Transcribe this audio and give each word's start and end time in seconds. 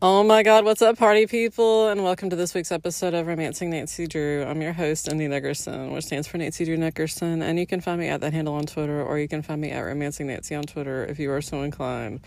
Oh 0.00 0.22
my 0.22 0.44
god, 0.44 0.64
what's 0.64 0.80
up, 0.80 0.96
party 0.96 1.26
people? 1.26 1.88
And 1.88 2.04
welcome 2.04 2.30
to 2.30 2.36
this 2.36 2.54
week's 2.54 2.70
episode 2.70 3.14
of 3.14 3.26
Romancing 3.26 3.70
Nancy 3.70 4.06
Drew. 4.06 4.44
I'm 4.44 4.62
your 4.62 4.72
host, 4.72 5.12
ND 5.12 5.22
Nickerson, 5.28 5.90
which 5.90 6.04
stands 6.04 6.28
for 6.28 6.38
Nancy 6.38 6.64
Drew 6.64 6.76
Nickerson. 6.76 7.42
And 7.42 7.58
you 7.58 7.66
can 7.66 7.80
find 7.80 7.98
me 7.98 8.06
at 8.06 8.20
that 8.20 8.32
handle 8.32 8.54
on 8.54 8.66
Twitter, 8.66 9.02
or 9.02 9.18
you 9.18 9.26
can 9.26 9.42
find 9.42 9.60
me 9.60 9.72
at 9.72 9.80
Romancing 9.80 10.28
Nancy 10.28 10.54
on 10.54 10.62
Twitter 10.62 11.04
if 11.06 11.18
you 11.18 11.32
are 11.32 11.42
so 11.42 11.62
inclined, 11.62 12.20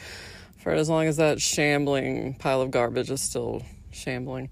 for 0.58 0.74
as 0.74 0.90
long 0.90 1.06
as 1.06 1.16
that 1.16 1.40
shambling 1.40 2.34
pile 2.34 2.60
of 2.60 2.72
garbage 2.72 3.10
is 3.10 3.22
still 3.22 3.64
shambling. 3.94 4.50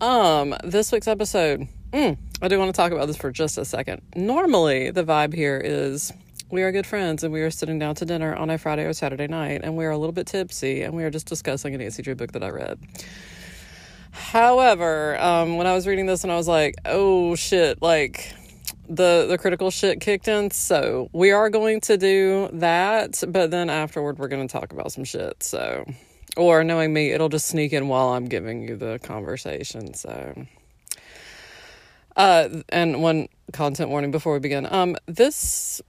Um, 0.00 0.52
this 0.64 0.90
week's 0.90 1.06
episode, 1.06 1.68
mm, 1.92 2.18
I 2.42 2.48
do 2.48 2.58
want 2.58 2.74
to 2.74 2.76
talk 2.76 2.90
about 2.90 3.06
this 3.06 3.16
for 3.16 3.30
just 3.30 3.58
a 3.58 3.64
second. 3.64 4.02
Normally, 4.16 4.90
the 4.90 5.04
vibe 5.04 5.34
here 5.34 5.62
is 5.64 6.12
we 6.50 6.62
are 6.62 6.70
good 6.70 6.86
friends 6.86 7.24
and 7.24 7.32
we 7.32 7.40
are 7.40 7.50
sitting 7.50 7.78
down 7.78 7.94
to 7.96 8.04
dinner 8.04 8.34
on 8.34 8.50
a 8.50 8.58
Friday 8.58 8.84
or 8.84 8.92
Saturday 8.92 9.26
night 9.26 9.62
and 9.64 9.76
we 9.76 9.84
are 9.84 9.90
a 9.90 9.98
little 9.98 10.12
bit 10.12 10.26
tipsy 10.26 10.82
and 10.82 10.94
we 10.94 11.02
are 11.02 11.10
just 11.10 11.26
discussing 11.26 11.74
an 11.74 11.80
Nancy 11.80 12.02
book 12.14 12.32
that 12.32 12.44
I 12.44 12.50
read. 12.50 12.78
However, 14.12 15.20
um, 15.20 15.56
when 15.56 15.66
I 15.66 15.74
was 15.74 15.86
reading 15.86 16.06
this 16.06 16.22
and 16.22 16.32
I 16.32 16.36
was 16.36 16.46
like, 16.46 16.76
oh 16.84 17.34
shit, 17.34 17.82
like 17.82 18.32
the 18.88 19.26
the 19.28 19.36
critical 19.36 19.70
shit 19.70 20.00
kicked 20.00 20.28
in. 20.28 20.50
So 20.52 21.10
we 21.12 21.32
are 21.32 21.50
going 21.50 21.80
to 21.82 21.96
do 21.96 22.48
that, 22.52 23.22
but 23.28 23.50
then 23.50 23.68
afterward 23.68 24.18
we're 24.18 24.28
going 24.28 24.46
to 24.46 24.52
talk 24.52 24.72
about 24.72 24.92
some 24.92 25.04
shit. 25.04 25.42
So, 25.42 25.84
or 26.36 26.62
knowing 26.62 26.92
me, 26.92 27.10
it'll 27.10 27.28
just 27.28 27.48
sneak 27.48 27.72
in 27.72 27.88
while 27.88 28.10
I'm 28.10 28.26
giving 28.26 28.62
you 28.62 28.76
the 28.76 29.00
conversation. 29.00 29.94
So, 29.94 30.46
uh, 32.16 32.48
and 32.68 33.02
one 33.02 33.28
content 33.52 33.90
warning 33.90 34.12
before 34.12 34.32
we 34.32 34.38
begin. 34.38 34.66
Um, 34.70 34.96
this 35.06 35.82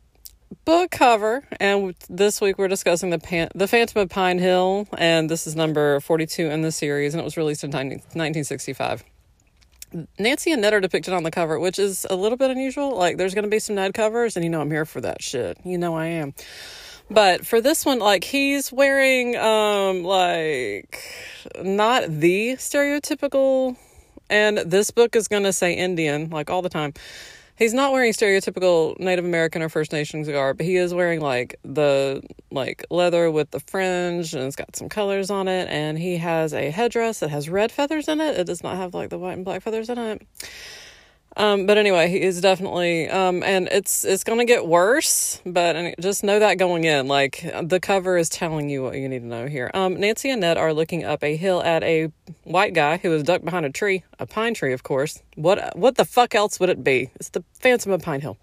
book 0.65 0.91
cover, 0.91 1.43
and 1.59 1.95
this 2.09 2.41
week 2.41 2.57
we're 2.57 2.67
discussing 2.67 3.09
the 3.09 3.19
Pan- 3.19 3.49
the 3.55 3.67
Phantom 3.67 4.01
of 4.01 4.09
Pine 4.09 4.39
Hill, 4.39 4.87
and 4.97 5.29
this 5.29 5.47
is 5.47 5.55
number 5.55 5.99
forty 5.99 6.25
two 6.25 6.47
in 6.49 6.61
the 6.61 6.71
series, 6.71 7.13
and 7.13 7.21
it 7.21 7.23
was 7.23 7.37
released 7.37 7.63
in 7.63 7.71
1965. 7.71 9.03
Nancy 10.19 10.51
and 10.51 10.61
Ned 10.61 10.73
are 10.73 10.81
depicted 10.81 11.13
on 11.13 11.23
the 11.23 11.31
cover, 11.31 11.59
which 11.59 11.79
is 11.79 12.05
a 12.09 12.15
little 12.15 12.37
bit 12.37 12.51
unusual. 12.51 12.95
Like, 12.95 13.17
there's 13.17 13.33
going 13.33 13.45
to 13.45 13.49
be 13.49 13.59
some 13.59 13.75
Ned 13.75 13.93
covers, 13.93 14.35
and 14.35 14.43
you 14.43 14.49
know 14.49 14.61
I'm 14.61 14.71
here 14.71 14.85
for 14.85 14.99
that 15.01 15.21
shit. 15.21 15.57
You 15.63 15.77
know 15.77 15.95
I 15.95 16.07
am. 16.07 16.33
But 17.09 17.45
for 17.45 17.61
this 17.61 17.85
one, 17.85 17.99
like 17.99 18.25
he's 18.25 18.71
wearing 18.71 19.37
um 19.37 20.03
like 20.03 20.99
not 21.61 22.09
the 22.09 22.55
stereotypical 22.57 23.77
and 24.29 24.57
this 24.57 24.91
book 24.91 25.15
is 25.15 25.27
going 25.27 25.43
to 25.43 25.53
say 25.53 25.73
Indian 25.73 26.29
like 26.29 26.49
all 26.49 26.61
the 26.61 26.69
time 26.69 26.93
he's 27.57 27.73
not 27.73 27.91
wearing 27.91 28.13
stereotypical 28.13 28.97
Native 28.99 29.25
American 29.25 29.61
or 29.61 29.69
First 29.69 29.91
Nations 29.91 30.27
garb, 30.27 30.57
but 30.57 30.65
he 30.65 30.77
is 30.77 30.93
wearing 30.93 31.19
like 31.19 31.59
the 31.63 32.21
like 32.51 32.85
leather 32.89 33.29
with 33.29 33.51
the 33.51 33.59
fringe 33.59 34.33
and 34.33 34.43
it's 34.43 34.55
got 34.55 34.75
some 34.75 34.87
colors 34.87 35.29
on 35.29 35.47
it 35.47 35.67
and 35.69 35.97
he 35.97 36.17
has 36.17 36.53
a 36.53 36.69
headdress 36.69 37.19
that 37.19 37.29
has 37.29 37.49
red 37.49 37.71
feathers 37.71 38.07
in 38.07 38.21
it. 38.21 38.39
It 38.39 38.45
does 38.45 38.63
not 38.63 38.77
have 38.77 38.93
like 38.93 39.09
the 39.09 39.17
white 39.17 39.33
and 39.33 39.45
black 39.45 39.63
feathers 39.63 39.89
in 39.89 39.97
it. 39.97 40.21
Um, 41.37 41.67
but 41.67 41.77
anyway, 41.77 42.09
he 42.09 42.19
is 42.19 42.41
definitely, 42.41 43.07
um, 43.09 43.43
and 43.43 43.67
it's 43.71 44.03
it's 44.03 44.23
gonna 44.23 44.43
get 44.43 44.65
worse. 44.65 45.39
But 45.45 45.95
just 45.99 46.23
know 46.23 46.39
that 46.39 46.57
going 46.57 46.83
in, 46.83 47.07
like 47.07 47.45
the 47.61 47.79
cover 47.79 48.17
is 48.17 48.27
telling 48.27 48.69
you 48.69 48.81
what 48.81 48.95
you 48.95 49.07
need 49.07 49.19
to 49.19 49.27
know 49.27 49.47
here. 49.47 49.69
Um, 49.75 49.99
Nancy 49.99 50.31
and 50.31 50.41
Ned 50.41 50.57
are 50.57 50.73
looking 50.73 51.05
up 51.05 51.23
a 51.23 51.35
hill 51.35 51.61
at 51.61 51.83
a 51.83 52.11
white 52.43 52.73
guy 52.73 52.97
who 52.97 53.13
is 53.13 53.21
ducked 53.21 53.45
behind 53.45 53.67
a 53.67 53.69
tree, 53.69 54.03
a 54.17 54.25
pine 54.25 54.55
tree, 54.55 54.73
of 54.73 54.81
course. 54.81 55.21
What 55.35 55.77
what 55.77 55.95
the 55.95 56.05
fuck 56.05 56.33
else 56.33 56.59
would 56.59 56.69
it 56.69 56.83
be? 56.83 57.11
It's 57.15 57.29
the 57.29 57.43
Phantom 57.53 57.91
of 57.91 58.01
Pine 58.01 58.21
Hill. 58.21 58.37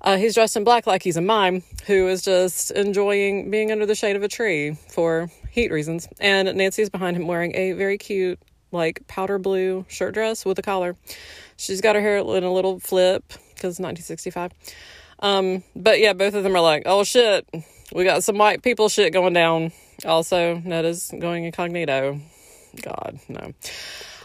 Uh, 0.00 0.16
he's 0.16 0.34
dressed 0.34 0.56
in 0.56 0.64
black 0.64 0.86
like 0.86 1.02
he's 1.02 1.16
a 1.16 1.20
mime 1.20 1.62
who 1.86 2.08
is 2.08 2.22
just 2.22 2.70
enjoying 2.72 3.50
being 3.50 3.70
under 3.72 3.86
the 3.86 3.94
shade 3.94 4.16
of 4.16 4.22
a 4.22 4.28
tree 4.28 4.76
for 4.90 5.30
heat 5.50 5.70
reasons. 5.70 6.08
And 6.20 6.52
Nancy's 6.56 6.90
behind 6.90 7.16
him 7.16 7.26
wearing 7.26 7.54
a 7.56 7.72
very 7.72 7.98
cute, 7.98 8.40
like 8.70 9.06
powder 9.06 9.38
blue 9.38 9.84
shirt 9.88 10.14
dress 10.14 10.44
with 10.44 10.58
a 10.58 10.62
collar. 10.62 10.96
She's 11.58 11.80
got 11.80 11.96
her 11.96 12.00
hair 12.00 12.18
in 12.18 12.44
a 12.44 12.52
little 12.52 12.78
flip 12.78 13.24
because 13.28 13.78
it's 13.78 13.80
1965. 13.80 14.52
Um, 15.20 15.64
but 15.74 15.98
yeah, 15.98 16.12
both 16.12 16.34
of 16.34 16.44
them 16.44 16.54
are 16.56 16.60
like, 16.60 16.84
oh 16.86 17.02
shit, 17.02 17.46
we 17.92 18.04
got 18.04 18.22
some 18.22 18.38
white 18.38 18.62
people 18.62 18.88
shit 18.88 19.12
going 19.12 19.32
down. 19.32 19.72
Also, 20.04 20.62
Ned 20.64 20.84
is 20.84 21.12
going 21.18 21.44
incognito. 21.44 22.20
God, 22.80 23.18
no. 23.28 23.52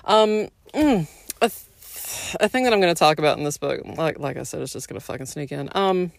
Um, 0.05 0.49
mm, 0.73 1.07
a, 1.41 1.49
th- 1.49 2.35
a 2.39 2.47
thing 2.47 2.65
that 2.65 2.73
I'm 2.73 2.79
going 2.79 2.93
to 2.93 2.99
talk 2.99 3.17
about 3.17 3.39
in 3.39 3.43
this 3.43 3.57
book, 3.57 3.81
like 3.97 4.19
like 4.19 4.37
I 4.37 4.43
said, 4.43 4.61
it's 4.61 4.73
just 4.73 4.87
going 4.87 4.99
to 4.99 5.05
fucking 5.05 5.25
sneak 5.25 5.51
in. 5.51 5.69
Um, 5.73 6.11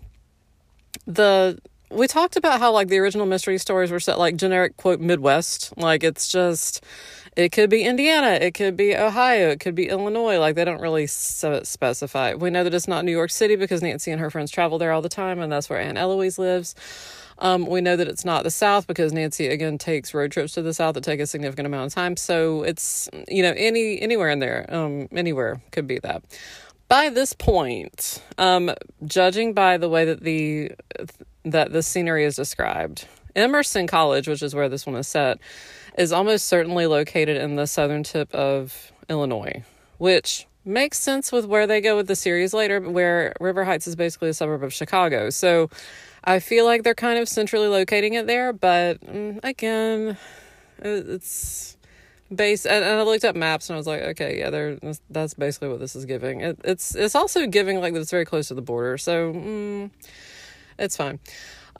the 1.07 1.61
we 1.91 2.07
talked 2.07 2.37
about 2.37 2.61
how 2.61 2.73
like 2.73 2.89
the 2.89 2.99
original 2.99 3.27
mystery 3.27 3.59
stories 3.59 3.91
were 3.91 4.01
set 4.01 4.19
like 4.19 4.37
generic 4.37 4.77
quote 4.77 5.01
Midwest, 5.01 5.77
like 5.77 6.03
it's 6.03 6.29
just 6.29 6.85
it 7.37 7.51
could 7.51 7.69
be 7.69 7.83
Indiana, 7.83 8.39
it 8.41 8.55
could 8.55 8.77
be 8.77 8.97
Ohio, 8.97 9.49
it 9.49 9.61
could 9.61 9.75
be 9.75 9.89
Illinois. 9.89 10.39
Like 10.39 10.55
they 10.55 10.65
don't 10.65 10.81
really 10.81 11.07
specify. 11.07 12.35
We 12.35 12.51
know 12.51 12.65
that 12.65 12.75
it's 12.75 12.89
not 12.89 13.05
New 13.05 13.13
York 13.13 13.31
City 13.31 13.57
because 13.57 13.83
Nancy 13.83 14.11
and 14.11 14.21
her 14.21 14.31
friends 14.31 14.51
travel 14.51 14.79
there 14.79 14.93
all 14.93 15.03
the 15.03 15.09
time, 15.09 15.41
and 15.41 15.51
that's 15.51 15.69
where 15.69 15.81
Aunt 15.81 15.99
Eloise 15.99 16.39
lives. 16.39 16.75
Um, 17.39 17.67
we 17.67 17.81
know 17.81 17.97
that 17.97 18.07
it's 18.07 18.25
not 18.25 18.45
the 18.45 18.51
South 18.51 18.87
because 18.87 19.13
Nancy 19.13 19.49
again 19.49 19.79
takes 19.79 20.15
road 20.15 20.31
trips 20.31 20.53
to 20.55 20.63
the 20.63 20.73
South 20.73 20.95
that 20.95 21.03
take 21.03 21.21
a 21.21 21.27
significant 21.27 21.67
amount 21.67 21.87
of 21.87 21.95
time. 21.95 22.17
So 22.17 22.63
it's 22.63 23.09
you 23.29 23.43
know 23.43 23.53
any 23.57 24.01
anywhere 24.01 24.31
in 24.31 24.39
there, 24.39 24.67
um, 24.69 25.09
anywhere 25.13 25.61
could 25.73 25.87
be 25.87 25.99
that. 26.01 26.23
By 26.87 27.09
this 27.09 27.33
point, 27.33 28.23
um, 28.39 28.73
judging 29.05 29.53
by 29.55 29.79
the 29.79 29.89
way 29.89 30.05
that 30.05 30.21
the 30.21 30.73
that 31.45 31.73
the 31.73 31.83
scenery 31.83 32.25
is 32.25 32.37
described, 32.37 33.07
Emerson 33.37 33.87
College, 33.87 34.29
which 34.29 34.43
is 34.43 34.55
where 34.55 34.69
this 34.69 34.87
one 34.87 34.97
is 34.97 35.09
set, 35.09 35.39
is 35.99 36.13
almost 36.13 36.47
certainly 36.47 36.87
located 36.87 37.37
in 37.37 37.57
the 37.57 37.67
southern 37.67 38.03
tip 38.03 38.33
of 38.35 38.93
Illinois, 39.09 39.63
which 39.99 40.47
makes 40.65 40.99
sense 40.99 41.31
with 41.31 41.45
where 41.45 41.67
they 41.67 41.81
go 41.81 41.97
with 41.97 42.07
the 42.07 42.17
series 42.17 42.55
later, 42.55 42.81
where 42.81 43.35
River 43.41 43.65
Heights 43.65 43.87
is 43.87 43.97
basically 43.97 44.31
a 44.31 44.35
suburb 44.35 44.63
of 44.63 44.73
Chicago. 44.73 45.31
So 45.31 45.69
I 46.25 46.41
feel 46.41 46.65
like 46.65 46.83
they're 46.83 46.95
kind 46.95 47.19
of 47.19 47.29
centrally 47.29 47.69
locating 47.69 48.15
it 48.15 48.27
there, 48.27 48.53
but 48.53 49.01
mm, 49.01 49.41
again, 49.43 50.17
it's 50.79 51.77
base 52.35 52.67
and, 52.67 52.85
and, 52.85 52.99
I 52.99 53.03
looked 53.03 53.25
up 53.25 53.37
maps 53.37 53.69
and 53.69 53.75
I 53.75 53.79
was 53.79 53.87
like, 53.87 54.03
okay, 54.03 54.39
yeah, 54.39 54.51
there. 54.51 54.79
That's 55.11 55.35
basically 55.35 55.69
what 55.69 55.81
this 55.81 55.95
is 55.95 56.05
giving. 56.05 56.41
It, 56.41 56.59
it's 56.65 56.95
it's 56.95 57.15
also 57.15 57.47
giving 57.47 57.81
like 57.81 57.93
that 57.95 58.01
it's 58.01 58.11
very 58.11 58.25
close 58.25 58.49
to 58.49 58.55
the 58.55 58.63
border, 58.63 58.99
so 58.99 59.33
mm, 59.33 59.91
it's 60.79 60.97
fine. 60.97 61.19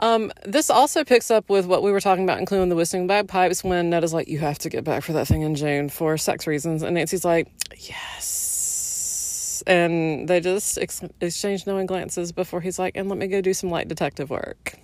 Um, 0.01 0.33
this 0.45 0.71
also 0.71 1.05
picks 1.05 1.31
up 1.31 1.49
with 1.49 1.67
what 1.67 1.83
we 1.83 1.93
were 1.93 2.01
talking 2.01 2.25
about, 2.25 2.39
including 2.39 2.69
the 2.69 2.77
whistling 2.77 3.07
bagpipes, 3.07 3.63
when 3.63 3.91
Ned 3.91 4.05
is 4.05 4.13
like, 4.13 4.29
You 4.29 4.39
have 4.39 4.59
to 4.61 4.69
get 4.69 4.85
back 4.85 5.03
for 5.05 5.13
that 5.13 5.29
thing 5.29 5.43
in 5.43 5.55
June 5.55 5.89
for 5.89 6.17
sex 6.17 6.47
reasons. 6.47 6.83
And 6.83 6.95
Nancy's 6.95 7.25
like, 7.25 7.49
Yes. 7.77 9.63
And 9.67 10.29
they 10.29 10.41
just 10.41 10.79
ex- 10.79 11.03
exchange 11.21 11.67
knowing 11.67 11.87
glances 11.87 12.33
before 12.33 12.61
he's 12.61 12.79
like, 12.79 12.97
And 12.97 13.09
let 13.09 13.19
me 13.19 13.29
go 13.29 13.41
do 13.41 13.55
some 13.55 13.71
light 13.71 13.89
detective 13.89 14.31
work. 14.31 14.75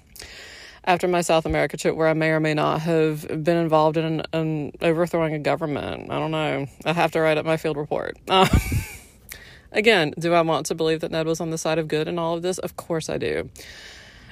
After 0.84 1.06
my 1.08 1.20
South 1.20 1.44
America 1.44 1.76
trip, 1.76 1.94
where 1.94 2.08
I 2.08 2.14
may 2.14 2.30
or 2.30 2.40
may 2.40 2.54
not 2.54 2.80
have 2.80 3.26
been 3.28 3.58
involved 3.58 3.98
in, 3.98 4.22
an, 4.32 4.72
overthrowing 4.80 5.34
a 5.34 5.38
government, 5.38 6.10
I 6.10 6.18
don't 6.18 6.30
know. 6.30 6.66
I 6.86 6.92
have 6.94 7.10
to 7.12 7.20
write 7.20 7.36
up 7.36 7.44
my 7.44 7.58
field 7.58 7.76
report. 7.76 8.16
Uh, 8.26 8.48
again, 9.72 10.14
do 10.18 10.32
I 10.32 10.40
want 10.40 10.66
to 10.66 10.74
believe 10.74 11.00
that 11.00 11.10
Ned 11.10 11.26
was 11.26 11.38
on 11.38 11.50
the 11.50 11.58
side 11.58 11.78
of 11.78 11.86
good 11.86 12.08
in 12.08 12.18
all 12.18 12.36
of 12.36 12.42
this? 12.42 12.56
Of 12.56 12.76
course 12.76 13.10
I 13.10 13.18
do. 13.18 13.50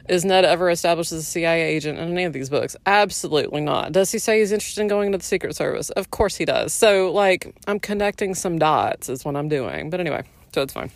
Is 0.08 0.24
Ned 0.24 0.44
ever 0.44 0.70
established 0.70 1.12
as 1.12 1.20
a 1.20 1.24
CIA 1.24 1.62
agent 1.62 1.98
in 1.98 2.10
any 2.10 2.24
of 2.24 2.32
these 2.32 2.48
books? 2.48 2.76
Absolutely 2.86 3.60
not. 3.60 3.92
Does 3.92 4.10
he 4.10 4.18
say 4.18 4.38
he's 4.40 4.52
interested 4.52 4.80
in 4.80 4.88
going 4.88 5.06
into 5.06 5.18
the 5.18 5.24
Secret 5.24 5.54
Service? 5.54 5.90
Of 5.90 6.10
course 6.10 6.36
he 6.36 6.44
does. 6.44 6.72
So, 6.72 7.12
like, 7.12 7.54
I'm 7.66 7.78
connecting 7.78 8.34
some 8.34 8.58
dots, 8.58 9.08
is 9.08 9.24
what 9.24 9.36
I'm 9.36 9.48
doing. 9.48 9.90
But 9.90 10.00
anyway, 10.00 10.24
so 10.54 10.62
it's 10.62 10.72
fine. 10.72 10.90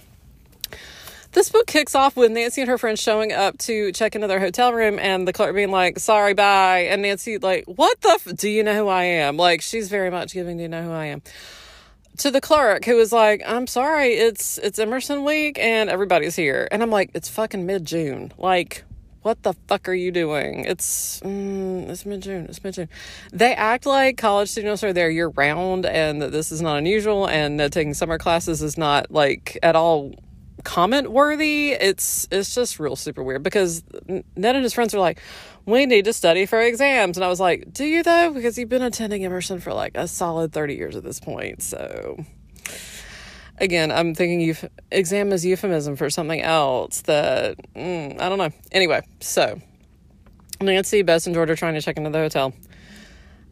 This 1.33 1.49
book 1.50 1.67
kicks 1.67 1.95
off 1.95 2.17
with 2.17 2.31
Nancy 2.31 2.61
and 2.61 2.69
her 2.69 2.77
friends 2.78 3.00
showing 3.00 3.33
up 3.33 3.56
to 3.59 3.93
check 3.93 4.15
into 4.15 4.27
their 4.27 4.41
hotel 4.41 4.73
room 4.73 4.99
and 4.99 5.27
the 5.27 5.33
clerk 5.33 5.55
being 5.55 5.71
like, 5.71 5.99
sorry, 5.99 6.34
bye. 6.34 6.81
And 6.91 7.03
Nancy, 7.03 7.39
like, 7.39 7.65
what 7.67 8.00
the? 8.03 8.11
F- 8.11 8.37
do 8.37 8.49
you 8.49 8.62
know 8.62 8.75
who 8.75 8.89
I 8.89 9.05
am? 9.05 9.37
Like, 9.37 9.62
she's 9.62 9.89
very 9.89 10.11
much 10.11 10.34
giving, 10.34 10.59
do 10.59 10.62
you 10.62 10.69
know 10.69 10.82
who 10.82 10.93
I 10.93 11.06
am? 11.06 11.23
to 12.19 12.31
the 12.31 12.43
clerk 12.43 12.85
who 12.85 12.97
was 12.97 13.11
like, 13.11 13.43
"I'm 13.47 13.67
sorry, 13.67 14.12
it's 14.12 14.59
it's 14.59 14.79
Emerson 14.79 15.25
week 15.25 15.59
and 15.59 15.88
everybody's 15.88 16.37
here." 16.37 16.69
And 16.70 16.82
I'm 16.82 16.91
like, 16.91 17.11
"It's 17.14 17.29
fucking 17.29 17.64
mid-June. 17.64 18.32
Like, 18.37 18.85
what 19.23 19.43
the 19.43 19.55
fuck 19.69 19.89
are 19.89 19.95
you 19.95 20.11
doing? 20.11 20.65
It's 20.65 21.21
mm, 21.21 21.89
it's 21.89 22.05
mid 22.05 22.23
June. 22.23 22.47
It's 22.49 22.63
mid 22.63 22.75
June. 22.75 22.89
They 23.33 23.55
act 23.55 23.87
like 23.87 24.19
college 24.19 24.51
students 24.51 24.85
are 24.85 24.93
there 24.93 25.11
year 25.11 25.29
round, 25.29 25.87
and 25.87 26.21
that 26.23 26.33
this 26.33 26.53
is 26.53 26.61
not 26.61 26.79
unusual, 26.79 27.29
and 27.29 27.59
that 27.61 27.73
taking 27.73 27.95
summer 27.95 28.19
classes 28.19 28.63
is 28.63 28.77
not 28.77 29.11
like 29.11 29.59
at 29.63 29.77
all 29.77 30.15
comment 30.65 31.11
worthy. 31.11 31.71
It's 31.71 32.27
it's 32.31 32.55
just 32.55 32.79
real 32.79 32.97
super 32.97 33.23
weird 33.23 33.43
because 33.43 33.83
Ned 34.09 34.25
and 34.57 34.63
his 34.63 34.75
friends 34.75 34.95
are 34.95 35.01
like, 35.01 35.21
we 35.67 35.87
need 35.87 36.05
to 36.07 36.13
study 36.13 36.47
for 36.47 36.61
exams, 36.61 37.17
and 37.17 37.25
I 37.25 37.29
was 37.29 37.41
like, 37.41 37.73
do 37.73 37.85
you 37.85 38.03
though? 38.03 38.33
Because 38.33 38.59
you've 38.59 38.69
been 38.69 38.83
attending 38.83 39.25
Emerson 39.25 39.61
for 39.61 39.73
like 39.73 39.93
a 39.95 40.09
solid 40.09 40.53
thirty 40.53 40.75
years 40.75 40.97
at 40.97 41.05
this 41.05 41.21
point, 41.21 41.63
so 41.63 42.25
again, 43.62 43.91
I'm 43.91 44.14
thinking 44.14 44.41
euf- 44.41 44.69
exam 44.91 45.32
is 45.32 45.47
euphemism 45.47 45.97
for 45.97 46.11
something 46.11 46.43
else 46.43 47.00
that 47.03 47.56
mm, 47.75 48.20
I 48.20 48.29
don't 48.29 48.38
know. 48.38 48.50
Anyway, 48.73 49.00
so 49.20 49.59
Nancy, 50.61 51.03
Bess, 51.03 51.26
and 51.26 51.35
George 51.35 51.49
are 51.49 51.56
trying 51.56 51.75
to 51.75 51.81
check 51.81 51.97
into 51.97 52.11
the 52.11 52.19
hotel. 52.19 52.53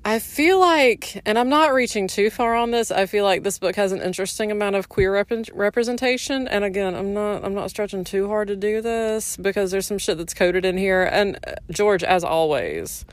I 0.02 0.18
feel 0.18 0.58
like, 0.58 1.20
and 1.26 1.38
I'm 1.38 1.50
not 1.50 1.74
reaching 1.74 2.08
too 2.08 2.30
far 2.30 2.54
on 2.54 2.70
this. 2.70 2.90
I 2.90 3.04
feel 3.04 3.22
like 3.22 3.42
this 3.42 3.58
book 3.58 3.76
has 3.76 3.92
an 3.92 4.00
interesting 4.00 4.50
amount 4.50 4.76
of 4.76 4.88
queer 4.88 5.12
rep- 5.12 5.50
representation. 5.52 6.48
And 6.48 6.64
again, 6.64 6.94
I'm 6.94 7.12
not, 7.12 7.44
I'm 7.44 7.54
not 7.54 7.68
stretching 7.68 8.04
too 8.04 8.26
hard 8.26 8.48
to 8.48 8.56
do 8.56 8.80
this 8.80 9.36
because 9.36 9.70
there's 9.70 9.86
some 9.86 9.98
shit 9.98 10.16
that's 10.16 10.32
coded 10.32 10.64
in 10.64 10.78
here. 10.78 11.02
And 11.02 11.38
uh, 11.46 11.56
George, 11.70 12.02
as 12.02 12.24
always, 12.24 13.04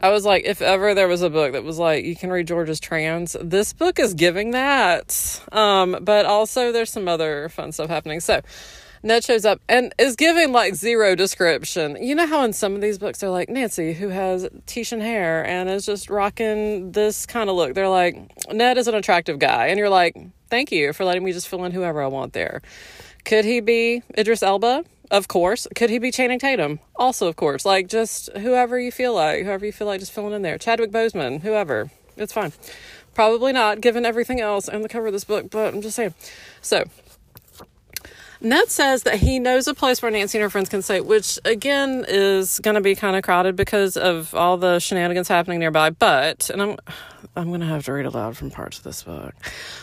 I 0.00 0.10
was 0.10 0.24
like, 0.24 0.44
if 0.44 0.62
ever 0.62 0.94
there 0.94 1.08
was 1.08 1.22
a 1.22 1.30
book 1.30 1.52
that 1.52 1.64
was 1.64 1.78
like, 1.78 2.04
you 2.04 2.14
can 2.14 2.30
read 2.30 2.46
George's 2.46 2.78
trans, 2.78 3.36
this 3.40 3.72
book 3.72 3.98
is 3.98 4.14
giving 4.14 4.52
that. 4.52 5.40
Um, 5.50 5.98
but 6.02 6.24
also 6.24 6.70
there's 6.70 6.90
some 6.90 7.08
other 7.08 7.48
fun 7.48 7.72
stuff 7.72 7.88
happening. 7.88 8.20
So, 8.20 8.40
Ned 9.02 9.24
shows 9.24 9.44
up 9.44 9.60
and 9.68 9.94
is 9.98 10.16
giving 10.16 10.52
like 10.52 10.74
zero 10.74 11.14
description. 11.14 12.02
You 12.02 12.14
know 12.14 12.26
how 12.26 12.42
in 12.42 12.52
some 12.52 12.74
of 12.74 12.80
these 12.80 12.98
books 12.98 13.20
they're 13.20 13.30
like 13.30 13.48
Nancy, 13.48 13.92
who 13.92 14.08
has 14.08 14.48
titian 14.66 15.00
hair 15.00 15.46
and 15.46 15.68
is 15.68 15.86
just 15.86 16.10
rocking 16.10 16.92
this 16.92 17.26
kind 17.26 17.48
of 17.48 17.56
look. 17.56 17.74
They're 17.74 17.88
like, 17.88 18.16
Ned 18.52 18.78
is 18.78 18.88
an 18.88 18.94
attractive 18.94 19.38
guy. 19.38 19.68
And 19.68 19.78
you're 19.78 19.88
like, 19.88 20.16
thank 20.50 20.72
you 20.72 20.92
for 20.92 21.04
letting 21.04 21.24
me 21.24 21.32
just 21.32 21.48
fill 21.48 21.64
in 21.64 21.72
whoever 21.72 22.02
I 22.02 22.08
want 22.08 22.32
there. 22.32 22.62
Could 23.24 23.44
he 23.44 23.60
be 23.60 24.02
Idris 24.16 24.42
Elba? 24.42 24.84
Of 25.10 25.28
course. 25.28 25.66
Could 25.74 25.90
he 25.90 25.98
be 25.98 26.10
Channing 26.10 26.38
Tatum? 26.38 26.80
Also, 26.96 27.28
of 27.28 27.36
course. 27.36 27.64
Like, 27.64 27.88
just 27.88 28.30
whoever 28.36 28.78
you 28.78 28.92
feel 28.92 29.14
like, 29.14 29.44
whoever 29.44 29.64
you 29.64 29.72
feel 29.72 29.86
like 29.86 30.00
just 30.00 30.12
filling 30.12 30.34
in 30.34 30.42
there. 30.42 30.58
Chadwick 30.58 30.90
Boseman, 30.90 31.40
whoever. 31.40 31.90
It's 32.16 32.32
fine. 32.32 32.52
Probably 33.14 33.52
not, 33.52 33.80
given 33.80 34.04
everything 34.04 34.40
else 34.40 34.68
and 34.68 34.84
the 34.84 34.88
cover 34.88 35.06
of 35.06 35.12
this 35.12 35.24
book, 35.24 35.50
but 35.50 35.74
I'm 35.74 35.82
just 35.82 35.96
saying. 35.96 36.14
So, 36.60 36.84
Ned 38.40 38.68
says 38.68 39.02
that 39.02 39.16
he 39.16 39.38
knows 39.40 39.66
a 39.66 39.74
place 39.74 40.00
where 40.00 40.10
Nancy 40.10 40.38
and 40.38 40.42
her 40.42 40.50
friends 40.50 40.68
can 40.68 40.82
stay, 40.82 41.00
which 41.00 41.38
again 41.44 42.04
is 42.06 42.60
going 42.60 42.76
to 42.76 42.80
be 42.80 42.94
kind 42.94 43.16
of 43.16 43.24
crowded 43.24 43.56
because 43.56 43.96
of 43.96 44.34
all 44.34 44.56
the 44.56 44.78
shenanigans 44.78 45.26
happening 45.26 45.58
nearby. 45.58 45.90
But, 45.90 46.48
and 46.50 46.62
I'm, 46.62 46.76
I'm 47.38 47.48
going 47.48 47.60
to 47.60 47.66
have 47.66 47.84
to 47.84 47.92
read 47.92 48.04
aloud 48.04 48.36
from 48.36 48.50
parts 48.50 48.78
of 48.78 48.84
this 48.84 49.04
book. 49.04 49.32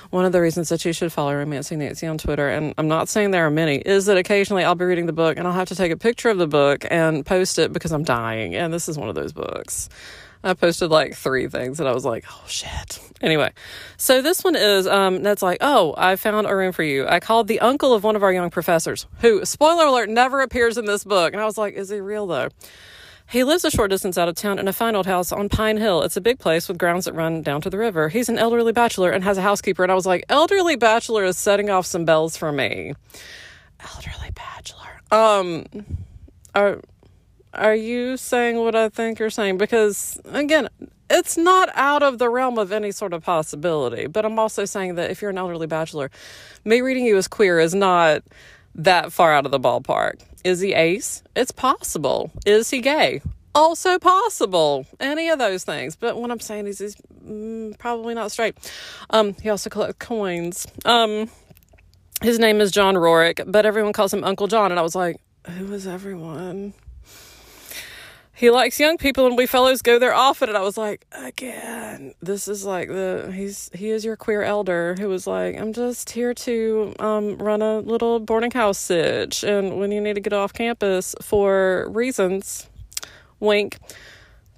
One 0.10 0.26
of 0.26 0.34
the 0.34 0.42
reasons 0.42 0.68
that 0.70 0.84
you 0.84 0.92
should 0.92 1.14
follow 1.14 1.34
Romancing 1.34 1.80
Nancy 1.80 2.06
on 2.06 2.18
Twitter, 2.18 2.50
and 2.50 2.74
I'm 2.78 2.90
not 2.90 3.08
saying 3.08 3.32
there 3.32 3.46
are 3.46 3.52
many, 3.52 3.78
is 3.78 4.08
that 4.08 4.18
occasionally 4.18 4.66
I'll 4.66 4.76
be 4.76 4.84
reading 4.84 5.06
the 5.06 5.14
book 5.14 5.38
and 5.38 5.48
I'll 5.48 5.54
have 5.54 5.70
to 5.70 5.76
take 5.76 5.92
a 5.92 5.98
picture 5.98 6.30
of 6.30 6.38
the 6.38 6.48
book 6.48 6.86
and 6.92 7.26
post 7.26 7.58
it 7.58 7.72
because 7.72 7.94
I'm 7.94 8.04
dying. 8.04 8.56
And 8.56 8.74
this 8.74 8.90
is 8.90 8.98
one 8.98 9.08
of 9.08 9.16
those 9.16 9.32
books. 9.32 9.88
I 10.44 10.54
posted 10.54 10.92
like 10.92 11.16
three 11.16 11.48
things 11.48 11.80
and 11.80 11.88
I 11.88 11.94
was 11.94 12.04
like, 12.04 12.26
oh 12.30 12.44
shit. 12.46 13.00
Anyway, 13.22 13.54
so 13.98 14.22
this 14.22 14.44
one 14.44 14.56
is 14.56 14.86
um 14.86 15.24
that's 15.24 15.42
like, 15.42 15.58
oh, 15.62 15.96
I 15.98 16.18
found 16.18 16.46
a 16.46 16.56
room 16.56 16.74
for 16.74 16.84
you. 16.84 17.08
I 17.08 17.20
called 17.20 17.48
the 17.48 17.62
uncle 17.62 17.94
of 17.94 18.04
one 18.04 18.16
of 18.16 18.22
our 18.22 18.32
young 18.32 18.52
professors, 18.52 19.08
who, 19.22 19.44
spoiler 19.46 19.86
alert, 19.86 20.10
never 20.10 20.42
appears 20.42 20.78
in 20.78 20.86
this 20.86 21.04
book. 21.04 21.34
And 21.34 21.42
I 21.42 21.46
was 21.46 21.58
like, 21.58 21.74
is 21.74 21.90
he 21.90 22.00
real 22.00 22.28
though? 22.28 22.50
He 23.28 23.44
lives 23.44 23.66
a 23.66 23.72
short 23.72 23.90
distance 23.90 24.18
out 24.18 24.28
of 24.28 24.36
town 24.36 24.60
in 24.60 24.68
a 24.68 24.74
fine 24.74 24.96
old 24.96 25.08
house 25.08 25.32
on 25.32 25.50
Pine 25.50 25.78
Hill. 25.78 26.04
It's 26.04 26.16
a 26.16 26.22
big 26.22 26.40
place 26.40 26.68
with 26.68 26.78
grounds 26.78 27.06
that 27.06 27.14
run 27.14 27.42
down 27.42 27.62
to 27.62 27.70
the 27.70 27.78
river. 27.78 28.10
He's 28.10 28.30
an 28.30 28.38
elderly 28.38 28.72
bachelor 28.72 29.10
and 29.10 29.24
has 29.24 29.38
a 29.38 29.42
housekeeper. 29.42 29.84
And 29.84 29.92
I 29.92 29.96
was 29.96 30.06
like, 30.06 30.26
elderly 30.30 30.76
bachelor 30.76 31.24
is 31.26 31.38
setting 31.38 31.70
off 31.70 31.86
some 31.86 32.06
bells 32.06 32.38
for 32.38 32.52
me. 32.52 32.94
Elderly 33.80 34.32
bachelor. 34.32 35.02
Um, 35.12 35.66
are 36.54 36.80
are 37.54 37.76
you 37.76 38.18
saying 38.18 38.58
what 38.58 38.76
I 38.76 38.90
think 38.90 39.18
you're 39.18 39.30
saying? 39.30 39.58
Because, 39.58 40.20
again, 40.26 40.68
it's 41.10 41.38
not 41.38 41.70
out 41.76 42.04
of 42.04 42.18
the 42.18 42.30
realm 42.30 42.58
of 42.58 42.72
any 42.72 42.92
sort 42.92 43.14
of 43.14 43.24
possibility. 43.24 44.08
But 44.08 44.26
I'm 44.26 44.38
also 44.38 44.66
saying 44.66 44.96
that 44.96 45.10
if 45.10 45.22
you're 45.22 45.32
an 45.32 45.38
elderly 45.38 45.68
bachelor, 45.68 46.12
me 46.66 46.82
reading 46.82 47.06
you 47.06 47.18
as 47.18 47.28
queer 47.28 47.60
is 47.60 47.74
not 47.74 48.24
that 48.76 49.14
far 49.14 49.34
out 49.34 49.46
of 49.46 49.52
the 49.52 49.60
ballpark. 49.60 50.20
Is 50.46 50.60
he 50.60 50.74
ace? 50.74 51.24
It's 51.36 51.52
possible. 51.52 52.32
Is 52.46 52.70
he 52.70 52.80
gay? 52.80 53.24
Also 53.56 53.98
possible. 53.98 54.86
Any 55.00 55.30
of 55.30 55.40
those 55.40 55.64
things. 55.64 55.96
But 55.96 56.18
what 56.18 56.30
I'm 56.30 56.40
saying 56.40 56.68
is 56.68 56.78
he's 56.78 56.96
mm, 56.96 57.76
probably 57.80 58.14
not 58.14 58.32
straight. 58.32 58.56
Um, 59.10 59.34
he 59.42 59.50
also 59.50 59.72
collects 59.72 59.98
coins. 59.98 60.68
Um, 60.86 61.32
his 62.22 62.38
name 62.38 62.62
is 62.62 62.70
John 62.70 62.94
Rorick, 62.94 63.52
but 63.52 63.66
everyone 63.66 63.92
calls 63.92 64.14
him 64.14 64.24
Uncle 64.24 64.46
John. 64.46 64.72
And 64.72 64.80
I 64.80 64.84
was 64.84 64.94
like, 64.94 65.18
who 65.48 65.74
is 65.74 65.88
everyone? 65.88 66.76
He 68.36 68.50
likes 68.50 68.80
young 68.80 68.98
people 68.98 69.26
and 69.26 69.38
we 69.38 69.46
fellows 69.46 69.82
go 69.82 69.98
there 69.98 70.14
often. 70.14 70.50
And 70.50 70.58
i 70.58 70.62
was 70.62 70.78
like 70.78 71.06
again 71.12 72.14
this 72.22 72.48
is 72.48 72.66
like 72.66 72.90
the 72.90 73.32
he's 73.36 73.70
he 73.74 73.90
is 73.90 74.06
your 74.06 74.16
queer 74.16 74.44
elder 74.44 74.96
who 75.00 75.10
was 75.10 75.26
like 75.26 75.60
i'm 75.60 75.74
just 75.74 76.12
here 76.12 76.34
to 76.34 76.94
um, 77.00 77.38
run 77.38 77.62
a 77.62 77.80
little 77.80 78.20
boarding 78.20 78.52
house 78.52 78.78
sitch 78.78 79.44
and 79.44 79.80
when 79.80 79.92
you 79.92 80.02
need 80.02 80.16
to 80.16 80.22
get 80.22 80.34
off 80.34 80.54
campus 80.54 81.16
for 81.22 81.88
reasons 81.90 82.70
wink 83.40 83.78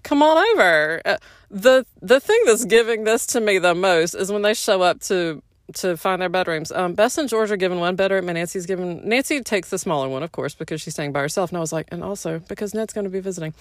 come 0.07 0.23
on 0.23 0.37
over. 0.53 1.01
Uh, 1.05 1.17
the 1.51 1.85
the 2.01 2.19
thing 2.19 2.41
that's 2.45 2.65
giving 2.65 3.03
this 3.03 3.25
to 3.27 3.41
me 3.41 3.57
the 3.57 3.75
most 3.75 4.13
is 4.15 4.31
when 4.31 4.41
they 4.41 4.53
show 4.53 4.81
up 4.81 5.01
to 5.01 5.43
to 5.75 5.97
find 5.97 6.21
their 6.21 6.29
bedrooms. 6.29 6.71
Um, 6.71 6.93
Bess 6.93 7.17
and 7.17 7.27
George 7.27 7.51
are 7.51 7.57
given 7.57 7.79
one 7.79 7.95
bedroom, 7.95 8.29
and 8.29 8.37
Nancy's 8.37 8.65
given. 8.65 9.07
Nancy 9.07 9.41
takes 9.41 9.69
the 9.69 9.77
smaller 9.77 10.09
one, 10.09 10.23
of 10.23 10.31
course, 10.31 10.55
because 10.55 10.81
she's 10.81 10.93
staying 10.93 11.11
by 11.11 11.19
herself. 11.19 11.49
And 11.49 11.57
I 11.57 11.61
was 11.61 11.73
like, 11.73 11.87
and 11.91 12.03
also 12.03 12.39
because 12.39 12.73
Ned's 12.73 12.93
going 12.93 13.05
to 13.05 13.09
be 13.11 13.19
visiting. 13.19 13.53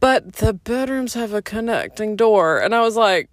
But 0.00 0.34
the 0.34 0.52
bedrooms 0.52 1.14
have 1.14 1.32
a 1.32 1.42
connecting 1.42 2.16
door, 2.16 2.58
and 2.60 2.74
I 2.74 2.82
was 2.82 2.96
like, 2.96 3.28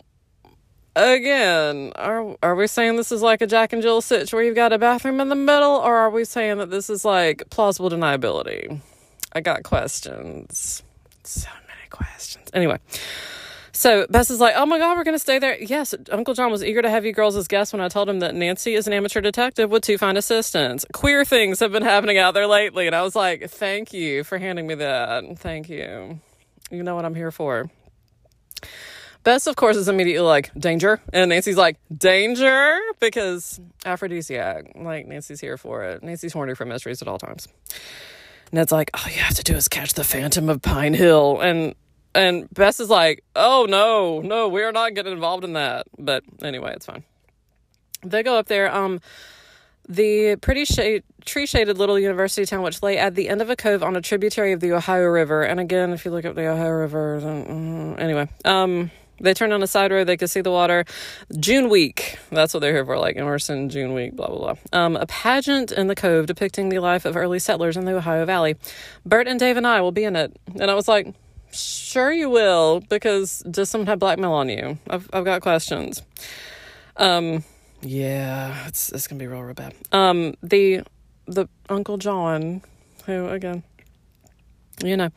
again, 0.96 1.92
are 1.96 2.36
are 2.42 2.56
we 2.56 2.68
saying 2.68 2.96
this 2.96 3.12
is 3.12 3.22
like 3.22 3.42
a 3.42 3.48
Jack 3.48 3.72
and 3.72 3.82
Jill 3.82 4.02
sitch 4.02 4.34
where 4.34 4.44
you've 4.44 4.56
got 4.56 4.74
a 4.74 4.80
bathroom 4.80 5.20
in 5.20 5.30
the 5.30 5.36
middle, 5.36 5.76
or 5.76 5.96
are 5.96 6.10
we 6.10 6.26
saying 6.26 6.58
that 6.58 6.72
this 6.72 6.90
is 6.90 7.06
like 7.06 7.44
plausible 7.52 7.90
deniability? 7.90 8.80
I 9.34 9.42
got 9.42 9.64
questions, 9.64 10.82
so 11.24 11.50
many 11.68 11.90
questions. 11.90 12.50
Anyway. 12.54 12.80
So 13.76 14.08
Bess 14.10 14.30
is 14.30 14.40
like, 14.40 14.54
oh 14.56 14.66
my 14.66 14.80
God, 14.80 14.98
we're 14.98 15.04
going 15.04 15.16
to 15.16 15.20
stay 15.20 15.38
there. 15.38 15.62
Yes, 15.62 15.94
Uncle 16.10 16.34
John 16.34 16.50
was 16.50 16.64
eager 16.64 16.82
to 16.82 16.90
have 16.90 17.06
you 17.06 17.12
girls 17.12 17.36
as 17.36 17.46
guests 17.46 17.74
when 17.74 17.82
I 17.82 17.90
told 17.90 18.08
him 18.08 18.20
that 18.20 18.34
Nancy 18.34 18.74
is 18.74 18.88
an 18.88 18.94
amateur 18.94 19.20
detective 19.20 19.70
with 19.70 19.84
two 19.84 19.98
fine 19.98 20.16
assistants. 20.16 20.86
Queer 20.94 21.26
things 21.26 21.60
have 21.60 21.74
been 21.74 21.84
happening 21.84 22.18
out 22.18 22.34
there 22.34 22.48
lately. 22.48 22.88
And 22.88 22.96
I 22.96 23.02
was 23.02 23.18
like, 23.18 23.50
thank 23.50 23.92
you 23.92 24.24
for 24.24 24.38
handing 24.38 24.66
me 24.66 24.76
that. 24.76 25.40
Thank 25.40 25.68
you. 25.68 26.22
You 26.72 26.84
know 26.84 26.96
what 26.96 27.04
I'm 27.04 27.16
here 27.16 27.32
for. 27.32 27.70
Bess, 29.24 29.46
of 29.46 29.58
course, 29.58 29.76
is 29.76 29.90
immediately 29.90 30.26
like, 30.26 30.54
danger. 30.54 31.02
And 31.12 31.28
Nancy's 31.28 31.58
like, 31.58 31.78
danger? 31.94 32.80
Because 33.02 33.60
aphrodisiac. 33.86 34.72
Like, 34.76 35.06
Nancy's 35.06 35.42
here 35.42 35.58
for 35.58 35.84
it. 35.84 36.02
Nancy's 36.02 36.32
horny 36.32 36.56
for 36.56 36.66
mysteries 36.66 37.02
at 37.02 37.10
all 37.10 37.18
times. 37.18 37.50
Ned's 38.54 38.72
like, 38.72 38.90
all 38.94 39.12
you 39.12 39.20
have 39.20 39.34
to 39.34 39.44
do 39.44 39.54
is 39.56 39.68
catch 39.68 39.96
the 39.96 40.06
Phantom 40.06 40.48
of 40.48 40.62
Pine 40.62 40.94
Hill. 40.94 41.42
And 41.42 41.76
and 42.16 42.52
Bess 42.52 42.80
is 42.80 42.90
like, 42.90 43.24
oh 43.36 43.68
no, 43.70 44.22
no, 44.22 44.48
we 44.48 44.64
are 44.64 44.72
not 44.72 44.96
getting 44.96 45.12
involved 45.12 45.44
in 45.44 45.54
that. 45.54 45.86
But 46.00 46.24
anyway, 46.42 46.74
it's 46.76 46.86
fine. 46.86 47.04
They 48.04 48.24
go 48.24 48.38
up 48.38 48.48
there. 48.48 48.74
Um, 48.74 49.00
the 49.88 50.38
pretty 50.38 50.66
shade, 50.66 51.04
tree 51.26 51.46
shaded 51.46 51.78
little 51.78 52.00
university 52.00 52.46
town, 52.46 52.64
which 52.64 52.82
lay 52.82 52.98
at 52.98 53.16
the 53.16 53.30
end 53.30 53.42
of 53.42 53.50
a 53.50 53.56
cove 53.56 53.84
on 53.84 53.96
a 53.96 54.02
tributary 54.02 54.52
of 54.52 54.60
the 54.60 54.72
Ohio 54.72 55.06
River. 55.06 55.44
And 55.44 55.60
again, 55.60 55.92
if 55.92 56.06
you 56.06 56.12
look 56.12 56.26
up 56.26 56.36
the 56.36 56.48
Ohio 56.48 56.72
River, 56.72 57.20
then, 57.22 57.96
uh, 58.00 58.02
anyway, 58.02 58.28
um, 58.46 58.90
they 59.20 59.34
turned 59.34 59.54
on 59.54 59.62
a 59.62 59.68
side 59.68 59.92
road. 59.92 60.08
They 60.08 60.18
could 60.18 60.30
see 60.30 60.42
the 60.42 60.52
water. 60.52 60.86
June 61.40 61.70
week. 61.70 62.18
That's 62.32 62.54
what 62.54 62.62
they're 62.62 62.74
here 62.74 62.86
for, 62.86 62.98
like 62.98 63.16
Emerson, 63.16 63.70
June 63.70 63.94
week, 63.94 64.16
blah, 64.16 64.28
blah, 64.28 64.38
blah. 64.38 64.56
Um, 64.74 64.96
a 64.96 65.06
pageant 65.06 65.72
in 65.72 65.88
the 65.88 65.96
cove 65.96 66.26
depicting 66.26 66.70
the 66.70 66.80
life 66.80 67.06
of 67.06 67.16
early 67.16 67.40
settlers 67.40 67.78
in 67.78 67.86
the 67.86 67.96
Ohio 67.96 68.26
Valley. 68.26 68.56
Bert 69.06 69.28
and 69.28 69.40
Dave 69.40 69.58
and 69.58 69.68
I 69.68 69.82
will 69.82 69.92
be 69.92 70.04
in 70.04 70.16
it. 70.16 70.36
And 70.60 70.70
I 70.70 70.74
was 70.74 70.88
like, 70.88 71.14
Sure, 71.56 72.12
you 72.12 72.30
will, 72.30 72.82
because 72.82 73.40
does 73.50 73.70
someone 73.70 73.88
have 73.88 74.00
blackmail 74.00 74.34
on 74.34 74.50
you? 74.50 74.78
I've 74.90 75.10
I've 75.14 75.24
got 75.24 75.42
questions. 75.42 76.02
Um, 76.98 77.44
yeah, 77.82 78.68
it's 78.68 78.92
it's 78.92 79.08
gonna 79.08 79.20
be 79.20 79.28
real, 79.28 79.42
real 79.42 79.54
bad. 79.54 79.74
Um, 79.92 80.36
the 80.44 80.82
the 81.28 81.48
Uncle 81.70 81.98
John, 81.98 82.62
who 83.06 83.30
again, 83.30 83.64
you 84.84 84.98
know, 84.98 85.10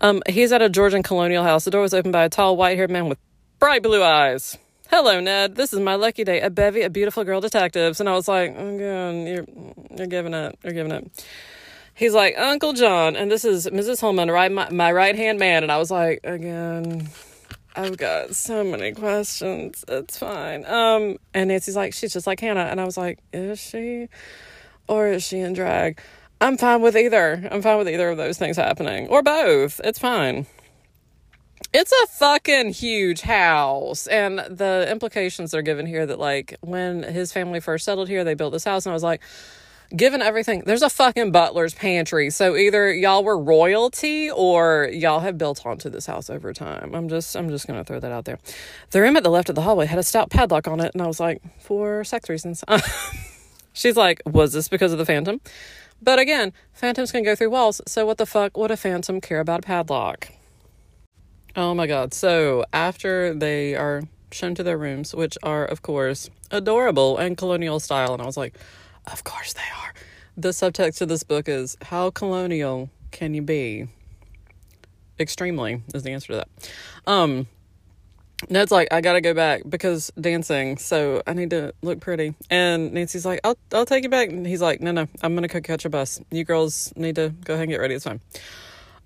um, 0.00 0.22
he's 0.28 0.52
at 0.52 0.62
a 0.62 0.68
Georgian 0.68 1.02
colonial 1.02 1.42
house. 1.42 1.64
The 1.64 1.72
door 1.72 1.82
was 1.82 1.94
opened 1.94 2.12
by 2.12 2.24
a 2.24 2.28
tall, 2.28 2.56
white-haired 2.56 2.90
man 2.90 3.08
with 3.08 3.18
bright 3.58 3.82
blue 3.82 4.04
eyes. 4.04 4.56
Hello, 4.88 5.18
Ned. 5.20 5.56
This 5.56 5.72
is 5.72 5.80
my 5.80 5.94
lucky 5.94 6.22
day. 6.22 6.42
A 6.42 6.50
bevy 6.50 6.82
of 6.82 6.92
beautiful 6.92 7.24
girl 7.24 7.40
detectives, 7.40 7.98
and 7.98 8.08
I 8.08 8.12
was 8.12 8.28
like, 8.28 8.50
again, 8.50 9.26
you're 9.26 9.46
you're 9.96 10.06
giving 10.06 10.34
it, 10.34 10.58
you're 10.62 10.74
giving 10.74 10.92
it 10.92 11.26
he's 11.94 12.14
like 12.14 12.36
Uncle 12.38 12.72
John, 12.72 13.16
and 13.16 13.30
this 13.30 13.44
is 13.44 13.66
Mrs. 13.66 14.00
Holman, 14.00 14.30
right, 14.30 14.50
my, 14.50 14.70
my 14.70 14.92
right 14.92 15.16
hand 15.16 15.38
man, 15.38 15.62
and 15.62 15.72
I 15.72 15.78
was 15.78 15.90
like, 15.90 16.20
again, 16.24 17.08
I've 17.74 17.96
got 17.96 18.34
so 18.34 18.62
many 18.64 18.92
questions. 18.92 19.84
It's 19.88 20.18
fine. 20.18 20.64
Um, 20.66 21.16
and 21.32 21.48
Nancy's 21.48 21.76
like, 21.76 21.94
she's 21.94 22.12
just 22.12 22.26
like 22.26 22.40
Hannah, 22.40 22.68
and 22.70 22.80
I 22.80 22.84
was 22.84 22.96
like, 22.96 23.18
is 23.32 23.58
she, 23.58 24.08
or 24.88 25.08
is 25.08 25.22
she 25.22 25.38
in 25.38 25.52
drag? 25.52 26.00
I'm 26.40 26.56
fine 26.58 26.82
with 26.82 26.96
either. 26.96 27.48
I'm 27.50 27.62
fine 27.62 27.78
with 27.78 27.88
either 27.88 28.10
of 28.10 28.16
those 28.16 28.36
things 28.36 28.56
happening, 28.56 29.08
or 29.08 29.22
both. 29.22 29.80
It's 29.84 29.98
fine. 29.98 30.46
It's 31.72 31.92
a 31.92 32.06
fucking 32.08 32.72
huge 32.72 33.22
house. 33.22 34.06
And 34.08 34.40
the 34.40 34.86
implications 34.90 35.54
are 35.54 35.62
given 35.62 35.86
here 35.86 36.04
that, 36.04 36.18
like, 36.18 36.58
when 36.60 37.02
his 37.04 37.32
family 37.32 37.60
first 37.60 37.84
settled 37.84 38.08
here, 38.08 38.24
they 38.24 38.34
built 38.34 38.52
this 38.52 38.64
house. 38.64 38.84
And 38.84 38.90
I 38.90 38.94
was 38.94 39.02
like, 39.02 39.22
given 39.94 40.22
everything, 40.22 40.62
there's 40.66 40.82
a 40.82 40.90
fucking 40.90 41.32
butler's 41.32 41.74
pantry. 41.74 42.30
So 42.30 42.56
either 42.56 42.92
y'all 42.92 43.24
were 43.24 43.38
royalty 43.38 44.30
or 44.30 44.88
y'all 44.92 45.20
have 45.20 45.38
built 45.38 45.64
onto 45.66 45.90
this 45.90 46.06
house 46.06 46.30
over 46.30 46.52
time. 46.52 46.94
I'm 46.94 47.08
just 47.08 47.36
I'm 47.36 47.48
just 47.48 47.66
gonna 47.66 47.84
throw 47.84 48.00
that 48.00 48.12
out 48.12 48.24
there. 48.24 48.38
The 48.90 49.00
room 49.00 49.16
at 49.16 49.22
the 49.22 49.30
left 49.30 49.48
of 49.48 49.54
the 49.54 49.62
hallway 49.62 49.86
had 49.86 49.98
a 49.98 50.02
stout 50.02 50.30
padlock 50.30 50.68
on 50.68 50.80
it, 50.80 50.92
and 50.94 51.02
I 51.02 51.06
was 51.06 51.20
like, 51.20 51.42
for 51.60 52.04
sex 52.04 52.28
reasons. 52.28 52.64
She's 53.72 53.96
like, 53.96 54.20
was 54.26 54.52
this 54.52 54.68
because 54.68 54.92
of 54.92 54.98
the 54.98 55.06
phantom? 55.06 55.40
But 56.00 56.18
again, 56.18 56.52
phantoms 56.72 57.12
can 57.12 57.22
go 57.22 57.34
through 57.34 57.50
walls, 57.50 57.80
so 57.86 58.04
what 58.04 58.18
the 58.18 58.26
fuck 58.26 58.56
would 58.56 58.70
a 58.70 58.76
phantom 58.76 59.20
care 59.20 59.40
about 59.40 59.60
a 59.60 59.62
padlock? 59.62 60.28
Oh 61.54 61.74
my 61.74 61.86
god. 61.86 62.12
So 62.12 62.64
after 62.72 63.34
they 63.34 63.74
are 63.76 64.02
shown 64.32 64.54
to 64.56 64.62
their 64.62 64.78
rooms, 64.78 65.14
which 65.14 65.36
are, 65.42 65.64
of 65.64 65.82
course, 65.82 66.30
adorable 66.50 67.18
and 67.18 67.36
colonial 67.36 67.78
style, 67.78 68.14
and 68.14 68.22
I 68.22 68.26
was 68.26 68.36
like, 68.36 68.56
of 69.10 69.24
course 69.24 69.52
they 69.52 69.60
are. 69.60 69.92
The 70.36 70.50
subtext 70.50 71.00
of 71.00 71.08
this 71.08 71.22
book 71.22 71.48
is 71.48 71.76
How 71.82 72.10
colonial 72.10 72.90
can 73.10 73.34
you 73.34 73.42
be? 73.42 73.88
Extremely 75.20 75.82
is 75.94 76.02
the 76.02 76.12
answer 76.12 76.28
to 76.28 76.36
that. 76.36 76.48
Um, 77.06 77.46
Ned's 78.48 78.72
like, 78.72 78.88
I 78.92 79.00
gotta 79.00 79.20
go 79.20 79.34
back 79.34 79.62
because 79.68 80.10
dancing, 80.20 80.78
so 80.78 81.22
I 81.26 81.34
need 81.34 81.50
to 81.50 81.74
look 81.82 82.00
pretty. 82.00 82.34
And 82.50 82.92
Nancy's 82.92 83.24
like, 83.24 83.40
I'll 83.44 83.56
I'll 83.72 83.86
take 83.86 84.04
you 84.04 84.10
back. 84.10 84.30
And 84.30 84.46
he's 84.46 84.62
like, 84.62 84.80
No, 84.80 84.92
no, 84.92 85.06
I'm 85.22 85.34
gonna 85.34 85.48
go 85.48 85.60
catch 85.60 85.84
a 85.84 85.90
bus. 85.90 86.20
You 86.30 86.44
girls 86.44 86.92
need 86.96 87.16
to 87.16 87.30
go 87.44 87.54
ahead 87.54 87.64
and 87.64 87.70
get 87.70 87.80
ready. 87.80 87.94
It's 87.94 88.04
fine. 88.04 88.20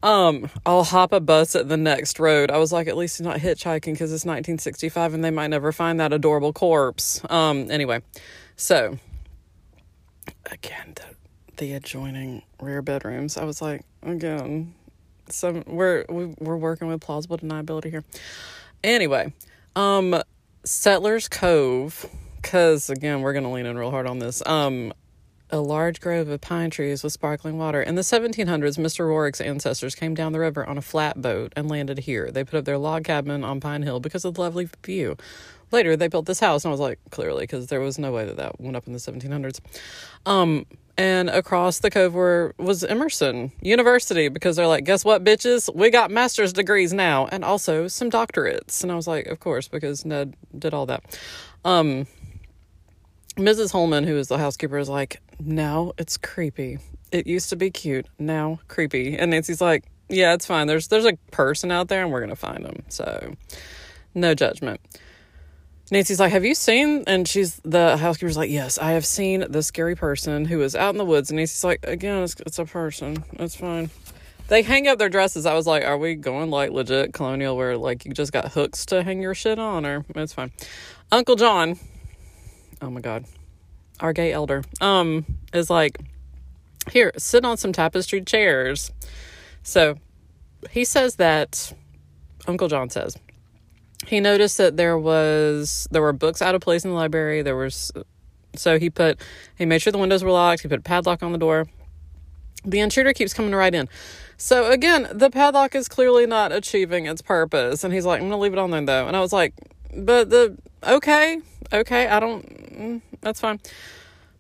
Um, 0.03 0.51
I'll 0.65 0.85
hop 0.85 1.13
a 1.13 1.21
bus 1.21 1.57
at 1.57 1.69
the 1.69 1.77
next 1.77 2.21
road. 2.21 2.51
I 2.51 2.59
was 2.59 2.73
like, 2.73 2.87
at 2.87 2.97
least 2.97 3.19
he's 3.19 3.27
not 3.27 3.39
hitchhiking 3.39 3.93
because 3.93 4.13
it's 4.13 4.25
1965 4.25 5.15
and 5.15 5.25
they 5.25 5.31
might 5.31 5.49
never 5.49 5.73
find 5.73 5.99
that 6.01 6.13
adorable 6.13 6.53
corpse. 6.53 7.21
Um, 7.29 7.71
anyway, 7.71 8.03
so 8.57 8.99
again, 10.51 10.95
the 10.97 11.05
the 11.57 11.73
adjoining 11.73 12.43
rear 12.61 12.83
bedrooms. 12.83 13.37
I 13.37 13.45
was 13.45 13.63
like, 13.63 13.83
again, 14.03 14.75
some 15.29 15.65
we're 15.67 16.05
we're 16.09 16.57
working 16.57 16.89
with 16.89 17.01
plausible 17.01 17.39
deniability 17.39 17.91
here. 17.91 18.05
Anyway, 18.85 19.33
um, 19.75 20.23
Settlers 20.65 21.29
Cove, 21.29 22.07
because 22.41 22.91
again, 22.91 23.23
we're 23.23 23.33
gonna 23.33 23.53
lean 23.53 23.67
in 23.67 23.79
real 23.79 23.91
hard 23.91 24.07
on 24.07 24.19
this. 24.19 24.43
Um, 24.47 24.93
a 25.51 25.59
large 25.59 26.01
grove 26.01 26.29
of 26.29 26.41
pine 26.41 26.71
trees 26.71 27.05
with 27.05 27.13
sparkling 27.13 27.57
water. 27.57 27.81
In 27.81 27.95
the 27.95 28.03
1700s, 28.03 28.79
Mr. 28.79 29.07
Rorick's 29.07 29.41
ancestors 29.41 29.95
came 29.95 30.15
down 30.15 30.33
the 30.33 30.41
river 30.41 30.69
on 30.69 30.77
a 30.77 30.83
flatboat 30.83 31.53
and 31.55 31.69
landed 31.69 32.01
here. 32.01 32.31
They 32.33 32.43
put 32.43 32.59
up 32.59 32.65
their 32.65 32.79
log 32.79 33.05
cabin 33.05 33.45
on 33.45 33.61
Pine 33.61 33.83
Hill 33.83 34.01
because 34.01 34.25
of 34.25 34.35
the 34.35 34.41
lovely 34.41 34.69
view. 34.85 35.17
Later, 35.73 35.97
they 35.97 36.09
built 36.09 36.27
this 36.27 36.41
house, 36.41 36.65
and 36.65 36.71
I 36.71 36.73
was 36.73 36.81
like, 36.81 36.99
clearly, 37.11 37.43
because 37.43 37.67
there 37.67 37.81
was 37.81 37.99
no 37.99 38.13
way 38.13 38.25
that 38.25 38.37
that 38.37 38.61
went 38.61 38.77
up 38.77 38.87
in 38.87 38.93
the 38.93 38.99
1700s. 38.99 39.61
Um, 40.25 40.67
and 40.99 41.29
across 41.29 41.81
the 41.81 41.91
cove 41.91 42.15
were, 42.15 42.55
was 42.59 42.83
Emerson 42.85 43.53
University 43.61 44.29
because 44.29 44.57
they're 44.57 44.67
like, 44.67 44.85
guess 44.85 45.05
what, 45.05 45.25
bitches? 45.25 45.75
We 45.75 45.91
got 45.91 46.11
master's 46.11 46.53
degrees 46.53 46.93
now, 46.93 47.27
and 47.27 47.45
also 47.45 47.89
some 47.89 48.11
doctorates. 48.11 48.83
And 48.83 48.91
I 48.91 48.95
was 48.95 49.07
like, 49.07 49.27
of 49.27 49.41
course, 49.41 49.69
because 49.69 50.05
Ned 50.05 50.37
did 50.57 50.73
all 50.73 50.87
that. 50.87 51.19
Um, 51.65 52.07
Mrs. 53.37 53.73
Holman, 53.73 54.05
who 54.05 54.17
is 54.17 54.29
the 54.29 54.39
housekeeper, 54.39 54.79
is 54.79 54.89
like, 54.89 55.21
now 55.39 55.93
it's 55.99 56.17
creepy. 56.17 56.79
It 57.13 57.27
used 57.27 57.51
to 57.51 57.57
be 57.57 57.71
cute, 57.71 58.07
now 58.19 58.61
creepy. 58.69 59.19
And 59.19 59.31
Nancy's 59.31 59.61
like, 59.61 59.85
yeah, 60.09 60.35
it's 60.35 60.47
fine. 60.47 60.67
There's 60.67 60.89
there's 60.89 61.05
a 61.05 61.15
person 61.33 61.71
out 61.71 61.89
there, 61.89 62.03
and 62.03 62.13
we're 62.13 62.21
gonna 62.21 62.37
find 62.37 62.65
them. 62.65 62.85
So, 62.89 63.35
no 64.15 64.35
judgment. 64.35 64.81
Nancy's 65.91 66.19
like, 66.19 66.33
Have 66.33 66.45
you 66.45 66.55
seen? 66.55 67.05
And 67.07 67.29
she's 67.29 67.57
the 67.65 67.97
housekeeper's 67.97 68.37
like, 68.37 68.51
Yes, 68.51 68.79
I 68.79 68.93
have 68.93 69.07
seen 69.07 69.45
the 69.49 69.63
scary 69.63 69.95
person 69.95 70.45
who 70.45 70.63
is 70.63 70.75
out 70.75 70.91
in 70.91 70.99
the 70.99 71.05
woods. 71.05 71.31
And 71.31 71.37
Nancy's 71.37 71.63
like, 71.63 71.81
Again, 71.85 72.23
it's, 72.23 72.35
it's 72.41 72.59
a 72.59 72.65
person. 72.65 73.23
It's 73.35 73.55
fine. 73.55 73.91
They 74.49 74.63
hang 74.63 74.89
up 74.89 74.99
their 74.99 75.09
dresses. 75.09 75.47
I 75.47 75.55
was 75.55 75.67
like, 75.67 75.85
Are 75.85 75.97
we 75.97 76.17
going 76.17 76.51
like 76.51 76.71
legit 76.71 77.13
colonial 77.13 77.57
where 77.57 77.77
like 77.77 78.05
you 78.05 78.13
just 78.13 78.33
got 78.33 78.53
hooks 78.53 78.87
to 78.87 79.03
hang 79.03 79.23
your 79.23 79.35
shit 79.35 79.59
on? 79.59 79.87
Or 79.87 80.05
it's 80.17 80.33
fine. 80.33 80.51
Uncle 81.13 81.37
John, 81.37 81.79
oh 82.83 82.91
my 82.91 83.01
God, 83.01 83.25
our 84.01 84.13
gay 84.13 84.33
elder, 84.33 84.65
um, 84.81 85.25
is 85.53 85.71
like, 85.71 85.99
Here, 86.91 87.13
sit 87.17 87.45
on 87.45 87.57
some 87.57 87.73
tapestry 87.73 88.23
chairs. 88.23 88.91
So 89.63 89.99
he 90.71 90.85
says 90.85 91.17
that, 91.17 91.73
Uncle 92.49 92.67
John 92.67 92.91
says, 92.91 93.17
he 94.07 94.21
noticed 94.21 94.57
that 94.59 94.77
there 94.77 94.99
was 94.99 95.89
there 95.91 96.03
were 96.03 96.13
books 96.13 96.41
out 96.41 96.55
of 96.55 96.61
place 96.61 96.85
in 96.85 96.91
the 96.91 96.97
library. 96.97 97.43
There 97.43 97.57
was 97.57 97.93
so 98.55 98.79
he 98.79 98.89
put 98.89 99.21
he 99.57 99.67
made 99.67 99.83
sure 99.83 99.93
the 99.93 99.99
windows 99.99 100.25
were 100.25 100.31
locked. 100.31 100.63
He 100.63 100.69
put 100.69 100.79
a 100.79 100.83
padlock 100.83 101.23
on 101.23 101.33
the 101.33 101.39
door. 101.39 101.67
The 102.65 102.81
intruder 102.81 103.13
keeps 103.13 103.35
coming 103.35 103.55
right 103.55 103.75
in. 103.75 103.89
So 104.37 104.71
again, 104.71 105.09
the 105.13 105.31
padlock 105.31 105.75
is 105.75 105.89
clearly 105.89 106.27
not 106.27 106.53
achieving 106.53 107.07
its 107.07 107.23
purpose. 107.23 107.85
And 107.85 107.93
he's 107.93 108.05
like, 108.05 108.21
I'm 108.21 108.29
gonna 108.29 108.41
leave 108.41 108.53
it 108.53 108.59
on 108.59 108.71
there 108.71 108.85
though. 108.85 109.07
And 109.07 109.17
I 109.17 109.21
was 109.21 109.33
like, 109.33 109.55
but 109.97 110.31
the 110.31 110.57
okay, 110.83 111.41
okay, 111.73 112.07
I 112.07 112.21
don't. 112.21 112.73
Mm, 112.73 113.03
that's 113.23 113.41
fine. 113.41 113.61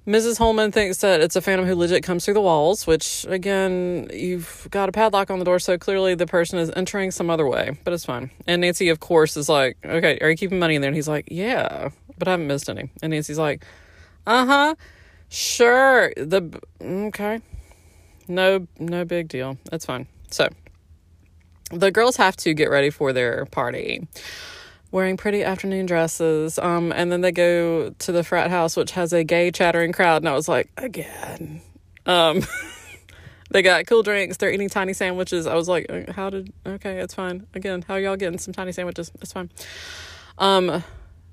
Mrs. 0.06 0.38
Holman 0.38 0.70
thinks 0.70 0.98
that 0.98 1.20
it's 1.20 1.34
a 1.34 1.40
phantom 1.40 1.66
who 1.66 1.74
legit 1.74 2.04
comes 2.04 2.24
through 2.24 2.34
the 2.34 2.40
walls, 2.40 2.86
which 2.86 3.26
again, 3.28 4.08
you've 4.14 4.68
got 4.70 4.88
a 4.88 4.92
padlock 4.92 5.32
on 5.32 5.40
the 5.40 5.44
door, 5.44 5.58
so 5.58 5.76
clearly 5.76 6.14
the 6.14 6.28
person 6.28 6.60
is 6.60 6.70
entering 6.76 7.10
some 7.10 7.28
other 7.28 7.46
way, 7.46 7.76
but 7.82 7.92
it's 7.92 8.04
fine. 8.04 8.30
And 8.46 8.60
Nancy, 8.60 8.88
of 8.88 9.00
course, 9.00 9.36
is 9.36 9.48
like, 9.48 9.76
Okay, 9.84 10.16
are 10.20 10.30
you 10.30 10.36
keeping 10.36 10.60
money 10.60 10.76
in 10.76 10.80
there? 10.80 10.90
And 10.90 10.94
he's 10.94 11.08
like, 11.08 11.26
Yeah, 11.28 11.88
but 12.18 12.28
I 12.28 12.32
haven't 12.32 12.46
missed 12.46 12.70
any. 12.70 12.88
And 13.02 13.10
Nancy's 13.10 13.38
like, 13.38 13.64
Uh 14.28 14.46
huh, 14.46 14.74
sure. 15.28 16.12
The 16.16 16.60
okay, 16.80 17.40
no, 18.28 18.68
no 18.78 19.04
big 19.04 19.26
deal. 19.26 19.58
That's 19.72 19.86
fine. 19.86 20.06
So 20.30 20.48
the 21.72 21.90
girls 21.90 22.16
have 22.16 22.36
to 22.36 22.54
get 22.54 22.70
ready 22.70 22.90
for 22.90 23.12
their 23.12 23.44
party 23.46 24.06
wearing 24.90 25.16
pretty 25.16 25.42
afternoon 25.42 25.86
dresses. 25.86 26.58
Um, 26.58 26.92
and 26.92 27.10
then 27.10 27.20
they 27.20 27.32
go 27.32 27.90
to 27.90 28.12
the 28.12 28.24
frat 28.24 28.50
house, 28.50 28.76
which 28.76 28.92
has 28.92 29.12
a 29.12 29.24
gay 29.24 29.50
chattering 29.50 29.92
crowd. 29.92 30.22
And 30.22 30.28
I 30.28 30.32
was 30.32 30.48
like, 30.48 30.70
again. 30.76 31.60
Um, 32.06 32.42
they 33.50 33.62
got 33.62 33.86
cool 33.86 34.02
drinks. 34.02 34.36
They're 34.36 34.52
eating 34.52 34.68
tiny 34.68 34.92
sandwiches. 34.92 35.46
I 35.46 35.54
was 35.54 35.68
like, 35.68 35.86
uh, 35.90 36.12
how 36.12 36.30
did, 36.30 36.52
okay, 36.66 36.98
it's 37.00 37.14
fine. 37.14 37.46
Again, 37.54 37.84
how 37.86 37.96
y'all 37.96 38.16
getting 38.16 38.38
some 38.38 38.54
tiny 38.54 38.72
sandwiches? 38.72 39.10
It's 39.20 39.32
fine. 39.32 39.50
Um, 40.38 40.84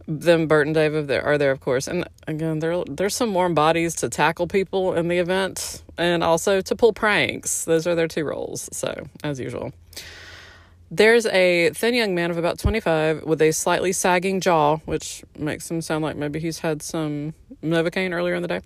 then 0.07 0.47
Bert 0.47 0.67
and 0.67 0.73
Dave 0.73 0.93
are 1.09 1.37
there, 1.37 1.51
of 1.51 1.59
course. 1.61 1.87
And 1.87 2.07
again, 2.27 2.59
there 2.59 2.83
there's 2.85 3.15
some 3.15 3.33
warm 3.33 3.53
bodies 3.53 3.95
to 3.95 4.09
tackle 4.09 4.47
people 4.47 4.93
in 4.93 5.07
the 5.07 5.17
event 5.17 5.81
and 5.97 6.23
also 6.23 6.61
to 6.61 6.75
pull 6.75 6.93
pranks. 6.93 7.65
Those 7.65 7.87
are 7.87 7.95
their 7.95 8.07
two 8.07 8.25
roles. 8.25 8.69
So, 8.75 9.07
as 9.23 9.39
usual. 9.39 9.71
There's 10.95 11.25
a 11.25 11.71
thin 11.71 11.95
young 11.95 12.13
man 12.13 12.29
of 12.29 12.37
about 12.37 12.59
25 12.59 13.23
with 13.23 13.41
a 13.41 13.51
slightly 13.51 13.93
sagging 13.93 14.39
jaw, 14.39 14.77
which 14.85 15.23
makes 15.35 15.71
him 15.71 15.81
sound 15.81 16.03
like 16.03 16.15
maybe 16.15 16.39
he's 16.39 16.59
had 16.59 16.83
some 16.83 17.33
Novocaine 17.63 18.13
earlier 18.13 18.35
in 18.35 18.43
the 18.43 18.47
day, 18.47 18.61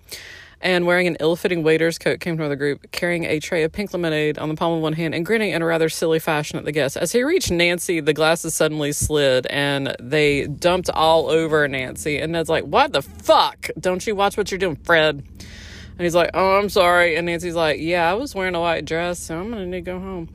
and 0.60 0.84
wearing 0.84 1.06
an 1.06 1.16
ill 1.20 1.36
fitting 1.36 1.62
waiter's 1.62 1.96
coat 1.96 2.20
came 2.20 2.36
from 2.36 2.50
the 2.50 2.56
group, 2.56 2.92
carrying 2.92 3.24
a 3.24 3.40
tray 3.40 3.62
of 3.62 3.72
pink 3.72 3.94
lemonade 3.94 4.36
on 4.36 4.50
the 4.50 4.56
palm 4.56 4.74
of 4.74 4.82
one 4.82 4.92
hand 4.92 5.14
and 5.14 5.24
grinning 5.24 5.52
in 5.52 5.62
a 5.62 5.64
rather 5.64 5.88
silly 5.88 6.18
fashion 6.18 6.58
at 6.58 6.66
the 6.66 6.72
guests. 6.72 6.98
As 6.98 7.12
he 7.12 7.22
reached 7.22 7.50
Nancy, 7.50 7.98
the 8.00 8.12
glasses 8.12 8.52
suddenly 8.52 8.92
slid 8.92 9.46
and 9.46 9.96
they 9.98 10.48
dumped 10.48 10.90
all 10.90 11.30
over 11.30 11.66
Nancy. 11.66 12.18
And 12.18 12.32
Ned's 12.32 12.50
like, 12.50 12.64
What 12.64 12.92
the 12.92 13.00
fuck? 13.00 13.70
Don't 13.80 14.06
you 14.06 14.14
watch 14.14 14.36
what 14.36 14.50
you're 14.50 14.58
doing, 14.58 14.76
Fred? 14.76 15.14
And 15.14 16.04
he's 16.04 16.14
like, 16.14 16.32
Oh, 16.34 16.58
I'm 16.58 16.68
sorry. 16.68 17.16
And 17.16 17.24
Nancy's 17.24 17.54
like, 17.54 17.80
Yeah, 17.80 18.10
I 18.10 18.12
was 18.12 18.34
wearing 18.34 18.54
a 18.54 18.60
white 18.60 18.84
dress, 18.84 19.18
so 19.18 19.40
I'm 19.40 19.50
going 19.50 19.62
to 19.62 19.66
need 19.66 19.86
to 19.86 19.90
go 19.92 19.98
home. 19.98 20.28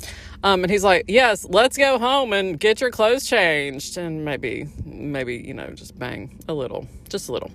Um, 0.44 0.64
and 0.64 0.70
he's 0.72 0.84
like, 0.84 1.06
"Yes, 1.08 1.46
let's 1.50 1.78
go 1.78 1.98
home 1.98 2.34
and 2.34 2.60
get 2.60 2.82
your 2.82 2.92
clothes 2.92 3.26
changed, 3.26 3.98
and 3.98 4.26
maybe, 4.26 4.68
maybe 4.86 5.38
you 5.38 5.54
know, 5.54 5.68
just 5.70 5.98
bang 5.98 6.38
a 6.48 6.54
little, 6.54 6.88
just 7.10 7.30
a 7.30 7.32
little." 7.32 7.50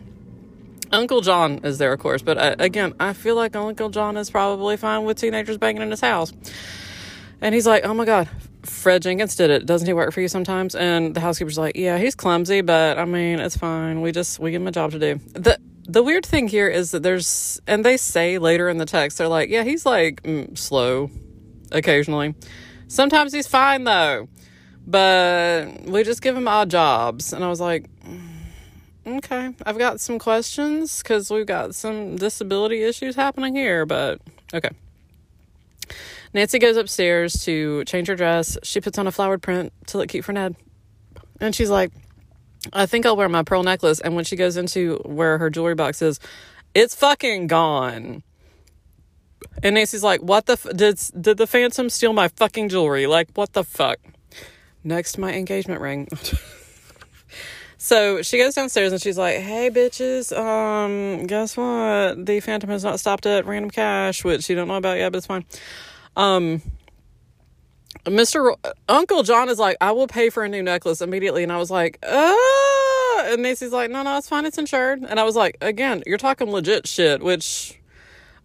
Uncle 0.91 1.21
John 1.21 1.61
is 1.65 1.77
there, 1.77 1.93
of 1.93 2.01
course, 2.01 2.23
but 2.23 2.39
uh, 2.39 2.57
again, 2.59 2.95
I 2.99 3.13
feel 3.13 3.37
like 3.37 3.55
Uncle 3.55 3.91
John 3.91 4.17
is 4.17 4.31
probably 4.31 4.79
fine 4.79 5.05
with 5.05 5.19
teenagers 5.19 5.59
banging 5.59 5.83
in 5.83 5.91
his 5.91 6.01
house. 6.01 6.33
And 7.43 7.55
he's 7.55 7.67
like, 7.67 7.85
"Oh 7.85 7.93
my 7.93 8.07
God, 8.07 8.29
Fred 8.63 9.03
Jenkins 9.03 9.37
did 9.37 9.51
it. 9.51 9.67
Doesn't 9.67 9.87
he 9.87 9.93
work 9.93 10.13
for 10.13 10.23
you 10.23 10.29
sometimes?" 10.29 10.75
And 10.75 11.15
the 11.15 11.21
housekeeper's 11.21 11.59
like, 11.59 11.77
"Yeah, 11.77 11.99
he's 11.99 12.15
clumsy, 12.15 12.63
but 12.63 12.99
I 12.99 13.05
mean, 13.05 13.39
it's 13.39 13.57
fine. 13.57 14.01
We 14.01 14.13
just 14.13 14.39
we 14.39 14.51
give 14.51 14.63
him 14.63 14.69
a 14.69 14.73
job 14.73 14.93
to 14.93 14.99
do." 14.99 15.21
the 15.35 15.59
The 15.87 16.03
weird 16.03 16.25
thing 16.25 16.49
here 16.49 16.69
is 16.69 16.91
that 16.93 17.03
there's, 17.03 17.61
and 17.67 17.85
they 17.85 17.97
say 17.99 18.39
later 18.39 18.69
in 18.69 18.79
the 18.79 18.87
text, 18.87 19.19
they're 19.19 19.29
like, 19.29 19.51
"Yeah, 19.51 19.63
he's 19.63 19.85
like 19.85 20.23
mm, 20.23 20.57
slow, 20.57 21.11
occasionally." 21.71 22.35
Sometimes 22.89 23.35
he's 23.35 23.47
fine 23.47 23.85
though, 23.85 24.29
but 24.87 25.83
we 25.85 26.03
just 26.03 26.23
give 26.23 26.37
him 26.37 26.49
odd 26.49 26.71
jobs. 26.71 27.33
And 27.33 27.45
I 27.45 27.49
was 27.49 27.61
like, 27.61 27.87
mm, 28.01 29.19
okay, 29.19 29.55
I've 29.65 29.79
got 29.79 30.01
some 30.01 30.19
questions 30.19 31.03
because 31.03 31.31
we've 31.31 31.47
got 31.47 31.75
some 31.75 32.17
disability 32.17 32.83
issues 32.83 33.15
happening 33.15 33.55
here, 33.55 33.85
but 33.85 34.21
okay. 34.55 34.71
Nancy 36.33 36.59
goes 36.59 36.77
upstairs 36.77 37.45
to 37.45 37.85
change 37.85 38.09
her 38.09 38.17
dress. 38.17 38.59
She 38.63 38.81
puts 38.81 38.99
on 38.99 39.07
a 39.07 39.13
flowered 39.13 39.43
print 39.43 39.73
to 39.89 39.99
look 39.99 40.09
cute 40.09 40.25
for 40.25 40.33
Ned. 40.33 40.57
And 41.41 41.55
she's 41.55 41.71
like, 41.71 41.93
I 42.73 42.87
think 42.87 43.07
I'll 43.07 43.17
wear 43.17 43.29
my 43.29 43.43
pearl 43.43 43.63
necklace. 43.63 44.01
And 44.01 44.15
when 44.15 44.25
she 44.25 44.37
goes 44.37 44.57
into 44.57 44.97
where 45.05 45.39
her 45.39 45.51
jewelry 45.51 45.75
box 45.75 46.03
is, 46.03 46.21
it's 46.75 46.95
fucking 46.95 47.47
gone. 47.47 48.23
And 49.63 49.75
Nancy's 49.75 50.03
like, 50.03 50.21
"What 50.21 50.47
the 50.47 50.55
f- 50.55 50.67
did 50.75 51.01
did 51.21 51.37
the 51.37 51.47
Phantom 51.47 51.91
steal 51.91 52.13
my 52.13 52.29
fucking 52.29 52.69
jewelry? 52.69 53.07
Like, 53.07 53.29
what 53.35 53.53
the 53.53 53.65
fuck?" 53.65 53.99
Next 54.85 55.19
my 55.19 55.33
engagement 55.35 55.81
ring. 55.81 56.09
so 57.79 58.23
she 58.23 58.39
goes 58.39 58.55
downstairs 58.55 58.93
and 58.93 59.01
she's 59.03 59.19
like, 59.19 59.37
"Hey, 59.39 59.71
bitches, 59.71 60.37
um, 60.37 61.27
guess 61.27 61.57
what? 61.57 62.25
The 62.25 62.41
Phantom 62.41 62.71
has 62.71 62.85
not 62.85 63.01
stopped 63.01 63.27
at 63.27 63.47
Random 63.47 63.71
Cash, 63.71 64.25
which 64.25 64.49
you 64.49 64.57
don't 64.57 64.69
know 64.69 64.77
about 64.77 64.99
yet, 64.99 65.11
but 65.13 65.19
it's 65.19 65.27
fine." 65.27 65.45
Um, 66.17 66.63
Mr. 68.05 68.45
Ro- 68.45 68.73
Uncle 68.89 69.23
John 69.23 69.49
is 69.49 69.59
like, 69.59 69.77
"I 69.81 69.91
will 69.93 70.07
pay 70.07 70.31
for 70.31 70.45
a 70.45 70.49
new 70.49 70.63
necklace 70.63 71.01
immediately," 71.01 71.43
and 71.43 71.53
I 71.53 71.59
was 71.59 71.71
like, 71.71 71.99
"Ah!" 72.07 73.25
And 73.27 73.43
Nancy's 73.43 73.73
like, 73.73 73.91
"No, 73.91 74.03
no, 74.03 74.17
it's 74.17 74.29
fine, 74.29 74.47
it's 74.47 74.59
insured." 74.59 75.03
And 75.03 75.19
I 75.19 75.25
was 75.25 75.35
like, 75.37 75.57
"Again, 75.61 76.03
you're 76.07 76.19
talking 76.19 76.51
legit 76.51 76.87
shit," 76.87 77.23
which 77.23 77.78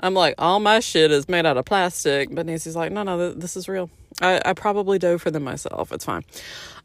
I'm 0.04 0.14
like, 0.14 0.36
all 0.38 0.60
my 0.60 0.82
shit 0.82 1.12
is 1.12 1.30
made 1.30 1.46
out 1.46 1.58
of 1.58 1.64
plastic. 1.66 2.30
But 2.30 2.46
Nancy's 2.46 2.76
like, 2.76 2.92
no, 2.92 3.04
no, 3.04 3.18
th- 3.18 3.42
this 3.42 3.56
is 3.56 3.70
real. 3.70 3.90
I, 4.22 4.42
I 4.46 4.54
probably 4.54 5.00
dove 5.00 5.22
for 5.22 5.32
them 5.32 5.44
myself. 5.44 5.92
It's 5.92 6.06
fine. 6.06 6.24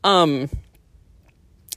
Um, 0.05 0.49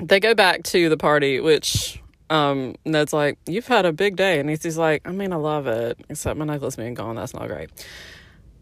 they 0.01 0.19
go 0.19 0.35
back 0.35 0.63
to 0.63 0.87
the 0.87 0.97
party, 0.97 1.39
which 1.39 2.01
um, 2.29 2.75
Ned's 2.85 3.11
like, 3.11 3.39
you've 3.47 3.67
had 3.67 3.85
a 3.85 3.91
big 3.91 4.15
day. 4.15 4.39
And 4.39 4.47
Nancy's 4.47 4.77
like, 4.77 5.01
I 5.05 5.11
mean, 5.11 5.33
I 5.33 5.37
love 5.37 5.65
it, 5.65 5.97
except 6.09 6.37
my 6.37 6.45
necklace 6.45 6.75
being 6.75 6.93
gone. 6.93 7.15
That's 7.15 7.33
not 7.33 7.47
great. 7.47 7.71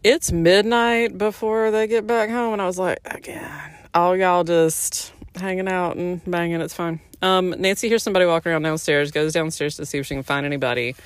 It's 0.02 0.32
midnight 0.32 1.18
before 1.18 1.70
they 1.70 1.86
get 1.86 2.06
back 2.06 2.30
home. 2.30 2.54
And 2.54 2.62
I 2.62 2.66
was 2.66 2.78
like, 2.78 3.00
again, 3.04 3.74
all 3.92 4.16
y'all 4.16 4.42
just 4.42 5.12
hanging 5.36 5.68
out 5.68 5.96
and 5.96 6.24
banging. 6.24 6.62
It's 6.62 6.74
fine. 6.74 7.00
Um, 7.20 7.50
Nancy 7.58 7.88
hears 7.88 8.02
somebody 8.02 8.24
walking 8.24 8.50
around 8.50 8.62
downstairs, 8.62 9.10
goes 9.10 9.34
downstairs 9.34 9.76
to 9.76 9.84
see 9.84 9.98
if 9.98 10.06
she 10.06 10.14
can 10.14 10.22
find 10.22 10.46
anybody. 10.46 10.96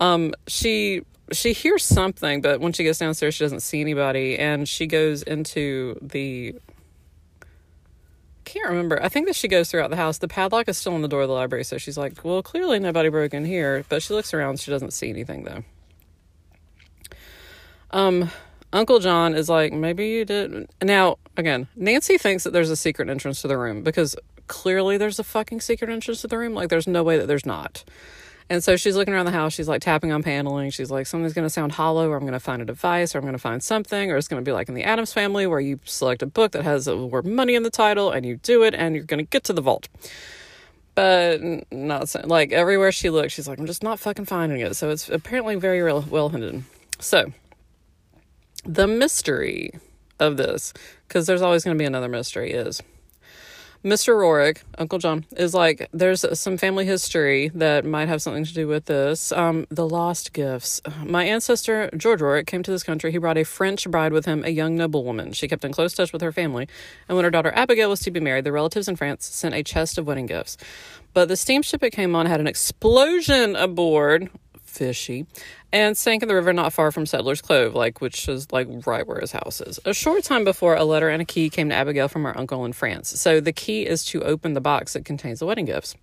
Um, 0.00 0.34
she 0.46 1.02
she 1.32 1.52
hears 1.52 1.84
something, 1.84 2.40
but 2.40 2.60
when 2.60 2.72
she 2.72 2.84
gets 2.84 2.98
downstairs, 2.98 3.34
she 3.34 3.44
doesn't 3.44 3.60
see 3.60 3.80
anybody, 3.80 4.38
and 4.38 4.68
she 4.68 4.86
goes 4.86 5.22
into 5.22 5.98
the. 6.02 6.54
Can't 8.44 8.68
remember. 8.68 9.02
I 9.02 9.08
think 9.08 9.26
that 9.26 9.36
she 9.36 9.48
goes 9.48 9.70
throughout 9.70 9.90
the 9.90 9.96
house. 9.96 10.18
The 10.18 10.28
padlock 10.28 10.68
is 10.68 10.76
still 10.76 10.94
on 10.94 11.02
the 11.02 11.08
door 11.08 11.22
of 11.22 11.28
the 11.28 11.34
library, 11.34 11.64
so 11.64 11.78
she's 11.78 11.96
like, 11.96 12.24
"Well, 12.24 12.42
clearly 12.42 12.78
nobody 12.78 13.08
broke 13.08 13.32
in 13.32 13.44
here." 13.44 13.84
But 13.88 14.02
she 14.02 14.12
looks 14.12 14.34
around; 14.34 14.60
she 14.60 14.70
doesn't 14.70 14.92
see 14.92 15.08
anything 15.08 15.44
though. 15.44 15.64
Um, 17.90 18.30
Uncle 18.74 18.98
John 18.98 19.34
is 19.34 19.48
like, 19.48 19.72
maybe 19.72 20.08
you 20.08 20.24
did. 20.24 20.68
Now, 20.82 21.18
again, 21.36 21.68
Nancy 21.76 22.18
thinks 22.18 22.42
that 22.42 22.52
there's 22.52 22.70
a 22.70 22.76
secret 22.76 23.08
entrance 23.08 23.40
to 23.42 23.48
the 23.48 23.56
room 23.56 23.84
because 23.84 24.16
clearly 24.48 24.98
there's 24.98 25.20
a 25.20 25.24
fucking 25.24 25.60
secret 25.60 25.88
entrance 25.88 26.20
to 26.22 26.26
the 26.26 26.36
room. 26.36 26.54
Like, 26.54 26.70
there's 26.70 26.88
no 26.88 27.04
way 27.04 27.16
that 27.16 27.28
there's 27.28 27.46
not. 27.46 27.84
And 28.50 28.62
so 28.62 28.76
she's 28.76 28.94
looking 28.94 29.14
around 29.14 29.24
the 29.24 29.32
house. 29.32 29.54
She's 29.54 29.68
like 29.68 29.80
tapping 29.80 30.12
on 30.12 30.22
paneling. 30.22 30.70
She's 30.70 30.90
like, 30.90 31.06
something's 31.06 31.32
going 31.32 31.46
to 31.46 31.50
sound 31.50 31.72
hollow, 31.72 32.10
or 32.10 32.16
I'm 32.16 32.22
going 32.22 32.34
to 32.34 32.40
find 32.40 32.60
a 32.60 32.64
device, 32.64 33.14
or 33.14 33.18
I'm 33.18 33.24
going 33.24 33.32
to 33.32 33.38
find 33.38 33.62
something, 33.62 34.10
or 34.10 34.16
it's 34.16 34.28
going 34.28 34.42
to 34.42 34.48
be 34.48 34.52
like 34.52 34.68
in 34.68 34.74
the 34.74 34.84
Addams 34.84 35.12
family 35.12 35.46
where 35.46 35.60
you 35.60 35.80
select 35.84 36.22
a 36.22 36.26
book 36.26 36.52
that 36.52 36.62
has 36.62 36.86
uh, 36.86 36.94
the 36.94 37.06
word 37.06 37.26
money 37.26 37.54
in 37.54 37.62
the 37.62 37.70
title 37.70 38.10
and 38.10 38.26
you 38.26 38.36
do 38.36 38.62
it 38.62 38.74
and 38.74 38.94
you're 38.94 39.04
going 39.04 39.18
to 39.18 39.28
get 39.28 39.44
to 39.44 39.52
the 39.52 39.62
vault. 39.62 39.88
But 40.94 41.40
not 41.72 42.08
so, 42.10 42.20
like 42.24 42.52
everywhere 42.52 42.92
she 42.92 43.10
looks, 43.10 43.32
she's 43.32 43.48
like, 43.48 43.58
I'm 43.58 43.66
just 43.66 43.82
not 43.82 43.98
fucking 43.98 44.26
finding 44.26 44.60
it. 44.60 44.76
So 44.76 44.90
it's 44.90 45.08
apparently 45.08 45.56
very 45.56 45.82
well 45.82 46.28
hidden. 46.28 46.66
So 47.00 47.32
the 48.64 48.86
mystery 48.86 49.72
of 50.20 50.36
this, 50.36 50.72
because 51.08 51.26
there's 51.26 51.42
always 51.42 51.64
going 51.64 51.76
to 51.76 51.82
be 51.82 51.86
another 51.86 52.08
mystery, 52.08 52.52
is 52.52 52.82
Mr. 53.84 54.16
Rourke, 54.16 54.62
Uncle 54.78 54.98
John, 54.98 55.26
is 55.36 55.52
like, 55.52 55.90
there's 55.92 56.24
some 56.40 56.56
family 56.56 56.86
history 56.86 57.50
that 57.54 57.84
might 57.84 58.08
have 58.08 58.22
something 58.22 58.42
to 58.42 58.54
do 58.54 58.66
with 58.66 58.86
this. 58.86 59.30
Um, 59.30 59.66
the 59.68 59.86
lost 59.86 60.32
gifts. 60.32 60.80
My 61.04 61.24
ancestor, 61.24 61.90
George 61.94 62.22
Rourke, 62.22 62.46
came 62.46 62.62
to 62.62 62.70
this 62.70 62.82
country. 62.82 63.12
He 63.12 63.18
brought 63.18 63.36
a 63.36 63.44
French 63.44 63.86
bride 63.90 64.14
with 64.14 64.24
him, 64.24 64.42
a 64.42 64.48
young 64.48 64.74
noblewoman. 64.74 65.34
She 65.34 65.48
kept 65.48 65.66
in 65.66 65.72
close 65.72 65.92
touch 65.92 66.14
with 66.14 66.22
her 66.22 66.32
family. 66.32 66.66
And 67.10 67.16
when 67.16 67.26
her 67.26 67.30
daughter 67.30 67.52
Abigail 67.54 67.90
was 67.90 68.00
to 68.00 68.10
be 68.10 68.20
married, 68.20 68.44
the 68.44 68.52
relatives 68.52 68.88
in 68.88 68.96
France 68.96 69.26
sent 69.26 69.54
a 69.54 69.62
chest 69.62 69.98
of 69.98 70.06
wedding 70.06 70.26
gifts. 70.26 70.56
But 71.12 71.28
the 71.28 71.36
steamship 71.36 71.82
it 71.82 71.90
came 71.90 72.14
on 72.16 72.24
had 72.24 72.40
an 72.40 72.46
explosion 72.46 73.54
aboard, 73.54 74.30
fishy, 74.74 75.26
and 75.72 75.96
sank 75.96 76.22
in 76.22 76.28
the 76.28 76.34
river 76.34 76.52
not 76.52 76.72
far 76.72 76.90
from 76.90 77.06
Settlers 77.06 77.40
Cove, 77.40 77.74
like 77.74 78.00
which 78.00 78.28
is 78.28 78.50
like 78.52 78.68
right 78.86 79.06
where 79.06 79.20
his 79.20 79.32
house 79.32 79.60
is. 79.60 79.78
A 79.84 79.94
short 79.94 80.24
time 80.24 80.44
before, 80.44 80.74
a 80.74 80.84
letter 80.84 81.08
and 81.08 81.22
a 81.22 81.24
key 81.24 81.50
came 81.50 81.68
to 81.70 81.74
Abigail 81.74 82.08
from 82.08 82.24
her 82.24 82.36
uncle 82.36 82.64
in 82.64 82.72
France. 82.72 83.18
So 83.20 83.40
the 83.40 83.52
key 83.52 83.86
is 83.86 84.04
to 84.06 84.22
open 84.22 84.54
the 84.54 84.60
box 84.60 84.92
that 84.92 85.04
contains 85.04 85.38
the 85.38 85.46
wedding 85.46 85.64
gifts. 85.64 85.94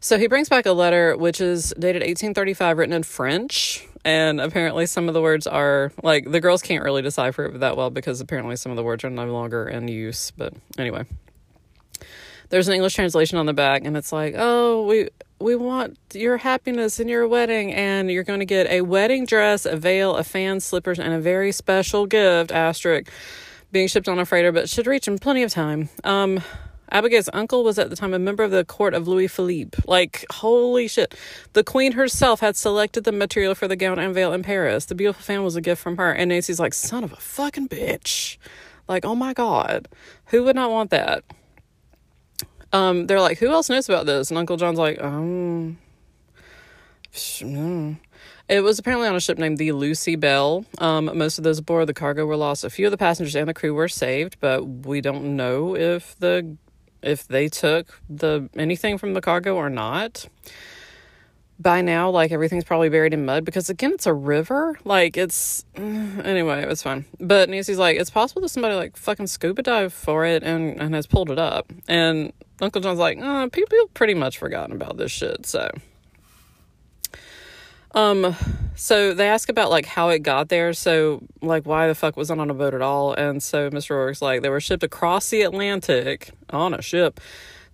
So 0.00 0.18
he 0.18 0.26
brings 0.26 0.50
back 0.50 0.66
a 0.66 0.72
letter 0.72 1.16
which 1.16 1.40
is 1.40 1.72
dated 1.78 2.02
1835, 2.02 2.76
written 2.76 2.92
in 2.92 3.04
French. 3.04 3.86
And 4.04 4.38
apparently, 4.38 4.84
some 4.84 5.08
of 5.08 5.14
the 5.14 5.22
words 5.22 5.46
are 5.46 5.92
like 6.02 6.30
the 6.30 6.40
girls 6.40 6.60
can't 6.60 6.84
really 6.84 7.00
decipher 7.00 7.46
it 7.46 7.60
that 7.60 7.78
well 7.78 7.88
because 7.88 8.20
apparently 8.20 8.56
some 8.56 8.70
of 8.70 8.76
the 8.76 8.82
words 8.82 9.02
are 9.02 9.08
no 9.08 9.24
longer 9.32 9.66
in 9.66 9.88
use. 9.88 10.30
But 10.30 10.52
anyway, 10.76 11.06
there's 12.50 12.68
an 12.68 12.74
English 12.74 12.94
translation 12.94 13.38
on 13.38 13.46
the 13.46 13.54
back, 13.54 13.86
and 13.86 13.96
it's 13.96 14.12
like, 14.12 14.34
oh, 14.36 14.86
we 14.86 15.08
we 15.44 15.54
want 15.54 15.98
your 16.14 16.38
happiness 16.38 16.98
in 16.98 17.06
your 17.06 17.28
wedding, 17.28 17.70
and 17.74 18.10
you're 18.10 18.24
going 18.24 18.38
to 18.38 18.46
get 18.46 18.66
a 18.68 18.80
wedding 18.80 19.26
dress, 19.26 19.66
a 19.66 19.76
veil, 19.76 20.16
a 20.16 20.24
fan, 20.24 20.58
slippers, 20.58 20.98
and 20.98 21.12
a 21.12 21.20
very 21.20 21.52
special 21.52 22.06
gift. 22.06 22.50
Asterisk 22.50 23.12
being 23.70 23.86
shipped 23.86 24.08
on 24.08 24.18
a 24.18 24.24
freighter, 24.24 24.52
but 24.52 24.70
should 24.70 24.86
reach 24.86 25.06
in 25.06 25.18
plenty 25.18 25.42
of 25.42 25.52
time. 25.52 25.90
Um, 26.02 26.40
Abigail's 26.90 27.28
uncle 27.34 27.62
was 27.62 27.78
at 27.78 27.90
the 27.90 27.96
time 27.96 28.14
a 28.14 28.18
member 28.18 28.42
of 28.42 28.52
the 28.52 28.64
court 28.64 28.94
of 28.94 29.06
Louis 29.06 29.28
Philippe. 29.28 29.82
Like, 29.86 30.24
holy 30.32 30.88
shit. 30.88 31.14
The 31.52 31.62
queen 31.62 31.92
herself 31.92 32.40
had 32.40 32.56
selected 32.56 33.04
the 33.04 33.12
material 33.12 33.54
for 33.54 33.68
the 33.68 33.76
gown 33.76 33.98
and 33.98 34.14
veil 34.14 34.32
in 34.32 34.42
Paris. 34.42 34.86
The 34.86 34.94
beautiful 34.94 35.22
fan 35.22 35.44
was 35.44 35.56
a 35.56 35.60
gift 35.60 35.82
from 35.82 35.98
her. 35.98 36.10
And 36.10 36.30
Nancy's 36.30 36.60
like, 36.60 36.72
son 36.72 37.04
of 37.04 37.12
a 37.12 37.16
fucking 37.16 37.68
bitch. 37.68 38.38
Like, 38.88 39.04
oh 39.04 39.14
my 39.14 39.34
God. 39.34 39.88
Who 40.26 40.44
would 40.44 40.56
not 40.56 40.70
want 40.70 40.88
that? 40.90 41.22
Um, 42.74 43.06
they're 43.06 43.20
like, 43.20 43.38
who 43.38 43.50
else 43.50 43.70
knows 43.70 43.88
about 43.88 44.04
this? 44.04 44.30
And 44.30 44.38
Uncle 44.38 44.56
John's 44.56 44.80
like, 44.80 45.00
um, 45.00 45.78
it 48.48 48.60
was 48.62 48.80
apparently 48.80 49.06
on 49.06 49.14
a 49.14 49.20
ship 49.20 49.38
named 49.38 49.58
the 49.58 49.70
Lucy 49.70 50.16
Bell. 50.16 50.64
Um, 50.78 51.08
most 51.16 51.38
of 51.38 51.44
those 51.44 51.60
aboard 51.60 51.86
the 51.86 51.94
cargo 51.94 52.26
were 52.26 52.36
lost. 52.36 52.64
A 52.64 52.70
few 52.70 52.86
of 52.86 52.90
the 52.90 52.98
passengers 52.98 53.36
and 53.36 53.48
the 53.48 53.54
crew 53.54 53.72
were 53.72 53.86
saved, 53.86 54.38
but 54.40 54.64
we 54.64 55.00
don't 55.00 55.36
know 55.36 55.76
if 55.76 56.18
the 56.18 56.56
if 57.00 57.28
they 57.28 57.48
took 57.48 58.00
the 58.10 58.48
anything 58.56 58.98
from 58.98 59.14
the 59.14 59.20
cargo 59.20 59.54
or 59.54 59.70
not. 59.70 60.26
By 61.58 61.82
now, 61.82 62.10
like 62.10 62.32
everything's 62.32 62.64
probably 62.64 62.88
buried 62.88 63.14
in 63.14 63.24
mud 63.24 63.44
because 63.44 63.70
again, 63.70 63.92
it's 63.92 64.06
a 64.06 64.12
river. 64.12 64.78
Like 64.84 65.16
it's 65.16 65.64
anyway, 65.76 66.62
it 66.62 66.68
was 66.68 66.82
fun. 66.82 67.04
But 67.20 67.48
Nancy's 67.48 67.78
like, 67.78 67.96
it's 67.96 68.10
possible 68.10 68.42
that 68.42 68.48
somebody 68.48 68.74
like 68.74 68.96
fucking 68.96 69.28
scuba 69.28 69.62
dive 69.62 69.92
for 69.92 70.24
it 70.24 70.42
and 70.42 70.80
and 70.80 70.94
has 70.94 71.06
pulled 71.06 71.30
it 71.30 71.38
up. 71.38 71.72
And 71.86 72.32
Uncle 72.60 72.80
John's 72.80 72.98
like, 72.98 73.18
uh, 73.20 73.48
people 73.48 73.78
pretty 73.94 74.14
much 74.14 74.38
forgotten 74.38 74.74
about 74.74 74.96
this 74.96 75.12
shit. 75.12 75.46
So, 75.46 75.70
um, 77.94 78.34
so 78.74 79.14
they 79.14 79.28
ask 79.28 79.48
about 79.48 79.70
like 79.70 79.86
how 79.86 80.08
it 80.08 80.20
got 80.20 80.48
there. 80.48 80.72
So, 80.72 81.22
like, 81.40 81.64
why 81.64 81.86
the 81.86 81.94
fuck 81.94 82.16
was 82.16 82.30
it 82.30 82.38
on 82.38 82.50
a 82.50 82.54
boat 82.54 82.74
at 82.74 82.82
all? 82.82 83.14
And 83.14 83.42
so 83.42 83.70
Mr. 83.70 83.90
Rourke's 83.90 84.20
like, 84.20 84.42
they 84.42 84.48
were 84.48 84.60
shipped 84.60 84.82
across 84.82 85.30
the 85.30 85.42
Atlantic 85.42 86.30
on 86.50 86.74
a 86.74 86.82
ship 86.82 87.20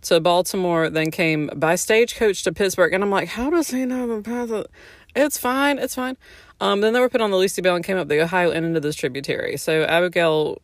to 0.02 0.20
Baltimore, 0.20 0.90
then 0.90 1.10
came 1.10 1.50
by 1.54 1.74
stagecoach 1.74 2.42
to 2.44 2.52
Pittsburgh. 2.52 2.92
And 2.92 3.02
I'm 3.02 3.10
like, 3.10 3.28
how 3.28 3.50
does 3.50 3.70
he 3.70 3.84
know 3.84 4.06
the 4.06 4.22
path? 4.22 4.66
It's 5.14 5.38
fine, 5.38 5.78
it's 5.78 5.94
fine. 5.94 6.16
Um, 6.60 6.80
then 6.80 6.92
they 6.92 7.00
were 7.00 7.08
put 7.08 7.20
on 7.20 7.30
the 7.30 7.36
Lucy 7.36 7.62
Bell 7.62 7.74
and 7.74 7.84
came 7.84 7.96
up 7.96 8.08
the 8.08 8.20
Ohio 8.20 8.50
and 8.50 8.64
into 8.66 8.80
this 8.80 8.96
tributary. 8.96 9.56
So 9.56 9.84
Abigail 9.84 10.60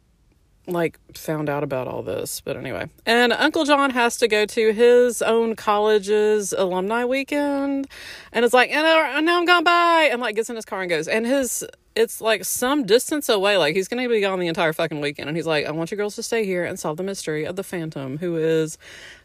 like 0.66 0.98
found 1.16 1.48
out 1.48 1.62
about 1.62 1.88
all 1.88 2.02
this 2.02 2.40
but 2.40 2.56
anyway. 2.56 2.88
And 3.04 3.32
uncle 3.32 3.64
john 3.64 3.90
has 3.90 4.16
to 4.18 4.28
go 4.28 4.46
to 4.46 4.72
his 4.72 5.22
own 5.22 5.56
college's 5.56 6.52
alumni 6.52 7.04
weekend 7.04 7.86
and 8.32 8.44
it's 8.44 8.54
like 8.54 8.70
and 8.70 9.26
now 9.26 9.38
i'm 9.38 9.44
gone 9.44 9.64
by 9.64 10.08
and 10.10 10.20
like 10.20 10.36
gets 10.36 10.50
in 10.50 10.56
his 10.56 10.64
car 10.64 10.80
and 10.80 10.90
goes 10.90 11.08
and 11.08 11.26
his 11.26 11.64
it's 11.94 12.20
like 12.20 12.44
some 12.44 12.84
distance 12.84 13.28
away 13.28 13.56
like 13.56 13.74
he's 13.74 13.88
gonna 13.88 14.08
be 14.08 14.20
gone 14.20 14.38
the 14.38 14.48
entire 14.48 14.72
fucking 14.72 15.00
weekend 15.00 15.28
and 15.28 15.36
he's 15.36 15.46
like 15.46 15.66
i 15.66 15.70
want 15.70 15.90
you 15.90 15.96
girls 15.96 16.14
to 16.16 16.22
stay 16.22 16.44
here 16.44 16.64
and 16.64 16.78
solve 16.78 16.96
the 16.96 17.02
mystery 17.02 17.44
of 17.44 17.56
the 17.56 17.64
phantom 17.64 18.18
who 18.18 18.36
is 18.36 18.76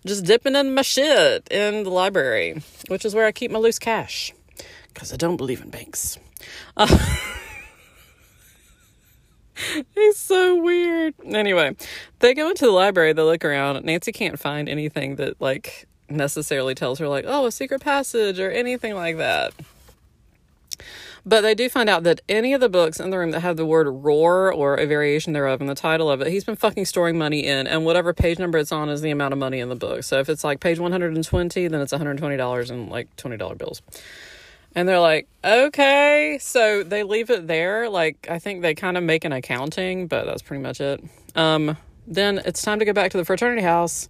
just 0.06 0.26
dipping 0.26 0.56
in 0.56 0.74
my 0.74 0.82
shit 0.82 1.48
in 1.52 1.84
the 1.84 1.90
library 1.90 2.62
which 2.88 3.04
is 3.04 3.14
where 3.14 3.26
i 3.26 3.32
keep 3.32 3.52
my 3.52 3.60
loose 3.60 3.80
cash 3.80 4.34
because 4.94 5.12
i 5.12 5.16
don't 5.18 5.38
believe 5.38 5.62
in 5.62 5.70
banks. 5.70 6.18
Uh, 6.78 6.88
He's 9.96 10.18
so 10.18 10.62
weird. 10.62 11.14
Anyway, 11.26 11.76
they 12.20 12.34
go 12.34 12.50
into 12.50 12.66
the 12.66 12.72
library, 12.72 13.14
they 13.14 13.22
look 13.22 13.44
around. 13.46 13.84
Nancy 13.86 14.12
can't 14.12 14.40
find 14.40 14.70
anything 14.70 15.16
that 15.16 15.40
like 15.42 15.88
necessarily 16.10 16.76
tells 16.76 17.00
her 17.00 17.08
like, 17.08 17.26
"Oh, 17.28 17.46
a 17.46 17.52
secret 17.52 17.82
passage" 17.82 18.40
or 18.40 18.50
anything 18.50 18.96
like 18.96 19.18
that. 19.18 19.54
But 21.24 21.42
they 21.42 21.54
do 21.54 21.70
find 21.70 21.88
out 21.88 22.04
that 22.04 22.22
any 22.28 22.54
of 22.54 22.62
the 22.62 22.70
books 22.70 23.00
in 23.00 23.12
the 23.12 23.20
room 23.20 23.30
that 23.32 23.42
have 23.42 23.56
the 23.56 23.66
word 23.66 23.88
roar 23.88 24.52
or 24.52 24.76
a 24.76 24.88
variation 24.88 25.34
thereof 25.34 25.62
in 25.62 25.68
the 25.68 25.76
title 25.76 26.10
of 26.10 26.20
it, 26.20 26.28
he's 26.28 26.44
been 26.44 26.56
fucking 26.56 26.86
storing 26.86 27.18
money 27.18 27.46
in, 27.46 27.68
and 27.68 27.86
whatever 27.86 28.12
page 28.12 28.40
number 28.40 28.58
it's 28.58 28.72
on 28.72 28.90
is 28.90 29.02
the 29.02 29.12
amount 29.12 29.32
of 29.32 29.38
money 29.38 29.60
in 29.60 29.70
the 29.70 29.76
book. 29.76 30.04
So 30.04 30.20
if 30.20 30.30
it's 30.30 30.44
like 30.44 30.60
page 30.60 30.80
120, 30.80 31.68
then 31.68 31.80
it's 31.80 31.94
$120 31.94 32.72
in 32.72 32.90
like 32.90 33.16
$20 33.18 33.58
bills. 33.58 33.84
And 34.76 34.88
they're 34.88 35.00
like, 35.00 35.28
okay. 35.44 36.38
So 36.40 36.84
they 36.84 37.04
leave 37.04 37.30
it 37.30 37.48
there. 37.48 37.90
Like, 37.90 38.28
I 38.30 38.40
think 38.40 38.62
they 38.62 38.74
kind 38.74 38.98
of 38.98 39.04
make 39.04 39.26
an 39.26 39.34
accounting, 39.34 40.08
but 40.08 40.26
that's 40.26 40.42
pretty 40.42 40.64
much 40.64 40.80
it. 40.80 41.04
Um, 41.36 41.78
then 42.08 42.42
it's 42.46 42.62
time 42.62 42.80
to 42.80 42.86
go 42.86 42.94
back 42.94 43.12
to 43.12 43.18
the 43.18 43.26
fraternity 43.26 43.62
house 43.62 44.10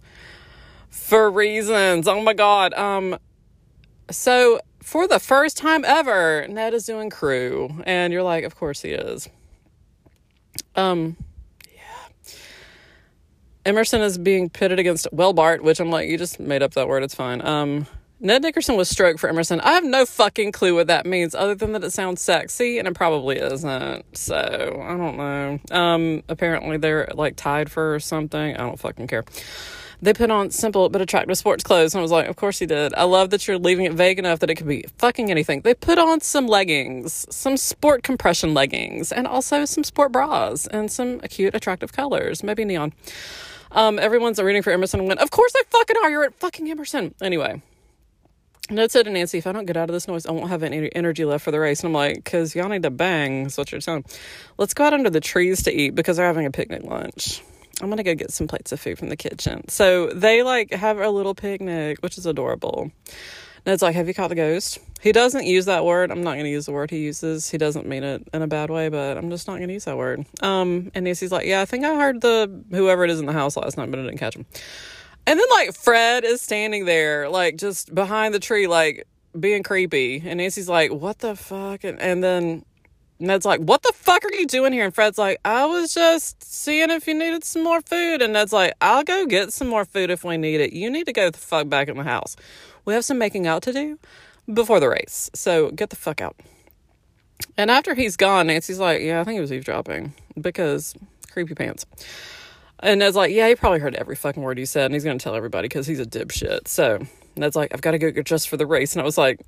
for 0.90 1.30
reasons. 1.30 2.06
Oh 2.06 2.20
my 2.20 2.34
God. 2.34 2.74
Um, 2.74 3.18
so 4.10 4.60
for 4.82 5.08
the 5.08 5.18
first 5.18 5.56
time 5.56 5.84
ever, 5.84 6.46
Ned 6.48 6.74
is 6.74 6.86
doing 6.86 7.10
crew. 7.10 7.82
And 7.84 8.12
you're 8.12 8.22
like, 8.22 8.44
of 8.44 8.54
course 8.54 8.82
he 8.82 8.90
is. 8.90 9.28
Um, 10.76 11.16
yeah. 11.74 12.34
Emerson 13.66 14.00
is 14.00 14.16
being 14.16 14.48
pitted 14.48 14.78
against 14.78 15.08
Welbart, 15.12 15.62
which 15.62 15.80
I'm 15.80 15.90
like, 15.90 16.08
you 16.08 16.18
just 16.18 16.38
made 16.38 16.62
up 16.62 16.74
that 16.74 16.88
word. 16.88 17.02
It's 17.02 17.14
fine. 17.14 17.44
Um, 17.44 17.86
Ned 18.24 18.42
Nickerson 18.42 18.76
was 18.76 18.88
stroke 18.88 19.18
for 19.18 19.28
Emerson. 19.28 19.60
I 19.60 19.72
have 19.72 19.82
no 19.82 20.06
fucking 20.06 20.52
clue 20.52 20.76
what 20.76 20.86
that 20.86 21.06
means, 21.06 21.34
other 21.34 21.56
than 21.56 21.72
that 21.72 21.82
it 21.82 21.92
sounds 21.92 22.22
sexy, 22.22 22.78
and 22.78 22.86
it 22.86 22.94
probably 22.94 23.36
isn't. 23.36 24.16
So 24.16 24.80
I 24.80 24.96
don't 24.96 25.16
know. 25.16 25.58
Um, 25.72 26.22
apparently 26.28 26.76
they're 26.76 27.08
like 27.14 27.34
tied 27.34 27.68
for 27.68 27.98
something. 27.98 28.54
I 28.54 28.58
don't 28.58 28.78
fucking 28.78 29.08
care. 29.08 29.24
They 30.02 30.12
put 30.12 30.30
on 30.30 30.52
simple 30.52 30.88
but 30.88 31.00
attractive 31.00 31.36
sports 31.36 31.64
clothes, 31.64 31.94
and 31.94 31.98
I 31.98 32.02
was 32.02 32.12
like, 32.12 32.28
of 32.28 32.36
course 32.36 32.60
he 32.60 32.66
did. 32.66 32.94
I 32.94 33.02
love 33.02 33.30
that 33.30 33.48
you're 33.48 33.58
leaving 33.58 33.86
it 33.86 33.92
vague 33.92 34.20
enough 34.20 34.38
that 34.38 34.50
it 34.50 34.54
could 34.54 34.68
be 34.68 34.84
fucking 34.98 35.28
anything. 35.28 35.62
They 35.62 35.74
put 35.74 35.98
on 35.98 36.20
some 36.20 36.46
leggings, 36.46 37.26
some 37.28 37.56
sport 37.56 38.04
compression 38.04 38.54
leggings, 38.54 39.10
and 39.10 39.26
also 39.26 39.64
some 39.64 39.82
sport 39.82 40.12
bras 40.12 40.68
and 40.68 40.92
some 40.92 41.18
cute, 41.22 41.56
attractive 41.56 41.92
colors, 41.92 42.44
maybe 42.44 42.64
neon. 42.64 42.92
Um, 43.72 43.98
everyone's 43.98 44.40
reading 44.40 44.62
for 44.62 44.70
Emerson 44.70 45.06
went, 45.06 45.18
of 45.18 45.32
course 45.32 45.52
I 45.56 45.62
fucking 45.70 45.96
are. 46.04 46.10
You're 46.10 46.24
at 46.24 46.34
fucking 46.34 46.70
Emerson. 46.70 47.16
Anyway. 47.20 47.62
Ned 48.72 48.90
said 48.90 49.04
to 49.04 49.10
Nancy, 49.10 49.38
if 49.38 49.46
I 49.46 49.52
don't 49.52 49.66
get 49.66 49.76
out 49.76 49.90
of 49.90 49.92
this 49.92 50.08
noise, 50.08 50.26
I 50.26 50.32
won't 50.32 50.48
have 50.48 50.62
any 50.62 50.94
energy 50.94 51.24
left 51.24 51.44
for 51.44 51.50
the 51.50 51.60
race. 51.60 51.80
And 51.80 51.88
I'm 51.88 51.92
like, 51.92 52.16
because 52.16 52.54
y'all 52.54 52.68
need 52.68 52.82
to 52.82 52.90
bang, 52.90 53.46
is 53.46 53.58
what 53.58 53.70
you're 53.70 53.80
saying. 53.80 54.04
Let's 54.58 54.74
go 54.74 54.84
out 54.84 54.94
under 54.94 55.10
the 55.10 55.20
trees 55.20 55.62
to 55.64 55.72
eat 55.72 55.94
because 55.94 56.16
they're 56.16 56.26
having 56.26 56.46
a 56.46 56.50
picnic 56.50 56.82
lunch. 56.82 57.42
I'm 57.80 57.88
gonna 57.88 58.02
go 58.02 58.14
get 58.14 58.30
some 58.30 58.46
plates 58.46 58.70
of 58.72 58.80
food 58.80 58.98
from 58.98 59.08
the 59.08 59.16
kitchen. 59.16 59.68
So 59.68 60.08
they 60.08 60.42
like 60.42 60.72
have 60.72 60.98
a 60.98 61.10
little 61.10 61.34
picnic, 61.34 61.98
which 62.00 62.16
is 62.16 62.26
adorable. 62.26 62.92
Ned's 63.66 63.82
like, 63.82 63.94
Have 63.94 64.08
you 64.08 64.14
caught 64.14 64.28
the 64.28 64.34
ghost? 64.34 64.78
He 65.00 65.12
doesn't 65.12 65.46
use 65.46 65.64
that 65.64 65.84
word. 65.84 66.10
I'm 66.10 66.22
not 66.22 66.36
gonna 66.36 66.48
use 66.48 66.66
the 66.66 66.72
word 66.72 66.90
he 66.90 66.98
uses. 66.98 67.50
He 67.50 67.58
doesn't 67.58 67.86
mean 67.86 68.04
it 68.04 68.28
in 68.32 68.42
a 68.42 68.46
bad 68.46 68.70
way, 68.70 68.88
but 68.88 69.16
I'm 69.16 69.30
just 69.30 69.48
not 69.48 69.58
gonna 69.58 69.72
use 69.72 69.84
that 69.86 69.96
word. 69.96 70.24
Um, 70.42 70.90
and 70.94 71.04
Nancy's 71.04 71.32
like, 71.32 71.46
Yeah, 71.46 71.60
I 71.60 71.64
think 71.64 71.84
I 71.84 71.94
heard 71.96 72.20
the 72.20 72.64
whoever 72.70 73.04
it 73.04 73.10
is 73.10 73.20
in 73.20 73.26
the 73.26 73.32
house 73.32 73.56
last 73.56 73.76
night, 73.76 73.90
but 73.90 73.98
I 73.98 74.02
didn't 74.02 74.18
catch 74.18 74.36
him. 74.36 74.46
And 75.26 75.38
then 75.38 75.46
like 75.50 75.74
Fred 75.74 76.24
is 76.24 76.40
standing 76.40 76.84
there, 76.84 77.28
like 77.28 77.56
just 77.56 77.94
behind 77.94 78.34
the 78.34 78.40
tree, 78.40 78.66
like 78.66 79.06
being 79.38 79.62
creepy. 79.62 80.22
And 80.24 80.38
Nancy's 80.38 80.68
like, 80.68 80.92
What 80.92 81.18
the 81.20 81.36
fuck? 81.36 81.84
And, 81.84 82.00
and 82.00 82.22
then 82.22 82.64
Ned's 83.18 83.46
like, 83.46 83.60
What 83.60 83.82
the 83.82 83.92
fuck 83.94 84.24
are 84.24 84.34
you 84.34 84.46
doing 84.46 84.72
here? 84.72 84.84
And 84.84 84.94
Fred's 84.94 85.18
like, 85.18 85.38
I 85.44 85.64
was 85.66 85.94
just 85.94 86.42
seeing 86.42 86.90
if 86.90 87.06
you 87.06 87.14
needed 87.14 87.44
some 87.44 87.62
more 87.62 87.80
food. 87.80 88.20
And 88.20 88.32
Ned's 88.32 88.52
like, 88.52 88.74
I'll 88.80 89.04
go 89.04 89.26
get 89.26 89.52
some 89.52 89.68
more 89.68 89.84
food 89.84 90.10
if 90.10 90.24
we 90.24 90.36
need 90.36 90.60
it. 90.60 90.72
You 90.72 90.90
need 90.90 91.06
to 91.06 91.12
go 91.12 91.30
the 91.30 91.38
fuck 91.38 91.68
back 91.68 91.88
in 91.88 91.96
the 91.96 92.04
house. 92.04 92.36
We 92.84 92.94
have 92.94 93.04
some 93.04 93.18
making 93.18 93.46
out 93.46 93.62
to 93.62 93.72
do 93.72 93.98
before 94.52 94.80
the 94.80 94.88
race. 94.88 95.30
So 95.34 95.70
get 95.70 95.90
the 95.90 95.96
fuck 95.96 96.20
out. 96.20 96.36
And 97.56 97.70
after 97.70 97.94
he's 97.94 98.16
gone, 98.16 98.48
Nancy's 98.48 98.80
like, 98.80 99.02
Yeah, 99.02 99.20
I 99.20 99.24
think 99.24 99.34
he 99.34 99.40
was 99.40 99.52
eavesdropping 99.52 100.14
because 100.40 100.94
creepy 101.30 101.54
pants. 101.54 101.86
And 102.82 102.98
Ned's 102.98 103.16
like, 103.16 103.32
yeah, 103.32 103.48
he 103.48 103.54
probably 103.54 103.78
heard 103.78 103.94
every 103.94 104.16
fucking 104.16 104.42
word 104.42 104.58
you 104.58 104.66
said, 104.66 104.86
and 104.86 104.94
he's 104.94 105.04
gonna 105.04 105.18
tell 105.18 105.36
everybody 105.36 105.68
because 105.68 105.86
he's 105.86 106.00
a 106.00 106.04
dipshit. 106.04 106.68
So 106.68 106.98
Ned's 107.36 107.56
like, 107.56 107.72
I've 107.72 107.80
got 107.80 107.92
to 107.92 107.98
go 107.98 108.10
just 108.22 108.48
for 108.48 108.56
the 108.56 108.66
race, 108.66 108.92
and 108.92 109.00
I 109.00 109.04
was 109.04 109.16
like, 109.16 109.40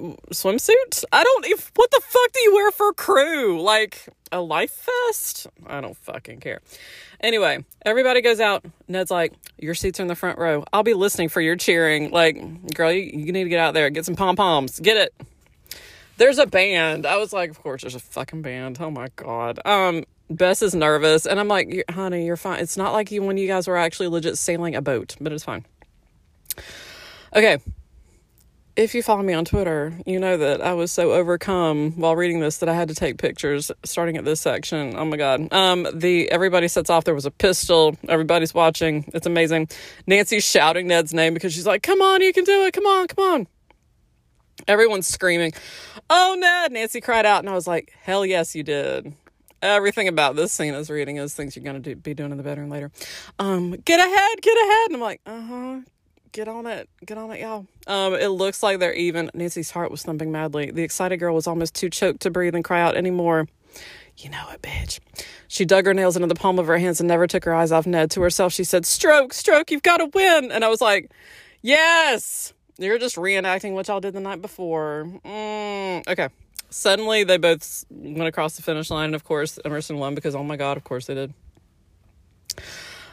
swimsuit? 0.00 1.04
I 1.12 1.22
don't. 1.22 1.46
If, 1.46 1.70
what 1.76 1.90
the 1.90 2.00
fuck 2.02 2.32
do 2.32 2.40
you 2.40 2.54
wear 2.54 2.70
for 2.70 2.92
crew? 2.92 3.60
Like 3.60 4.08
a 4.32 4.40
life 4.40 4.86
vest? 5.08 5.46
I 5.66 5.80
don't 5.80 5.96
fucking 5.96 6.40
care. 6.40 6.60
Anyway, 7.20 7.64
everybody 7.84 8.22
goes 8.22 8.40
out. 8.40 8.64
Ned's 8.88 9.10
like, 9.10 9.34
your 9.58 9.74
seats 9.74 10.00
are 10.00 10.02
in 10.02 10.08
the 10.08 10.14
front 10.14 10.38
row. 10.38 10.64
I'll 10.72 10.82
be 10.82 10.94
listening 10.94 11.28
for 11.28 11.40
your 11.40 11.56
cheering. 11.56 12.10
Like, 12.10 12.74
girl, 12.74 12.90
you, 12.90 13.02
you 13.02 13.32
need 13.32 13.44
to 13.44 13.50
get 13.50 13.60
out 13.60 13.74
there, 13.74 13.90
get 13.90 14.06
some 14.06 14.16
pom 14.16 14.36
poms, 14.36 14.80
get 14.80 14.96
it. 14.96 15.14
There's 16.16 16.38
a 16.38 16.46
band. 16.46 17.06
I 17.06 17.16
was 17.16 17.32
like, 17.32 17.50
of 17.50 17.62
course, 17.62 17.82
there's 17.82 17.94
a 17.94 18.00
fucking 18.00 18.42
band. 18.42 18.78
Oh 18.80 18.90
my 18.90 19.08
god. 19.16 19.58
Um, 19.64 20.04
Bess 20.30 20.62
is 20.62 20.76
nervous, 20.76 21.26
and 21.26 21.40
I'm 21.40 21.48
like, 21.48 21.84
honey, 21.90 22.24
you're 22.24 22.36
fine. 22.36 22.60
It's 22.60 22.76
not 22.76 22.92
like 22.92 23.10
you 23.10 23.22
when 23.22 23.36
you 23.36 23.48
guys 23.48 23.66
were 23.66 23.76
actually 23.76 24.08
legit 24.08 24.38
sailing 24.38 24.76
a 24.76 24.82
boat, 24.82 25.16
but 25.20 25.32
it's 25.32 25.42
fine. 25.42 25.66
Okay. 27.34 27.58
If 28.76 28.94
you 28.94 29.02
follow 29.02 29.22
me 29.22 29.34
on 29.34 29.44
Twitter, 29.44 29.92
you 30.06 30.20
know 30.20 30.36
that 30.36 30.62
I 30.62 30.74
was 30.74 30.92
so 30.92 31.12
overcome 31.12 31.92
while 31.92 32.14
reading 32.14 32.38
this 32.38 32.58
that 32.58 32.68
I 32.68 32.74
had 32.74 32.88
to 32.88 32.94
take 32.94 33.18
pictures 33.18 33.72
starting 33.84 34.16
at 34.16 34.24
this 34.24 34.40
section. 34.40 34.94
Oh 34.96 35.04
my 35.04 35.16
god. 35.16 35.52
Um 35.52 35.86
the 35.92 36.30
everybody 36.30 36.68
sets 36.68 36.88
off 36.88 37.04
there 37.04 37.14
was 37.14 37.26
a 37.26 37.30
pistol. 37.30 37.96
Everybody's 38.08 38.54
watching. 38.54 39.10
It's 39.12 39.26
amazing. 39.26 39.68
Nancy's 40.06 40.44
shouting 40.44 40.86
Ned's 40.86 41.12
name 41.12 41.34
because 41.34 41.52
she's 41.52 41.66
like, 41.66 41.82
"Come 41.82 42.00
on, 42.00 42.22
you 42.22 42.32
can 42.32 42.44
do 42.44 42.62
it. 42.62 42.72
Come 42.72 42.86
on, 42.86 43.08
come 43.08 43.24
on." 43.24 43.46
Everyone's 44.68 45.08
screaming, 45.08 45.52
"Oh, 46.08 46.36
Ned!" 46.38 46.72
Nancy 46.72 47.00
cried 47.00 47.26
out, 47.26 47.40
and 47.40 47.50
I 47.50 47.54
was 47.54 47.66
like, 47.66 47.92
"Hell 48.02 48.24
yes, 48.24 48.54
you 48.54 48.62
did." 48.62 49.12
Everything 49.62 50.08
about 50.08 50.36
this 50.36 50.52
scene 50.52 50.74
is 50.74 50.90
reading 50.90 51.16
is 51.16 51.34
things 51.34 51.56
you're 51.56 51.64
going 51.64 51.82
to 51.82 51.94
do, 51.94 51.96
be 51.96 52.14
doing 52.14 52.30
in 52.30 52.36
the 52.36 52.42
bedroom 52.42 52.70
later. 52.70 52.90
Um, 53.38 53.72
get 53.72 54.00
ahead, 54.00 54.42
get 54.42 54.56
ahead. 54.56 54.86
And 54.86 54.94
I'm 54.96 55.00
like, 55.00 55.20
uh 55.26 55.40
huh. 55.40 55.80
Get 56.32 56.46
on 56.46 56.64
it, 56.66 56.88
get 57.04 57.18
on 57.18 57.32
it, 57.32 57.40
y'all. 57.40 57.66
Um, 57.88 58.14
it 58.14 58.28
looks 58.28 58.62
like 58.62 58.78
they're 58.78 58.94
even. 58.94 59.32
Nancy's 59.34 59.72
heart 59.72 59.90
was 59.90 60.04
thumping 60.04 60.30
madly. 60.30 60.70
The 60.70 60.84
excited 60.84 61.16
girl 61.16 61.34
was 61.34 61.48
almost 61.48 61.74
too 61.74 61.90
choked 61.90 62.20
to 62.20 62.30
breathe 62.30 62.54
and 62.54 62.62
cry 62.62 62.80
out 62.80 62.96
anymore. 62.96 63.48
You 64.16 64.30
know 64.30 64.46
it, 64.52 64.62
bitch. 64.62 65.00
She 65.48 65.64
dug 65.64 65.86
her 65.86 65.94
nails 65.94 66.14
into 66.14 66.28
the 66.28 66.36
palm 66.36 66.60
of 66.60 66.68
her 66.68 66.78
hands 66.78 67.00
and 67.00 67.08
never 67.08 67.26
took 67.26 67.44
her 67.46 67.54
eyes 67.54 67.72
off 67.72 67.84
Ned. 67.84 68.12
To 68.12 68.22
herself, 68.22 68.52
she 68.52 68.62
said, 68.62 68.86
Stroke, 68.86 69.32
stroke, 69.32 69.72
you've 69.72 69.82
got 69.82 69.96
to 69.96 70.06
win. 70.06 70.52
And 70.52 70.64
I 70.64 70.68
was 70.68 70.80
like, 70.80 71.10
Yes, 71.62 72.54
you're 72.78 72.98
just 72.98 73.16
reenacting 73.16 73.72
what 73.72 73.88
y'all 73.88 74.00
did 74.00 74.14
the 74.14 74.20
night 74.20 74.40
before. 74.40 75.08
Mm, 75.24 76.06
okay 76.06 76.28
suddenly 76.70 77.24
they 77.24 77.36
both 77.36 77.84
went 77.90 78.28
across 78.28 78.56
the 78.56 78.62
finish 78.62 78.90
line. 78.90 79.06
And 79.06 79.14
of 79.14 79.24
course, 79.24 79.58
Emerson 79.64 79.98
won 79.98 80.14
because, 80.14 80.34
oh 80.34 80.44
my 80.44 80.56
God, 80.56 80.76
of 80.76 80.84
course 80.84 81.06
they 81.06 81.14
did. 81.14 81.34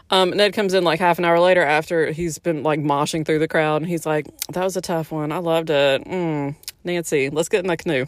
Um, 0.10 0.30
Ned 0.30 0.54
comes 0.54 0.74
in 0.74 0.84
like 0.84 1.00
half 1.00 1.20
an 1.20 1.26
hour 1.26 1.39
later 1.39 1.62
after 1.62 2.12
he's 2.12 2.39
been 2.39 2.63
like 2.63 2.80
moshing 2.80 3.26
through 3.26 3.39
the 3.39 3.48
crowd. 3.48 3.82
And 3.82 3.89
he's 3.89 4.06
like, 4.06 4.26
that 4.48 4.63
was 4.63 4.78
a 4.78 4.82
tough 4.82 5.12
one. 5.12 5.32
I 5.32 5.39
loved 5.39 5.70
it. 5.70 6.06
Mm, 6.06 6.56
Nancy, 6.84 7.30
let's 7.30 7.50
get 7.50 7.62
in 7.62 7.67
the 7.67 7.78
canoe. 7.78 8.06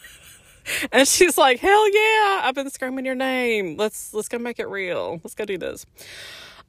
and 0.92 1.06
she's 1.06 1.38
like, 1.38 1.60
hell 1.60 1.94
yeah, 1.94 2.40
I've 2.44 2.54
been 2.54 2.70
screaming 2.70 3.06
your 3.06 3.14
name. 3.14 3.76
Let's, 3.76 4.12
let's 4.12 4.28
go 4.28 4.38
make 4.38 4.58
it 4.58 4.68
real. 4.68 5.20
Let's 5.22 5.34
go 5.34 5.44
do 5.44 5.58
this. 5.58 5.86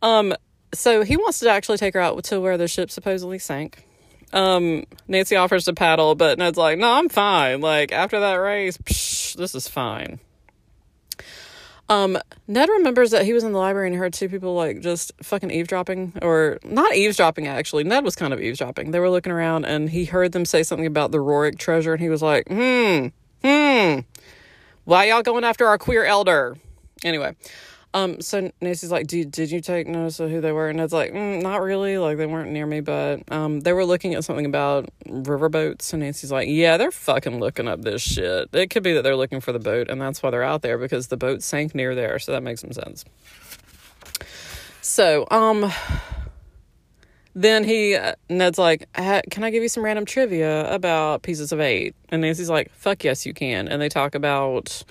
Um, 0.04 0.36
so 0.74 1.04
he 1.04 1.18
wants 1.18 1.40
to 1.40 1.50
actually 1.50 1.78
take 1.78 1.94
her 1.96 2.00
out 2.00 2.24
to 2.26 2.40
where 2.40 2.58
the 2.58 2.68
ship 2.68 2.92
supposedly 2.92 3.40
sank. 3.40 3.86
Um, 4.34 4.86
Nancy 5.08 5.36
offers 5.36 5.66
to 5.66 5.74
paddle, 5.74 6.16
but 6.16 6.38
Ned's 6.40 6.58
like, 6.58 6.80
no, 6.80 6.92
I'm 6.92 7.08
fine. 7.08 7.62
Like, 7.62 7.92
after 7.92 8.20
that 8.20 8.36
race, 8.36 8.78
psh, 8.78 9.36
this 9.36 9.56
is 9.56 9.68
fine. 9.68 10.20
Um, 11.90 12.18
Ned 12.48 12.70
remembers 12.70 13.12
that 13.12 13.26
he 13.26 13.34
was 13.34 13.44
in 13.44 13.52
the 13.52 13.60
library 13.60 13.88
and 13.88 13.96
heard 13.96 14.14
two 14.14 14.30
people 14.30 14.56
like 14.56 14.80
just 14.80 15.12
fucking 15.22 15.52
eavesdropping, 15.52 16.14
or 16.22 16.58
not 16.64 16.96
eavesdropping 16.96 17.46
actually. 17.46 17.84
Ned 17.84 18.04
was 18.04 18.16
kind 18.16 18.34
of 18.34 18.42
eavesdropping. 18.42 18.92
They 18.92 19.00
were 19.00 19.10
looking 19.10 19.32
around 19.32 19.66
and 19.66 19.90
he 19.90 20.06
heard 20.06 20.32
them 20.32 20.46
say 20.46 20.64
something 20.64 20.88
about 20.88 21.12
the 21.12 21.20
Rorick 21.20 21.60
treasure, 21.60 21.94
and 21.94 22.02
he 22.02 22.10
was 22.10 22.22
like, 22.22 22.48
hmm, 22.48 23.08
hmm, 23.44 24.00
why 24.86 25.06
y'all 25.06 25.22
going 25.22 25.44
after 25.44 25.68
our 25.68 25.78
queer 25.78 26.06
elder? 26.06 26.56
Anyway, 27.04 27.36
um, 27.94 28.22
so 28.22 28.52
Nancy's 28.60 28.92
like, 28.92 29.08
did, 29.08 29.32
did 29.32 29.52
you 29.52 29.62
take 29.62 29.88
notice 29.88 30.20
of 30.20 30.30
who 30.30 30.42
they 30.42 30.52
were? 30.52 30.68
And 30.70 30.82
it's 30.82 30.94
like, 30.94 31.14
mm, 31.14 31.42
not 31.42 31.62
really. 31.62 31.98
Like, 31.98 32.18
they 32.18 32.26
weren't 32.26 32.52
near 32.52 32.66
me, 32.66 32.80
but 32.80 33.22
um, 33.32 33.60
they 33.60 33.74
were 33.74 33.86
looking 33.86 34.16
at 34.16 34.24
something 34.24 34.46
about 34.46 34.90
riverboats. 35.08 35.94
And 35.94 36.02
Nancy's 36.02 36.32
like, 36.32 36.48
yeah, 36.50 36.78
they're 36.78 36.92
fucking 36.92 37.40
looking 37.40 37.68
up 37.68 37.82
this 37.82 38.02
shit. 38.02 38.50
It 38.54 38.70
could 38.70 38.84
be 38.84 38.94
that 38.94 39.04
they're 39.04 39.16
looking 39.16 39.42
for 39.42 39.52
the 39.52 39.60
boat, 39.60 39.90
and 39.90 40.02
that's 40.02 40.24
why 40.24 40.32
they're 40.32 40.44
out 40.44 40.64
there 40.64 40.78
because 40.78 41.08
the 41.08 41.18
boat 41.18 41.44
sank 41.44 41.76
near 41.76 41.94
there. 41.94 42.18
So 42.18 42.32
that 42.32 42.42
makes 42.42 42.62
some 42.62 42.74
sense. 42.74 43.06
So, 44.82 45.28
um, 45.32 45.72
then 47.36 47.64
he, 47.64 47.96
uh, 47.96 48.14
Ned's 48.30 48.58
like, 48.58 48.92
can 48.94 49.44
I 49.44 49.50
give 49.50 49.64
you 49.64 49.70
some 49.70 49.84
random 49.84 50.06
trivia 50.06 50.72
about 50.74 51.24
pieces 51.24 51.52
of 51.52 51.60
eight? 51.60 51.96
And 52.10 52.22
Nancy's 52.22 52.50
like, 52.50 52.72
fuck 52.74 53.04
yes, 53.04 53.26
you 53.26 53.34
can. 53.34 53.68
And 53.68 53.82
they 53.82 53.90
talk 53.90 54.14
about 54.14 54.84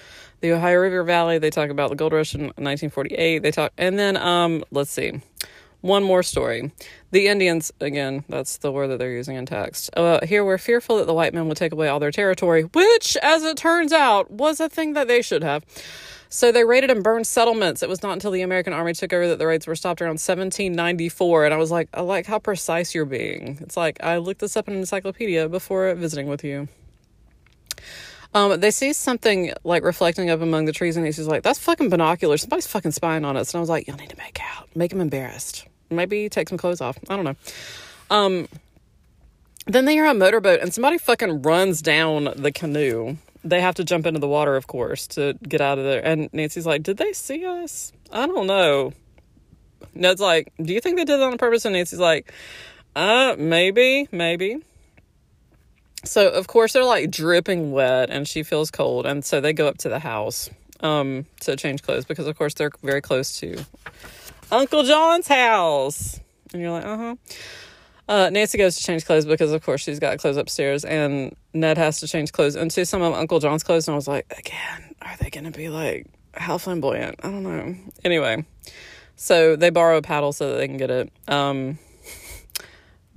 the 0.42 0.52
Ohio 0.52 0.78
River 0.78 1.02
Valley. 1.05 1.38
They 1.38 1.50
talk 1.50 1.70
about 1.70 1.88
the 1.88 1.96
gold 1.96 2.12
rush 2.12 2.35
in 2.35 2.42
1948. 2.42 3.38
They 3.38 3.50
talk, 3.50 3.72
and 3.78 3.98
then 3.98 4.16
um, 4.18 4.62
let's 4.70 4.90
see, 4.90 5.22
one 5.81 6.02
more 6.02 6.22
story. 6.22 6.72
The 7.12 7.28
Indians, 7.28 7.72
again, 7.81 8.24
that's 8.28 8.59
the 8.59 8.70
word 8.70 8.88
that 8.88 8.98
they're 8.98 9.12
using 9.12 9.37
in 9.37 9.46
text. 9.46 9.90
Uh, 9.96 10.24
here, 10.26 10.44
we're 10.44 10.59
fearful 10.59 10.98
that 10.98 11.07
the 11.07 11.14
white 11.14 11.33
men 11.33 11.48
would 11.48 11.57
take 11.57 11.72
away 11.72 11.88
all 11.88 12.00
their 12.00 12.11
territory, 12.11 12.62
which, 12.62 13.16
as 13.22 13.42
it 13.44 13.57
turns 13.57 13.92
out, 13.92 14.31
was 14.31 14.61
a 14.61 14.68
thing 14.68 14.92
that 14.92 15.09
they 15.09 15.22
should 15.22 15.42
have. 15.42 15.64
So 16.28 16.50
they 16.50 16.64
raided 16.64 16.90
and 16.90 17.02
burned 17.02 17.26
settlements. 17.26 17.83
It 17.83 17.90
was 17.90 18.02
not 18.02 18.14
until 18.14 18.31
the 18.31 18.40
American 18.40 18.72
Army 18.72 18.94
took 18.94 19.12
over 19.12 19.28
that 19.28 19.38
the 19.38 19.46
raids 19.46 19.66
were 19.66 19.76
stopped 19.76 20.00
around 20.00 20.12
1794. 20.12 21.44
And 21.44 21.52
I 21.52 21.59
was 21.59 21.70
like, 21.70 21.90
I 21.92 22.00
like 22.00 22.24
how 22.24 22.38
precise 22.38 22.94
you're 22.94 23.05
being. 23.05 23.59
It's 23.61 23.76
like, 23.76 24.02
I 24.02 24.16
looked 24.16 24.40
this 24.40 24.57
up 24.57 24.66
in 24.66 24.72
an 24.74 24.81
encyclopedia 24.81 25.48
before 25.50 25.94
visiting 25.94 26.28
with 26.28 26.42
you. 26.42 26.68
Um, 28.34 28.58
they 28.60 28.70
see 28.70 28.92
something 28.92 29.52
like 29.62 29.82
reflecting 29.82 30.30
up 30.30 30.40
among 30.40 30.64
the 30.64 30.72
trees, 30.72 30.96
and 30.96 31.04
he's 31.04 31.18
like, 31.20 31.42
"That's 31.42 31.58
fucking 31.58 31.90
binoculars. 31.90 32.42
Somebody's 32.42 32.66
fucking 32.66 32.92
spying 32.92 33.24
on 33.24 33.36
us." 33.36 33.52
And 33.52 33.58
I 33.58 33.60
was 33.60 33.68
like, 33.68 33.86
"Y'all 33.86 33.96
need 33.96 34.10
to 34.10 34.16
make 34.16 34.38
out, 34.40 34.68
make 34.74 34.92
him 34.92 35.00
embarrassed. 35.00 35.66
Maybe 35.90 36.28
take 36.28 36.48
some 36.48 36.58
clothes 36.58 36.80
off. 36.80 36.98
I 37.08 37.16
don't 37.16 37.24
know." 37.24 37.36
Um, 38.10 38.48
then 39.66 39.84
they 39.84 39.92
hear 39.92 40.06
a 40.06 40.14
motorboat, 40.14 40.60
and 40.60 40.72
somebody 40.72 40.98
fucking 40.98 41.42
runs 41.42 41.82
down 41.82 42.32
the 42.36 42.52
canoe. 42.52 43.16
They 43.44 43.60
have 43.60 43.74
to 43.76 43.84
jump 43.84 44.06
into 44.06 44.20
the 44.20 44.28
water, 44.28 44.56
of 44.56 44.66
course, 44.66 45.06
to 45.08 45.34
get 45.46 45.60
out 45.60 45.78
of 45.78 45.84
there. 45.84 46.04
And 46.04 46.30
Nancy's 46.32 46.66
like, 46.66 46.82
"Did 46.82 46.96
they 46.96 47.12
see 47.12 47.44
us? 47.44 47.92
I 48.10 48.26
don't 48.26 48.46
know." 48.46 48.92
Ned's 49.94 50.20
like, 50.20 50.52
"Do 50.62 50.72
you 50.72 50.80
think 50.80 50.96
they 50.96 51.04
did 51.04 51.18
that 51.18 51.24
on 51.24 51.36
purpose?" 51.38 51.66
And 51.66 51.74
Nancy's 51.74 51.98
like, 51.98 52.32
"Uh, 52.96 53.34
maybe, 53.38 54.08
maybe." 54.10 54.62
So 56.04 56.28
of 56.28 56.46
course 56.46 56.72
they're 56.72 56.84
like 56.84 57.10
dripping 57.10 57.72
wet 57.72 58.10
and 58.10 58.26
she 58.26 58.42
feels 58.42 58.70
cold 58.70 59.06
and 59.06 59.24
so 59.24 59.40
they 59.40 59.52
go 59.52 59.68
up 59.68 59.78
to 59.78 59.88
the 59.88 59.98
house 59.98 60.50
um 60.80 61.26
to 61.40 61.56
change 61.56 61.82
clothes 61.82 62.04
because 62.04 62.26
of 62.26 62.36
course 62.36 62.54
they're 62.54 62.70
very 62.82 63.00
close 63.00 63.38
to 63.38 63.64
uncle 64.50 64.82
john's 64.82 65.28
house 65.28 66.20
and 66.52 66.62
you're 66.62 66.70
like 66.70 66.84
uh-huh 66.84 67.14
uh, 68.08 68.30
Nancy 68.30 68.58
goes 68.58 68.76
to 68.76 68.82
change 68.82 69.06
clothes 69.06 69.24
because, 69.24 69.52
of 69.52 69.62
course, 69.62 69.80
she's 69.80 69.98
got 69.98 70.18
clothes 70.18 70.36
upstairs, 70.36 70.84
and 70.84 71.34
Ned 71.54 71.78
has 71.78 72.00
to 72.00 72.08
change 72.08 72.32
clothes 72.32 72.56
into 72.56 72.84
some 72.84 73.00
of 73.00 73.14
Uncle 73.14 73.38
John's 73.38 73.62
clothes. 73.62 73.88
And 73.88 73.94
I 73.94 73.96
was 73.96 74.08
like, 74.08 74.26
again, 74.36 74.94
are 75.00 75.16
they 75.18 75.30
going 75.30 75.44
to 75.44 75.56
be 75.56 75.68
like 75.68 76.06
how 76.34 76.58
flamboyant? 76.58 77.20
I 77.22 77.28
don't 77.30 77.42
know. 77.42 77.74
Anyway, 78.04 78.44
so 79.16 79.56
they 79.56 79.70
borrow 79.70 79.98
a 79.98 80.02
paddle 80.02 80.32
so 80.32 80.50
that 80.50 80.56
they 80.56 80.66
can 80.66 80.76
get 80.76 80.90
it. 80.90 81.12
Um, 81.28 81.78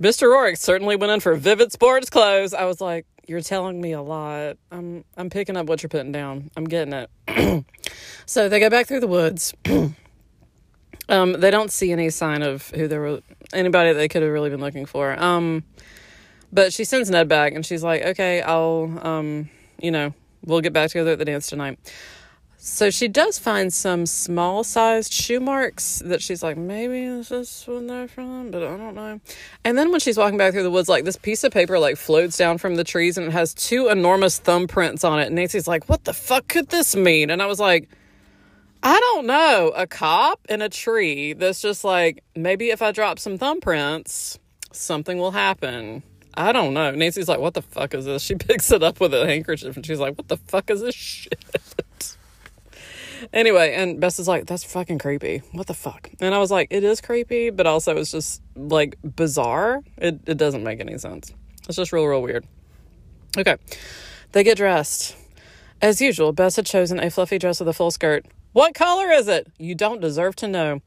Mr. 0.00 0.28
Rourke 0.28 0.56
certainly 0.56 0.96
went 0.96 1.12
in 1.12 1.20
for 1.20 1.34
vivid 1.34 1.72
sports 1.72 2.10
clothes. 2.10 2.52
I 2.52 2.64
was 2.64 2.80
like, 2.80 3.06
you're 3.26 3.40
telling 3.40 3.80
me 3.80 3.92
a 3.92 4.02
lot. 4.02 4.56
I'm 4.70 5.04
I'm 5.16 5.30
picking 5.30 5.56
up 5.56 5.66
what 5.66 5.82
you're 5.82 5.88
putting 5.88 6.12
down. 6.12 6.50
I'm 6.56 6.64
getting 6.64 6.92
it. 6.92 7.64
so 8.26 8.48
they 8.48 8.60
go 8.60 8.70
back 8.70 8.86
through 8.86 9.00
the 9.00 9.06
woods. 9.06 9.54
um, 11.08 11.32
they 11.32 11.50
don't 11.50 11.72
see 11.72 11.92
any 11.92 12.10
sign 12.10 12.42
of 12.42 12.68
who 12.70 12.88
they 12.88 12.98
were 12.98 13.20
anybody 13.52 13.92
they 13.92 14.08
could 14.08 14.22
have 14.22 14.30
really 14.30 14.50
been 14.50 14.60
looking 14.60 14.86
for. 14.86 15.20
Um, 15.20 15.64
but 16.52 16.72
she 16.72 16.84
sends 16.84 17.10
Ned 17.10 17.28
back 17.28 17.54
and 17.54 17.64
she's 17.64 17.82
like, 17.82 18.02
okay, 18.02 18.42
I'll 18.42 18.98
um, 19.02 19.50
you 19.80 19.90
know, 19.90 20.14
we'll 20.44 20.60
get 20.60 20.72
back 20.72 20.90
together 20.90 21.12
at 21.12 21.18
the 21.18 21.24
dance 21.24 21.48
tonight. 21.48 21.78
So 22.68 22.90
she 22.90 23.06
does 23.06 23.38
find 23.38 23.72
some 23.72 24.06
small 24.06 24.64
sized 24.64 25.12
shoe 25.12 25.38
marks 25.38 26.02
that 26.04 26.20
she's 26.20 26.42
like, 26.42 26.56
maybe 26.56 27.06
this 27.06 27.30
is 27.30 27.64
when 27.64 27.86
they're 27.86 28.08
from, 28.08 28.50
but 28.50 28.64
I 28.64 28.76
don't 28.76 28.96
know. 28.96 29.20
And 29.64 29.78
then 29.78 29.92
when 29.92 30.00
she's 30.00 30.18
walking 30.18 30.36
back 30.36 30.52
through 30.52 30.64
the 30.64 30.70
woods, 30.70 30.88
like 30.88 31.04
this 31.04 31.16
piece 31.16 31.44
of 31.44 31.52
paper 31.52 31.78
like 31.78 31.96
floats 31.96 32.36
down 32.36 32.58
from 32.58 32.74
the 32.74 32.82
trees 32.82 33.16
and 33.16 33.28
it 33.28 33.32
has 33.32 33.54
two 33.54 33.86
enormous 33.86 34.40
thumbprints 34.40 35.08
on 35.08 35.20
it. 35.20 35.26
And 35.26 35.36
Nancy's 35.36 35.68
like, 35.68 35.88
what 35.88 36.04
the 36.04 36.12
fuck 36.12 36.48
could 36.48 36.68
this 36.68 36.96
mean? 36.96 37.30
And 37.30 37.40
I 37.40 37.46
was 37.46 37.60
like, 37.60 37.88
I 38.82 38.98
don't 38.98 39.26
know. 39.26 39.72
A 39.76 39.86
cop 39.86 40.40
in 40.48 40.60
a 40.60 40.68
tree 40.68 41.34
that's 41.34 41.62
just 41.62 41.84
like, 41.84 42.24
maybe 42.34 42.70
if 42.70 42.82
I 42.82 42.90
drop 42.90 43.20
some 43.20 43.38
thumbprints, 43.38 44.38
something 44.72 45.18
will 45.18 45.30
happen. 45.30 46.02
I 46.34 46.50
don't 46.50 46.74
know. 46.74 46.90
Nancy's 46.90 47.28
like, 47.28 47.38
what 47.38 47.54
the 47.54 47.62
fuck 47.62 47.94
is 47.94 48.06
this? 48.06 48.22
She 48.22 48.34
picks 48.34 48.72
it 48.72 48.82
up 48.82 48.98
with 48.98 49.14
a 49.14 49.24
handkerchief 49.24 49.76
and 49.76 49.86
she's 49.86 50.00
like, 50.00 50.18
what 50.18 50.26
the 50.26 50.36
fuck 50.36 50.68
is 50.68 50.80
this 50.80 50.96
shit? 50.96 51.44
Anyway, 53.32 53.74
and 53.74 54.00
Bess 54.00 54.18
is 54.18 54.28
like, 54.28 54.46
that's 54.46 54.64
fucking 54.64 54.98
creepy. 54.98 55.42
What 55.52 55.66
the 55.66 55.74
fuck? 55.74 56.10
And 56.20 56.34
I 56.34 56.38
was 56.38 56.50
like, 56.50 56.68
it 56.70 56.84
is 56.84 57.00
creepy, 57.00 57.50
but 57.50 57.66
also 57.66 57.96
it's 57.96 58.10
just 58.10 58.42
like 58.54 58.96
bizarre. 59.02 59.82
It, 59.96 60.20
it 60.26 60.36
doesn't 60.36 60.62
make 60.62 60.80
any 60.80 60.98
sense. 60.98 61.32
It's 61.68 61.76
just 61.76 61.92
real, 61.92 62.06
real 62.06 62.22
weird. 62.22 62.46
Okay. 63.36 63.56
They 64.32 64.44
get 64.44 64.56
dressed. 64.56 65.16
As 65.82 66.00
usual, 66.00 66.32
Bess 66.32 66.56
had 66.56 66.66
chosen 66.66 66.98
a 66.98 67.10
fluffy 67.10 67.38
dress 67.38 67.60
with 67.60 67.68
a 67.68 67.72
full 67.72 67.90
skirt. 67.90 68.26
What 68.52 68.74
color 68.74 69.10
is 69.10 69.28
it? 69.28 69.52
You 69.58 69.74
don't 69.74 70.00
deserve 70.00 70.34
to 70.36 70.48
know. 70.48 70.80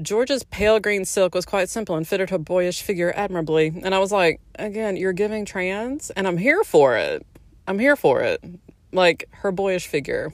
George's 0.00 0.44
pale 0.44 0.78
green 0.78 1.04
silk 1.04 1.34
was 1.34 1.44
quite 1.44 1.68
simple 1.68 1.96
and 1.96 2.06
fitted 2.06 2.30
her 2.30 2.38
boyish 2.38 2.82
figure 2.82 3.12
admirably. 3.16 3.72
And 3.82 3.94
I 3.94 3.98
was 3.98 4.12
like, 4.12 4.40
again, 4.56 4.96
you're 4.96 5.12
giving 5.12 5.44
trans, 5.44 6.10
and 6.10 6.28
I'm 6.28 6.38
here 6.38 6.62
for 6.62 6.96
it. 6.96 7.26
I'm 7.66 7.80
here 7.80 7.96
for 7.96 8.20
it. 8.20 8.44
Like 8.92 9.28
her 9.32 9.50
boyish 9.50 9.88
figure 9.88 10.32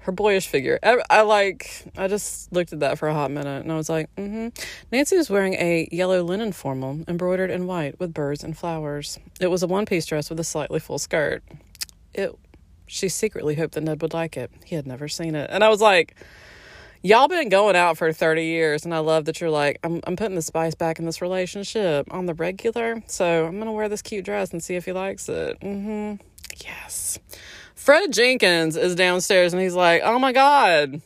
her 0.00 0.12
boyish 0.12 0.46
figure. 0.46 0.78
I, 0.82 1.22
like, 1.22 1.84
I 1.96 2.08
just 2.08 2.52
looked 2.52 2.72
at 2.72 2.80
that 2.80 2.98
for 2.98 3.08
a 3.08 3.14
hot 3.14 3.30
minute 3.30 3.62
and 3.62 3.70
I 3.70 3.76
was 3.76 3.88
like, 3.88 4.14
mm-hmm. 4.16 4.48
Nancy 4.90 5.16
was 5.16 5.28
wearing 5.28 5.54
a 5.54 5.88
yellow 5.92 6.22
linen 6.22 6.52
formal 6.52 7.04
embroidered 7.06 7.50
in 7.50 7.66
white 7.66 8.00
with 8.00 8.14
birds 8.14 8.42
and 8.42 8.56
flowers. 8.56 9.18
It 9.40 9.48
was 9.48 9.62
a 9.62 9.66
one 9.66 9.86
piece 9.86 10.06
dress 10.06 10.30
with 10.30 10.40
a 10.40 10.44
slightly 10.44 10.80
full 10.80 10.98
skirt. 10.98 11.42
It, 12.14 12.34
she 12.86 13.08
secretly 13.08 13.54
hoped 13.54 13.74
that 13.74 13.82
Ned 13.82 14.00
would 14.02 14.14
like 14.14 14.36
it. 14.36 14.50
He 14.64 14.74
had 14.74 14.86
never 14.86 15.06
seen 15.06 15.34
it. 15.34 15.50
And 15.52 15.62
I 15.62 15.68
was 15.68 15.82
like, 15.82 16.16
y'all 17.02 17.28
been 17.28 17.50
going 17.50 17.76
out 17.76 17.98
for 17.98 18.12
30 18.12 18.44
years 18.44 18.84
and 18.84 18.94
I 18.94 18.98
love 18.98 19.26
that 19.26 19.40
you're 19.40 19.50
like, 19.50 19.78
I'm, 19.84 20.00
I'm 20.04 20.16
putting 20.16 20.34
the 20.34 20.42
spice 20.42 20.74
back 20.74 20.98
in 20.98 21.04
this 21.04 21.20
relationship 21.20 22.12
on 22.12 22.24
the 22.24 22.34
regular. 22.34 23.02
So 23.06 23.44
I'm 23.44 23.56
going 23.56 23.66
to 23.66 23.72
wear 23.72 23.90
this 23.90 24.02
cute 24.02 24.24
dress 24.24 24.50
and 24.52 24.62
see 24.62 24.76
if 24.76 24.86
he 24.86 24.92
likes 24.92 25.28
it. 25.28 25.60
Mm-hmm. 25.60 26.26
Yes. 26.64 27.18
Fred 27.80 28.12
Jenkins 28.12 28.76
is 28.76 28.94
downstairs 28.94 29.54
and 29.54 29.62
he's 29.62 29.74
like, 29.74 30.02
oh 30.04 30.18
my 30.18 30.32
God. 30.32 31.00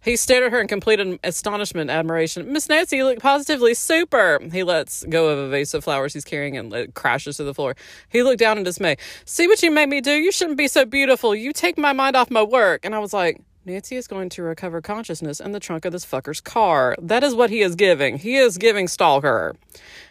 He 0.00 0.14
stared 0.14 0.44
at 0.44 0.52
her 0.52 0.60
in 0.60 0.68
complete 0.68 1.00
astonishment, 1.24 1.90
admiration. 1.90 2.52
Miss 2.52 2.68
Nancy, 2.68 2.98
you 2.98 3.04
look 3.04 3.18
positively 3.18 3.74
super. 3.74 4.38
He 4.52 4.62
lets 4.62 5.02
go 5.06 5.28
of 5.28 5.38
a 5.40 5.48
vase 5.48 5.74
of 5.74 5.82
flowers 5.82 6.14
he's 6.14 6.24
carrying 6.24 6.56
and 6.56 6.72
it 6.72 6.94
crashes 6.94 7.36
to 7.38 7.44
the 7.44 7.52
floor. 7.52 7.74
He 8.08 8.22
looked 8.22 8.38
down 8.38 8.58
in 8.58 8.62
dismay. 8.62 8.96
See 9.24 9.48
what 9.48 9.60
you 9.60 9.72
made 9.72 9.88
me 9.88 10.00
do? 10.00 10.12
You 10.12 10.30
shouldn't 10.30 10.56
be 10.56 10.68
so 10.68 10.84
beautiful. 10.84 11.34
You 11.34 11.52
take 11.52 11.76
my 11.76 11.92
mind 11.92 12.14
off 12.14 12.30
my 12.30 12.44
work. 12.44 12.84
And 12.84 12.94
I 12.94 13.00
was 13.00 13.12
like, 13.12 13.42
Nancy 13.64 13.96
is 13.96 14.06
going 14.06 14.28
to 14.30 14.42
recover 14.44 14.80
consciousness 14.80 15.40
in 15.40 15.50
the 15.50 15.60
trunk 15.60 15.84
of 15.84 15.90
this 15.90 16.06
fucker's 16.06 16.40
car. 16.40 16.94
That 17.02 17.24
is 17.24 17.34
what 17.34 17.50
he 17.50 17.60
is 17.60 17.74
giving. 17.74 18.18
He 18.18 18.36
is 18.36 18.56
giving 18.56 18.86
stalker. 18.86 19.56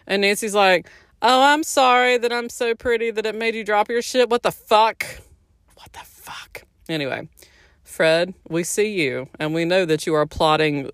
And 0.05 0.21
Nancy's 0.21 0.53
like, 0.53 0.85
Oh, 1.21 1.43
I'm 1.43 1.63
sorry 1.63 2.17
that 2.17 2.33
I'm 2.33 2.49
so 2.49 2.75
pretty 2.75 3.09
that 3.09 3.25
it 3.25 3.35
made 3.35 3.55
you 3.55 3.63
drop 3.63 3.89
your 3.89 4.01
shit. 4.01 4.29
What 4.29 4.43
the 4.43 4.51
fuck? 4.51 5.05
What 5.79 5.93
the 5.93 5.99
fuck? 5.99 6.63
Anyway, 6.89 7.29
Fred, 7.83 8.33
we 8.49 8.65
see 8.65 9.01
you 9.01 9.29
and 9.39 9.53
we 9.53 9.63
know 9.63 9.85
that 9.85 10.05
you 10.05 10.13
are 10.13 10.25
plotting 10.25 10.91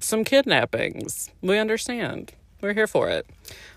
some 0.00 0.24
kidnappings. 0.24 1.30
We 1.42 1.58
understand. 1.58 2.32
We're 2.62 2.72
here 2.72 2.86
for 2.86 3.10
it. 3.10 3.26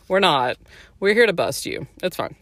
We're 0.08 0.22
not. 0.22 0.56
We're 1.02 1.13
here 1.13 1.26
to 1.26 1.34
bust 1.34 1.65
you. 1.65 1.88
It's 2.02 2.15
fine. 2.15 2.38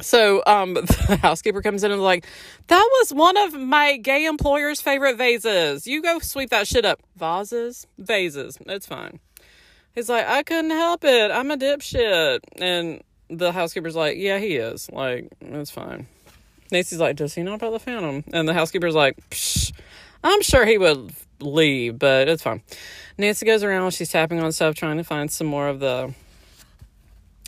So 0.00 0.42
um 0.46 0.74
the 1.08 1.18
housekeeper 1.20 1.60
comes 1.60 1.84
in 1.84 1.92
and 1.92 2.02
like, 2.02 2.24
that 2.68 2.88
was 3.00 3.12
one 3.12 3.36
of 3.36 3.52
my 3.52 3.98
gay 3.98 4.24
employer's 4.24 4.80
favorite 4.80 5.18
vases. 5.18 5.86
You 5.86 6.00
go 6.00 6.18
sweep 6.20 6.48
that 6.50 6.66
shit 6.66 6.86
up. 6.86 7.00
Vases? 7.16 7.86
Vases. 7.98 8.56
It's 8.64 8.86
fine. 8.86 9.20
He's 9.94 10.08
like, 10.08 10.26
I 10.26 10.42
couldn't 10.42 10.70
help 10.70 11.04
it. 11.04 11.30
I'm 11.30 11.50
a 11.50 11.58
dipshit. 11.58 12.40
And 12.56 13.02
the 13.28 13.52
housekeeper's 13.52 13.94
like, 13.94 14.16
Yeah, 14.16 14.38
he 14.38 14.56
is. 14.56 14.90
Like, 14.90 15.28
it's 15.42 15.70
fine. 15.70 16.06
Nancy's 16.70 17.00
like, 17.00 17.16
Does 17.16 17.34
he 17.34 17.42
know 17.42 17.54
about 17.54 17.72
the 17.72 17.78
Phantom? 17.78 18.24
And 18.32 18.48
the 18.48 18.54
housekeeper's 18.54 18.94
like, 18.94 19.16
I'm 20.24 20.42
sure 20.42 20.66
he 20.66 20.78
would 20.78 21.12
leave, 21.40 21.98
but 21.98 22.28
it's 22.28 22.42
fine. 22.42 22.62
Nancy 23.18 23.46
goes 23.46 23.62
around, 23.62 23.92
she's 23.92 24.08
tapping 24.08 24.40
on 24.40 24.52
stuff, 24.52 24.74
trying 24.74 24.96
to 24.96 25.04
find 25.04 25.30
some 25.30 25.46
more 25.46 25.68
of 25.68 25.80
the 25.80 26.14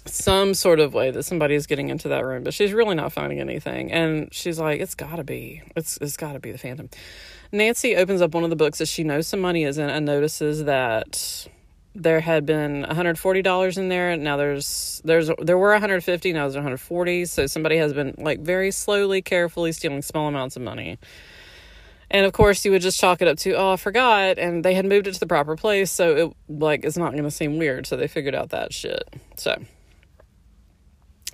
some 0.06 0.54
sort 0.54 0.80
of 0.80 0.94
way 0.94 1.10
that 1.10 1.22
somebody 1.24 1.54
is 1.54 1.66
getting 1.66 1.90
into 1.90 2.08
that 2.08 2.24
room, 2.24 2.42
but 2.42 2.54
she's 2.54 2.72
really 2.72 2.94
not 2.94 3.12
finding 3.12 3.40
anything. 3.40 3.92
And 3.92 4.32
she's 4.32 4.58
like, 4.58 4.80
It's 4.80 4.94
gotta 4.94 5.24
be. 5.24 5.62
It's 5.76 5.98
it's 5.98 6.16
gotta 6.16 6.40
be 6.40 6.52
the 6.52 6.58
Phantom. 6.58 6.88
Nancy 7.52 7.96
opens 7.96 8.20
up 8.20 8.34
one 8.34 8.44
of 8.44 8.50
the 8.50 8.56
books 8.56 8.78
that 8.78 8.88
she 8.88 9.04
knows 9.04 9.26
some 9.26 9.40
money 9.40 9.64
is 9.64 9.78
in 9.78 9.88
and 9.88 10.04
notices 10.04 10.64
that 10.64 11.48
there 12.02 12.20
had 12.20 12.46
been 12.46 12.84
$140 12.84 13.78
in 13.78 13.88
there. 13.88 14.16
Now 14.16 14.36
there's 14.36 15.02
there's 15.04 15.30
there 15.40 15.58
were 15.58 15.72
150 15.72 16.32
now 16.32 16.42
there's 16.42 16.54
140 16.54 17.24
so 17.24 17.46
somebody 17.46 17.76
has 17.76 17.92
been 17.92 18.14
like 18.18 18.40
very 18.40 18.70
slowly 18.70 19.20
carefully 19.20 19.72
stealing 19.72 20.02
small 20.02 20.28
amounts 20.28 20.56
of 20.56 20.62
money. 20.62 20.98
And 22.10 22.24
of 22.24 22.32
course 22.32 22.64
you 22.64 22.70
would 22.70 22.82
just 22.82 22.98
chalk 22.98 23.20
it 23.20 23.28
up 23.28 23.36
to 23.38 23.52
oh 23.52 23.72
i 23.72 23.76
forgot 23.76 24.38
and 24.38 24.64
they 24.64 24.74
had 24.74 24.86
moved 24.86 25.06
it 25.06 25.14
to 25.14 25.20
the 25.20 25.26
proper 25.26 25.56
place. 25.56 25.90
So 25.90 26.16
it 26.16 26.36
like 26.48 26.84
it's 26.84 26.96
not 26.96 27.12
going 27.12 27.24
to 27.24 27.30
seem 27.30 27.58
weird. 27.58 27.86
So 27.86 27.96
they 27.96 28.08
figured 28.08 28.34
out 28.34 28.50
that 28.50 28.72
shit. 28.72 29.02
So 29.36 29.60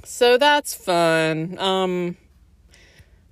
so 0.02 0.38
that's 0.38 0.74
fun. 0.74 1.58
Um 1.58 2.16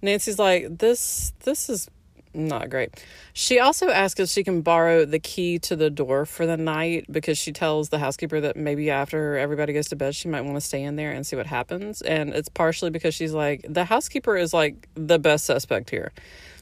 nancy's 0.03 0.39
like 0.39 0.79
this 0.79 1.33
this 1.45 1.71
is 1.71 1.89
not 2.35 2.71
great. 2.71 3.05
She 3.33 3.59
also 3.59 3.89
asks 3.89 4.19
if 4.21 4.29
she 4.29 4.43
can 4.45 4.63
borrow 4.63 5.05
the 5.05 5.19
key 5.19 5.59
to 5.61 5.77
the 5.77 5.91
door 5.91 6.25
for 6.25 6.47
the 6.47 6.57
night 6.57 7.07
because 7.11 7.39
she 7.39 7.53
tells 7.53 7.91
the 7.91 7.99
housekeeper 7.99 8.41
that 8.41 8.57
maybe 8.57 8.91
after 8.91 9.37
everybody 9.37 9.73
goes 9.73 9.89
to 9.89 9.97
bed, 9.97 10.15
she 10.15 10.29
might 10.29 10.43
want 10.43 10.57
to 10.57 10.61
stay 10.61 10.83
in 10.83 10.97
there 10.97 11.13
and 11.13 11.27
see 11.27 11.37
what 11.37 11.47
happens. 11.47 12.01
And 12.03 12.31
it's 12.35 12.49
partially 12.49 12.91
because 12.91 13.15
she's 13.15 13.33
like, 13.33 13.65
the 13.69 13.85
housekeeper 13.85 14.37
is 14.37 14.55
like 14.55 14.89
the 14.95 15.19
best 15.19 15.45
suspect 15.45 15.91
here. 15.91 16.13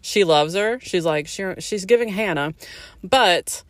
She 0.03 0.25
loves 0.25 0.55
her. 0.55 0.81
She's 0.81 1.05
like, 1.05 1.27
she, 1.27 1.45
she's 1.59 1.85
giving 1.85 2.09
Hannah, 2.09 2.55
but 3.05 3.63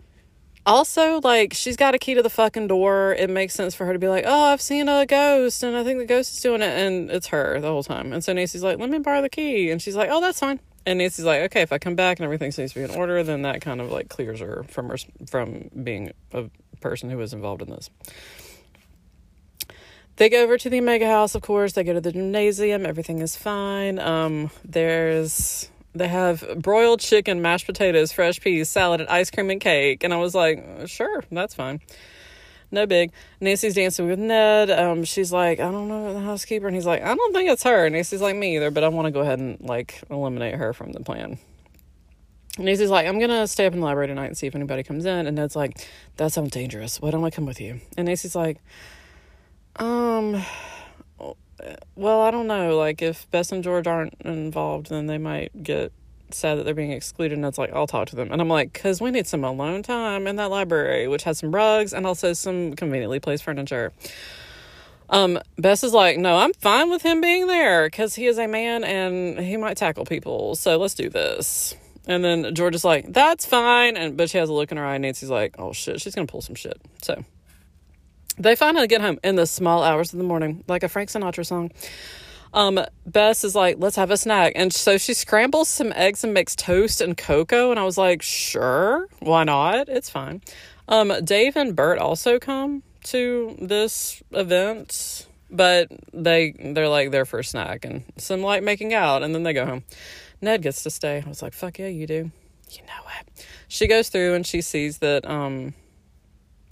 also 0.66 1.20
like 1.22 1.54
she's 1.54 1.76
got 1.76 1.94
a 1.94 1.98
key 1.98 2.14
to 2.14 2.22
the 2.22 2.30
fucking 2.30 2.66
door 2.68 3.14
it 3.18 3.30
makes 3.30 3.54
sense 3.54 3.74
for 3.74 3.86
her 3.86 3.94
to 3.94 3.98
be 3.98 4.08
like 4.08 4.24
oh 4.26 4.44
i've 4.44 4.60
seen 4.60 4.88
a 4.88 5.06
ghost 5.06 5.62
and 5.62 5.74
i 5.74 5.82
think 5.82 5.98
the 5.98 6.04
ghost 6.04 6.34
is 6.34 6.42
doing 6.42 6.60
it 6.60 6.78
and 6.78 7.10
it's 7.10 7.28
her 7.28 7.58
the 7.60 7.66
whole 7.66 7.82
time 7.82 8.12
and 8.12 8.22
so 8.22 8.32
nancy's 8.32 8.62
like 8.62 8.78
let 8.78 8.90
me 8.90 8.98
borrow 8.98 9.22
the 9.22 9.28
key 9.28 9.70
and 9.70 9.80
she's 9.80 9.96
like 9.96 10.10
oh 10.12 10.20
that's 10.20 10.38
fine 10.38 10.60
and 10.86 10.98
Nancy's 10.98 11.24
like, 11.24 11.42
okay, 11.42 11.62
if 11.62 11.72
I 11.72 11.78
come 11.78 11.94
back 11.94 12.18
and 12.18 12.24
everything 12.24 12.52
seems 12.52 12.72
to 12.72 12.80
be 12.80 12.84
in 12.84 12.98
order, 12.98 13.22
then 13.22 13.42
that 13.42 13.60
kind 13.60 13.80
of 13.80 13.90
like 13.90 14.08
clears 14.08 14.40
her 14.40 14.64
from 14.68 14.88
her 14.88 14.96
from 15.26 15.70
being 15.82 16.12
a 16.32 16.44
person 16.80 17.10
who 17.10 17.18
was 17.18 17.32
involved 17.32 17.62
in 17.62 17.70
this. 17.70 17.90
They 20.16 20.28
go 20.28 20.42
over 20.42 20.58
to 20.58 20.68
the 20.68 20.78
Omega 20.78 21.06
House, 21.06 21.34
of 21.34 21.42
course. 21.42 21.72
They 21.72 21.84
go 21.84 21.94
to 21.94 22.00
the 22.00 22.12
gymnasium. 22.12 22.84
Everything 22.84 23.20
is 23.20 23.36
fine. 23.36 23.98
Um, 23.98 24.50
there's 24.64 25.70
they 25.94 26.08
have 26.08 26.44
broiled 26.56 27.00
chicken, 27.00 27.42
mashed 27.42 27.66
potatoes, 27.66 28.12
fresh 28.12 28.40
peas, 28.40 28.68
salad, 28.68 29.00
and 29.00 29.08
ice 29.08 29.30
cream 29.30 29.50
and 29.50 29.60
cake. 29.60 30.04
And 30.04 30.12
I 30.12 30.18
was 30.18 30.34
like, 30.34 30.64
sure, 30.86 31.24
that's 31.30 31.54
fine 31.54 31.80
no 32.70 32.86
big. 32.86 33.12
Nancy's 33.40 33.74
dancing 33.74 34.06
with 34.06 34.18
Ned. 34.18 34.70
Um, 34.70 35.04
she's 35.04 35.32
like, 35.32 35.60
I 35.60 35.70
don't 35.70 35.88
know 35.88 36.12
the 36.14 36.20
housekeeper, 36.20 36.66
and 36.66 36.74
he's 36.74 36.86
like, 36.86 37.02
I 37.02 37.14
don't 37.14 37.32
think 37.32 37.50
it's 37.50 37.62
her. 37.64 37.88
Nancy's 37.88 38.20
like, 38.20 38.36
me 38.36 38.56
either, 38.56 38.70
but 38.70 38.84
I 38.84 38.88
want 38.88 39.06
to 39.06 39.10
go 39.10 39.20
ahead 39.20 39.38
and 39.38 39.60
like 39.60 40.00
eliminate 40.10 40.54
her 40.54 40.72
from 40.72 40.92
the 40.92 41.00
plan. 41.00 41.38
Nancy's 42.58 42.90
like, 42.90 43.06
I'm 43.06 43.18
gonna 43.18 43.46
stay 43.46 43.66
up 43.66 43.72
in 43.72 43.80
the 43.80 43.86
library 43.86 44.08
tonight 44.08 44.26
and 44.26 44.36
see 44.36 44.46
if 44.46 44.54
anybody 44.54 44.82
comes 44.82 45.06
in. 45.06 45.26
And 45.26 45.36
Ned's 45.36 45.56
like, 45.56 45.78
that 46.16 46.32
sounds 46.32 46.50
dangerous. 46.50 47.00
Why 47.00 47.10
don't 47.10 47.24
I 47.24 47.30
come 47.30 47.46
with 47.46 47.60
you? 47.60 47.80
And 47.96 48.06
Nancy's 48.06 48.34
like, 48.34 48.58
um, 49.76 50.42
well, 51.94 52.20
I 52.22 52.30
don't 52.30 52.46
know. 52.46 52.76
Like, 52.76 53.02
if 53.02 53.30
Bess 53.30 53.52
and 53.52 53.62
George 53.62 53.86
aren't 53.86 54.14
involved, 54.22 54.90
then 54.90 55.06
they 55.06 55.18
might 55.18 55.62
get 55.62 55.92
sad 56.34 56.58
that 56.58 56.64
they're 56.64 56.74
being 56.74 56.92
excluded 56.92 57.36
and 57.36 57.44
it's 57.44 57.58
like 57.58 57.72
i'll 57.72 57.86
talk 57.86 58.08
to 58.08 58.16
them. 58.16 58.30
And 58.32 58.40
i'm 58.40 58.48
like 58.48 58.72
because 58.72 59.00
we 59.00 59.10
need 59.10 59.26
some 59.26 59.44
alone 59.44 59.82
time 59.82 60.26
in 60.26 60.36
that 60.36 60.50
library 60.50 61.08
which 61.08 61.24
has 61.24 61.38
some 61.38 61.54
rugs 61.54 61.92
and 61.92 62.06
also 62.06 62.32
some 62.32 62.74
conveniently 62.74 63.20
placed 63.20 63.42
furniture 63.44 63.92
um 65.10 65.38
bess 65.58 65.82
is 65.82 65.92
like 65.92 66.18
no 66.18 66.36
i'm 66.36 66.52
fine 66.54 66.90
with 66.90 67.02
him 67.02 67.20
being 67.20 67.46
there 67.46 67.86
because 67.86 68.14
he 68.14 68.26
is 68.26 68.38
a 68.38 68.46
man 68.46 68.84
and 68.84 69.38
he 69.38 69.56
might 69.56 69.76
tackle 69.76 70.04
people 70.04 70.54
so 70.54 70.76
let's 70.78 70.94
do 70.94 71.08
this 71.08 71.74
and 72.06 72.24
then 72.24 72.54
george 72.54 72.74
is 72.74 72.84
like 72.84 73.12
that's 73.12 73.44
fine 73.44 73.96
and 73.96 74.16
but 74.16 74.30
she 74.30 74.38
has 74.38 74.48
a 74.48 74.52
look 74.52 74.70
in 74.70 74.78
her 74.78 74.84
eye 74.84 74.94
and 74.94 75.02
nancy's 75.02 75.30
like 75.30 75.54
oh 75.58 75.72
shit 75.72 76.00
she's 76.00 76.14
gonna 76.14 76.26
pull 76.26 76.40
some 76.42 76.54
shit 76.54 76.80
so 77.02 77.24
they 78.38 78.56
finally 78.56 78.86
get 78.86 79.00
home 79.00 79.18
in 79.22 79.36
the 79.36 79.46
small 79.46 79.82
hours 79.82 80.12
of 80.12 80.18
the 80.18 80.24
morning 80.24 80.64
like 80.68 80.82
a 80.82 80.88
frank 80.88 81.10
sinatra 81.10 81.44
song 81.44 81.70
um, 82.52 82.80
Bess 83.06 83.44
is 83.44 83.54
like, 83.54 83.76
let's 83.78 83.96
have 83.96 84.10
a 84.10 84.16
snack. 84.16 84.52
And 84.56 84.72
so 84.72 84.98
she 84.98 85.14
scrambles 85.14 85.68
some 85.68 85.92
eggs 85.94 86.24
and 86.24 86.34
makes 86.34 86.56
toast 86.56 87.00
and 87.00 87.16
cocoa. 87.16 87.70
And 87.70 87.78
I 87.78 87.84
was 87.84 87.96
like, 87.96 88.22
sure, 88.22 89.08
why 89.20 89.44
not? 89.44 89.88
It's 89.88 90.10
fine. 90.10 90.42
Um, 90.88 91.12
Dave 91.24 91.56
and 91.56 91.76
Bert 91.76 91.98
also 91.98 92.38
come 92.38 92.82
to 93.04 93.56
this 93.60 94.22
event, 94.32 95.26
but 95.50 95.88
they 96.12 96.52
they're 96.58 96.88
like 96.88 97.12
there 97.12 97.24
for 97.24 97.38
a 97.38 97.44
snack 97.44 97.84
and 97.84 98.04
some 98.18 98.42
light 98.42 98.62
making 98.62 98.92
out, 98.92 99.22
and 99.22 99.34
then 99.34 99.44
they 99.44 99.52
go 99.52 99.64
home. 99.64 99.84
Ned 100.40 100.62
gets 100.62 100.82
to 100.82 100.90
stay. 100.90 101.22
I 101.24 101.28
was 101.28 101.42
like, 101.42 101.52
fuck 101.52 101.78
yeah, 101.78 101.86
you 101.86 102.06
do. 102.06 102.30
You 102.70 102.82
know 102.82 103.02
it. 103.20 103.46
She 103.68 103.86
goes 103.86 104.08
through 104.08 104.34
and 104.34 104.46
she 104.46 104.60
sees 104.60 104.98
that 104.98 105.28
um 105.28 105.74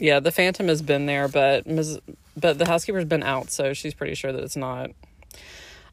yeah, 0.00 0.20
the 0.20 0.30
phantom 0.30 0.68
has 0.68 0.80
been 0.80 1.06
there, 1.06 1.28
but 1.28 1.66
Ms. 1.66 2.00
but 2.36 2.58
the 2.58 2.66
housekeeper's 2.66 3.04
been 3.04 3.24
out, 3.24 3.50
so 3.50 3.72
she's 3.72 3.94
pretty 3.94 4.14
sure 4.14 4.32
that 4.32 4.42
it's 4.42 4.56
not 4.56 4.90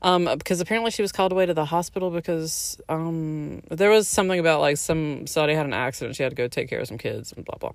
um, 0.01 0.29
because 0.37 0.61
apparently 0.61 0.91
she 0.91 1.01
was 1.01 1.11
called 1.11 1.31
away 1.31 1.45
to 1.45 1.53
the 1.53 1.65
hospital 1.65 2.09
because 2.09 2.79
um, 2.89 3.61
there 3.69 3.89
was 3.89 4.07
something 4.07 4.39
about 4.39 4.61
like 4.61 4.77
some 4.77 5.27
Saudi 5.27 5.53
had 5.53 5.65
an 5.65 5.73
accident. 5.73 6.15
She 6.15 6.23
had 6.23 6.29
to 6.29 6.35
go 6.35 6.47
take 6.47 6.69
care 6.69 6.79
of 6.79 6.87
some 6.87 6.97
kids 6.97 7.33
and 7.33 7.45
blah 7.45 7.57
blah. 7.57 7.71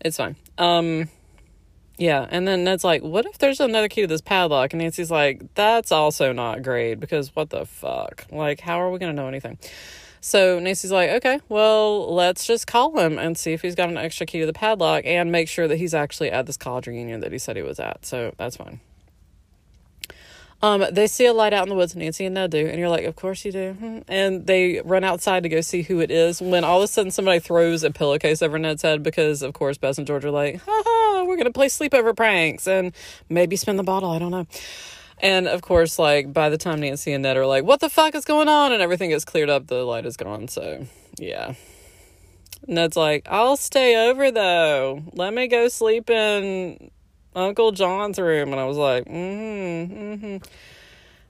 It's 0.00 0.16
fine. 0.16 0.36
Um, 0.58 1.08
yeah, 1.98 2.26
and 2.30 2.48
then 2.48 2.64
Ned's 2.64 2.84
like, 2.84 3.02
"What 3.02 3.26
if 3.26 3.38
there's 3.38 3.60
another 3.60 3.88
key 3.88 4.00
to 4.00 4.06
this 4.06 4.22
padlock?" 4.22 4.72
And 4.72 4.80
Nancy's 4.80 5.10
like, 5.10 5.54
"That's 5.54 5.92
also 5.92 6.32
not 6.32 6.62
great 6.62 6.94
because 6.94 7.34
what 7.36 7.50
the 7.50 7.66
fuck? 7.66 8.26
Like, 8.30 8.60
how 8.60 8.80
are 8.80 8.90
we 8.90 8.98
gonna 8.98 9.12
know 9.12 9.28
anything?" 9.28 9.58
So 10.20 10.58
Nancy's 10.58 10.92
like, 10.92 11.10
okay, 11.10 11.40
well, 11.48 12.14
let's 12.14 12.46
just 12.46 12.66
call 12.66 12.98
him 12.98 13.18
and 13.18 13.38
see 13.38 13.54
if 13.54 13.62
he's 13.62 13.74
got 13.74 13.88
an 13.88 13.96
extra 13.96 14.26
key 14.26 14.40
to 14.40 14.46
the 14.46 14.52
padlock 14.52 15.04
and 15.06 15.32
make 15.32 15.48
sure 15.48 15.66
that 15.66 15.76
he's 15.76 15.94
actually 15.94 16.30
at 16.30 16.44
this 16.44 16.58
college 16.58 16.86
reunion 16.86 17.20
that 17.20 17.32
he 17.32 17.38
said 17.38 17.56
he 17.56 17.62
was 17.62 17.80
at. 17.80 18.04
So 18.04 18.34
that's 18.36 18.56
fine. 18.56 18.80
Um, 20.62 20.84
they 20.90 21.06
see 21.06 21.24
a 21.24 21.32
light 21.32 21.54
out 21.54 21.62
in 21.62 21.70
the 21.70 21.74
woods, 21.74 21.96
Nancy 21.96 22.26
and 22.26 22.34
Ned 22.34 22.50
do, 22.50 22.66
and 22.66 22.78
you're 22.78 22.90
like, 22.90 23.04
of 23.04 23.16
course 23.16 23.44
you 23.44 23.52
do. 23.52 23.72
Hmm. 23.72 23.98
And 24.08 24.46
they 24.46 24.82
run 24.84 25.04
outside 25.04 25.42
to 25.44 25.48
go 25.48 25.62
see 25.62 25.82
who 25.82 26.00
it 26.00 26.10
is. 26.10 26.42
When 26.42 26.64
all 26.64 26.78
of 26.78 26.84
a 26.84 26.88
sudden 26.88 27.10
somebody 27.10 27.38
throws 27.38 27.82
a 27.82 27.90
pillowcase 27.90 28.42
over 28.42 28.58
Ned's 28.58 28.82
head 28.82 29.02
because, 29.02 29.42
of 29.42 29.54
course, 29.54 29.78
Bess 29.78 29.96
and 29.96 30.06
George 30.06 30.24
are 30.24 30.30
like, 30.30 30.60
ha 30.60 30.82
ha, 30.84 31.24
we're 31.26 31.38
gonna 31.38 31.50
play 31.50 31.68
sleepover 31.68 32.14
pranks 32.14 32.66
and 32.66 32.92
maybe 33.30 33.56
spin 33.56 33.76
the 33.76 33.82
bottle. 33.82 34.10
I 34.10 34.18
don't 34.18 34.30
know. 34.30 34.46
And 35.22 35.48
of 35.48 35.62
course, 35.62 35.98
like 35.98 36.32
by 36.32 36.50
the 36.50 36.58
time 36.58 36.80
Nancy 36.80 37.12
and 37.12 37.22
Ned 37.22 37.36
are 37.36 37.46
like, 37.46 37.64
what 37.64 37.80
the 37.80 37.90
fuck 37.90 38.14
is 38.14 38.24
going 38.24 38.48
on? 38.48 38.72
And 38.72 38.82
everything 38.82 39.10
gets 39.10 39.24
cleared 39.24 39.50
up, 39.50 39.66
the 39.66 39.84
light 39.84 40.04
is 40.04 40.16
gone. 40.16 40.48
So 40.48 40.86
yeah. 41.18 41.54
Ned's 42.66 42.96
like, 42.96 43.26
I'll 43.30 43.56
stay 43.56 44.08
over 44.08 44.30
though. 44.30 45.02
Let 45.12 45.32
me 45.32 45.46
go 45.46 45.68
sleep 45.68 46.10
in 46.10 46.90
Uncle 47.34 47.72
John's 47.72 48.18
room, 48.18 48.52
and 48.52 48.60
I 48.60 48.64
was 48.64 48.76
like, 48.76 49.04
mm-hmm, 49.04 49.92
mm-hmm. 49.92 50.36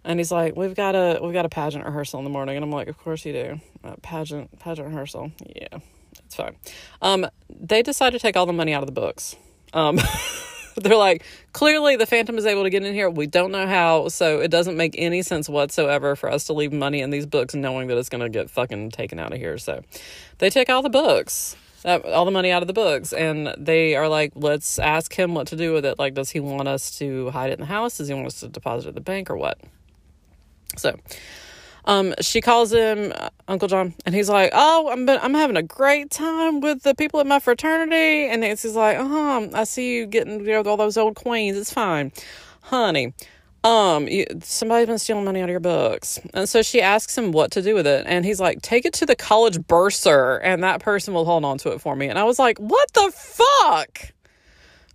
And 0.03 0.19
he's 0.19 0.33
like, 0.33 0.57
we've 0.57 0.75
got 0.75 0.95
a 0.95 1.21
we've 1.23 1.33
got 1.33 1.45
a 1.45 1.51
pageant 1.51 1.85
rehearsal 1.85 2.19
in 2.21 2.25
the 2.25 2.31
morning, 2.31 2.57
and 2.57 2.65
I'm 2.65 2.71
like, 2.71 2.89
of 2.89 2.97
course 2.99 3.25
you 3.25 3.33
do. 3.33 3.61
Uh, 3.85 3.97
pageant 4.03 4.59
pageant 4.59 4.89
rehearsal, 4.89 5.33
yeah, 5.55 5.79
it's 6.25 6.35
fine. 6.35 6.57
Um, 7.03 7.27
they 7.49 7.83
decide 7.83 8.11
to 8.11 8.19
take 8.19 8.37
all 8.37 8.47
the 8.47 8.53
money 8.53 8.73
out 8.73 8.83
of 8.83 8.87
the 8.87 8.99
books. 8.99 9.37
Um, 9.75 9.99
they're 10.77 10.97
like, 10.97 11.23
clearly 11.53 11.97
the 11.97 12.07
Phantom 12.07 12.39
is 12.39 12.47
able 12.47 12.63
to 12.63 12.71
get 12.71 12.83
in 12.83 12.95
here. 12.95 13.11
We 13.11 13.27
don't 13.27 13.53
know 13.53 13.67
how, 13.67 14.09
so 14.09 14.41
it 14.41 14.51
doesn't 14.51 14.77
make 14.77 14.95
any 14.97 15.21
sense 15.21 15.51
whatsoever 15.51 16.17
for 16.17 16.31
us 16.31 16.45
to 16.45 16.55
leave 16.55 16.73
money 16.73 17.03
in 17.03 17.11
these 17.11 17.27
books, 17.27 17.55
knowing 17.55 17.89
that 17.89 17.99
it's 17.99 18.09
gonna 18.09 18.31
get 18.31 18.49
fucking 18.49 18.93
taken 18.93 19.19
out 19.19 19.33
of 19.33 19.39
here. 19.39 19.59
So, 19.59 19.83
they 20.39 20.49
take 20.49 20.71
all 20.71 20.81
the 20.81 20.89
books 20.89 21.57
that, 21.83 22.05
all 22.07 22.25
the 22.25 22.31
money 22.31 22.51
out 22.51 22.63
of 22.63 22.67
the 22.67 22.73
books. 22.73 23.13
And 23.13 23.55
they 23.59 23.95
are 23.97 24.09
like 24.09 24.33
let's 24.35 24.79
ask 24.79 25.13
him 25.13 25.35
what 25.35 25.47
to 25.49 25.57
do 25.57 25.73
with 25.73 25.85
it. 25.85 25.99
Like 25.99 26.15
does 26.15 26.31
he 26.31 26.41
want 26.41 26.69
us 26.69 26.97
to 26.99 27.31
hide 27.31 27.51
it 27.51 27.55
in 27.55 27.61
the 27.61 27.67
house? 27.67 27.99
Does 27.99 28.09
he 28.09 28.15
want 28.15 28.27
us 28.27 28.41
to 28.41 28.49
deposit 28.49 28.87
it 28.87 28.89
at 28.91 28.95
the 28.95 29.01
bank 29.01 29.31
or 29.31 29.37
what? 29.37 29.59
So 30.77 30.97
um, 31.85 32.15
she 32.21 32.41
calls 32.41 32.73
him 32.73 33.13
uh, 33.17 33.31
Uncle 33.49 33.67
John, 33.67 33.95
and 34.07 34.15
he's 34.15 34.29
like, 34.29 34.51
"Oh, 34.53 34.91
I'm 34.93 35.07
been, 35.07 35.19
I'm 35.21 35.35
having 35.35 35.57
a 35.57 35.63
great 35.63 36.11
time 36.11 36.61
with 36.61 36.83
the 36.83 36.95
people 36.95 37.21
at 37.21 37.27
my 37.27 37.41
fraternity." 37.41 38.29
And 38.29 38.43
Nancy's 38.43 38.77
like, 38.77 38.97
"Uh 38.97 39.09
huh, 39.09 39.49
I 39.55 39.65
see 39.65 39.97
you 39.97 40.07
getting 40.07 40.41
you 40.41 40.53
know 40.53 40.63
all 40.63 40.77
those 40.77 40.97
old 40.97 41.17
queens. 41.17 41.57
It's 41.57 41.73
fine, 41.73 42.13
honey 42.61 43.15
um 43.63 44.09
you, 44.09 44.25
somebody's 44.43 44.87
been 44.87 44.99
stealing 44.99 45.25
money 45.25 45.41
out 45.41 45.45
of 45.45 45.51
your 45.51 45.61
books. 45.61 46.19
And 46.33 46.49
so 46.49 46.63
she 46.63 46.81
asks 46.81 47.17
him 47.17 47.33
what 47.33 47.51
to 47.53 47.63
do 47.63 47.75
with 47.75 47.87
it. 47.87 48.07
And 48.07 48.25
he's 48.25 48.41
like 48.41 48.63
take 48.63 48.85
it 48.85 48.95
to 48.95 49.07
the 49.07 49.17
college 49.17 49.59
bursar. 49.59 50.41
And 50.43 50.63
that 50.65 50.81
person 50.81 51.15
will 51.15 51.25
hold 51.25 51.45
on 51.45 51.59
to 51.59 51.73
it 51.73 51.81
for 51.81 51.95
me. 51.95 52.09
And 52.09 52.19
i 52.19 52.25
was 52.25 52.39
like 52.39 52.59
what 52.59 52.93
the 52.93 53.13
fuck? 53.15 54.13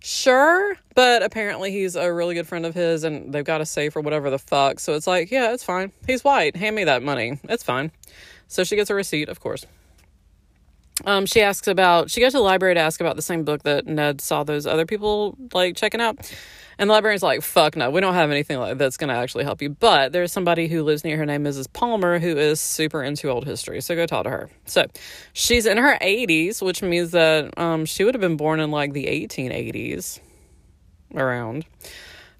Sure. 0.00 0.76
But 0.94 1.22
apparently 1.22 1.72
he's 1.72 1.96
a 1.96 2.12
really 2.12 2.34
good 2.34 2.46
friend 2.46 2.64
of 2.66 2.74
his 2.74 3.04
and 3.04 3.32
they've 3.32 3.44
got 3.44 3.60
a 3.60 3.66
safe 3.66 3.96
or 3.96 4.00
whatever 4.00 4.30
the 4.30 4.38
fuck. 4.38 4.80
So 4.80 4.94
it's 4.94 5.06
like 5.06 5.30
yeah 5.30 5.52
it's 5.52 5.64
fine. 5.64 5.92
He's 6.06 6.24
white. 6.24 6.56
Hand 6.56 6.74
me 6.74 6.84
that 6.84 7.02
money. 7.02 7.38
It's 7.44 7.62
fine. 7.62 7.92
So 8.48 8.64
she 8.64 8.76
gets 8.76 8.90
a 8.90 8.94
receipt 8.94 9.28
of 9.28 9.40
course 9.40 9.64
um, 11.04 11.26
she 11.26 11.42
asks 11.42 11.68
about 11.68 12.10
she 12.10 12.20
goes 12.20 12.32
to 12.32 12.38
the 12.38 12.42
library 12.42 12.74
to 12.74 12.80
ask 12.80 13.00
about 13.00 13.16
the 13.16 13.22
same 13.22 13.44
book 13.44 13.62
that 13.64 13.86
Ned 13.86 14.20
saw 14.20 14.44
those 14.44 14.66
other 14.66 14.86
people 14.86 15.36
like 15.52 15.76
checking 15.76 16.00
out. 16.00 16.18
And 16.78 16.90
the 16.90 16.94
librarian's 16.94 17.22
like, 17.22 17.42
fuck 17.42 17.74
no, 17.74 17.90
we 17.90 18.02
don't 18.02 18.14
have 18.14 18.30
anything 18.30 18.58
like 18.58 18.76
that's 18.76 18.98
to 18.98 19.10
actually 19.10 19.44
help 19.44 19.62
you. 19.62 19.70
But 19.70 20.12
there's 20.12 20.30
somebody 20.30 20.68
who 20.68 20.82
lives 20.82 21.04
near 21.04 21.16
her 21.16 21.24
named 21.24 21.46
Mrs. 21.46 21.72
Palmer 21.72 22.18
who 22.18 22.36
is 22.36 22.60
super 22.60 23.02
into 23.02 23.30
old 23.30 23.46
history. 23.46 23.80
So 23.80 23.94
go 23.94 24.04
talk 24.04 24.24
to 24.24 24.30
her. 24.30 24.50
So 24.66 24.84
she's 25.32 25.64
in 25.64 25.78
her 25.78 25.98
80s, 26.02 26.60
which 26.60 26.82
means 26.82 27.12
that 27.12 27.58
um, 27.58 27.86
she 27.86 28.04
would 28.04 28.14
have 28.14 28.20
been 28.20 28.36
born 28.36 28.60
in 28.60 28.70
like 28.70 28.92
the 28.92 29.06
1880s 29.06 30.20
around. 31.14 31.64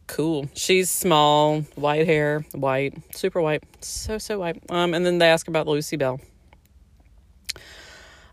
Cool. 0.06 0.48
She's 0.54 0.90
small, 0.90 1.62
white 1.74 2.06
hair, 2.06 2.44
white, 2.52 2.94
super 3.14 3.40
white, 3.40 3.64
so, 3.80 4.18
so 4.18 4.38
white. 4.38 4.62
Um, 4.68 4.92
and 4.92 5.04
then 5.04 5.18
they 5.18 5.28
ask 5.28 5.48
about 5.48 5.66
Lucy 5.66 5.96
Belle. 5.96 6.20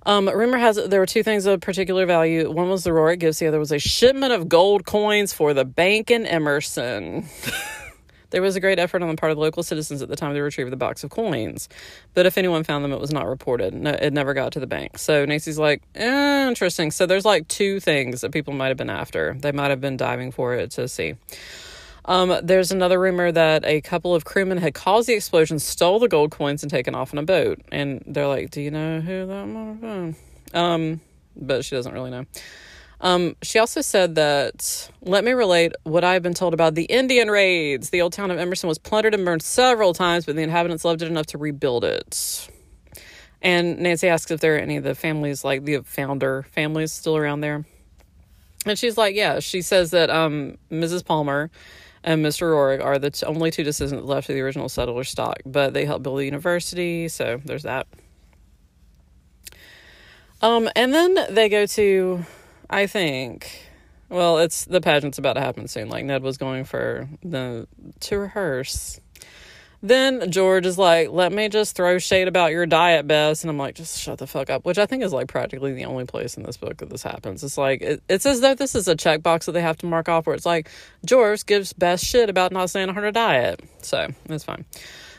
Um, 0.06 0.28
rumor 0.28 0.58
has 0.58 0.78
it 0.78 0.90
there 0.90 1.00
were 1.00 1.06
two 1.06 1.24
things 1.24 1.46
of 1.46 1.62
particular 1.62 2.06
value. 2.06 2.52
One 2.52 2.70
was 2.70 2.84
the 2.84 2.92
Rorick 2.92 3.20
gifts. 3.20 3.40
The 3.40 3.48
other 3.48 3.60
was 3.60 3.72
a 3.72 3.80
shipment 3.80 4.34
of 4.34 4.50
gold 4.50 4.86
coins 4.86 5.34
for 5.34 5.54
the 5.54 5.66
bank 5.66 6.12
in 6.12 6.26
Emerson. 6.26 7.26
There 8.34 8.42
was 8.42 8.56
a 8.56 8.60
great 8.60 8.80
effort 8.80 9.04
on 9.04 9.10
the 9.10 9.16
part 9.16 9.32
of 9.32 9.38
the 9.38 9.42
local 9.42 9.62
citizens 9.62 10.02
at 10.02 10.10
the 10.10 10.16
time 10.16 10.34
to 10.34 10.42
retrieve 10.42 10.72
the 10.72 10.76
box 10.76 11.04
of 11.04 11.12
coins, 11.12 11.70
but 12.16 12.26
if 12.26 12.36
anyone 12.36 12.64
found 12.64 12.84
them, 12.84 12.92
it 12.92 13.00
was 13.00 13.14
not 13.14 13.28
reported. 13.28 13.76
No, 13.76 13.92
it 13.92 14.12
never 14.12 14.34
got 14.34 14.54
to 14.54 14.60
the 14.60 14.66
bank. 14.66 14.98
So 14.98 15.24
Nancy's 15.24 15.60
like, 15.60 15.84
eh, 15.94 16.48
interesting. 16.48 16.90
So 16.90 17.06
there's 17.06 17.26
like 17.26 17.48
two 17.48 17.80
things 17.80 18.22
that 18.22 18.32
people 18.32 18.56
might 18.56 18.70
have 18.70 18.78
been 18.78 18.90
after. 18.90 19.36
They 19.40 19.52
might 19.52 19.70
have 19.70 19.82
been 19.82 19.98
diving 19.98 20.32
for 20.32 20.56
it 20.56 20.72
to 20.72 20.88
see. 20.88 21.14
Um, 22.06 22.38
there's 22.44 22.72
another 22.72 23.00
rumor 23.00 23.32
that 23.32 23.64
a 23.66 23.82
couple 23.82 24.14
of 24.14 24.26
crewmen 24.26 24.58
had 24.58 24.74
caused 24.74 25.08
the 25.08 25.14
explosion, 25.14 25.60
stole 25.60 26.00
the 26.00 26.08
gold 26.08 26.32
coins, 26.32 26.64
and 26.64 26.70
taken 26.70 26.96
off 26.96 27.14
in 27.14 27.20
a 27.20 27.24
boat. 27.24 27.62
And 27.72 28.04
they're 28.06 28.28
like, 28.28 28.52
"Do 28.52 28.62
you 28.62 28.72
know 28.72 29.00
who 29.00 29.26
that 29.26 29.46
might 29.46 29.66
have 29.66 29.82
been?" 29.82 30.16
Um, 30.54 31.02
but 31.36 31.66
she 31.66 31.76
doesn't 31.76 31.94
really 31.94 32.12
know. 32.12 32.26
Um, 33.02 33.36
she 33.42 33.60
also 33.60 33.82
said 33.82 34.16
that, 34.16 34.90
let 35.02 35.26
me 35.26 35.34
relate 35.34 35.74
what 35.84 36.06
I've 36.06 36.24
been 36.24 36.34
told 36.34 36.54
about 36.54 36.74
the 36.74 36.86
Indian 36.86 37.30
raids. 37.30 37.90
The 37.90 38.02
old 38.02 38.14
town 38.14 38.32
of 38.32 38.38
Emerson 38.38 38.70
was 38.70 38.78
plundered 38.78 39.14
and 39.14 39.26
burned 39.26 39.42
several 39.42 39.94
times, 39.94 40.26
but 40.26 40.38
the 40.38 40.42
inhabitants 40.42 40.86
loved 40.86 41.02
it 41.02 41.10
enough 41.10 41.26
to 41.28 41.38
rebuild 41.38 41.84
it. 41.84 42.50
And 43.42 43.80
Nancy 43.80 44.08
asks 44.08 44.32
if 44.32 44.40
there 44.40 44.56
are 44.56 44.60
any 44.60 44.78
of 44.78 44.86
the 44.86 44.96
families, 44.96 45.44
like 45.44 45.66
the 45.66 45.82
founder 45.82 46.44
families, 46.44 46.94
still 46.94 47.18
around 47.18 47.42
there. 47.42 47.66
And 48.66 48.80
she's 48.80 48.98
like, 48.98 49.16
yeah. 49.16 49.42
She 49.42 49.62
says 49.62 49.92
that 49.92 50.10
um, 50.10 50.58
Mrs. 50.72 51.04
Palmer 51.04 51.52
and 52.04 52.26
Mr. 52.26 52.52
Rorick 52.52 52.84
are 52.84 53.00
the 53.00 53.12
t- 53.12 53.26
only 53.26 53.52
two 53.52 53.64
descendants 53.64 54.08
left 54.08 54.30
of 54.30 54.36
the 54.36 54.42
original 54.42 54.70
settler 54.70 55.04
stock, 55.04 55.38
but 55.46 55.74
they 55.74 55.86
helped 55.86 56.04
build 56.04 56.20
the 56.20 56.26
university, 56.26 57.08
so 57.08 57.42
there's 57.46 57.64
that. 57.64 57.88
Um, 60.42 60.70
and 60.76 60.94
then 60.94 61.18
they 61.30 61.48
go 61.48 61.66
to 61.66 62.26
I 62.74 62.88
think. 62.88 63.68
Well, 64.10 64.40
it's 64.40 64.66
the 64.66 64.82
pageant's 64.82 65.20
about 65.20 65.34
to 65.34 65.42
happen 65.42 65.68
soon. 65.68 65.90
Like 65.90 66.06
Ned 66.06 66.24
was 66.24 66.38
going 66.38 66.66
for 66.66 67.08
the 67.24 67.68
to 68.02 68.18
rehearse. 68.18 69.00
Then 69.86 70.32
George 70.32 70.66
is 70.66 70.78
like, 70.78 71.12
"Let 71.12 71.34
me 71.34 71.50
just 71.50 71.76
throw 71.76 72.00
shade 72.00 72.30
about 72.30 72.52
your 72.54 72.66
diet, 72.66 73.06
Bess," 73.06 73.44
and 73.44 73.52
I'm 73.52 73.58
like, 73.58 73.76
"Just 73.76 74.00
shut 74.00 74.18
the 74.18 74.26
fuck 74.26 74.50
up." 74.50 74.64
Which 74.64 74.78
I 74.78 74.86
think 74.86 75.04
is 75.04 75.12
like 75.12 75.28
practically 75.28 75.74
the 75.74 75.84
only 75.84 76.06
place 76.06 76.38
in 76.38 76.44
this 76.44 76.56
book 76.56 76.78
that 76.78 76.90
this 76.90 77.04
happens. 77.04 77.44
It's 77.44 77.58
like 77.58 77.82
it, 77.82 78.02
it's 78.08 78.26
as 78.26 78.40
though 78.40 78.56
this 78.56 78.76
is 78.76 78.88
a 78.88 78.96
checkbox 78.96 79.44
that 79.44 79.52
they 79.52 79.62
have 79.62 79.78
to 79.80 79.86
mark 79.86 80.08
off, 80.08 80.26
where 80.26 80.36
it's 80.36 80.46
like 80.46 80.70
George 81.06 81.46
gives 81.46 81.74
Bess 81.74 82.02
shit 82.02 82.30
about 82.30 82.54
not 82.54 82.70
staying 82.70 82.88
on 82.88 82.96
her 82.96 83.12
diet. 83.12 83.60
So 83.82 84.08
it's 84.30 84.46
fine. 84.46 84.64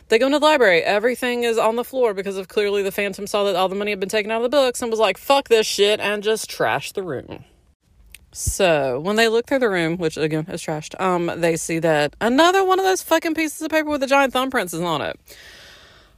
They 0.09 0.19
go 0.19 0.27
into 0.27 0.39
the 0.39 0.47
library. 0.47 0.83
Everything 0.83 1.45
is 1.45 1.59
on 1.59 1.77
the 1.77 1.85
floor 1.85 2.15
because 2.15 2.39
of 2.39 2.49
clearly 2.49 2.83
the 2.83 2.93
Phantom 2.93 3.27
saw 3.27 3.45
that 3.45 3.57
all 3.57 3.69
the 3.69 3.75
money 3.75 3.91
had 3.91 4.01
been 4.01 4.09
taken 4.09 4.31
out 4.31 4.43
of 4.43 4.51
the 4.51 4.57
books 4.57 4.81
and 4.81 4.91
was 4.91 5.01
like, 5.01 5.19
fuck 5.19 5.49
this 5.49 5.67
shit, 5.67 6.01
and 6.01 6.23
just 6.23 6.51
trashed 6.51 6.95
the 6.95 7.03
room. 7.03 7.45
So 8.35 8.99
when 8.99 9.14
they 9.14 9.28
look 9.28 9.47
through 9.47 9.61
the 9.61 9.70
room, 9.70 9.97
which 9.97 10.16
again 10.16 10.47
is 10.49 10.61
trashed, 10.61 11.01
um, 11.01 11.30
they 11.41 11.57
see 11.57 11.78
that 11.78 12.16
another 12.20 12.64
one 12.64 12.80
of 12.80 12.85
those 12.85 13.01
fucking 13.01 13.35
pieces 13.35 13.62
of 13.62 13.70
paper 13.70 13.89
with 13.89 14.01
the 14.01 14.09
giant 14.09 14.35
thumbprints 14.35 14.74
is 14.74 14.80
on 14.80 15.03
it. 15.03 15.18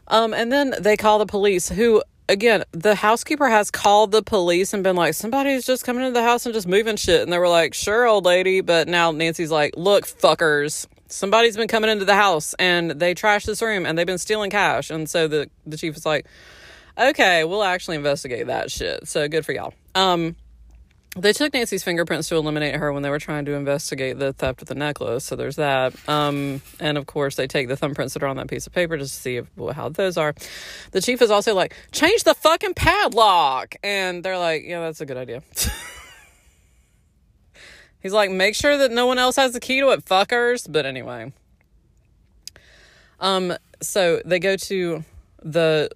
Um, 0.09 0.33
and 0.33 0.51
then 0.51 0.75
they 0.81 0.97
call 0.97 1.19
the 1.19 1.27
police, 1.27 1.69
who 1.69 2.03
again, 2.27 2.65
the 2.73 2.95
housekeeper 2.95 3.49
has 3.49 3.71
called 3.71 4.13
the 4.13 4.23
police 4.23 4.73
and 4.73 4.83
been 4.83 4.97
like, 4.97 5.13
somebody's 5.13 5.67
just 5.67 5.85
coming 5.85 6.07
into 6.07 6.19
the 6.19 6.23
house 6.23 6.47
and 6.47 6.55
just 6.55 6.67
moving 6.67 6.97
shit. 6.97 7.21
And 7.21 7.31
they 7.31 7.39
were 7.39 7.49
like, 7.49 7.75
sure, 7.75 8.07
old 8.07 8.25
lady. 8.25 8.63
But 8.63 8.89
now 8.89 9.13
Nancy's 9.13 9.51
like, 9.51 9.75
look, 9.77 10.07
fuckers, 10.07 10.87
somebody's 11.09 11.57
been 11.59 11.69
coming 11.69 11.91
into 11.91 12.07
the 12.07 12.15
house 12.15 12.55
and 12.59 12.93
they 12.93 13.15
trashed 13.15 13.45
this 13.45 13.61
room 13.61 13.85
and 13.85 13.99
they've 13.99 14.07
been 14.07 14.17
stealing 14.17 14.51
cash. 14.51 14.91
And 14.91 15.07
so 15.07 15.29
the, 15.29 15.51
the 15.67 15.77
chief 15.77 15.97
is 15.97 16.07
like, 16.07 16.27
okay, 16.99 17.45
we'll 17.45 17.63
actually 17.63 17.97
investigate 17.97 18.47
that 18.47 18.71
shit. 18.71 19.07
So 19.07 19.29
good 19.29 19.45
for 19.45 19.53
y'all. 19.53 19.75
Um, 19.95 20.37
they 21.17 21.33
took 21.33 21.55
Nancy's 21.55 21.83
fingerprints 21.83 22.29
to 22.29 22.37
eliminate 22.37 22.77
her 22.77 22.93
when 22.93 23.03
they 23.03 23.09
were 23.09 23.19
trying 23.19 23.47
to 23.47 23.55
investigate 23.55 24.19
the 24.19 24.33
theft 24.35 24.61
of 24.63 24.69
the 24.69 24.75
necklace. 24.75 25.25
So 25.25 25.35
there's 25.35 25.57
that. 25.57 25.95
Um, 26.09 26.61
and 26.79 26.99
of 26.99 27.07
course, 27.07 27.37
they 27.37 27.47
take 27.47 27.69
the 27.69 27.77
thumbprints 27.77 28.13
that 28.13 28.23
are 28.23 28.27
on 28.27 28.37
that 28.37 28.49
piece 28.49 28.67
of 28.67 28.75
paper 28.75 28.99
just 28.99 29.15
to 29.15 29.21
see 29.21 29.37
if, 29.37 29.47
how 29.75 29.89
those 29.89 30.19
are. 30.19 30.35
The 30.93 31.01
chief 31.01 31.23
is 31.23 31.31
also 31.31 31.55
like, 31.55 31.75
change 31.91 32.25
the 32.25 32.35
fucking 32.35 32.75
padlock. 32.75 33.77
And 33.83 34.23
they're 34.23 34.39
like, 34.39 34.65
yeah, 34.67 34.81
that's 34.81 35.01
a 35.01 35.07
good 35.07 35.17
idea. 35.17 35.43
He's 38.01 38.13
like, 38.13 38.31
make 38.31 38.55
sure 38.55 38.77
that 38.77 38.93
no 38.93 39.07
one 39.07 39.19
else 39.19 39.37
has 39.37 39.53
the 39.53 39.61
key 39.61 39.81
to 39.81 39.89
it, 39.91 40.05
fuckers. 40.05 40.71
But 40.71 40.85
anyway. 40.85 41.33
Um, 43.21 43.57
so 43.81 44.21
they 44.25 44.39
go 44.39 44.57
to 44.57 45.03
the 45.43 45.91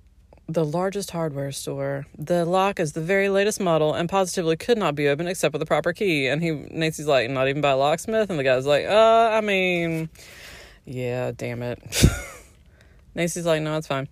the 0.52 0.64
largest 0.64 1.10
hardware 1.12 1.52
store. 1.52 2.06
The 2.18 2.44
lock 2.44 2.80
is 2.80 2.92
the 2.92 3.00
very 3.00 3.28
latest 3.28 3.60
model 3.60 3.94
and 3.94 4.08
positively 4.08 4.56
could 4.56 4.78
not 4.78 4.94
be 4.94 5.08
opened 5.08 5.28
except 5.28 5.52
with 5.52 5.60
the 5.60 5.66
proper 5.66 5.92
key. 5.92 6.26
And 6.26 6.42
he 6.42 6.50
Nancy's 6.50 7.06
like, 7.06 7.30
not 7.30 7.48
even 7.48 7.62
by 7.62 7.70
a 7.70 7.76
locksmith, 7.76 8.30
and 8.30 8.38
the 8.38 8.44
guy's 8.44 8.66
like, 8.66 8.86
uh, 8.86 9.30
I 9.32 9.40
mean, 9.40 10.08
yeah, 10.84 11.32
damn 11.36 11.62
it. 11.62 11.78
Nancy's 13.14 13.46
like, 13.46 13.62
no, 13.62 13.76
it's 13.76 13.86
fine. 13.86 14.08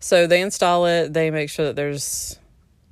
So 0.00 0.26
they 0.26 0.40
install 0.40 0.86
it. 0.86 1.12
They 1.12 1.30
make 1.30 1.50
sure 1.50 1.66
that 1.66 1.76
there's 1.76 2.38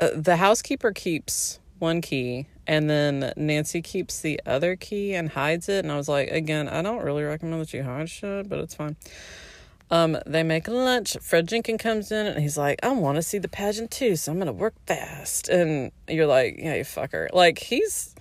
uh, 0.01 0.11
the 0.15 0.37
housekeeper 0.37 0.93
keeps 0.93 1.59
one 1.79 2.01
key 2.01 2.47
and 2.67 2.89
then 2.89 3.33
Nancy 3.37 3.83
keeps 3.83 4.21
the 4.21 4.41
other 4.47 4.77
key 4.77 5.15
and 5.15 5.31
hides 5.31 5.69
it. 5.69 5.85
And 5.85 5.93
I 5.93 5.97
was 5.97 6.09
like, 6.09 6.31
again, 6.31 6.69
I 6.69 6.83
don't 6.83 7.05
really 7.05 7.23
recommend 7.23 7.61
that 7.61 7.73
you 7.73 7.83
hide 7.83 8.09
shit, 8.09 8.49
but 8.49 8.59
it's 8.59 8.75
fine. 8.75 8.97
Um, 9.95 10.19
they 10.27 10.43
make 10.43 10.67
lunch. 10.67 11.17
Fred 11.21 11.47
Jenkins 11.47 11.81
comes 11.81 12.11
in 12.11 12.27
and 12.27 12.41
he's 12.41 12.59
like, 12.59 12.81
I 12.83 12.91
want 12.91 13.15
to 13.15 13.23
see 13.23 13.39
the 13.39 13.47
pageant 13.47 13.93
too, 13.93 14.17
so 14.17 14.33
I'm 14.33 14.41
gonna 14.41 14.53
work 14.53 14.75
fast. 14.89 15.49
And 15.49 15.93
you're 16.09 16.27
like, 16.27 16.57
yeah, 16.59 16.75
you 16.75 16.83
fucker. 16.83 17.29
Like 17.33 17.61
he's 17.61 18.13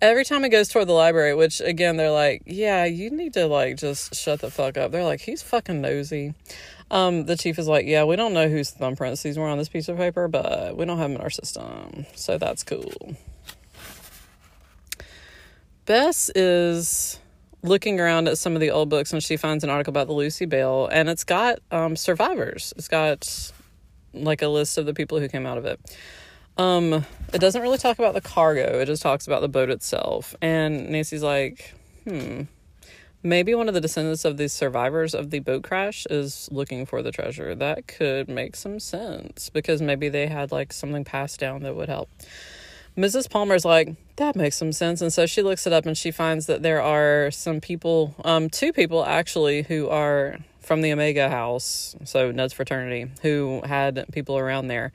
every 0.00 0.24
time 0.24 0.44
he 0.44 0.48
goes 0.48 0.68
toward 0.68 0.86
the 0.86 0.92
library, 0.92 1.34
which 1.34 1.60
again 1.60 1.96
they're 1.96 2.12
like, 2.12 2.42
yeah, 2.46 2.84
you 2.84 3.10
need 3.10 3.34
to 3.34 3.48
like 3.48 3.78
just 3.78 4.14
shut 4.14 4.42
the 4.42 4.48
fuck 4.48 4.76
up. 4.76 4.92
They're 4.92 5.02
like, 5.02 5.20
he's 5.20 5.42
fucking 5.42 5.80
nosy. 5.80 6.34
Um, 6.88 7.26
the 7.26 7.36
chief 7.36 7.58
is 7.58 7.66
like, 7.66 7.86
yeah, 7.86 8.04
we 8.04 8.14
don't 8.14 8.32
know 8.32 8.48
whose 8.48 8.72
thumbprints 8.72 9.22
these 9.22 9.36
were 9.36 9.48
on 9.48 9.58
this 9.58 9.68
piece 9.68 9.88
of 9.88 9.96
paper, 9.96 10.28
but 10.28 10.76
we 10.76 10.84
don't 10.84 10.98
have 10.98 11.10
them 11.10 11.16
in 11.16 11.20
our 11.20 11.30
system, 11.30 12.06
so 12.14 12.38
that's 12.38 12.62
cool. 12.62 13.16
Bess 15.84 16.30
is 16.36 17.19
looking 17.62 18.00
around 18.00 18.28
at 18.28 18.38
some 18.38 18.54
of 18.54 18.60
the 18.60 18.70
old 18.70 18.88
books 18.88 19.12
and 19.12 19.22
she 19.22 19.36
finds 19.36 19.64
an 19.64 19.70
article 19.70 19.90
about 19.90 20.06
the 20.06 20.12
Lucy 20.12 20.46
Belle 20.46 20.88
and 20.90 21.08
it's 21.08 21.24
got 21.24 21.58
um, 21.70 21.96
survivors. 21.96 22.72
It's 22.76 22.88
got 22.88 23.52
like 24.12 24.42
a 24.42 24.48
list 24.48 24.78
of 24.78 24.86
the 24.86 24.94
people 24.94 25.18
who 25.20 25.28
came 25.28 25.46
out 25.46 25.58
of 25.58 25.66
it. 25.66 25.80
Um, 26.56 27.04
it 27.32 27.38
doesn't 27.38 27.62
really 27.62 27.78
talk 27.78 27.98
about 27.98 28.14
the 28.14 28.20
cargo, 28.20 28.80
it 28.80 28.86
just 28.86 29.02
talks 29.02 29.26
about 29.26 29.40
the 29.40 29.48
boat 29.48 29.70
itself. 29.70 30.34
And 30.42 30.90
Nancy's 30.90 31.22
like, 31.22 31.74
hmm, 32.04 32.42
maybe 33.22 33.54
one 33.54 33.68
of 33.68 33.74
the 33.74 33.80
descendants 33.80 34.24
of 34.24 34.36
the 34.36 34.48
survivors 34.48 35.14
of 35.14 35.30
the 35.30 35.38
boat 35.38 35.62
crash 35.62 36.06
is 36.10 36.48
looking 36.50 36.86
for 36.86 37.02
the 37.02 37.12
treasure. 37.12 37.54
That 37.54 37.86
could 37.86 38.28
make 38.28 38.56
some 38.56 38.80
sense 38.80 39.50
because 39.50 39.80
maybe 39.80 40.08
they 40.08 40.26
had 40.26 40.52
like 40.52 40.72
something 40.72 41.04
passed 41.04 41.40
down 41.40 41.62
that 41.62 41.76
would 41.76 41.88
help. 41.88 42.08
Mrs. 42.96 43.30
Palmer's 43.30 43.64
like, 43.64 43.94
that 44.16 44.36
makes 44.36 44.56
some 44.56 44.72
sense. 44.72 45.00
And 45.00 45.12
so 45.12 45.26
she 45.26 45.42
looks 45.42 45.66
it 45.66 45.72
up 45.72 45.86
and 45.86 45.96
she 45.96 46.10
finds 46.10 46.46
that 46.46 46.62
there 46.62 46.82
are 46.82 47.30
some 47.30 47.60
people, 47.60 48.14
um, 48.24 48.50
two 48.50 48.72
people 48.72 49.04
actually, 49.04 49.62
who 49.62 49.88
are 49.88 50.38
from 50.60 50.82
the 50.82 50.92
Omega 50.92 51.28
house, 51.28 51.96
so 52.04 52.30
Ned's 52.30 52.52
fraternity, 52.52 53.10
who 53.22 53.62
had 53.64 54.04
people 54.12 54.38
around 54.38 54.68
there. 54.68 54.92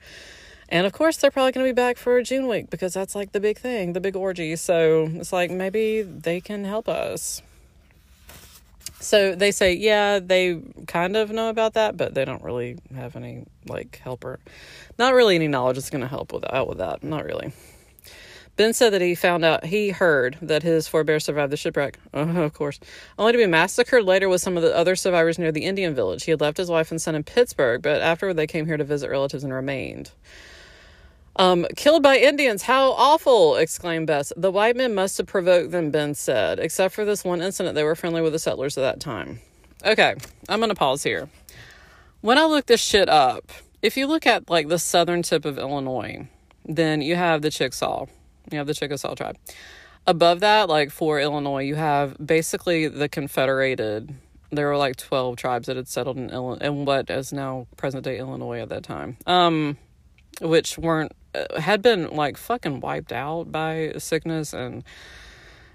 And 0.68 0.86
of 0.86 0.92
course, 0.92 1.16
they're 1.16 1.30
probably 1.30 1.52
going 1.52 1.66
to 1.66 1.72
be 1.72 1.76
back 1.76 1.96
for 1.96 2.22
June 2.22 2.48
week 2.48 2.70
because 2.70 2.94
that's 2.94 3.14
like 3.14 3.32
the 3.32 3.40
big 3.40 3.58
thing, 3.58 3.92
the 3.92 4.00
big 4.00 4.16
orgy. 4.16 4.56
So 4.56 5.08
it's 5.12 5.32
like 5.32 5.50
maybe 5.50 6.02
they 6.02 6.40
can 6.40 6.64
help 6.64 6.88
us. 6.88 7.42
So 9.00 9.34
they 9.34 9.50
say, 9.50 9.74
yeah, 9.74 10.18
they 10.18 10.60
kind 10.86 11.16
of 11.16 11.30
know 11.30 11.50
about 11.50 11.74
that, 11.74 11.96
but 11.96 12.14
they 12.14 12.24
don't 12.24 12.42
really 12.42 12.78
have 12.94 13.14
any 13.14 13.44
like 13.68 14.00
helper, 14.02 14.40
not 14.98 15.14
really 15.14 15.34
any 15.36 15.48
knowledge 15.48 15.76
that's 15.76 15.90
going 15.90 16.00
to 16.00 16.08
help 16.08 16.32
with 16.32 16.50
out 16.52 16.68
with 16.68 16.78
that. 16.78 17.04
Not 17.04 17.24
really. 17.24 17.52
Ben 18.56 18.72
said 18.72 18.90
that 18.94 19.02
he 19.02 19.14
found 19.14 19.44
out, 19.44 19.66
he 19.66 19.90
heard 19.90 20.38
that 20.40 20.62
his 20.62 20.88
forebears 20.88 21.24
survived 21.24 21.52
the 21.52 21.58
shipwreck. 21.58 21.98
Oh, 22.14 22.42
of 22.42 22.54
course. 22.54 22.80
Only 23.18 23.32
to 23.32 23.38
be 23.38 23.46
massacred 23.46 24.04
later 24.04 24.30
with 24.30 24.40
some 24.40 24.56
of 24.56 24.62
the 24.62 24.74
other 24.74 24.96
survivors 24.96 25.38
near 25.38 25.52
the 25.52 25.64
Indian 25.64 25.94
village. 25.94 26.24
He 26.24 26.30
had 26.30 26.40
left 26.40 26.56
his 26.56 26.70
wife 26.70 26.90
and 26.90 27.00
son 27.00 27.14
in 27.14 27.22
Pittsburgh, 27.22 27.82
but 27.82 28.00
afterward 28.00 28.34
they 28.34 28.46
came 28.46 28.64
here 28.64 28.78
to 28.78 28.84
visit 28.84 29.10
relatives 29.10 29.44
and 29.44 29.52
remained. 29.52 30.10
Um, 31.38 31.66
killed 31.76 32.02
by 32.02 32.16
Indians, 32.16 32.62
how 32.62 32.92
awful! 32.92 33.56
exclaimed 33.56 34.06
Bess. 34.06 34.32
The 34.38 34.50
white 34.50 34.74
men 34.74 34.94
must 34.94 35.18
have 35.18 35.26
provoked 35.26 35.70
them, 35.70 35.90
Ben 35.90 36.14
said. 36.14 36.58
Except 36.58 36.94
for 36.94 37.04
this 37.04 37.24
one 37.24 37.42
incident, 37.42 37.74
they 37.74 37.84
were 37.84 37.94
friendly 37.94 38.22
with 38.22 38.32
the 38.32 38.38
settlers 38.38 38.78
at 38.78 38.80
that 38.80 39.00
time. 39.00 39.40
Okay, 39.84 40.14
I'm 40.48 40.60
gonna 40.60 40.74
pause 40.74 41.02
here. 41.02 41.28
When 42.22 42.38
I 42.38 42.46
look 42.46 42.64
this 42.64 42.80
shit 42.80 43.10
up, 43.10 43.52
if 43.82 43.98
you 43.98 44.06
look 44.06 44.26
at 44.26 44.48
like 44.48 44.68
the 44.68 44.78
southern 44.78 45.22
tip 45.22 45.44
of 45.44 45.58
Illinois, 45.58 46.26
then 46.64 47.02
you 47.02 47.16
have 47.16 47.42
the 47.42 47.50
Chickasaw, 47.50 48.06
you 48.50 48.58
have 48.58 48.66
the 48.66 48.74
Chickasaw 48.74 49.14
tribe. 49.14 49.36
Above 50.06 50.40
that, 50.40 50.68
like 50.68 50.90
for 50.90 51.20
Illinois, 51.20 51.64
you 51.64 51.74
have 51.74 52.16
basically 52.24 52.86
the 52.86 53.08
Confederated. 53.08 54.14
There 54.52 54.68
were 54.68 54.76
like 54.76 54.96
12 54.96 55.36
tribes 55.36 55.66
that 55.66 55.76
had 55.76 55.88
settled 55.88 56.16
in, 56.16 56.30
Illinois, 56.30 56.64
in 56.64 56.84
what 56.84 57.10
is 57.10 57.32
now 57.32 57.66
present 57.76 58.04
day 58.04 58.18
Illinois 58.18 58.60
at 58.60 58.68
that 58.68 58.84
time. 58.84 59.16
Um, 59.26 59.76
which 60.40 60.78
weren't, 60.78 61.12
uh, 61.34 61.60
had 61.60 61.82
been 61.82 62.10
like 62.10 62.36
fucking 62.36 62.80
wiped 62.80 63.12
out 63.12 63.50
by 63.50 63.94
sickness 63.98 64.52
and 64.52 64.84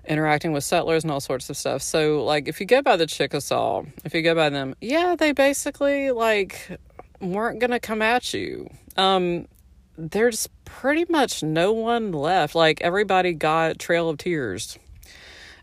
interacting 0.08 0.54
with 0.54 0.64
settlers 0.64 1.04
and 1.04 1.12
all 1.12 1.20
sorts 1.20 1.50
of 1.50 1.58
stuff. 1.58 1.82
So, 1.82 2.24
like, 2.24 2.48
if 2.48 2.60
you 2.60 2.66
go 2.66 2.82
by 2.82 2.96
the 2.96 3.06
Chickasaw, 3.06 3.84
if 4.06 4.14
you 4.14 4.22
go 4.22 4.34
by 4.34 4.50
them, 4.50 4.76
yeah, 4.82 5.16
they 5.18 5.32
basically 5.32 6.12
like 6.12 6.80
weren't 7.20 7.60
gonna 7.60 7.80
come 7.80 8.02
at 8.02 8.34
you. 8.34 8.70
Um, 8.98 9.48
there's 10.10 10.50
pretty 10.66 11.06
much 11.10 11.44
no 11.44 11.72
one 11.74 12.12
left. 12.12 12.56
Like, 12.56 12.82
everybody 12.82 13.34
got 13.34 13.78
Trail 13.78 14.10
of 14.10 14.18
Tears 14.18 14.80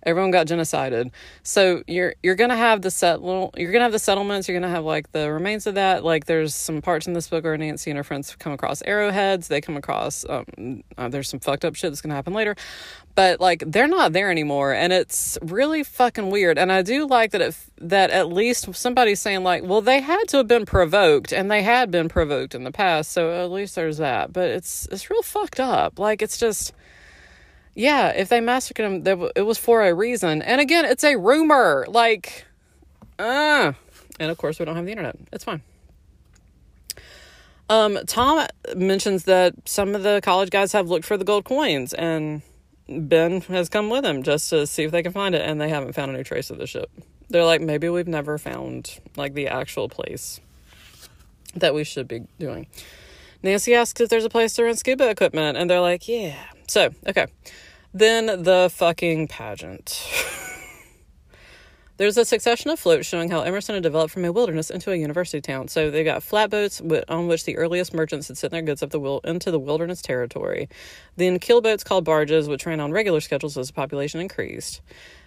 everyone 0.03 0.31
got 0.31 0.47
genocided. 0.47 1.11
So 1.43 1.83
you're 1.87 2.15
you're 2.23 2.35
gonna 2.35 2.57
have 2.57 2.83
the 2.83 2.91
settle 2.91 3.53
you're 3.57 3.73
gonna 3.73 3.85
have 3.85 3.93
the 3.93 3.99
settlements. 3.99 4.49
You're 4.49 4.59
gonna 4.59 4.73
have 4.73 4.85
like 4.85 5.13
the 5.13 5.31
remains 5.31 5.67
of 5.67 5.75
that. 5.75 6.05
Like 6.05 6.27
there's 6.27 6.55
some 6.55 6.81
parts 6.83 7.07
in 7.07 7.13
this 7.13 7.29
book 7.29 7.45
where 7.45 7.57
Nancy 7.57 7.91
and 7.91 7.97
her 7.97 8.05
friends 8.05 8.35
come 8.37 8.53
across 8.53 8.83
arrowheads. 8.83 9.49
They 9.49 9.61
come 9.61 9.77
across 9.77 10.25
um, 10.29 10.83
uh, 10.97 11.09
there's 11.09 11.29
some 11.29 11.41
fucked 11.41 11.65
up 11.65 11.75
shit 11.75 11.91
that's 11.91 12.01
gonna 12.01 12.15
happen 12.15 12.33
later, 12.33 12.57
but 13.15 13.41
like 13.41 13.63
they're 13.67 13.89
not 13.89 14.13
there 14.13 14.31
anymore, 14.31 14.73
and 14.73 14.93
it's 14.93 15.39
really 15.43 15.83
fucking 15.83 16.31
weird. 16.31 16.59
And 16.59 16.71
I 16.71 16.83
do 16.83 17.07
like 17.07 17.33
that 17.33 17.41
it 17.41 17.57
that 17.81 18.11
at 18.11 18.29
least 18.33 18.75
somebody's 18.75 19.21
saying 19.21 19.43
like, 19.43 19.63
well, 19.63 19.81
they 19.81 20.01
had 20.01 20.29
to 20.29 20.39
have 20.39 20.49
been 20.49 20.67
provoked, 20.67 21.33
and 21.33 21.51
they 21.51 21.63
had 21.63 21.91
been 21.91 22.09
provoked 22.09 22.55
in 22.55 22.65
the 22.65 22.73
past. 22.73 23.11
So 23.11 23.33
at 23.45 23.51
least 23.51 23.75
there's 23.75 23.99
that. 23.99 24.33
But 24.33 24.51
it's 24.51 24.87
it's 24.91 25.11
real 25.11 25.23
fucked 25.23 25.61
up. 25.61 25.99
Like 25.99 26.23
it's 26.23 26.39
just 26.39 26.73
yeah, 27.79 28.09
if 28.09 28.29
they 28.29 28.41
massacred 28.41 29.07
him, 29.07 29.31
it 29.37 29.43
was 29.43 29.57
for 29.57 29.87
a 29.87 29.95
reason. 29.95 30.43
And 30.43 30.61
again, 30.61 30.85
it's 30.85 31.05
a 31.05 31.17
rumor. 31.17 31.87
Like, 31.89 32.45
uh, 33.21 33.73
and 34.19 34.31
of 34.33 34.37
course, 34.37 34.59
we 34.59 34.65
don't 34.65 34.75
have 34.75 34.85
the 34.85 34.91
internet. 34.91 35.17
It's 35.33 35.45
fine. 35.45 35.63
Um, 37.71 38.01
Tom 38.09 38.49
mentions 38.75 39.25
that 39.25 39.55
some 39.65 39.95
of 39.95 40.03
the 40.03 40.21
college 40.25 40.51
guys 40.51 40.73
have 40.73 40.89
looked 40.89 41.05
for 41.05 41.17
the 41.17 41.25
gold 41.25 41.45
coins, 41.45 41.95
and 41.95 42.43
Ben 42.89 43.43
has 43.43 43.69
come 43.69 43.91
with 43.91 44.05
him 44.05 44.25
just 44.25 44.51
to 44.51 44.67
see 44.67 44.83
if 44.83 44.91
they 44.91 45.05
can 45.05 45.13
find 45.13 45.37
it, 45.37 45.43
and 45.43 45.61
they 45.61 45.69
haven't 45.69 45.93
found 45.93 46.13
any 46.13 46.25
trace 46.25 46.51
of 46.51 46.59
the 46.59 46.67
ship. 46.67 46.91
They're 47.29 47.45
like, 47.45 47.61
maybe 47.61 47.89
we've 47.89 48.09
never 48.09 48.39
found 48.39 48.99
like 49.17 49.35
the 49.35 49.47
actual 49.47 49.89
place 49.89 50.41
that 51.55 51.75
we 51.75 51.85
should 51.85 52.09
be 52.09 52.23
doing. 52.41 52.67
Nancy 53.45 53.77
asks 53.77 54.01
if 54.01 54.09
there's 54.09 54.25
a 54.25 54.31
place 54.31 54.55
to 54.55 54.65
rent 54.65 54.81
scuba 54.81 55.09
equipment, 55.09 55.57
and 55.57 55.71
they're 55.71 55.81
like, 55.81 56.09
yeah. 56.09 56.35
So, 56.67 56.91
okay. 57.07 57.29
Then 57.95 58.27
the 58.43 58.71
fucking 58.73 59.29
pageant. 59.29 60.07
There's 61.97 62.17
a 62.17 62.25
succession 62.25 62.71
of 62.71 62.79
floats 62.79 63.09
showing 63.09 63.29
how 63.29 63.41
Emerson 63.41 63.75
had 63.75 63.83
developed 63.83 64.13
from 64.13 64.25
a 64.25 64.31
wilderness 64.31 64.71
into 64.71 64.93
a 64.93 64.97
university 64.97 65.41
town. 65.41 65.67
So 65.67 65.91
they 65.91 66.05
got 66.05 66.23
flatboats 66.23 66.81
on 67.09 67.27
which 67.27 67.45
the 67.45 67.57
earliest 67.57 67.93
merchants 67.93 68.29
had 68.29 68.39
sent 68.39 68.53
their 68.53 68.63
goods 68.63 68.85
up 68.85 68.91
the 68.91 69.01
wil- 69.01 69.21
into 69.25 69.51
the 69.51 69.59
wilderness 69.59 70.01
territory. 70.01 70.69
Then 71.17 71.41
keelboats 71.41 71.85
called 71.85 72.05
barges, 72.05 72.49
which 72.49 72.67
ran 72.67 72.79
on 72.79 72.93
regular 72.93 73.21
schedules 73.21 73.59
as 73.59 73.67
the 73.67 73.73
population 73.73 74.21
increased. 74.21 74.81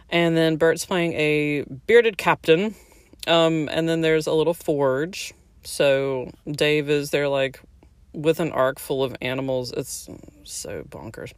And 0.10 0.38
then 0.38 0.56
Bert's 0.56 0.86
playing 0.86 1.12
a 1.14 1.64
bearded 1.88 2.18
captain. 2.18 2.76
Um, 3.28 3.68
and 3.70 3.90
then 3.90 4.00
there's 4.00 4.28
a 4.28 4.34
little 4.34 4.54
forge. 4.54 5.34
So 5.66 6.32
Dave 6.50 6.90
is 6.90 7.10
there 7.10 7.28
like 7.28 7.60
with 8.14 8.40
an 8.40 8.54
ark 8.54 8.80
full 8.80 9.04
of 9.04 9.14
animals. 9.20 9.74
It's 9.74 10.08
so 10.44 10.84
bonkers 10.84 11.34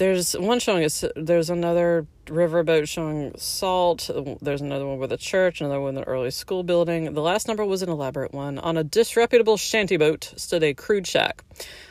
there's 0.00 0.32
one 0.32 0.58
showing 0.58 0.88
there's 1.14 1.50
another 1.50 2.06
riverboat 2.24 2.88
showing 2.88 3.32
salt 3.36 4.08
there's 4.40 4.62
another 4.62 4.86
one 4.86 4.96
with 4.96 5.12
a 5.12 5.18
church 5.18 5.60
another 5.60 5.78
one 5.78 5.94
with 5.94 6.02
an 6.02 6.08
early 6.08 6.30
school 6.30 6.62
building. 6.62 7.12
The 7.12 7.20
last 7.20 7.46
number 7.46 7.66
was 7.66 7.82
an 7.82 7.90
elaborate 7.90 8.32
one. 8.32 8.58
On 8.58 8.78
a 8.78 8.82
disreputable 8.82 9.58
shanty 9.58 9.98
boat 9.98 10.32
stood 10.36 10.62
a 10.62 10.72
crude 10.72 11.06
shack. 11.06 11.44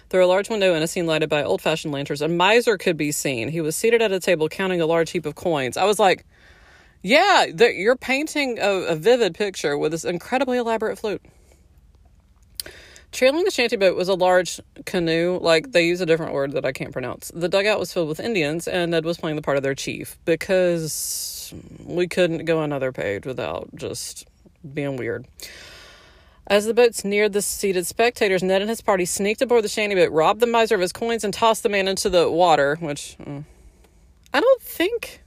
Through 0.09 0.25
a 0.25 0.27
large 0.27 0.49
window 0.49 0.73
in 0.73 0.81
a 0.81 0.87
scene 0.87 1.05
lighted 1.05 1.29
by 1.29 1.43
old-fashioned 1.43 1.93
lanterns 1.93 2.23
a 2.23 2.27
miser 2.27 2.79
could 2.79 2.97
be 2.97 3.11
seen. 3.11 3.47
He 3.47 3.61
was 3.61 3.75
seated 3.75 4.01
at 4.01 4.11
a 4.11 4.19
table 4.19 4.49
counting 4.49 4.81
a 4.81 4.87
large 4.87 5.11
heap 5.11 5.27
of 5.27 5.35
coins. 5.35 5.77
I 5.77 5.85
was 5.85 5.99
like 5.99 6.25
yeah 7.03 7.45
you're 7.45 7.95
painting 7.95 8.57
a, 8.59 8.69
a 8.69 8.95
vivid 8.95 9.35
picture 9.35 9.77
with 9.77 9.91
this 9.91 10.03
incredibly 10.03 10.57
elaborate 10.57 10.97
float 10.97 11.21
Trailing 13.11 13.43
the 13.43 13.51
shanty 13.51 13.75
boat 13.75 13.95
was 13.95 14.07
a 14.07 14.13
large 14.13 14.61
canoe, 14.85 15.39
like 15.41 15.71
they 15.71 15.87
use 15.87 15.99
a 15.99 16.05
different 16.05 16.33
word 16.33 16.51
that 16.51 16.65
I 16.65 16.71
can't 16.71 16.91
pronounce. 16.91 17.31
The 17.33 17.49
dugout 17.49 17.79
was 17.79 17.91
filled 17.91 18.07
with 18.07 18.19
Indians, 18.19 18.67
and 18.67 18.91
Ned 18.91 19.03
was 19.03 19.17
playing 19.17 19.35
the 19.35 19.41
part 19.41 19.57
of 19.57 19.63
their 19.63 19.73
chief 19.73 20.17
because 20.25 21.53
we 21.83 22.07
couldn't 22.07 22.45
go 22.45 22.61
another 22.61 22.91
page 22.91 23.25
without 23.25 23.69
just 23.75 24.27
being 24.73 24.95
weird. 24.95 25.25
As 26.45 26.65
the 26.65 26.73
boats 26.73 27.03
neared 27.03 27.33
the 27.33 27.41
seated 27.41 27.87
spectators, 27.87 28.43
Ned 28.43 28.61
and 28.61 28.69
his 28.69 28.81
party 28.81 29.05
sneaked 29.05 29.41
aboard 29.41 29.63
the 29.63 29.69
shanty 29.69 29.95
boat, 29.95 30.11
robbed 30.11 30.39
the 30.39 30.47
miser 30.47 30.75
of 30.75 30.81
his 30.81 30.93
coins, 30.93 31.23
and 31.23 31.33
tossed 31.33 31.63
the 31.63 31.69
man 31.69 31.87
into 31.87 32.09
the 32.09 32.29
water, 32.29 32.75
which 32.79 33.17
uh, 33.25 33.41
I 34.33 34.39
don't 34.39 34.61
think. 34.61 35.23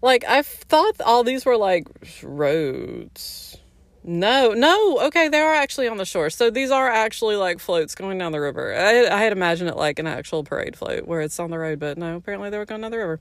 Like, 0.00 0.24
I 0.24 0.42
thought 0.42 1.00
all 1.00 1.24
these 1.24 1.44
were 1.44 1.56
like 1.56 1.88
roads. 2.22 3.56
No, 4.04 4.52
no. 4.52 5.00
Okay, 5.06 5.28
they 5.28 5.40
are 5.40 5.54
actually 5.54 5.88
on 5.88 5.96
the 5.98 6.04
shore. 6.04 6.30
So 6.30 6.50
these 6.50 6.70
are 6.70 6.88
actually 6.88 7.36
like 7.36 7.58
floats 7.58 7.94
going 7.94 8.18
down 8.18 8.32
the 8.32 8.40
river. 8.40 8.74
I, 8.74 9.06
I 9.06 9.22
had 9.22 9.32
imagined 9.32 9.68
it 9.68 9.76
like 9.76 9.98
an 9.98 10.06
actual 10.06 10.44
parade 10.44 10.76
float 10.76 11.06
where 11.06 11.20
it's 11.20 11.38
on 11.38 11.50
the 11.50 11.58
road, 11.58 11.78
but 11.78 11.98
no, 11.98 12.16
apparently 12.16 12.50
they 12.50 12.58
were 12.58 12.64
going 12.64 12.80
down 12.80 12.90
the 12.90 12.98
river. 12.98 13.20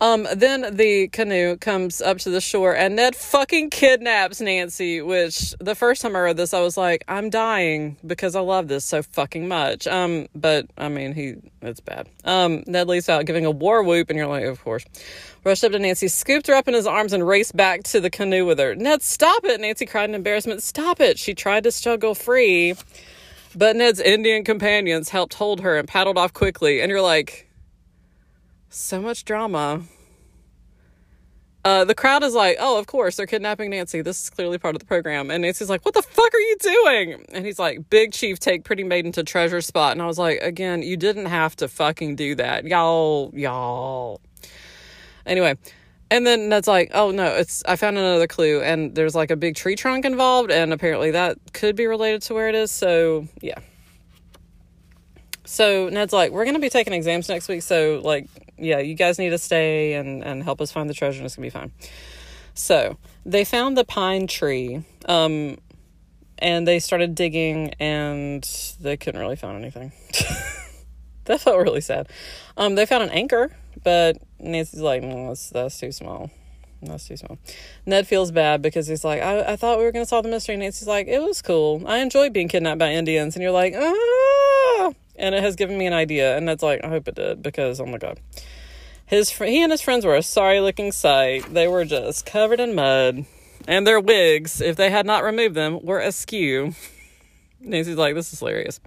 Um, 0.00 0.26
then 0.34 0.76
the 0.76 1.08
canoe 1.08 1.56
comes 1.58 2.00
up 2.00 2.18
to 2.18 2.30
the 2.30 2.40
shore 2.40 2.74
and 2.74 2.96
Ned 2.96 3.14
fucking 3.14 3.68
kidnaps 3.68 4.40
Nancy, 4.40 5.02
which 5.02 5.54
the 5.60 5.74
first 5.74 6.00
time 6.00 6.16
I 6.16 6.20
read 6.20 6.38
this, 6.38 6.54
I 6.54 6.60
was 6.60 6.78
like, 6.78 7.04
I'm 7.06 7.28
dying 7.28 7.98
because 8.06 8.34
I 8.34 8.40
love 8.40 8.68
this 8.68 8.84
so 8.84 9.02
fucking 9.02 9.46
much. 9.46 9.86
Um, 9.86 10.28
but 10.34 10.66
I 10.78 10.88
mean, 10.88 11.12
he, 11.12 11.34
it's 11.60 11.80
bad. 11.80 12.08
Um, 12.24 12.64
Ned 12.66 12.88
leaves 12.88 13.10
out 13.10 13.26
giving 13.26 13.44
a 13.44 13.50
war 13.50 13.82
whoop 13.82 14.08
and 14.08 14.16
you're 14.16 14.26
like, 14.26 14.44
of 14.44 14.62
course. 14.64 14.86
Rushed 15.44 15.64
up 15.64 15.72
to 15.72 15.78
Nancy, 15.78 16.08
scooped 16.08 16.46
her 16.46 16.54
up 16.54 16.66
in 16.66 16.74
his 16.74 16.86
arms 16.86 17.12
and 17.12 17.26
raced 17.26 17.54
back 17.54 17.82
to 17.84 18.00
the 18.00 18.10
canoe 18.10 18.46
with 18.46 18.58
her. 18.58 18.74
Ned, 18.74 19.02
stop 19.02 19.44
it! 19.44 19.60
Nancy 19.60 19.86
cried 19.86 20.08
in 20.08 20.14
embarrassment. 20.14 20.62
Stop 20.62 21.00
it! 21.00 21.18
She 21.18 21.34
tried 21.34 21.64
to 21.64 21.72
struggle 21.72 22.14
free, 22.14 22.74
but 23.54 23.76
Ned's 23.76 24.00
Indian 24.00 24.44
companions 24.44 25.10
helped 25.10 25.34
hold 25.34 25.60
her 25.60 25.76
and 25.76 25.86
paddled 25.86 26.16
off 26.16 26.32
quickly. 26.32 26.80
And 26.80 26.90
you're 26.90 27.02
like, 27.02 27.49
so 28.70 29.02
much 29.02 29.24
drama. 29.24 29.82
Uh, 31.62 31.84
the 31.84 31.94
crowd 31.94 32.22
is 32.22 32.32
like, 32.32 32.56
oh, 32.58 32.78
of 32.78 32.86
course, 32.86 33.16
they're 33.16 33.26
kidnapping 33.26 33.68
Nancy. 33.68 34.00
This 34.00 34.22
is 34.22 34.30
clearly 34.30 34.56
part 34.56 34.74
of 34.74 34.78
the 34.78 34.86
program. 34.86 35.30
And 35.30 35.42
Nancy's 35.42 35.68
like, 35.68 35.84
what 35.84 35.92
the 35.92 36.00
fuck 36.00 36.32
are 36.32 36.40
you 36.40 36.56
doing? 36.58 37.26
And 37.34 37.44
he's 37.44 37.58
like, 37.58 37.90
Big 37.90 38.12
Chief, 38.12 38.38
take 38.38 38.64
Pretty 38.64 38.82
Maiden 38.82 39.12
to 39.12 39.22
treasure 39.22 39.60
spot. 39.60 39.92
And 39.92 40.00
I 40.00 40.06
was 40.06 40.18
like, 40.18 40.38
again, 40.40 40.82
you 40.82 40.96
didn't 40.96 41.26
have 41.26 41.56
to 41.56 41.68
fucking 41.68 42.16
do 42.16 42.34
that. 42.36 42.64
Y'all, 42.64 43.30
y'all. 43.34 44.22
Anyway, 45.26 45.58
and 46.10 46.26
then 46.26 46.48
Ned's 46.48 46.66
like, 46.66 46.92
oh 46.94 47.10
no, 47.10 47.26
it's, 47.26 47.62
I 47.66 47.76
found 47.76 47.98
another 47.98 48.26
clue. 48.26 48.62
And 48.62 48.94
there's 48.94 49.14
like 49.14 49.30
a 49.30 49.36
big 49.36 49.54
tree 49.54 49.76
trunk 49.76 50.06
involved. 50.06 50.50
And 50.50 50.72
apparently 50.72 51.10
that 51.10 51.36
could 51.52 51.76
be 51.76 51.86
related 51.86 52.22
to 52.22 52.34
where 52.34 52.48
it 52.48 52.54
is. 52.54 52.70
So, 52.70 53.28
yeah. 53.42 53.58
So 55.44 55.90
Ned's 55.90 56.14
like, 56.14 56.30
we're 56.30 56.44
going 56.44 56.54
to 56.54 56.60
be 56.60 56.70
taking 56.70 56.94
exams 56.94 57.28
next 57.28 57.48
week. 57.48 57.62
So, 57.62 58.00
like, 58.02 58.28
yeah, 58.60 58.78
you 58.78 58.94
guys 58.94 59.18
need 59.18 59.30
to 59.30 59.38
stay 59.38 59.94
and, 59.94 60.22
and 60.22 60.42
help 60.42 60.60
us 60.60 60.70
find 60.70 60.88
the 60.88 60.94
treasure 60.94 61.18
and 61.18 61.26
it's 61.26 61.34
to 61.34 61.40
be 61.40 61.50
fine. 61.50 61.72
So 62.54 62.96
they 63.24 63.44
found 63.44 63.76
the 63.76 63.84
pine 63.84 64.26
tree. 64.26 64.84
Um, 65.06 65.58
and 66.38 66.66
they 66.66 66.78
started 66.78 67.14
digging 67.14 67.74
and 67.78 68.42
they 68.80 68.96
couldn't 68.96 69.20
really 69.20 69.36
find 69.36 69.58
anything. 69.58 69.92
that 71.24 71.40
felt 71.40 71.58
really 71.58 71.80
sad. 71.80 72.08
Um, 72.56 72.74
they 72.74 72.86
found 72.86 73.04
an 73.04 73.10
anchor, 73.10 73.54
but 73.82 74.16
Nancy's 74.38 74.80
like, 74.80 75.02
mm, 75.02 75.28
that's, 75.28 75.50
that's 75.50 75.78
too 75.78 75.92
small. 75.92 76.30
That's 76.82 77.06
too 77.06 77.16
small. 77.18 77.38
Ned 77.84 78.06
feels 78.06 78.30
bad 78.30 78.62
because 78.62 78.86
he's 78.86 79.04
like, 79.04 79.20
I, 79.20 79.52
I 79.52 79.56
thought 79.56 79.78
we 79.78 79.84
were 79.84 79.92
going 79.92 80.04
to 80.04 80.08
solve 80.08 80.24
the 80.24 80.30
mystery. 80.30 80.56
Nancy's 80.56 80.88
like, 80.88 81.08
it 81.08 81.20
was 81.20 81.42
cool. 81.42 81.82
I 81.86 81.98
enjoyed 81.98 82.32
being 82.32 82.48
kidnapped 82.48 82.78
by 82.78 82.92
Indians. 82.92 83.36
And 83.36 83.42
you're 83.42 83.52
like, 83.52 83.74
ah 83.76 84.92
and 85.20 85.34
it 85.34 85.42
has 85.42 85.54
given 85.56 85.78
me 85.78 85.86
an 85.86 85.92
idea. 85.92 86.36
And 86.36 86.48
it's 86.50 86.62
like, 86.62 86.82
I 86.82 86.88
hope 86.88 87.06
it 87.06 87.14
did 87.14 87.42
because 87.42 87.80
oh 87.80 87.86
my 87.86 87.98
god, 87.98 88.18
his 89.06 89.30
fr- 89.30 89.44
he 89.44 89.62
and 89.62 89.70
his 89.70 89.82
friends 89.82 90.04
were 90.04 90.16
a 90.16 90.22
sorry 90.22 90.60
looking 90.60 90.92
sight. 90.92 91.52
They 91.52 91.68
were 91.68 91.84
just 91.84 92.26
covered 92.26 92.60
in 92.60 92.74
mud, 92.74 93.26
and 93.68 93.86
their 93.86 94.00
wigs, 94.00 94.60
if 94.60 94.76
they 94.76 94.90
had 94.90 95.06
not 95.06 95.22
removed 95.22 95.54
them, 95.54 95.84
were 95.84 96.00
askew. 96.00 96.74
Nancy's 97.60 97.96
like, 97.96 98.14
this 98.14 98.32
is 98.32 98.38
hilarious. 98.38 98.80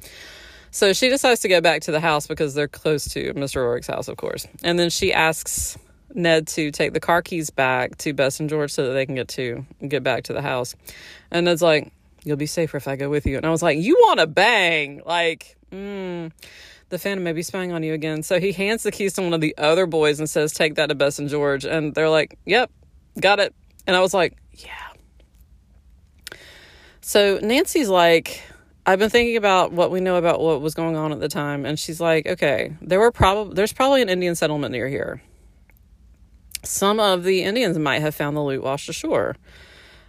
So 0.71 0.91
she 0.91 1.09
decides 1.09 1.41
to 1.41 1.47
go 1.47 1.61
back 1.61 1.83
to 1.83 1.91
the 1.91 1.99
house 1.99 2.25
because 2.25 2.55
they're 2.55 2.67
close 2.67 3.07
to 3.09 3.33
Mr. 3.35 3.57
Rorick's 3.57 3.85
house, 3.85 4.07
of 4.07 4.17
course. 4.17 4.47
And 4.63 4.79
then 4.79 4.89
she 4.89 5.13
asks 5.13 5.77
Ned 6.15 6.47
to 6.47 6.71
take 6.71 6.93
the 6.93 6.99
car 6.99 7.21
keys 7.21 7.51
back 7.51 7.95
to 7.99 8.13
Bess 8.13 8.39
and 8.39 8.49
George 8.49 8.71
so 8.71 8.87
that 8.87 8.93
they 8.93 9.05
can 9.05 9.13
get 9.13 9.27
to 9.29 9.65
get 9.87 10.01
back 10.03 10.23
to 10.23 10.33
the 10.33 10.41
house. 10.41 10.75
And 11.29 11.45
Ned's 11.45 11.61
like, 11.61 11.91
You'll 12.25 12.37
be 12.37 12.45
safer 12.45 12.77
if 12.77 12.87
I 12.87 12.95
go 12.95 13.09
with 13.09 13.25
you. 13.25 13.35
And 13.37 13.45
I 13.45 13.49
was 13.49 13.61
like, 13.61 13.77
You 13.77 13.95
want 14.01 14.19
to 14.19 14.27
bang? 14.27 15.01
Like, 15.05 15.57
mm, 15.73 16.31
the 16.89 16.99
Phantom 16.99 17.23
may 17.23 17.33
be 17.33 17.43
spying 17.43 17.71
on 17.71 17.83
you 17.83 17.93
again. 17.93 18.23
So 18.23 18.39
he 18.39 18.51
hands 18.51 18.83
the 18.83 18.91
keys 18.91 19.13
to 19.13 19.21
one 19.21 19.33
of 19.33 19.41
the 19.41 19.55
other 19.57 19.85
boys 19.85 20.19
and 20.19 20.29
says, 20.29 20.53
Take 20.53 20.75
that 20.75 20.87
to 20.87 20.95
Bess 20.95 21.19
and 21.19 21.29
George. 21.29 21.65
And 21.65 21.93
they're 21.93 22.09
like, 22.09 22.37
Yep, 22.45 22.71
got 23.19 23.39
it. 23.39 23.53
And 23.87 23.95
I 23.95 24.01
was 24.01 24.13
like, 24.13 24.37
Yeah. 24.53 24.69
So 27.01 27.39
Nancy's 27.41 27.89
like, 27.89 28.41
I've 28.85 28.99
been 28.99 29.09
thinking 29.09 29.37
about 29.37 29.71
what 29.71 29.91
we 29.91 30.01
know 30.01 30.17
about 30.17 30.41
what 30.41 30.61
was 30.61 30.73
going 30.73 30.97
on 30.97 31.13
at 31.13 31.19
the 31.21 31.29
time, 31.29 31.65
and 31.65 31.79
she's 31.79 32.01
like, 32.01 32.27
okay, 32.27 32.75
there 32.81 32.99
were 32.99 33.11
probably 33.11 33.55
there's 33.55 33.71
probably 33.71 34.01
an 34.01 34.09
Indian 34.09 34.35
settlement 34.35 34.73
near 34.73 34.89
here. 34.89 35.21
Some 36.63 36.99
of 36.99 37.23
the 37.23 37.43
Indians 37.43 37.77
might 37.77 38.01
have 38.01 38.13
found 38.13 38.35
the 38.35 38.41
loot 38.41 38.61
washed 38.61 38.89
ashore. 38.89 39.35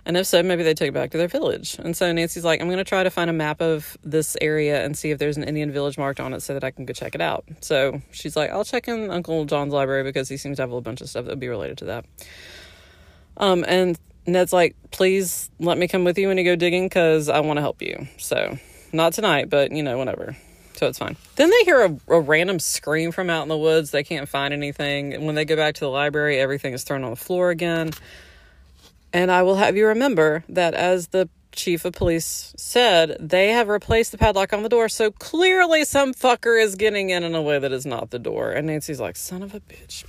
And 0.07 0.17
if 0.17 0.27
so, 0.27 0.43
maybe 0.43 0.63
they 0.63 0.75
took 0.75 0.89
it 0.89 0.95
back 0.95 1.11
to 1.13 1.19
their 1.19 1.29
village. 1.29 1.77
And 1.79 1.97
so 1.97 2.13
Nancy's 2.13 2.45
like, 2.45 2.61
I'm 2.61 2.67
going 2.67 2.79
to 2.79 2.85
try 2.85 3.03
to 3.03 3.11
find 3.11 3.31
a 3.31 3.33
map 3.33 3.63
of 3.63 3.97
this 4.05 4.37
area 4.41 4.85
and 4.85 4.97
see 4.97 5.11
if 5.11 5.19
there's 5.19 5.37
an 5.37 5.45
Indian 5.45 5.73
village 5.73 5.97
marked 5.97 6.21
on 6.21 6.35
it 6.35 6.41
so 6.41 6.53
that 6.53 6.63
I 6.63 6.71
can 6.71 6.85
go 6.85 6.93
check 6.93 7.15
it 7.15 7.23
out. 7.23 7.45
So 7.61 8.03
she's 8.11 8.37
like, 8.37 8.51
I'll 8.51 8.65
check 8.65 8.87
in 8.87 9.11
Uncle 9.11 9.47
John's 9.47 9.73
library 9.73 10.03
because 10.03 10.29
he 10.29 10.37
seems 10.37 10.59
to 10.59 10.63
have 10.63 10.73
a 10.73 10.81
bunch 10.81 11.01
of 11.01 11.09
stuff 11.09 11.25
that 11.25 11.31
would 11.31 11.41
be 11.41 11.49
related 11.49 11.79
to 11.79 11.85
that. 11.87 12.05
Um, 13.39 13.65
and 13.67 13.99
Ned's 14.27 14.53
like, 14.53 14.77
please 14.91 15.51
let 15.59 15.79
me 15.79 15.89
come 15.89 16.05
with 16.05 16.19
you 16.19 16.29
when 16.29 16.39
you 16.39 16.45
go 16.45 16.57
digging 16.57 16.87
because 16.87 17.29
I 17.29 17.41
want 17.41 17.57
to 17.57 17.63
help 17.63 17.81
you. 17.81 18.07
So, 18.19 18.59
not 18.93 19.15
tonight, 19.15 19.49
but 19.49 19.73
you 19.73 19.83
know, 19.83 19.99
whenever. 19.99 20.37
So 20.75 20.89
it's 20.89 20.99
fine. 20.99 21.17
Then 21.37 21.51
they 21.51 21.65
hear 21.65 21.85
a, 21.85 22.15
a, 22.15 22.21
random 22.21 22.59
scream 22.59 23.13
from 23.13 23.31
out 23.31 23.43
in 23.43 23.49
the 23.49 23.57
woods. 23.57 23.93
They 23.93 24.03
can't 24.03 24.29
find 24.29 24.53
anything. 24.53 25.15
And 25.15 25.25
when 25.25 25.37
they 25.37 25.45
go 25.45 25.55
back 25.55 25.77
to 25.77 25.81
the 25.81 25.91
library, 25.91 26.39
everything 26.41 26.73
is 26.73 26.83
thrown 26.83 27.05
on 27.05 27.11
the 27.11 27.17
floor 27.17 27.51
again. 27.51 27.93
And 29.15 29.31
I 29.31 29.43
will 29.43 29.55
have 29.55 29.77
you 29.77 29.87
remember 29.87 30.43
that 30.49 30.75
as 30.75 31.09
the 31.09 31.29
chief 31.53 31.85
of 31.85 31.93
police 31.93 32.53
said, 32.57 33.17
they 33.21 33.51
have 33.51 33.69
replaced 33.69 34.11
the 34.11 34.19
padlock 34.19 34.53
on 34.53 34.65
the 34.65 34.69
door. 34.69 34.89
So 34.89 35.13
clearly 35.13 35.85
some 35.85 36.13
fucker 36.13 36.61
is 36.61 36.75
getting 36.75 37.11
in 37.11 37.23
in 37.23 37.33
a 37.33 37.41
way 37.41 37.61
that 37.61 37.71
is 37.71 37.87
not 37.87 38.11
the 38.11 38.19
door. 38.19 38.51
And 38.51 38.67
Nancy's 38.67 38.99
like, 38.99 39.15
son 39.15 39.45
of 39.45 39.55
a 39.55 39.61
bitch. 39.61 40.05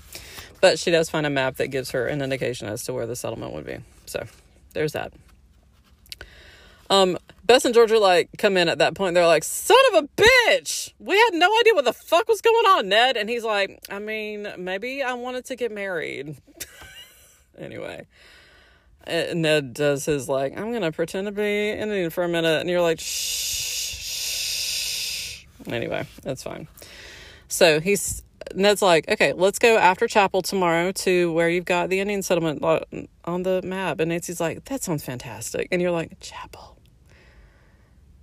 But 0.60 0.80
she 0.80 0.89
does 0.89 1.08
find 1.08 1.28
a 1.28 1.30
map 1.30 1.58
that 1.58 1.68
gives 1.68 1.91
her 1.91 2.08
an 2.08 2.24
indication 2.24 2.68
as 2.68 2.84
to 2.86 2.93
where 2.93 3.06
the 3.06 3.16
settlement 3.16 3.53
would 3.53 3.68
be. 3.68 3.78
So 4.08 4.26
there's 4.74 4.93
that. 4.93 5.14
Um, 6.89 7.20
Bess 7.43 7.64
and 7.64 7.76
George 7.76 7.91
are 7.91 7.99
like, 7.99 8.30
come 8.39 8.58
in 8.58 8.70
at 8.70 8.80
that 8.80 8.95
point. 8.95 9.14
They're 9.14 9.28
like, 9.28 9.43
son 9.43 9.78
of 9.93 10.03
a 10.03 10.08
bitch. 10.20 10.93
We 10.97 11.16
had 11.16 11.34
no 11.34 11.51
idea 11.60 11.76
what 11.76 11.86
the 11.86 11.93
fuck 11.93 12.28
was 12.28 12.41
going 12.41 12.66
on, 12.66 12.89
Ned. 12.89 13.18
And 13.18 13.30
he's 13.30 13.43
like, 13.43 13.80
I 13.88 13.99
mean, 13.99 14.51
maybe 14.58 15.03
I 15.03 15.14
wanted 15.14 15.45
to 15.45 15.56
get 15.56 15.72
married. 15.72 16.38
anyway. 17.60 18.08
Ned 19.08 19.74
does 19.74 20.06
his 20.06 20.28
like, 20.30 20.58
I'm 20.58 20.72
gonna 20.74 20.91
pretend 20.91 21.28
to 21.28 21.32
be 21.32 21.70
Indian 21.70 22.10
for 22.10 22.24
a 22.24 22.30
minute, 22.30 22.62
and 22.62 22.70
you're 22.70 22.82
like, 22.82 22.99
shh. 22.99 23.86
Anyway, 25.68 26.06
that's 26.22 26.43
fine. 26.43 26.68
So 27.47 27.80
he's 27.80 28.24
Ned's 28.53 28.82
like, 28.82 29.10
okay, 29.10 29.34
let's 29.34 29.60
go 29.60 29.78
after 29.78 30.08
chapel 30.08 30.41
tomorrow 30.41 30.91
to 30.91 31.32
where 31.34 31.49
you've 31.49 31.66
got 31.66 31.89
the 31.89 31.99
Indian 31.99 32.22
settlement 32.22 32.64
on 33.26 33.43
the 33.43 33.62
map. 33.64 33.99
And 33.99 34.10
Nancy's 34.10 34.39
like, 34.39 34.66
that 34.66 34.84
sounds 34.84 35.03
fantastic. 35.03 35.68
And 35.72 35.82
you're 35.82 35.91
like, 35.91 36.20
chapel. 36.20 36.78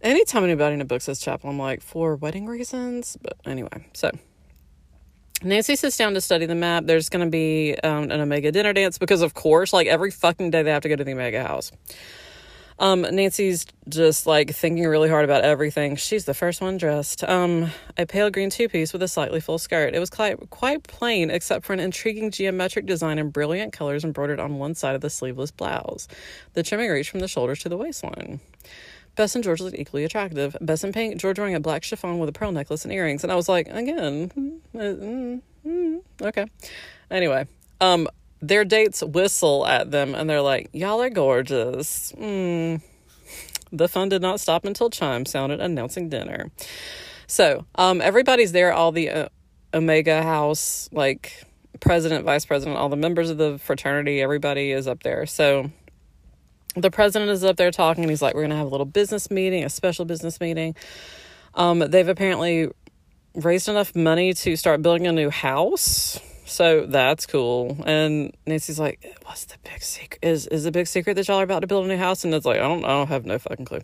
Anytime 0.00 0.44
anybody 0.44 0.74
in 0.74 0.80
a 0.80 0.84
book 0.84 1.02
says 1.02 1.20
chapel, 1.20 1.50
I'm 1.50 1.58
like, 1.58 1.82
for 1.82 2.16
wedding 2.16 2.46
reasons. 2.46 3.16
But 3.20 3.34
anyway, 3.44 3.88
so 3.92 4.10
Nancy 5.44 5.76
sits 5.76 5.96
down 5.96 6.14
to 6.14 6.20
study 6.20 6.46
the 6.46 6.54
map. 6.54 6.84
There's 6.86 7.08
going 7.08 7.24
to 7.24 7.30
be 7.30 7.76
um, 7.82 8.10
an 8.10 8.20
Omega 8.20 8.52
dinner 8.52 8.72
dance 8.72 8.98
because, 8.98 9.22
of 9.22 9.34
course, 9.34 9.72
like 9.72 9.86
every 9.86 10.10
fucking 10.10 10.50
day 10.50 10.62
they 10.62 10.70
have 10.70 10.82
to 10.82 10.88
go 10.88 10.96
to 10.96 11.04
the 11.04 11.12
Omega 11.12 11.42
house. 11.42 11.72
Um, 12.78 13.02
Nancy's 13.02 13.66
just 13.88 14.26
like 14.26 14.50
thinking 14.50 14.84
really 14.84 15.08
hard 15.08 15.24
about 15.24 15.44
everything. 15.44 15.94
She's 15.96 16.24
the 16.24 16.34
first 16.34 16.60
one 16.60 16.78
dressed. 16.78 17.22
Um, 17.22 17.70
a 17.96 18.06
pale 18.06 18.30
green 18.30 18.50
two 18.50 18.68
piece 18.68 18.92
with 18.92 19.02
a 19.02 19.08
slightly 19.08 19.40
full 19.40 19.58
skirt. 19.58 19.94
It 19.94 20.00
was 20.00 20.10
quite 20.10 20.50
quite 20.50 20.82
plain, 20.84 21.30
except 21.30 21.64
for 21.64 21.74
an 21.74 21.80
intriguing 21.80 22.30
geometric 22.30 22.86
design 22.86 23.18
and 23.18 23.32
brilliant 23.32 23.72
colors 23.72 24.04
embroidered 24.04 24.40
on 24.40 24.58
one 24.58 24.74
side 24.74 24.94
of 24.94 25.00
the 25.00 25.10
sleeveless 25.10 25.50
blouse. 25.50 26.08
The 26.54 26.62
trimming 26.62 26.90
reached 26.90 27.10
from 27.10 27.20
the 27.20 27.28
shoulders 27.28 27.60
to 27.60 27.68
the 27.68 27.76
waistline. 27.76 28.40
Bess 29.14 29.34
and 29.34 29.44
George 29.44 29.60
looked 29.60 29.78
equally 29.78 30.04
attractive. 30.04 30.56
Bess 30.60 30.84
in 30.84 30.92
pink, 30.92 31.20
George 31.20 31.38
wearing 31.38 31.54
a 31.54 31.60
black 31.60 31.84
chiffon 31.84 32.18
with 32.18 32.28
a 32.28 32.32
pearl 32.32 32.52
necklace 32.52 32.84
and 32.84 32.92
earrings. 32.92 33.22
And 33.22 33.32
I 33.32 33.36
was 33.36 33.48
like, 33.48 33.68
again, 33.68 34.30
mm, 34.30 34.60
mm, 34.74 35.42
mm, 35.66 36.00
okay. 36.22 36.46
Anyway, 37.10 37.46
um, 37.80 38.08
their 38.40 38.64
dates 38.64 39.02
whistle 39.02 39.66
at 39.66 39.90
them 39.90 40.14
and 40.14 40.28
they're 40.28 40.40
like, 40.40 40.70
Y'all 40.72 41.02
are 41.02 41.10
gorgeous. 41.10 42.12
Mm. 42.12 42.82
The 43.70 43.88
fun 43.88 44.08
did 44.10 44.20
not 44.20 44.40
stop 44.40 44.64
until 44.64 44.90
chime 44.90 45.24
sounded 45.24 45.60
announcing 45.60 46.08
dinner. 46.08 46.50
So, 47.26 47.64
um, 47.76 48.02
everybody's 48.02 48.52
there, 48.52 48.72
all 48.72 48.92
the 48.92 49.08
uh, 49.08 49.28
Omega 49.72 50.22
House, 50.22 50.90
like 50.92 51.44
president, 51.80 52.24
vice 52.26 52.44
president, 52.44 52.78
all 52.78 52.90
the 52.90 52.96
members 52.96 53.30
of 53.30 53.38
the 53.38 53.58
fraternity, 53.58 54.20
everybody 54.20 54.70
is 54.70 54.86
up 54.86 55.02
there. 55.02 55.24
So, 55.24 55.70
the 56.74 56.90
president 56.90 57.30
is 57.30 57.44
up 57.44 57.56
there 57.56 57.70
talking 57.70 58.04
and 58.04 58.10
he's 58.10 58.22
like, 58.22 58.34
We're 58.34 58.42
going 58.42 58.50
to 58.50 58.56
have 58.56 58.66
a 58.66 58.70
little 58.70 58.86
business 58.86 59.30
meeting, 59.30 59.64
a 59.64 59.68
special 59.68 60.04
business 60.04 60.40
meeting. 60.40 60.74
Um, 61.54 61.80
they've 61.80 62.08
apparently 62.08 62.68
raised 63.34 63.68
enough 63.68 63.94
money 63.94 64.32
to 64.32 64.56
start 64.56 64.82
building 64.82 65.06
a 65.06 65.12
new 65.12 65.30
house 65.30 66.18
so 66.52 66.86
that's 66.86 67.26
cool. 67.26 67.78
And 67.86 68.36
Nancy's 68.46 68.78
like, 68.78 69.18
"What's 69.24 69.46
the 69.46 69.56
big 69.64 69.82
secret? 69.82 70.18
Is 70.22 70.46
is 70.46 70.64
the 70.64 70.70
big 70.70 70.86
secret 70.86 71.14
that 71.14 71.28
y'all 71.28 71.40
are 71.40 71.44
about 71.44 71.60
to 71.60 71.66
build 71.66 71.86
a 71.86 71.88
new 71.88 71.96
house?" 71.96 72.24
And 72.24 72.34
it's 72.34 72.44
like, 72.44 72.58
"I 72.58 72.68
don't. 72.68 72.84
I 72.84 73.04
have 73.06 73.24
no 73.24 73.38
fucking 73.38 73.64
clue." 73.64 73.80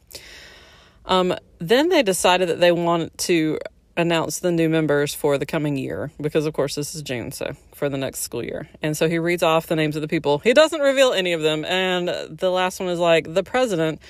Um, 1.07 1.35
then 1.59 1.89
they 1.89 2.03
decided 2.03 2.49
that 2.51 2.61
they 2.61 2.73
want 2.73 3.17
to 3.19 3.59
announce 3.99 4.39
the 4.39 4.53
new 4.53 4.69
members 4.69 5.13
for 5.13 5.37
the 5.37 5.45
coming 5.45 5.77
year 5.77 6.13
because, 6.21 6.47
of 6.47 6.55
course, 6.55 6.77
this 6.77 6.95
is 6.95 7.03
June, 7.03 7.33
so 7.33 7.53
for 7.75 7.89
the 7.89 7.99
next 7.99 8.21
school 8.21 8.45
year. 8.45 8.69
And 8.81 8.97
so 8.97 9.09
he 9.09 9.19
reads 9.19 9.43
off 9.43 9.67
the 9.67 9.77
names 9.77 9.97
of 9.97 10.03
the 10.03 10.09
people. 10.09 10.39
He 10.39 10.55
doesn't 10.55 10.81
reveal 10.81 11.13
any 11.13 11.33
of 11.33 11.43
them. 11.43 11.65
And 11.65 12.09
the 12.09 12.51
last 12.51 12.79
one 12.79 12.89
is 12.89 13.01
like 13.01 13.35
the 13.35 13.43
president. 13.43 14.01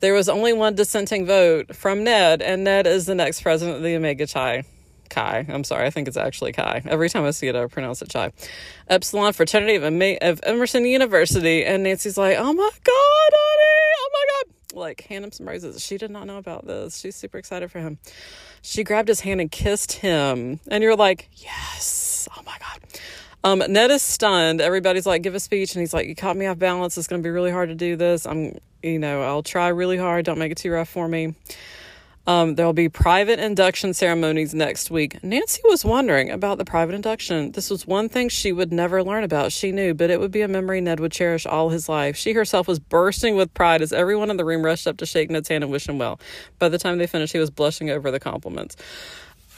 There 0.00 0.12
was 0.12 0.28
only 0.28 0.52
one 0.52 0.74
dissenting 0.74 1.24
vote 1.24 1.74
from 1.74 2.04
Ned, 2.04 2.42
and 2.42 2.64
Ned 2.64 2.86
is 2.86 3.06
the 3.06 3.14
next 3.14 3.40
president 3.40 3.78
of 3.78 3.82
the 3.82 3.94
Omega 3.94 4.26
Chi. 4.26 4.64
Chi. 5.08 5.46
I'm 5.48 5.64
sorry, 5.64 5.86
I 5.86 5.90
think 5.90 6.08
it's 6.08 6.16
actually 6.16 6.52
Chi. 6.52 6.82
Every 6.84 7.08
time 7.08 7.24
I 7.24 7.30
see 7.30 7.46
it, 7.46 7.54
I 7.54 7.66
pronounce 7.66 8.02
it 8.02 8.12
Chi. 8.12 8.32
Epsilon 8.88 9.32
Fraternity 9.32 9.76
of, 9.76 9.84
of 10.20 10.40
Emerson 10.42 10.84
University. 10.84 11.64
And 11.64 11.84
Nancy's 11.84 12.18
like, 12.18 12.36
oh 12.36 12.52
my 12.52 12.70
God, 12.84 13.30
honey, 13.32 13.94
oh 13.98 14.10
my 14.12 14.24
God. 14.32 14.55
Like, 14.76 15.00
hand 15.02 15.24
him 15.24 15.32
some 15.32 15.48
roses. 15.48 15.82
She 15.82 15.98
did 15.98 16.10
not 16.10 16.26
know 16.26 16.36
about 16.36 16.66
this. 16.66 16.98
She's 16.98 17.16
super 17.16 17.38
excited 17.38 17.70
for 17.70 17.80
him. 17.80 17.98
She 18.62 18.84
grabbed 18.84 19.08
his 19.08 19.20
hand 19.20 19.40
and 19.40 19.50
kissed 19.50 19.92
him. 19.92 20.60
And 20.68 20.82
you're 20.82 20.96
like, 20.96 21.28
yes, 21.32 22.28
oh 22.36 22.42
my 22.44 22.56
God. 22.58 23.00
Um, 23.42 23.62
Ned 23.68 23.90
is 23.90 24.02
stunned. 24.02 24.60
Everybody's 24.60 25.06
like, 25.06 25.22
give 25.22 25.34
a 25.34 25.40
speech. 25.40 25.74
And 25.74 25.80
he's 25.80 25.94
like, 25.94 26.08
you 26.08 26.14
caught 26.14 26.36
me 26.36 26.46
off 26.46 26.58
balance. 26.58 26.98
It's 26.98 27.06
going 27.06 27.22
to 27.22 27.26
be 27.26 27.30
really 27.30 27.50
hard 27.50 27.68
to 27.70 27.74
do 27.74 27.96
this. 27.96 28.26
I'm, 28.26 28.58
you 28.82 28.98
know, 28.98 29.22
I'll 29.22 29.42
try 29.42 29.68
really 29.68 29.96
hard. 29.96 30.24
Don't 30.24 30.38
make 30.38 30.52
it 30.52 30.58
too 30.58 30.70
rough 30.70 30.88
for 30.88 31.08
me. 31.08 31.34
Um, 32.26 32.56
there 32.56 32.66
will 32.66 32.72
be 32.72 32.88
private 32.88 33.38
induction 33.38 33.94
ceremonies 33.94 34.52
next 34.52 34.90
week. 34.90 35.22
Nancy 35.22 35.60
was 35.64 35.84
wondering 35.84 36.30
about 36.30 36.58
the 36.58 36.64
private 36.64 36.94
induction. 36.94 37.52
This 37.52 37.70
was 37.70 37.86
one 37.86 38.08
thing 38.08 38.28
she 38.28 38.50
would 38.50 38.72
never 38.72 39.02
learn 39.04 39.22
about. 39.22 39.52
She 39.52 39.70
knew, 39.70 39.94
but 39.94 40.10
it 40.10 40.18
would 40.18 40.32
be 40.32 40.40
a 40.40 40.48
memory 40.48 40.80
Ned 40.80 40.98
would 40.98 41.12
cherish 41.12 41.46
all 41.46 41.68
his 41.68 41.88
life. 41.88 42.16
She 42.16 42.32
herself 42.32 42.66
was 42.66 42.80
bursting 42.80 43.36
with 43.36 43.54
pride 43.54 43.80
as 43.80 43.92
everyone 43.92 44.30
in 44.30 44.38
the 44.38 44.44
room 44.44 44.64
rushed 44.64 44.88
up 44.88 44.96
to 44.96 45.06
shake 45.06 45.30
Ned's 45.30 45.48
hand 45.48 45.62
and 45.62 45.72
wish 45.72 45.88
him 45.88 45.98
well. 45.98 46.18
By 46.58 46.68
the 46.68 46.78
time 46.78 46.98
they 46.98 47.06
finished, 47.06 47.32
he 47.32 47.38
was 47.38 47.50
blushing 47.50 47.90
over 47.90 48.10
the 48.10 48.20
compliments 48.20 48.76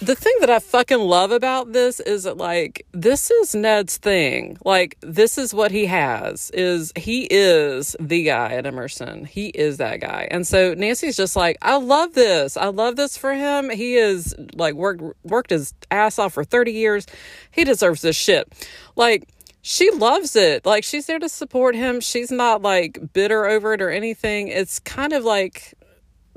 the 0.01 0.15
thing 0.15 0.35
that 0.41 0.49
I 0.49 0.61
fucking 0.61 1.01
love 1.01 1.33
about 1.33 1.73
this 1.73 1.99
is 1.99 2.23
that 2.23 2.37
like 2.37 2.87
this 2.93 3.31
is 3.31 3.55
Ned's 3.55 3.97
thing. 3.97 4.57
Like 4.65 4.97
this 5.01 5.39
is 5.39 5.53
what 5.53 5.73
he 5.73 5.87
has 5.87 6.51
is 6.51 6.93
he 6.97 7.27
is 7.31 7.97
the 7.99 8.23
guy 8.23 8.53
at 8.53 8.67
Emerson. 8.67 9.25
He 9.25 9.49
is 9.49 9.79
that 9.79 10.01
guy. 10.01 10.29
And 10.31 10.47
so 10.47 10.75
Nancy's 10.75 11.17
just 11.17 11.35
like, 11.35 11.59
I 11.63 11.77
love 11.79 12.15
this. 12.15 12.57
I 12.57 12.67
love 12.67 12.95
this 12.95 13.17
for 13.17 13.35
him. 13.35 13.71
He 13.71 13.97
is 13.97 14.35
like 14.55 14.75
worked 14.75 15.03
worked 15.25 15.51
his 15.51 15.75
ass 15.91 16.19
off 16.19 16.35
for 16.35 16.45
30 16.45 16.73
years. 16.73 17.07
He 17.51 17.65
deserves 17.65 18.01
this 18.03 18.17
shit. 18.17 18.49
Like 18.95 19.29
she 19.63 19.91
loves 19.91 20.37
it. 20.37 20.65
Like 20.65 20.85
she's 20.85 21.07
there 21.07 21.19
to 21.19 21.29
support 21.29 21.75
him. 21.75 22.01
She's 22.01 22.31
not 22.31 22.63
like 22.63 23.13
bitter 23.13 23.47
over 23.47 23.75
it 23.75 23.83
or 23.83 23.91
anything. 23.91 24.47
It's 24.49 24.79
kind 24.79 25.13
of 25.13 25.25
like 25.25 25.75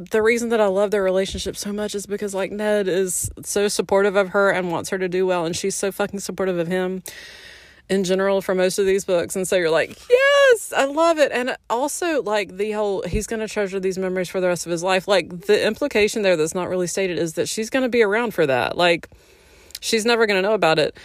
the 0.09 0.21
reason 0.21 0.49
that 0.49 0.59
I 0.59 0.67
love 0.67 0.91
their 0.91 1.03
relationship 1.03 1.55
so 1.55 1.71
much 1.71 1.95
is 1.95 2.05
because 2.05 2.33
like 2.33 2.51
Ned 2.51 2.87
is 2.87 3.29
so 3.43 3.67
supportive 3.67 4.15
of 4.15 4.29
her 4.29 4.49
and 4.49 4.71
wants 4.71 4.89
her 4.89 4.97
to 4.97 5.07
do 5.07 5.25
well 5.25 5.45
and 5.45 5.55
she's 5.55 5.75
so 5.75 5.91
fucking 5.91 6.19
supportive 6.19 6.57
of 6.57 6.67
him 6.67 7.03
in 7.89 8.03
general 8.03 8.41
for 8.41 8.55
most 8.55 8.79
of 8.79 8.85
these 8.85 9.05
books. 9.05 9.35
And 9.35 9.47
so 9.47 9.55
you're 9.55 9.69
like 9.69 9.97
yes 10.09 10.73
I 10.75 10.85
love 10.85 11.19
it. 11.19 11.31
And 11.31 11.55
also 11.69 12.21
like 12.23 12.57
the 12.57 12.71
whole 12.71 13.03
he's 13.03 13.27
going 13.27 13.41
to 13.41 13.47
treasure 13.47 13.79
these 13.79 13.97
memories 13.97 14.29
for 14.29 14.41
the 14.41 14.47
rest 14.47 14.65
of 14.65 14.71
his 14.71 14.83
life. 14.83 15.07
Like 15.07 15.41
the 15.47 15.65
implication 15.65 16.21
there 16.21 16.37
that's 16.37 16.55
not 16.55 16.69
really 16.69 16.87
stated 16.87 17.17
is 17.19 17.33
that 17.33 17.47
she's 17.47 17.69
going 17.69 17.83
to 17.83 17.89
be 17.89 18.01
around 18.01 18.33
for 18.33 18.45
that. 18.45 18.77
Like 18.77 19.09
she's 19.79 20.05
never 20.05 20.25
going 20.25 20.41
to 20.41 20.47
know 20.47 20.55
about 20.55 20.79
it 20.79 20.95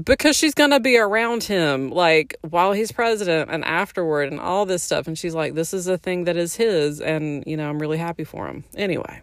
because 0.00 0.36
she's 0.36 0.54
gonna 0.54 0.80
be 0.80 0.96
around 0.96 1.42
him 1.42 1.90
like 1.90 2.36
while 2.42 2.72
he's 2.72 2.92
president 2.92 3.50
and 3.50 3.64
afterward 3.64 4.30
and 4.30 4.40
all 4.40 4.64
this 4.64 4.82
stuff 4.82 5.06
and 5.06 5.18
she's 5.18 5.34
like 5.34 5.54
this 5.54 5.74
is 5.74 5.86
a 5.86 5.98
thing 5.98 6.24
that 6.24 6.36
is 6.36 6.56
his 6.56 7.00
and 7.00 7.44
you 7.46 7.56
know 7.56 7.68
i'm 7.68 7.78
really 7.78 7.98
happy 7.98 8.24
for 8.24 8.46
him 8.46 8.64
anyway 8.74 9.20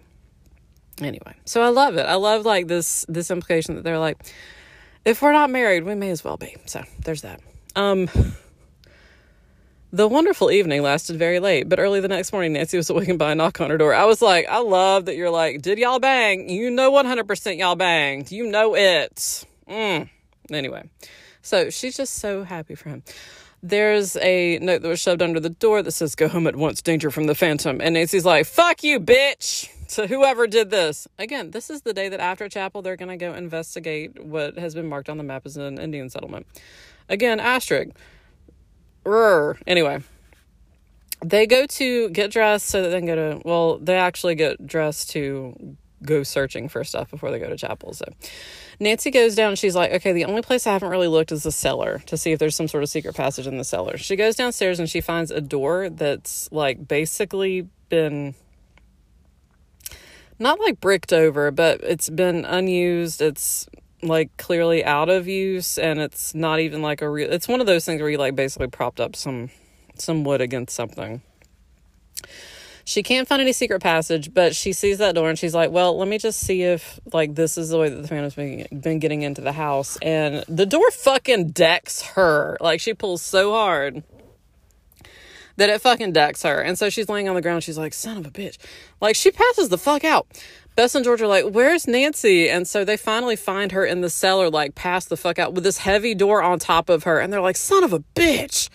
anyway 1.02 1.34
so 1.46 1.62
i 1.62 1.70
love 1.70 1.96
it 1.96 2.06
i 2.06 2.16
love 2.16 2.46
like 2.46 2.68
this 2.68 3.06
this 3.10 3.32
implication 3.32 3.76
that 3.76 3.84
they're 3.84 4.00
like 4.00 4.18
if 5.06 5.22
we're 5.22 5.34
not 5.34 5.50
married 5.50 5.84
we 5.84 5.96
may 5.96 6.12
as 6.12 6.24
well 6.24 6.38
be 6.38 6.56
so 6.66 6.84
there's 7.04 7.22
that 7.22 7.42
um 7.76 8.08
The 9.92 10.08
wonderful 10.08 10.52
evening 10.52 10.84
lasted 10.84 11.18
very 11.18 11.40
late, 11.40 11.68
but 11.68 11.80
early 11.80 12.00
the 12.00 12.08
next 12.08 12.32
morning, 12.32 12.54
Nancy 12.54 12.78
was 12.78 12.92
awakened 12.92 13.18
by 13.18 13.32
a 13.32 13.36
knock 13.36 13.60
on 13.60 13.72
her 13.72 13.78
door. 13.78 13.92
I 13.96 14.06
was 14.06 14.22
like, 14.22 14.46
I 14.48 14.60
love 14.60 15.06
that 15.06 15.16
you're 15.16 15.32
like, 15.32 15.64
did 15.64 15.80
y'all 15.80 15.98
bang? 15.98 16.48
You 16.48 16.70
know 16.70 16.92
100% 16.92 17.58
y'all 17.58 17.76
banged. 17.76 18.32
You 18.32 18.46
know 18.46 18.76
it. 18.76 19.46
Mm. 19.68 20.08
Anyway, 20.52 20.90
so 21.42 21.70
she's 21.70 21.98
just 21.98 22.16
so 22.16 22.44
happy 22.44 22.76
for 22.76 22.90
him. 22.90 23.04
There's 23.62 24.16
a 24.18 24.58
note 24.60 24.82
that 24.84 24.88
was 24.88 25.02
shoved 25.02 25.22
under 25.22 25.40
the 25.40 25.50
door 25.50 25.84
that 25.84 25.92
says, 25.92 26.16
Go 26.16 26.30
home 26.30 26.48
at 26.48 26.56
once, 26.56 26.82
danger 26.82 27.12
from 27.12 27.26
the 27.26 27.36
phantom. 27.36 27.82
And 27.82 27.96
Nancy's 27.96 28.26
like, 28.26 28.46
Fuck 28.46 28.84
you, 28.84 29.00
bitch, 29.00 29.70
to 29.96 30.08
whoever 30.08 30.48
did 30.48 30.70
this. 30.70 31.08
Again, 31.18 31.52
this 31.52 31.70
is 31.70 31.82
the 31.82 31.94
day 31.94 32.08
that 32.08 32.22
after 32.22 32.48
chapel, 32.48 32.82
they're 32.82 32.96
going 32.96 33.10
to 33.10 33.18
go 33.18 33.34
investigate 33.34 34.24
what 34.24 34.58
has 34.58 34.76
been 34.76 34.88
marked 34.88 35.10
on 35.10 35.18
the 35.18 35.24
map 35.24 35.46
as 35.46 35.58
an 35.58 35.78
Indian 35.78 36.10
settlement. 36.10 36.48
Again, 37.10 37.40
asterisk 37.40 37.92
Rrr. 39.04 39.58
Anyway, 39.68 40.04
they 41.24 41.46
go 41.46 41.66
to 41.66 42.10
get 42.10 42.32
dressed 42.32 42.68
so 42.68 42.82
that 42.82 42.90
they 42.90 42.98
can 42.98 43.08
go 43.08 43.16
to, 43.16 43.42
well, 43.44 43.78
they 43.78 43.98
actually 43.98 44.36
get 44.36 44.66
dressed 44.66 45.10
to 45.12 45.76
go 46.04 46.24
searching 46.24 46.70
for 46.70 46.84
stuff 46.84 47.12
before 47.12 47.32
they 47.32 47.40
go 47.40 47.50
to 47.50 47.58
chapel. 47.58 47.94
So 47.94 48.06
Nancy 48.80 49.12
goes 49.12 49.36
down 49.36 49.56
she's 49.56 49.76
like, 49.76 49.92
okay, 49.92 50.14
the 50.14 50.26
only 50.26 50.42
place 50.42 50.66
I 50.66 50.74
haven't 50.74 50.90
really 50.90 51.08
looked 51.08 51.32
is 51.32 51.44
the 51.44 51.52
cellar 51.52 52.00
to 52.06 52.18
see 52.18 52.32
if 52.32 52.40
there's 52.40 52.56
some 52.56 52.68
sort 52.68 52.84
of 52.84 52.90
secret 52.90 53.16
passage 53.16 53.48
in 53.48 53.58
the 53.58 53.64
cellar. 53.64 53.98
She 53.98 54.16
goes 54.16 54.36
downstairs 54.36 54.80
and 54.80 54.90
she 54.90 55.02
finds 55.02 55.32
a 55.32 55.42
door 55.42 55.90
that's 55.90 56.50
like 56.52 56.88
basically 56.88 57.68
been 57.90 58.36
not 60.38 60.60
like 60.60 60.80
bricked 60.80 61.12
over, 61.12 61.52
but 61.52 61.82
it's 61.84 62.10
been 62.10 62.46
unused. 62.46 63.22
It's 63.22 63.68
like 64.02 64.36
clearly 64.38 64.84
out 64.86 65.10
of 65.10 65.28
use 65.28 65.78
and 65.78 66.00
it's 66.00 66.34
not 66.34 66.60
even 66.60 66.82
like 66.82 67.02
a 67.02 67.10
real 67.10 67.30
it's 67.30 67.50
one 67.50 67.60
of 67.60 67.68
those 67.68 67.84
things 67.84 68.00
where 68.00 68.10
you 68.10 68.18
like 68.18 68.34
basically 68.34 68.68
propped 68.68 69.00
up 69.00 69.14
some 69.14 69.50
some 69.96 70.24
wood 70.24 70.40
against 70.40 70.74
something 70.74 71.22
she 72.90 73.04
can't 73.04 73.28
find 73.28 73.42
any 73.42 73.54
secret 73.54 73.82
passage 73.82 74.34
but 74.34 74.56
she 74.56 74.74
sees 74.74 74.98
that 74.98 75.16
door 75.16 75.30
and 75.30 75.38
she's 75.38 75.54
like 75.54 75.72
well 75.72 75.98
let 75.98 76.08
me 76.08 76.18
just 76.18 76.40
see 76.40 76.64
if 76.64 77.00
like 77.14 77.36
this 77.36 77.58
is 77.58 77.70
the 77.70 77.78
way 77.78 77.90
that 77.90 78.02
the 78.02 78.08
phantom's 78.08 78.36
been, 78.36 78.66
been 78.82 79.00
getting 79.00 79.22
into 79.22 79.42
the 79.42 79.52
house 79.52 79.98
and 80.02 80.44
the 80.48 80.66
door 80.66 80.90
fucking 80.92 81.50
decks 81.50 82.02
her 82.02 82.58
like 82.60 82.82
she 82.82 82.94
pulls 82.94 83.22
so 83.22 83.52
hard 83.52 84.04
that 85.60 85.70
it 85.70 85.82
fucking 85.82 86.14
decks 86.14 86.44
her. 86.44 86.62
And 86.62 86.78
so 86.78 86.90
she's 86.90 87.08
laying 87.08 87.30
on 87.30 87.36
the 87.36 87.42
ground. 87.42 87.64
She's 87.64 87.78
like, 87.78 87.94
son 87.94 88.18
of 88.18 88.26
a 88.26 88.32
bitch. 88.32 88.58
Like, 89.00 89.16
she 89.16 89.30
passes 89.30 89.70
the 89.70 89.78
fuck 89.78 90.04
out. 90.04 90.26
Bess 90.76 90.96
and 90.96 91.04
George 91.04 91.22
are 91.22 91.28
like, 91.28 91.46
Where's 91.46 91.88
Nancy? 91.88 92.50
And 92.50 92.68
so 92.68 92.86
they 92.86 92.98
finally 92.98 93.36
find 93.36 93.74
her 93.74 93.86
in 93.86 94.02
the 94.02 94.10
cellar, 94.10 94.50
like, 94.50 94.76
passed 94.76 95.10
the 95.10 95.18
fuck 95.18 95.38
out 95.38 95.54
with 95.54 95.64
this 95.64 95.80
heavy 95.80 96.16
door 96.16 96.42
on 96.42 96.58
top 96.58 96.90
of 96.90 97.04
her. 97.04 97.20
And 97.20 97.32
they're 97.32 97.42
like, 97.42 97.58
Son 97.58 97.84
of 97.84 97.94
a 97.94 98.00
bitch. 98.16 98.70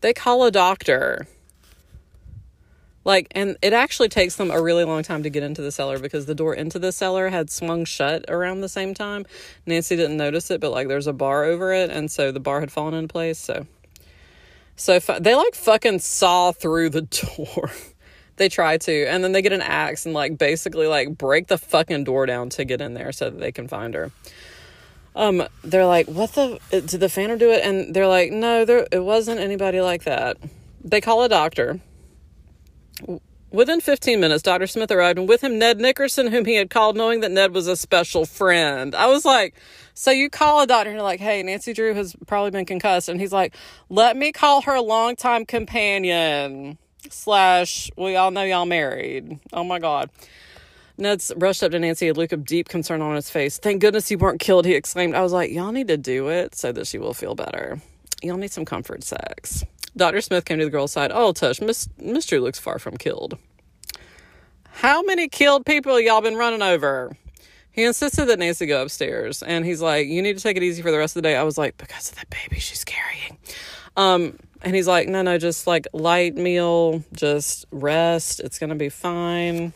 They 0.00 0.12
call 0.12 0.44
a 0.44 0.50
doctor. 0.50 1.26
Like, 3.04 3.28
and 3.32 3.56
it 3.60 3.72
actually 3.72 4.08
takes 4.08 4.36
them 4.36 4.50
a 4.50 4.62
really 4.62 4.84
long 4.84 5.02
time 5.02 5.22
to 5.24 5.30
get 5.30 5.42
into 5.42 5.60
the 5.60 5.70
cellar 5.70 5.98
because 5.98 6.24
the 6.26 6.34
door 6.34 6.54
into 6.54 6.78
the 6.78 6.90
cellar 6.90 7.28
had 7.28 7.50
swung 7.50 7.84
shut 7.84 8.24
around 8.28 8.60
the 8.60 8.68
same 8.68 8.94
time. 8.94 9.26
Nancy 9.66 9.94
didn't 9.94 10.16
notice 10.16 10.50
it, 10.50 10.60
but 10.60 10.70
like 10.70 10.88
there's 10.88 11.06
a 11.06 11.12
bar 11.12 11.44
over 11.44 11.72
it. 11.72 11.90
And 11.90 12.10
so 12.10 12.32
the 12.32 12.40
bar 12.40 12.60
had 12.60 12.72
fallen 12.72 12.94
into 12.94 13.12
place. 13.12 13.38
So, 13.38 13.66
so 14.76 14.98
they 14.98 15.34
like 15.34 15.54
fucking 15.54 15.98
saw 15.98 16.52
through 16.52 16.90
the 16.90 17.02
door. 17.46 17.70
They 18.36 18.48
try 18.48 18.78
to, 18.78 19.06
and 19.06 19.22
then 19.22 19.32
they 19.32 19.42
get 19.42 19.52
an 19.52 19.62
axe 19.62 20.06
and 20.06 20.14
like 20.14 20.38
basically 20.38 20.86
like 20.86 21.16
break 21.16 21.46
the 21.46 21.58
fucking 21.58 22.04
door 22.04 22.26
down 22.26 22.48
to 22.50 22.64
get 22.64 22.80
in 22.80 22.94
there 22.94 23.12
so 23.12 23.30
that 23.30 23.38
they 23.38 23.52
can 23.52 23.68
find 23.68 23.94
her. 23.94 24.10
Um, 25.14 25.44
they're 25.62 25.86
like, 25.86 26.08
"What 26.08 26.32
the? 26.32 26.58
Did 26.70 26.88
the 26.88 27.08
Phantom 27.08 27.38
do 27.38 27.52
it?" 27.52 27.64
And 27.64 27.94
they're 27.94 28.08
like, 28.08 28.32
"No, 28.32 28.64
there 28.64 28.88
it 28.90 29.04
wasn't 29.04 29.38
anybody 29.38 29.80
like 29.80 30.02
that." 30.04 30.38
They 30.82 31.00
call 31.00 31.22
a 31.22 31.28
doctor. 31.28 31.78
Within 33.50 33.80
15 33.80 34.18
minutes, 34.18 34.42
Dr. 34.42 34.66
Smith 34.66 34.90
arrived, 34.90 35.16
and 35.16 35.28
with 35.28 35.44
him, 35.44 35.60
Ned 35.60 35.78
Nickerson, 35.78 36.26
whom 36.26 36.44
he 36.44 36.56
had 36.56 36.70
called, 36.70 36.96
knowing 36.96 37.20
that 37.20 37.30
Ned 37.30 37.54
was 37.54 37.68
a 37.68 37.76
special 37.76 38.26
friend. 38.26 38.96
I 38.96 39.06
was 39.06 39.24
like, 39.24 39.54
So 39.94 40.10
you 40.10 40.28
call 40.28 40.60
a 40.60 40.66
doctor, 40.66 40.90
and 40.90 40.96
you're 40.96 41.04
like, 41.04 41.20
Hey, 41.20 41.40
Nancy 41.44 41.72
Drew 41.72 41.94
has 41.94 42.16
probably 42.26 42.50
been 42.50 42.64
concussed. 42.64 43.08
And 43.08 43.20
he's 43.20 43.32
like, 43.32 43.54
Let 43.88 44.16
me 44.16 44.32
call 44.32 44.62
her 44.62 44.80
longtime 44.80 45.46
companion 45.46 46.78
slash 47.10 47.90
we 47.96 48.16
all 48.16 48.32
know 48.32 48.42
y'all 48.42 48.66
married. 48.66 49.38
Oh 49.52 49.62
my 49.62 49.78
god. 49.78 50.10
Ned's 50.96 51.32
rushed 51.36 51.62
up 51.62 51.72
to 51.72 51.78
Nancy, 51.78 52.08
a 52.08 52.14
look 52.14 52.32
of 52.32 52.44
deep 52.44 52.68
concern 52.68 53.02
on 53.02 53.16
his 53.16 53.28
face. 53.28 53.58
Thank 53.58 53.80
goodness 53.80 54.10
you 54.10 54.18
weren't 54.18 54.40
killed, 54.40 54.64
he 54.64 54.74
exclaimed. 54.74 55.14
I 55.14 55.22
was 55.22 55.32
like, 55.32 55.50
y'all 55.50 55.72
need 55.72 55.88
to 55.88 55.96
do 55.96 56.28
it 56.28 56.54
so 56.54 56.70
that 56.72 56.86
she 56.86 56.98
will 56.98 57.14
feel 57.14 57.34
better. 57.34 57.80
Y'all 58.22 58.36
need 58.36 58.52
some 58.52 58.64
comfort 58.64 59.02
sex. 59.02 59.64
Dr. 59.96 60.20
Smith 60.20 60.44
came 60.44 60.58
to 60.58 60.64
the 60.64 60.70
girl's 60.70 60.92
side. 60.92 61.10
Oh, 61.12 61.32
Tush, 61.32 61.60
Miss, 61.60 61.88
Drew 62.26 62.40
looks 62.40 62.58
far 62.58 62.78
from 62.78 62.96
killed. 62.96 63.38
How 64.68 65.02
many 65.02 65.28
killed 65.28 65.64
people 65.64 66.00
y'all 66.00 66.20
been 66.20 66.36
running 66.36 66.62
over? 66.62 67.16
He 67.70 67.84
insisted 67.84 68.26
that 68.26 68.38
Nancy 68.38 68.66
go 68.66 68.82
upstairs, 68.82 69.42
and 69.42 69.64
he's 69.64 69.80
like, 69.80 70.06
"You 70.06 70.22
need 70.22 70.36
to 70.36 70.42
take 70.42 70.56
it 70.56 70.62
easy 70.62 70.82
for 70.82 70.90
the 70.90 70.98
rest 70.98 71.16
of 71.16 71.22
the 71.22 71.28
day." 71.28 71.36
I 71.36 71.42
was 71.42 71.58
like, 71.58 71.76
"Because 71.76 72.10
of 72.10 72.16
that 72.16 72.30
baby 72.30 72.60
she's 72.60 72.84
carrying." 72.84 73.38
Um, 73.96 74.38
and 74.64 74.74
he's 74.74 74.88
like, 74.88 75.08
no, 75.08 75.22
no, 75.22 75.36
just 75.38 75.66
like 75.66 75.86
light 75.92 76.34
meal, 76.36 77.04
just 77.12 77.66
rest. 77.70 78.40
It's 78.40 78.58
to 78.58 78.74
be 78.74 78.88
fine. 78.88 79.74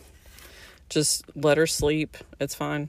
Just 0.88 1.24
let 1.36 1.58
her 1.58 1.66
sleep. 1.66 2.16
It's 2.40 2.54
fine. 2.54 2.88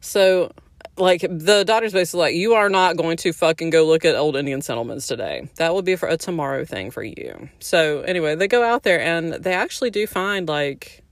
So, 0.00 0.52
like, 0.96 1.20
the 1.22 1.64
daughter's 1.64 1.92
basically 1.92 2.20
like, 2.20 2.34
you 2.34 2.54
are 2.54 2.68
not 2.68 2.96
going 2.96 3.16
to 3.18 3.32
fucking 3.32 3.70
go 3.70 3.84
look 3.84 4.04
at 4.04 4.14
old 4.14 4.36
Indian 4.36 4.62
settlements 4.62 5.06
today. 5.06 5.48
That 5.56 5.74
will 5.74 5.82
be 5.82 5.96
for 5.96 6.08
a 6.08 6.16
tomorrow 6.16 6.64
thing 6.64 6.90
for 6.90 7.02
you. 7.02 7.48
So, 7.60 8.02
anyway, 8.02 8.34
they 8.34 8.48
go 8.48 8.62
out 8.62 8.82
there 8.82 9.00
and 9.00 9.32
they 9.32 9.52
actually 9.52 9.90
do 9.90 10.06
find 10.06 10.48
like 10.48 11.02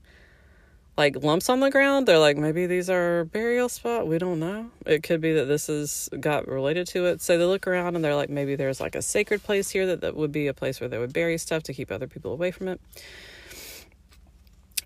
like 0.97 1.21
lumps 1.23 1.49
on 1.49 1.59
the 1.59 1.69
ground. 1.69 2.07
They're 2.07 2.19
like, 2.19 2.37
maybe 2.37 2.67
these 2.67 2.89
are 2.89 3.25
burial 3.25 3.67
spot. 3.67 4.07
We 4.07 4.17
don't 4.17 4.39
know. 4.39 4.71
It 4.85 5.03
could 5.03 5.19
be 5.19 5.33
that 5.33 5.45
this 5.45 5.67
is 5.67 6.09
got 6.19 6.47
related 6.47 6.87
to 6.87 7.05
it. 7.07 7.21
So 7.21 7.37
they 7.37 7.43
look 7.43 7.67
around 7.67 7.95
and 7.95 8.05
they're 8.05 8.15
like, 8.15 8.29
maybe 8.29 8.55
there's 8.55 8.79
like 8.79 8.95
a 8.95 9.01
sacred 9.01 9.43
place 9.43 9.69
here 9.69 9.85
that, 9.87 10.01
that 10.01 10.15
would 10.15 10.31
be 10.31 10.47
a 10.47 10.53
place 10.53 10.79
where 10.79 10.87
they 10.87 10.97
would 10.97 11.13
bury 11.13 11.37
stuff 11.37 11.63
to 11.63 11.73
keep 11.73 11.91
other 11.91 12.07
people 12.07 12.31
away 12.31 12.51
from 12.51 12.67
it. 12.69 12.79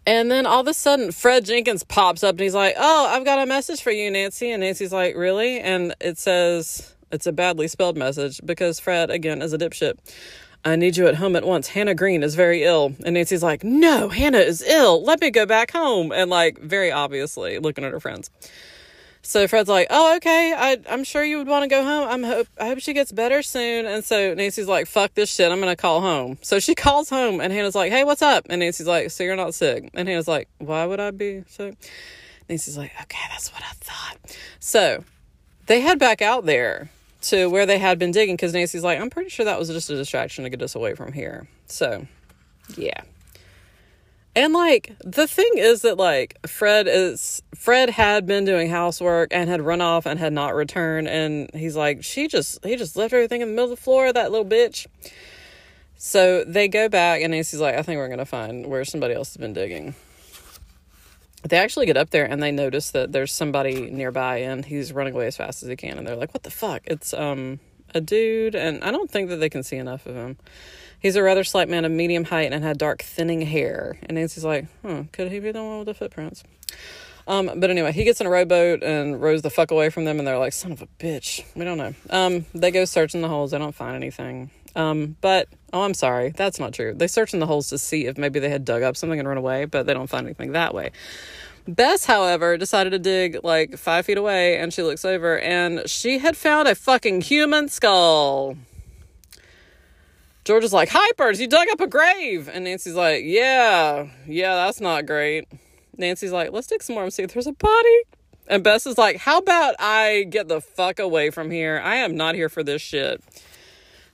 And 0.10 0.32
then 0.32 0.48
all 0.48 0.62
of 0.62 0.68
a 0.68 0.74
sudden, 0.74 1.12
Fred 1.12 1.46
Jenkins 1.46 1.84
pops 1.84 2.24
up 2.24 2.32
and 2.32 2.40
he's 2.40 2.56
like, 2.56 2.74
Oh, 2.80 3.06
I've 3.06 3.26
got 3.26 3.38
a 3.38 3.46
message 3.46 3.84
for 3.84 3.92
you, 3.92 4.10
Nancy. 4.10 4.50
And 4.50 4.62
Nancy's 4.62 4.92
like, 4.92 5.16
Really? 5.16 5.60
And 5.60 5.94
it 6.02 6.18
says, 6.18 6.96
It's 7.12 7.28
a 7.28 7.32
badly 7.32 7.68
spelled 7.68 7.96
message 7.96 8.42
because 8.44 8.80
Fred, 8.80 9.12
again, 9.12 9.44
is 9.44 9.54
a 9.54 9.58
dipshit. 9.60 10.00
I 10.66 10.78
need 10.78 10.98
you 10.98 11.06
at 11.06 11.14
home 11.14 11.36
at 11.36 11.46
once. 11.46 11.68
Hannah 11.68 11.94
Green 11.94 12.24
is 12.24 12.34
very 12.34 12.64
ill. 12.64 12.96
And 13.06 13.14
Nancy's 13.14 13.44
like, 13.44 13.64
No, 13.64 14.10
Hannah 14.10 14.40
is 14.40 14.64
ill. 14.64 15.04
Let 15.04 15.22
me 15.22 15.30
go 15.30 15.46
back 15.46 15.70
home. 15.70 16.12
And 16.12 16.32
like, 16.32 16.58
very 16.58 16.92
obviously 16.92 17.60
looking 17.60 17.84
at 17.84 17.92
her 17.92 18.00
friends. 18.00 18.32
So 19.30 19.48
Fred's 19.48 19.70
like, 19.70 19.86
Oh, 19.92 20.16
okay. 20.16 20.56
I, 20.58 20.78
I'm 20.90 21.04
sure 21.04 21.24
you 21.24 21.38
would 21.38 21.48
want 21.48 21.62
to 21.62 21.70
go 21.70 21.84
home. 21.84 22.08
I'm 22.10 22.24
hope, 22.24 22.48
I 22.60 22.66
hope 22.66 22.80
she 22.80 22.94
gets 22.94 23.12
better 23.12 23.44
soon. 23.44 23.86
And 23.86 24.04
so 24.04 24.34
Nancy's 24.34 24.68
like, 24.68 24.88
Fuck 24.88 25.14
this 25.14 25.32
shit. 25.32 25.52
I'm 25.52 25.62
to 25.62 25.76
call 25.76 26.02
home. 26.02 26.40
So 26.42 26.60
she 26.60 26.74
calls 26.86 27.12
home 27.12 27.40
and 27.40 27.54
Hannah's 27.54 27.76
like, 27.76 27.92
Hey, 27.92 28.04
what's 28.04 28.24
up? 28.24 28.48
And 28.50 28.62
Nancy's 28.62 28.88
like, 28.88 29.12
So 29.12 29.24
you're 29.24 29.36
not 29.36 29.54
sick? 29.54 29.92
And 29.94 30.08
Hannah's 30.08 30.28
like, 30.28 30.50
Why 30.58 30.84
would 30.84 31.00
I 31.00 31.12
be 31.12 31.44
sick? 31.48 31.76
Nancy's 32.50 32.76
like, 32.76 32.92
Okay, 33.04 33.20
that's 33.30 33.54
what 33.54 33.62
I 33.62 33.72
thought. 33.74 34.36
So 34.60 35.04
they 35.68 35.82
head 35.82 36.00
back 36.00 36.24
out 36.24 36.48
there 36.48 36.90
to 37.22 37.52
where 37.52 37.68
they 37.68 37.78
had 37.78 38.00
been 38.00 38.10
digging 38.10 38.36
because 38.36 38.54
Nancy's 38.54 38.84
like, 38.84 39.00
I'm 39.00 39.12
pretty 39.12 39.30
sure 39.30 39.46
that 39.46 39.60
was 39.60 39.68
just 39.68 39.92
a 39.92 39.96
distraction 39.96 40.44
to 40.44 40.50
get 40.50 40.64
us 40.64 40.74
away 40.74 40.96
from 40.96 41.14
here. 41.14 41.48
So, 41.68 42.08
yeah. 42.76 43.04
And 44.36 44.54
like 44.54 44.96
the 45.04 45.28
thing 45.28 45.52
is 45.56 45.82
that 45.82 45.98
like 45.98 46.38
Fred 46.48 46.88
is 46.88 47.42
Fred 47.56 47.90
had 47.90 48.26
been 48.26 48.46
doing 48.46 48.70
housework 48.70 49.30
and 49.34 49.50
had 49.50 49.62
run 49.62 49.82
off 49.82 50.06
and 50.06 50.20
had 50.20 50.34
not 50.34 50.56
returned 50.56 51.08
and 51.08 51.50
he's 51.54 51.76
like 51.76 52.04
she 52.04 52.28
just 52.28 52.64
he 52.64 52.76
just 52.76 52.96
left 52.96 53.14
everything 53.14 53.42
in 53.42 53.50
the 53.50 53.54
middle 53.54 53.72
of 53.72 53.78
the 53.78 53.84
floor 53.84 54.14
that 54.14 54.32
little 54.32 54.46
bitch. 54.46 54.86
So 55.98 56.44
they 56.46 56.68
go 56.68 56.88
back 56.88 57.22
and 57.22 57.32
Nancy's 57.32 57.60
like 57.60 57.76
I 57.76 57.82
think 57.82 57.98
we're 57.98 58.08
going 58.08 58.20
to 58.20 58.26
find 58.26 58.68
where 58.68 58.86
somebody 58.86 59.14
else 59.14 59.30
has 59.30 59.38
been 59.38 59.54
digging. 59.54 59.96
They 61.44 61.58
actually 61.58 61.86
get 61.86 61.98
up 61.98 62.12
there 62.12 62.26
and 62.26 62.44
they 62.44 62.52
notice 62.52 62.92
that 62.92 63.12
there's 63.12 63.32
somebody 63.32 63.90
nearby 63.90 64.38
and 64.38 64.64
he's 64.64 64.94
running 64.94 65.14
away 65.14 65.28
as 65.28 65.38
fast 65.38 65.64
as 65.64 65.70
he 65.70 65.76
can 65.76 65.98
and 65.98 66.06
they're 66.06 66.16
like 66.16 66.34
what 66.34 66.44
the 66.44 66.52
fuck? 66.52 66.82
It's 66.86 67.14
um 67.14 67.60
a 67.94 68.02
dude 68.02 68.56
and 68.56 68.84
i 68.84 68.92
don't 68.92 69.10
think 69.10 69.30
that 69.30 69.38
they 69.38 69.50
can 69.50 69.64
see 69.64 69.78
enough 69.78 70.06
of 70.06 70.16
him 70.16 70.38
he's 71.00 71.16
a 71.16 71.24
rather 71.24 71.44
slight 71.44 71.70
man 71.70 71.86
of 71.86 71.92
medium 71.92 72.26
height 72.26 72.52
and 72.52 72.64
had 72.64 72.78
dark 72.78 73.02
thinning 73.02 73.42
hair 73.42 73.98
and 74.04 74.16
nancy's 74.16 74.46
like 74.46 74.66
hmm 74.82 75.04
could 75.12 75.32
he 75.32 75.40
be 75.40 75.52
the 75.52 75.64
one 75.64 75.80
with 75.80 75.88
the 75.88 75.94
footprints 75.94 76.44
um, 77.28 77.52
but 77.58 77.70
anyway, 77.70 77.92
he 77.92 78.06
gets 78.06 78.20
in 78.20 78.26
a 78.26 78.30
rowboat 78.32 78.82
and 78.82 79.22
rows 79.22 79.44
the 79.44 79.52
fuck 79.52 79.70
away 79.70 79.92
from 79.92 80.04
them, 80.04 80.18
and 80.18 80.28
they're 80.28 80.40
like, 80.40 80.52
"Son 80.52 80.72
of 80.72 80.82
a 80.82 80.88
bitch." 81.00 81.46
We 81.56 81.64
don't 81.64 81.78
know. 81.78 81.94
Um, 82.10 82.48
they 82.56 82.72
go 82.72 82.86
searching 82.86 83.22
the 83.22 83.28
holes. 83.28 83.52
They 83.52 83.60
don't 83.60 83.76
find 83.76 83.96
anything. 83.96 84.50
Um, 84.76 85.16
but 85.22 85.48
oh, 85.72 85.84
I'm 85.84 85.94
sorry, 85.94 86.30
that's 86.30 86.60
not 86.60 86.74
true. 86.74 86.94
They 86.96 87.08
search 87.08 87.34
in 87.34 87.40
the 87.40 87.46
holes 87.46 87.70
to 87.70 87.78
see 87.78 88.08
if 88.08 88.18
maybe 88.18 88.40
they 88.40 88.50
had 88.50 88.66
dug 88.66 88.82
up 88.82 88.98
something 88.98 89.20
and 89.20 89.28
run 89.28 89.38
away, 89.38 89.66
but 89.66 89.86
they 89.86 89.94
don't 89.94 90.10
find 90.10 90.26
anything 90.26 90.54
that 90.54 90.74
way. 90.74 90.92
Bess, 91.68 92.06
however, 92.06 92.58
decided 92.58 92.92
to 92.92 93.00
dig 93.00 93.38
like 93.44 93.78
five 93.78 94.08
feet 94.08 94.18
away, 94.18 94.58
and 94.58 94.74
she 94.74 94.82
looks 94.82 95.06
over 95.06 95.38
and 95.40 95.88
she 95.88 96.18
had 96.18 96.36
found 96.36 96.68
a 96.68 96.74
fucking 96.74 97.22
human 97.22 97.68
skull. 97.68 98.58
George 100.50 100.64
is 100.64 100.74
like, 100.74 100.90
Hypers, 100.90 101.40
you 101.40 101.46
dug 101.46 101.68
up 101.70 101.80
a 101.80 101.86
grave. 101.86 102.50
And 102.52 102.64
Nancy's 102.64 102.96
like, 102.96 103.22
Yeah, 103.24 104.08
yeah, 104.26 104.56
that's 104.56 104.82
not 104.82 105.06
great. 105.06 105.48
Nancy's 105.96 106.32
like, 106.32 106.52
Let's 106.52 106.66
dig 106.66 106.82
some 106.82 106.96
more 106.96 107.04
and 107.04 107.14
see 107.14 107.22
if 107.22 107.34
there's 107.34 107.46
a 107.46 107.52
body. 107.52 108.02
And 108.48 108.64
Bess 108.64 108.88
is 108.88 108.98
like, 108.98 109.18
How 109.18 109.38
about 109.38 109.76
I 109.78 110.26
get 110.28 110.48
the 110.48 110.60
fuck 110.60 110.98
away 110.98 111.30
from 111.30 111.52
here? 111.52 111.80
I 111.86 111.98
am 111.98 112.18
not 112.18 112.34
here 112.34 112.50
for 112.50 112.64
this 112.64 112.82
shit. 112.82 113.22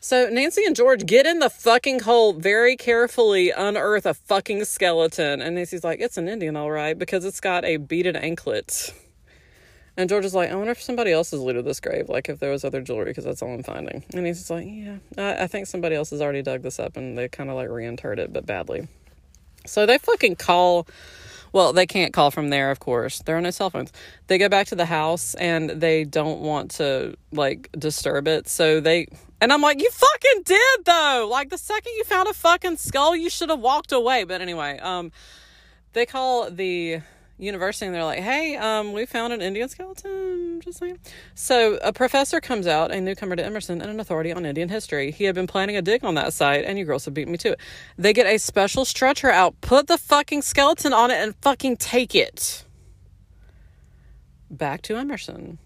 So 0.01 0.27
Nancy 0.27 0.65
and 0.65 0.75
George 0.75 1.05
get 1.05 1.25
in 1.25 1.39
the 1.39 1.49
fucking 1.49 2.01
hole, 2.01 2.33
very 2.33 2.75
carefully 2.75 3.51
unearth 3.51 4.05
a 4.05 4.13
fucking 4.13 4.65
skeleton. 4.65 5.41
And 5.41 5.55
Nancy's 5.55 5.86
like, 5.86 6.01
It's 6.01 6.17
an 6.17 6.27
Indian, 6.27 6.57
all 6.57 6.69
right, 6.69 6.99
because 6.99 7.23
it's 7.23 7.39
got 7.39 7.63
a 7.63 7.77
beaded 7.77 8.17
anklet. 8.17 8.93
And 9.98 10.10
George 10.10 10.26
is 10.26 10.36
like, 10.36 10.52
I 10.52 10.56
wonder 10.56 10.72
if 10.72 10.82
somebody 10.82 11.12
else 11.12 11.32
has 11.32 11.39
looted 11.39 11.64
this 11.64 11.80
grave, 11.80 12.10
like 12.10 12.28
if 12.28 12.39
there 12.39 12.52
was 12.52 12.66
other 12.66 12.82
jewelry, 12.82 13.06
because 13.06 13.24
that's 13.24 13.41
all 13.41 13.54
I'm 13.54 13.64
finding. 13.64 14.04
And 14.14 14.26
he's 14.26 14.50
like, 14.50 14.68
Yeah, 14.68 14.98
I, 15.18 15.43
I 15.43 15.48
think 15.48 15.68
somebody 15.68 15.96
else 15.96 16.10
has 16.10 16.22
already 16.22 16.41
dug 16.41 16.64
this 16.64 16.80
up 16.80 16.98
and 16.98 17.18
they 17.18 17.30
kind 17.30 17.50
of 17.50 17.56
like 17.56 17.70
reinterred 17.70 18.18
it, 18.18 18.34
but 18.34 18.46
badly. 18.46 18.88
So 19.66 19.86
they 19.86 19.98
fucking 19.98 20.36
call. 20.36 20.88
Well, 21.54 21.72
they 21.72 21.86
can't 21.86 22.12
call 22.12 22.32
from 22.32 22.50
there, 22.50 22.70
of 22.70 22.82
course. 22.82 23.22
There 23.22 23.38
are 23.38 23.41
no 23.41 23.52
cell 23.52 23.70
phones. 23.70 23.93
They 24.28 24.38
go 24.38 24.50
back 24.50 24.68
to 24.68 24.76
the 24.76 24.86
house 24.86 25.36
and 25.36 25.70
they 25.70 26.04
don't 26.04 26.41
want 26.41 26.72
to 26.72 27.16
like 27.32 27.70
disturb 27.78 28.28
it. 28.28 28.50
So 28.50 28.82
they 28.82 29.08
and 29.39 29.54
I'm 29.54 29.62
like, 29.62 29.82
you 29.82 29.89
fucking 29.89 30.43
did 30.43 30.86
though. 30.86 31.28
Like 31.32 31.50
the 31.50 31.58
second 31.58 31.93
you 31.96 32.04
found 32.04 32.28
a 32.28 32.34
fucking 32.34 32.78
skull, 32.78 33.16
you 33.16 33.30
should 33.30 33.50
have 33.50 33.62
walked 33.62 33.93
away. 33.93 34.26
But 34.26 34.41
anyway, 34.41 34.78
um 34.80 35.14
they 35.93 36.06
call 36.06 36.52
the 36.52 37.00
university 37.38 37.86
and 37.86 37.93
they're 37.93 38.03
like, 38.03 38.19
hey, 38.19 38.55
um, 38.55 38.93
we 38.93 39.05
found 39.05 39.33
an 39.33 39.41
Indian 39.41 39.67
skeleton. 39.67 40.61
Just 40.61 40.79
saying. 40.79 40.99
So 41.33 41.77
a 41.81 41.91
professor 41.91 42.39
comes 42.39 42.67
out, 42.67 42.91
a 42.91 43.01
newcomer 43.01 43.36
to 43.36 43.45
Emerson 43.45 43.81
and 43.81 43.89
an 43.89 43.99
authority 43.99 44.31
on 44.31 44.45
Indian 44.45 44.69
history. 44.69 45.11
He 45.11 45.25
had 45.25 45.36
been 45.36 45.47
planning 45.47 45.75
a 45.75 45.81
dig 45.81 46.03
on 46.03 46.15
that 46.15 46.33
site, 46.33 46.65
and 46.65 46.79
you 46.79 46.86
girls 46.86 47.05
have 47.05 47.13
beat 47.13 47.27
me 47.27 47.38
to 47.39 47.53
it. 47.53 47.59
They 47.97 48.13
get 48.13 48.25
a 48.25 48.38
special 48.38 48.86
stretcher 48.86 49.29
out, 49.29 49.59
put 49.61 49.88
the 49.88 49.97
fucking 49.97 50.43
skeleton 50.43 50.93
on 50.93 51.11
it, 51.11 51.15
and 51.15 51.36
fucking 51.41 51.77
take 51.77 52.15
it 52.15 52.65
back 54.49 54.81
to 54.83 54.95
Emerson. 54.95 55.59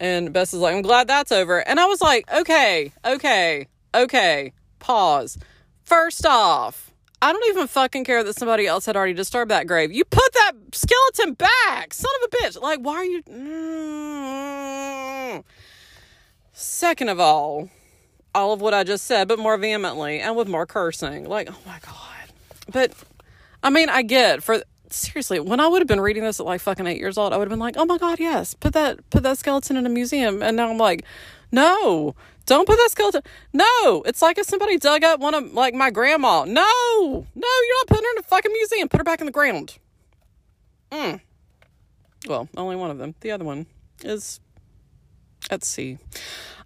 And 0.00 0.32
Bess 0.32 0.52
is 0.52 0.60
like, 0.60 0.74
I'm 0.74 0.82
glad 0.82 1.06
that's 1.06 1.30
over. 1.30 1.60
And 1.66 1.78
I 1.78 1.86
was 1.86 2.02
like, 2.02 2.30
okay, 2.32 2.92
okay, 3.04 3.68
okay, 3.94 4.52
pause. 4.80 5.38
First 5.84 6.26
off, 6.26 6.92
I 7.24 7.32
don't 7.32 7.48
even 7.48 7.68
fucking 7.68 8.04
care 8.04 8.22
that 8.22 8.36
somebody 8.36 8.66
else 8.66 8.84
had 8.84 8.96
already 8.96 9.14
disturbed 9.14 9.50
that 9.50 9.66
grave. 9.66 9.90
You 9.90 10.04
put 10.04 10.30
that 10.34 10.52
skeleton 10.72 11.32
back, 11.32 11.94
son 11.94 12.10
of 12.22 12.30
a 12.30 12.36
bitch. 12.36 12.60
Like, 12.60 12.80
why 12.80 12.96
are 12.96 13.04
you. 13.06 13.22
Mm. 13.22 15.42
Second 16.52 17.08
of 17.08 17.18
all, 17.18 17.70
all 18.34 18.52
of 18.52 18.60
what 18.60 18.74
I 18.74 18.84
just 18.84 19.06
said, 19.06 19.26
but 19.26 19.38
more 19.38 19.56
vehemently 19.56 20.20
and 20.20 20.36
with 20.36 20.48
more 20.48 20.66
cursing. 20.66 21.26
Like, 21.26 21.48
oh 21.50 21.56
my 21.64 21.78
God. 21.80 22.30
But, 22.70 22.92
I 23.62 23.70
mean, 23.70 23.88
I 23.88 24.02
get 24.02 24.42
for. 24.42 24.62
Seriously, 24.90 25.40
when 25.40 25.60
I 25.60 25.66
would 25.66 25.80
have 25.80 25.88
been 25.88 26.02
reading 26.02 26.24
this 26.24 26.40
at 26.40 26.46
like 26.46 26.60
fucking 26.60 26.86
eight 26.86 26.98
years 26.98 27.16
old, 27.16 27.32
I 27.32 27.38
would 27.38 27.46
have 27.46 27.50
been 27.50 27.58
like, 27.58 27.74
"Oh 27.76 27.84
my 27.84 27.98
god, 27.98 28.20
yes, 28.20 28.54
put 28.54 28.74
that 28.74 29.10
put 29.10 29.24
that 29.24 29.38
skeleton 29.38 29.76
in 29.76 29.86
a 29.86 29.88
museum." 29.88 30.40
And 30.40 30.56
now 30.56 30.70
I'm 30.70 30.78
like, 30.78 31.04
"No, 31.50 32.14
don't 32.46 32.66
put 32.66 32.76
that 32.76 32.90
skeleton. 32.90 33.22
No, 33.52 34.02
it's 34.06 34.22
like 34.22 34.38
if 34.38 34.46
somebody 34.46 34.78
dug 34.78 35.04
up 35.04 35.20
one 35.20 35.34
of 35.34 35.52
like 35.52 35.74
my 35.74 35.90
grandma. 35.90 36.44
No, 36.44 36.52
no, 36.54 37.22
you're 37.34 37.78
not 37.80 37.86
putting 37.86 38.04
her 38.04 38.12
in 38.12 38.18
a 38.18 38.22
fucking 38.22 38.52
museum. 38.52 38.88
Put 38.88 39.00
her 39.00 39.04
back 39.04 39.20
in 39.20 39.26
the 39.26 39.32
ground. 39.32 39.78
Hmm. 40.92 41.16
Well, 42.26 42.48
only 42.56 42.76
one 42.76 42.90
of 42.90 42.98
them. 42.98 43.14
The 43.20 43.30
other 43.30 43.44
one 43.44 43.66
is 44.02 44.40
at 45.50 45.64
sea. 45.64 45.98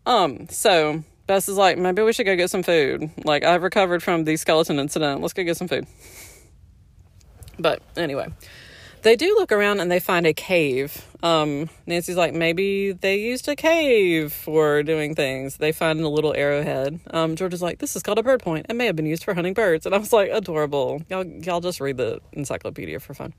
Um. 0.07 0.49
So 0.49 1.05
Bess 1.29 1.47
is 1.47 1.59
like, 1.59 1.77
maybe 1.77 2.03
we 2.03 2.15
should 2.15 2.25
go 2.25 2.35
get 2.37 2.49
some 2.51 2.63
food. 2.63 3.11
Like 3.23 3.45
I've 3.45 3.63
recovered 3.63 4.03
from 4.03 4.25
the 4.25 4.37
skeleton 4.37 4.79
incident. 4.79 5.21
Let's 5.21 5.35
go 5.35 5.45
get 5.45 5.59
some 5.59 5.69
food. 5.69 5.87
But 7.59 7.83
anyway, 7.97 8.29
they 9.09 9.17
do 9.17 9.35
look 9.37 9.53
around 9.53 9.81
and 9.81 9.91
they 9.91 10.01
find 10.01 10.27
a 10.27 10.35
cave. 10.35 11.07
Um, 11.23 11.71
Nancy's 11.87 12.17
like, 12.17 12.35
maybe 12.35 12.93
they 12.93 13.17
used 13.17 13.49
a 13.49 13.57
cave 13.57 14.35
for 14.35 14.83
doing 14.83 15.15
things. 15.15 15.57
They 15.57 15.73
find 15.73 15.99
a 16.01 16.09
little 16.11 16.35
arrowhead. 16.35 17.01
Um, 17.11 17.35
George 17.35 17.55
is 17.55 17.63
like, 17.63 17.79
this 17.79 17.97
is 17.97 18.03
called 18.03 18.19
a 18.19 18.23
bird 18.23 18.43
point. 18.43 18.67
It 18.69 18.77
may 18.77 18.85
have 18.85 18.97
been 18.97 19.07
used 19.07 19.25
for 19.25 19.33
hunting 19.33 19.55
birds. 19.55 19.87
And 19.87 19.95
I 19.95 19.99
was 19.99 20.13
like, 20.13 20.29
adorable. 20.31 21.03
Y'all, 21.09 21.25
y'all 21.25 21.63
just 21.63 21.81
read 21.81 21.97
the 21.97 22.21
encyclopedia 22.33 23.01
for 23.01 23.15
fun. 23.15 23.33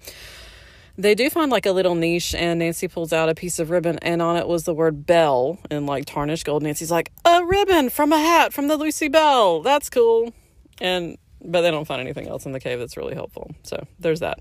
They 0.97 1.13
do 1.13 1.30
find 1.30 1.51
like 1.51 1.67
a 1.67 1.72
little 1.72 1.93
niche, 1.93 2.34
and 2.34 2.59
Nancy 2.59 2.88
pulls 2.88 3.13
out 3.13 3.30
a 3.30 3.36
piece 3.36 3.59
of 3.59 3.70
ribbon, 3.70 3.99
and 3.99 4.24
on 4.24 4.38
it 4.38 4.47
was 4.47 4.63
the 4.63 4.74
word 4.74 5.05
Belle 5.05 5.59
in 5.70 5.86
like 5.86 6.05
tarnished 6.05 6.45
gold. 6.45 6.63
Nancy's 6.63 6.91
like, 6.91 7.11
a 7.24 7.45
ribbon 7.45 7.89
from 7.91 8.11
a 8.11 8.17
hat 8.17 8.53
from 8.53 8.67
the 8.67 8.76
Lucy 8.76 9.07
Belle. 9.07 9.61
That's 9.61 9.89
cool. 9.89 10.34
And 10.82 11.17
but 11.41 11.61
they 11.61 11.72
don't 11.72 11.86
find 11.86 12.01
anything 12.01 12.28
else 12.28 12.45
in 12.45 12.53
the 12.53 12.59
cave 12.59 12.80
that's 12.80 12.97
really 12.97 13.13
helpful. 13.13 13.51
So 13.63 13.86
there's 13.99 14.20
that. 14.20 14.39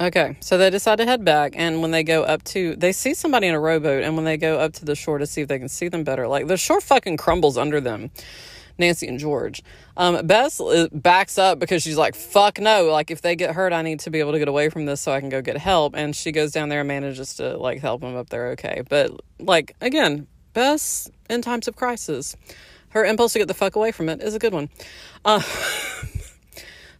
Okay, 0.00 0.36
so 0.38 0.56
they 0.56 0.70
decide 0.70 0.96
to 0.98 1.04
head 1.04 1.24
back, 1.24 1.54
and 1.56 1.82
when 1.82 1.90
they 1.90 2.04
go 2.04 2.22
up 2.22 2.44
to, 2.44 2.76
they 2.76 2.92
see 2.92 3.14
somebody 3.14 3.48
in 3.48 3.54
a 3.54 3.60
rowboat, 3.60 4.04
and 4.04 4.14
when 4.14 4.24
they 4.24 4.36
go 4.36 4.56
up 4.58 4.72
to 4.74 4.84
the 4.84 4.94
shore 4.94 5.18
to 5.18 5.26
see 5.26 5.40
if 5.40 5.48
they 5.48 5.58
can 5.58 5.68
see 5.68 5.88
them 5.88 6.04
better, 6.04 6.28
like 6.28 6.46
the 6.46 6.56
shore 6.56 6.80
fucking 6.80 7.16
crumbles 7.16 7.58
under 7.58 7.80
them. 7.80 8.10
Nancy 8.78 9.08
and 9.08 9.18
George. 9.18 9.62
Um, 9.96 10.24
Bess 10.26 10.60
uh, 10.60 10.86
backs 10.92 11.36
up 11.36 11.58
because 11.58 11.82
she's 11.82 11.96
like, 11.96 12.14
fuck 12.14 12.60
no. 12.60 12.84
Like, 12.84 13.10
if 13.10 13.20
they 13.22 13.34
get 13.34 13.54
hurt, 13.54 13.72
I 13.72 13.82
need 13.82 13.98
to 14.00 14.10
be 14.10 14.20
able 14.20 14.32
to 14.32 14.38
get 14.38 14.46
away 14.46 14.68
from 14.68 14.86
this 14.86 15.00
so 15.00 15.12
I 15.12 15.18
can 15.18 15.28
go 15.28 15.42
get 15.42 15.56
help. 15.56 15.94
And 15.96 16.14
she 16.14 16.30
goes 16.30 16.52
down 16.52 16.68
there 16.68 16.80
and 16.80 16.88
manages 16.88 17.34
to, 17.34 17.56
like, 17.56 17.80
help 17.80 18.00
them 18.02 18.14
up 18.14 18.30
there 18.30 18.50
okay. 18.50 18.82
But, 18.88 19.10
like, 19.40 19.74
again, 19.80 20.28
Bess 20.52 21.10
in 21.28 21.42
times 21.42 21.66
of 21.66 21.76
crisis, 21.76 22.36
her 22.90 23.04
impulse 23.04 23.32
to 23.32 23.40
get 23.40 23.48
the 23.48 23.54
fuck 23.54 23.74
away 23.74 23.90
from 23.90 24.08
it 24.08 24.22
is 24.22 24.34
a 24.34 24.38
good 24.38 24.52
one. 24.52 24.70
Uh, 25.24 25.42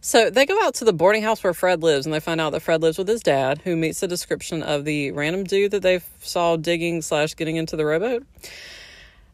So 0.01 0.29
they 0.29 0.45
go 0.45 0.61
out 0.63 0.75
to 0.75 0.85
the 0.85 0.93
boarding 0.93 1.23
house 1.23 1.43
where 1.43 1.53
Fred 1.53 1.83
lives, 1.83 2.05
and 2.05 2.13
they 2.13 2.21
find 2.21 2.39
out 2.39 2.51
that 2.51 2.61
Fred 2.61 2.81
lives 2.81 2.97
with 2.97 3.07
his 3.07 3.21
dad, 3.21 3.61
who 3.63 3.75
meets 3.75 3.99
the 3.99 4.07
description 4.07 4.63
of 4.63 4.85
the 4.85 5.11
random 5.11 5.43
dude 5.43 5.71
that 5.71 5.81
they 5.81 5.99
saw 6.21 6.55
digging 6.55 7.01
slash 7.01 7.35
getting 7.35 7.57
into 7.57 7.75
the 7.75 7.85
rowboat. 7.85 8.25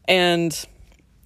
And 0.08 0.66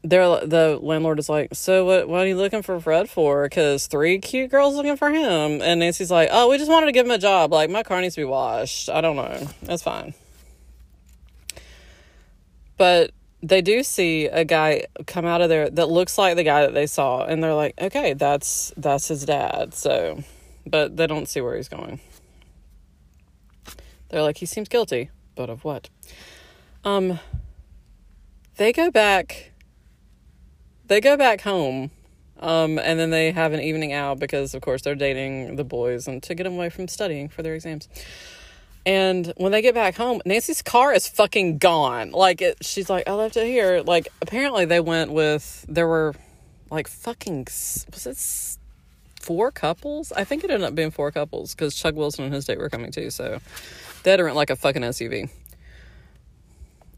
they're, 0.03 0.47
the 0.47 0.78
landlord 0.80 1.18
is 1.18 1.28
like, 1.28 1.55
"So 1.55 1.84
what? 1.84 2.09
What 2.09 2.20
are 2.20 2.26
you 2.26 2.36
looking 2.36 2.62
for 2.62 2.78
Fred 2.80 3.09
for? 3.09 3.45
Because 3.45 3.86
three 3.86 4.18
cute 4.18 4.51
girls 4.51 4.74
looking 4.74 4.97
for 4.97 5.11
him." 5.11 5.61
And 5.62 5.80
Nancy's 5.80 6.11
like, 6.11 6.28
"Oh, 6.32 6.49
we 6.51 6.59
just 6.59 6.70
wanted 6.70 6.86
to 6.86 6.93
give 6.93 7.07
him 7.07 7.12
a 7.12 7.18
job. 7.18 7.53
Like 7.53 7.70
my 7.70 7.82
car 7.82 8.01
needs 8.01 8.14
to 8.16 8.20
be 8.20 8.24
washed. 8.26 8.88
I 8.91 9.01
don't 9.01 9.16
know. 9.16 9.49
That's 9.62 9.82
fine." 9.82 10.14
But 12.76 13.11
they 13.43 13.62
do 13.62 13.82
see 13.82 14.26
a 14.26 14.45
guy 14.45 14.84
come 15.07 15.24
out 15.24 15.41
of 15.41 15.49
there 15.49 15.70
that 15.70 15.88
looks 15.88 16.18
like 16.18 16.36
the 16.36 16.45
guy 16.45 16.62
that 16.62 16.74
they 16.74 16.86
saw 16.86 17.24
and 17.24 17.43
they're 17.43 17.55
like 17.55 17.74
okay 17.80 18.12
that's 18.14 18.72
that's 18.76 19.09
his 19.09 19.24
dad. 19.24 19.74
So 19.74 20.22
but 20.66 20.97
they 20.97 21.07
don't 21.07 21.26
see 21.26 21.41
where 21.41 21.57
he's 21.57 21.68
going. 21.68 22.01
They're 24.09 24.22
like 24.22 24.38
he 24.38 24.47
seems 24.47 24.68
guilty 24.68 25.11
but 25.34 25.49
of 25.49 25.64
what? 25.64 25.88
Um 26.84 27.18
they 28.57 28.72
go 28.72 28.91
back 28.91 29.53
they 30.86 31.01
go 31.01 31.16
back 31.16 31.41
home 31.41 31.91
um 32.41 32.78
and 32.78 32.99
then 32.99 33.11
they 33.11 33.30
have 33.30 33.53
an 33.53 33.61
evening 33.61 33.93
out 33.93 34.18
because 34.18 34.55
of 34.55 34.61
course 34.61 34.82
they're 34.82 34.95
dating 34.95 35.57
the 35.57 35.64
boys 35.64 36.07
and 36.07 36.22
to 36.24 36.34
get 36.34 36.45
them 36.45 36.55
away 36.55 36.68
from 36.68 36.88
studying 36.88 37.28
for 37.28 37.43
their 37.43 37.55
exams 37.55 37.88
and 38.86 39.32
when 39.36 39.52
they 39.52 39.62
get 39.62 39.74
back 39.74 39.94
home, 39.94 40.22
Nancy's 40.24 40.62
car 40.62 40.92
is 40.92 41.06
fucking 41.06 41.58
gone. 41.58 42.12
Like 42.12 42.40
it, 42.40 42.64
she's 42.64 42.88
like, 42.88 43.08
I 43.08 43.12
left 43.12 43.36
it 43.36 43.46
here. 43.46 43.82
Like 43.84 44.08
apparently 44.22 44.64
they 44.64 44.80
went 44.80 45.12
with 45.12 45.66
there 45.68 45.86
were 45.86 46.14
like 46.70 46.88
fucking 46.88 47.44
was 47.44 48.06
it 48.06 48.58
four 49.20 49.50
couples? 49.50 50.12
I 50.12 50.24
think 50.24 50.44
it 50.44 50.50
ended 50.50 50.66
up 50.66 50.74
being 50.74 50.90
four 50.90 51.10
couples 51.10 51.54
because 51.54 51.74
Chuck 51.74 51.94
Wilson 51.94 52.24
and 52.24 52.34
his 52.34 52.46
date 52.46 52.58
were 52.58 52.70
coming 52.70 52.90
too. 52.90 53.10
So 53.10 53.38
they 54.02 54.10
had 54.10 54.16
to 54.16 54.24
rent 54.24 54.36
like 54.36 54.50
a 54.50 54.56
fucking 54.56 54.82
SUV. 54.82 55.28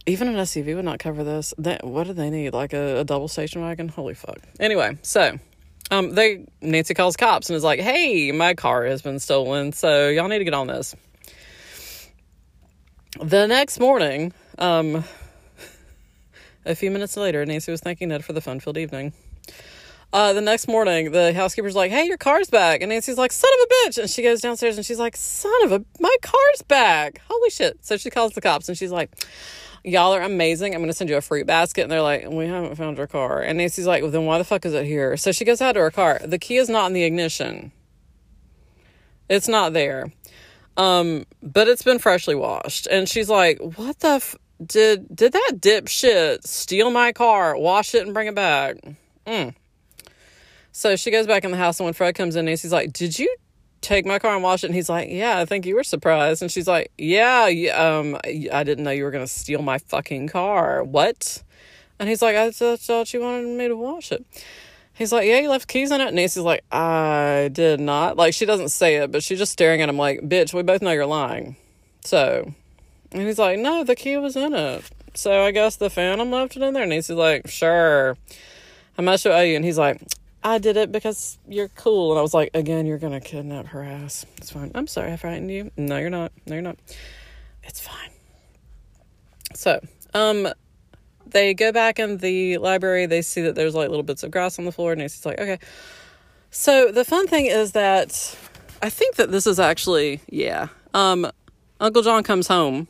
Even 0.07 0.29
an 0.29 0.35
SUV 0.37 0.75
would 0.77 0.85
not 0.85 0.99
cover 0.99 1.25
this. 1.25 1.53
That 1.59 1.85
what 1.85 2.07
do 2.07 2.13
they 2.13 2.31
need? 2.31 2.53
Like 2.53 2.73
a, 2.73 3.01
a 3.01 3.05
double 3.05 3.29
station 3.29 3.61
wagon? 3.61 3.89
Holy 3.89 4.15
fuck. 4.15 4.39
Anyway, 4.61 4.99
so 5.03 5.39
um, 5.91 6.15
they 6.15 6.47
Nancy 6.61 6.95
calls 6.95 7.17
cops 7.17 7.51
and 7.51 7.57
is 7.57 7.65
like, 7.65 7.81
"Hey, 7.81 8.31
my 8.33 8.55
car 8.55 8.85
has 8.87 9.03
been 9.03 9.19
stolen, 9.19 9.73
so 9.73 10.09
y'all 10.09 10.29
need 10.29 10.39
to 10.39 10.45
get 10.45 10.55
on 10.55 10.69
this." 10.69 10.95
The 13.21 13.47
next 13.47 13.79
morning, 13.79 14.33
um, 14.59 15.05
a 16.65 16.75
few 16.75 16.91
minutes 16.91 17.17
later, 17.17 17.45
Nancy 17.45 17.71
was 17.71 17.81
thanking 17.81 18.09
Ned 18.09 18.25
for 18.25 18.33
the 18.33 18.41
fun 18.41 18.59
filled 18.59 18.79
evening. 18.79 19.13
Uh, 20.15 20.33
the 20.33 20.41
next 20.41 20.67
morning, 20.67 21.13
the 21.13 21.35
housekeeper's 21.35 21.75
like, 21.75 21.91
Hey, 21.91 22.07
your 22.07 22.17
car's 22.17 22.49
back. 22.49 22.81
And 22.81 22.89
Nancy's 22.89 23.19
like, 23.19 23.33
Son 23.33 23.51
of 23.53 23.67
a 23.67 23.75
bitch. 23.75 23.99
And 23.99 24.11
she 24.11 24.23
goes 24.23 24.41
downstairs 24.41 24.77
and 24.77 24.85
she's 24.85 24.99
like, 24.99 25.17
Son 25.17 25.53
of 25.65 25.73
a, 25.73 25.85
my 26.01 26.15
car's 26.23 26.63
back. 26.69 27.21
Holy 27.29 27.51
shit. 27.51 27.85
So 27.85 27.97
she 27.99 28.11
calls 28.11 28.33
the 28.33 28.41
cops 28.41 28.69
and 28.69 28.79
she's 28.79 28.91
like, 28.91 29.11
Y'all 29.85 30.15
are 30.15 30.23
amazing. 30.23 30.75
I'm 30.75 30.81
going 30.81 30.91
to 30.91 30.95
send 30.95 31.11
you 31.11 31.17
a 31.17 31.21
fruit 31.21 31.47
basket. 31.47 31.83
And 31.83 31.91
they're 31.91 32.03
like, 32.03 32.27
We 32.31 32.47
haven't 32.47 32.77
found 32.77 32.97
your 32.97 33.07
car. 33.07 33.43
And 33.43 33.59
Nancy's 33.59 33.87
like, 33.87 34.03
Well, 34.03 34.11
then 34.11 34.25
why 34.25 34.39
the 34.39 34.45
fuck 34.45 34.65
is 34.65 34.73
it 34.73 34.87
here? 34.87 35.19
So 35.19 35.33
she 35.33 35.45
goes 35.45 35.61
out 35.61 35.73
to 35.73 35.81
her 35.81 35.91
car. 35.91 36.21
The 36.25 36.39
key 36.39 36.57
is 36.57 36.69
not 36.69 36.87
in 36.87 36.93
the 36.95 37.05
ignition, 37.05 37.73
it's 39.29 39.49
not 39.49 39.75
there. 39.75 40.13
Um, 40.77 41.25
but 41.43 41.69
it's 41.69 41.83
been 41.83 41.99
freshly 41.99 42.35
washed. 42.35 42.87
And 42.87 43.09
she's 43.09 43.29
like, 43.29 43.59
What 43.77 43.99
the? 44.01 44.09
F-? 44.09 44.37
did 44.67 45.15
did 45.15 45.33
that 45.33 45.53
dipshit 45.59 46.47
steal 46.47 46.91
my 46.91 47.13
car, 47.13 47.57
wash 47.57 47.95
it, 47.95 48.05
and 48.05 48.15
bring 48.15 48.29
it 48.29 48.35
back? 48.35 48.77
Mm. 49.27 49.55
So 50.73 50.97
she 50.97 51.11
goes 51.11 51.27
back 51.27 51.45
in 51.45 51.51
the 51.51 51.57
house, 51.57 51.79
and 51.81 51.85
when 51.85 51.95
Fred 51.95 52.15
comes 52.15 52.37
in, 52.37 52.47
Nancy's 52.47 52.73
like, 52.73 52.93
"Did 52.93 53.19
you 53.19 53.35
take 53.81 54.07
my 54.07 54.19
car 54.19 54.35
and 54.35 54.43
wash 54.43 54.65
it?" 54.65 54.67
And 54.69 54.75
he's 54.75 54.89
like, 54.89 55.09
"Yeah, 55.11 55.39
I 55.39 55.45
think 55.45 55.67
you 55.67 55.75
were 55.75 55.85
surprised." 55.85 56.43
And 56.43 56.51
she's 56.51 56.69
like, 56.69 56.91
"Yeah, 56.97 57.45
um, 57.75 58.19
I 58.25 58.65
didn't 58.65 58.85
know 58.85 58.91
you 58.91 59.05
were 59.05 59.11
gonna 59.11 59.27
steal 59.27 59.63
my 59.63 59.79
fucking 59.79 60.29
car. 60.29 60.83
What?" 60.83 61.43
And 61.99 62.09
he's 62.09 62.23
like, 62.23 62.37
"I 62.37 62.51
thought 62.51 63.13
you 63.13 63.21
wanted 63.21 63.47
me 63.49 63.69
to 63.69 63.77
wash 63.77 64.13
it." 64.13 64.25
He's 64.95 65.13
like, 65.13 65.27
"Yeah, 65.27 65.41
you 65.41 65.49
left 65.49 65.69
keys 65.69 65.91
in 65.91 66.01
it." 66.01 66.09
And 66.09 66.17
Nancy's 66.17 66.43
like, 66.43 66.65
"I 66.71 67.51
did 67.53 67.81
not." 67.81 68.17
Like 68.17 68.35
she 68.35 68.47
doesn't 68.47 68.69
say 68.69 68.97
it, 68.97 69.11
but 69.11 69.23
she's 69.23 69.39
just 69.39 69.53
staring 69.53 69.81
at 69.81 69.89
him 69.89 69.97
like, 69.97 70.21
"Bitch, 70.21 70.53
we 70.53 70.63
both 70.63 70.83
know 70.83 70.93
you're 70.93 71.07
lying." 71.07 71.57
So, 72.05 72.53
and 73.11 73.23
he's 73.23 73.39
like, 73.39 73.59
"No, 73.59 73.85
the 73.85 73.97
key 73.97 74.17
was 74.17 74.37
in 74.37 74.53
it." 74.55 74.85
So 75.15 75.45
I 75.45 75.51
guess 75.51 75.77
the 75.77 75.91
Phantom 75.91 76.31
left 76.31 76.57
it 76.57 76.63
in 76.63 76.75
there. 76.75 76.83
And 76.85 76.91
Nancy's 76.91 77.17
like, 77.17 77.49
"Sure." 77.49 78.17
How 78.97 79.03
much 79.03 79.23
do 79.23 79.31
I 79.31 79.41
owe 79.41 79.43
you? 79.43 79.57
And 79.57 79.65
he's 79.65 79.79
like, 79.79 80.03
I 80.45 80.59
did 80.59 80.77
it 80.77 80.93
because 80.93 81.39
you're 81.49 81.69
cool. 81.69 82.13
And 82.13 82.19
I 82.19 82.23
was 82.23 82.35
like, 82.35 82.51
again, 82.55 82.85
you're 82.85 82.99
going 82.99 83.13
to 83.13 83.21
kidnap 83.21 83.67
her 83.69 83.83
ass. 83.83 84.27
It's 84.37 84.51
fine. 84.51 84.73
I'm 84.75 84.87
sorry 84.87 85.13
I 85.13 85.17
frightened 85.17 85.51
you. 85.51 85.71
No, 85.77 85.99
you're 85.99 86.11
not. 86.11 86.33
No, 86.47 86.55
you're 86.55 86.63
not. 86.63 86.79
It's 87.63 87.81
fine. 87.81 88.11
So, 89.55 89.81
um, 90.15 90.49
they 91.33 91.55
go 91.55 91.73
back 91.73 91.99
in 91.99 92.19
the 92.19 92.59
library. 92.59 93.07
They 93.07 93.23
see 93.23 93.43
that 93.43 93.55
there's 93.55 93.75
like 93.75 93.89
little 93.89 94.03
bits 94.03 94.23
of 94.23 94.31
grass 94.31 94.59
on 94.59 94.65
the 94.65 94.73
floor. 94.73 94.93
And 94.93 95.01
Nancy's 95.01 95.27
like, 95.27 95.41
okay. 95.41 95.59
So 96.51 96.93
the 96.93 97.05
fun 97.05 97.27
thing 97.27 97.47
is 97.47 97.73
that 97.73 98.37
I 98.83 98.91
think 98.91 99.17
that 99.17 99.31
this 99.31 99.47
is 99.47 99.59
actually, 99.59 100.21
yeah. 100.29 100.69
Um, 100.95 101.31
Uncle 101.81 102.03
John 102.03 102.23
comes 102.23 102.47
home 102.47 102.89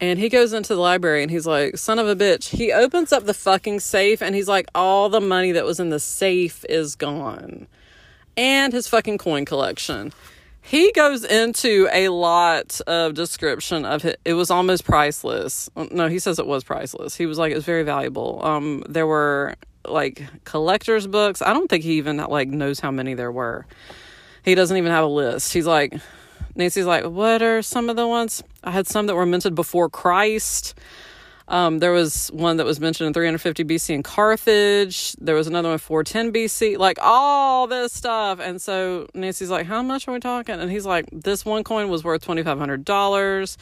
and 0.00 0.18
he 0.18 0.28
goes 0.28 0.52
into 0.52 0.74
the 0.74 0.80
library 0.80 1.22
and 1.22 1.30
he's 1.30 1.46
like, 1.46 1.76
son 1.76 1.98
of 1.98 2.06
a 2.06 2.14
bitch. 2.14 2.50
He 2.50 2.72
opens 2.72 3.12
up 3.12 3.24
the 3.24 3.34
fucking 3.34 3.80
safe 3.80 4.22
and 4.22 4.34
he's 4.34 4.48
like, 4.48 4.68
all 4.74 5.08
the 5.08 5.20
money 5.20 5.52
that 5.52 5.64
was 5.64 5.80
in 5.80 5.90
the 5.90 6.00
safe 6.00 6.64
is 6.68 6.94
gone. 6.94 7.66
And 8.36 8.72
his 8.72 8.86
fucking 8.86 9.18
coin 9.18 9.44
collection. 9.44 10.12
He 10.68 10.92
goes 10.92 11.24
into 11.24 11.88
a 11.90 12.10
lot 12.10 12.78
of 12.86 13.14
description 13.14 13.86
of 13.86 14.04
it. 14.04 14.20
It 14.26 14.34
was 14.34 14.50
almost 14.50 14.84
priceless. 14.84 15.70
No, 15.74 16.08
he 16.08 16.18
says 16.18 16.38
it 16.38 16.46
was 16.46 16.62
priceless. 16.62 17.16
He 17.16 17.24
was 17.24 17.38
like, 17.38 17.52
it 17.52 17.54
was 17.54 17.64
very 17.64 17.84
valuable. 17.84 18.44
Um, 18.44 18.82
there 18.86 19.06
were 19.06 19.54
like 19.86 20.26
collector's 20.44 21.06
books. 21.06 21.40
I 21.40 21.54
don't 21.54 21.70
think 21.70 21.84
he 21.84 21.94
even 21.94 22.18
like 22.18 22.48
knows 22.48 22.80
how 22.80 22.90
many 22.90 23.14
there 23.14 23.32
were. 23.32 23.64
He 24.44 24.54
doesn't 24.54 24.76
even 24.76 24.92
have 24.92 25.04
a 25.04 25.08
list. 25.08 25.54
He's 25.54 25.66
like, 25.66 25.98
Nancy's 26.54 26.84
like, 26.84 27.04
what 27.04 27.40
are 27.40 27.62
some 27.62 27.88
of 27.88 27.96
the 27.96 28.06
ones? 28.06 28.42
I 28.62 28.70
had 28.70 28.86
some 28.86 29.06
that 29.06 29.14
were 29.14 29.24
minted 29.24 29.54
before 29.54 29.88
Christ. 29.88 30.74
Um, 31.48 31.78
there 31.78 31.92
was 31.92 32.28
one 32.28 32.58
that 32.58 32.66
was 32.66 32.78
mentioned 32.78 33.06
in 33.06 33.14
350 33.14 33.64
BC 33.64 33.94
in 33.94 34.02
Carthage. 34.02 35.14
There 35.14 35.34
was 35.34 35.46
another 35.46 35.70
one 35.70 35.78
410 35.78 36.32
BC, 36.32 36.76
like 36.76 36.98
all 37.00 37.66
this 37.66 37.92
stuff. 37.92 38.38
And 38.38 38.60
so 38.60 39.08
Nancy's 39.14 39.50
like, 39.50 39.66
How 39.66 39.82
much 39.82 40.06
are 40.06 40.12
we 40.12 40.20
talking? 40.20 40.60
And 40.60 40.70
he's 40.70 40.84
like, 40.84 41.06
This 41.10 41.46
one 41.46 41.64
coin 41.64 41.88
was 41.88 42.04
worth 42.04 42.24
$2,500. 42.24 43.56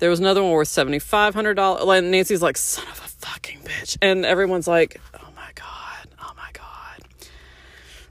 There 0.00 0.10
was 0.10 0.20
another 0.20 0.42
one 0.42 0.52
worth 0.52 0.68
$7,500. 0.68 1.98
And 1.98 2.10
Nancy's 2.10 2.42
like, 2.42 2.58
Son 2.58 2.84
of 2.88 2.98
a 2.98 3.08
fucking 3.26 3.60
bitch. 3.60 3.96
And 4.02 4.26
everyone's 4.26 4.68
like, 4.68 5.00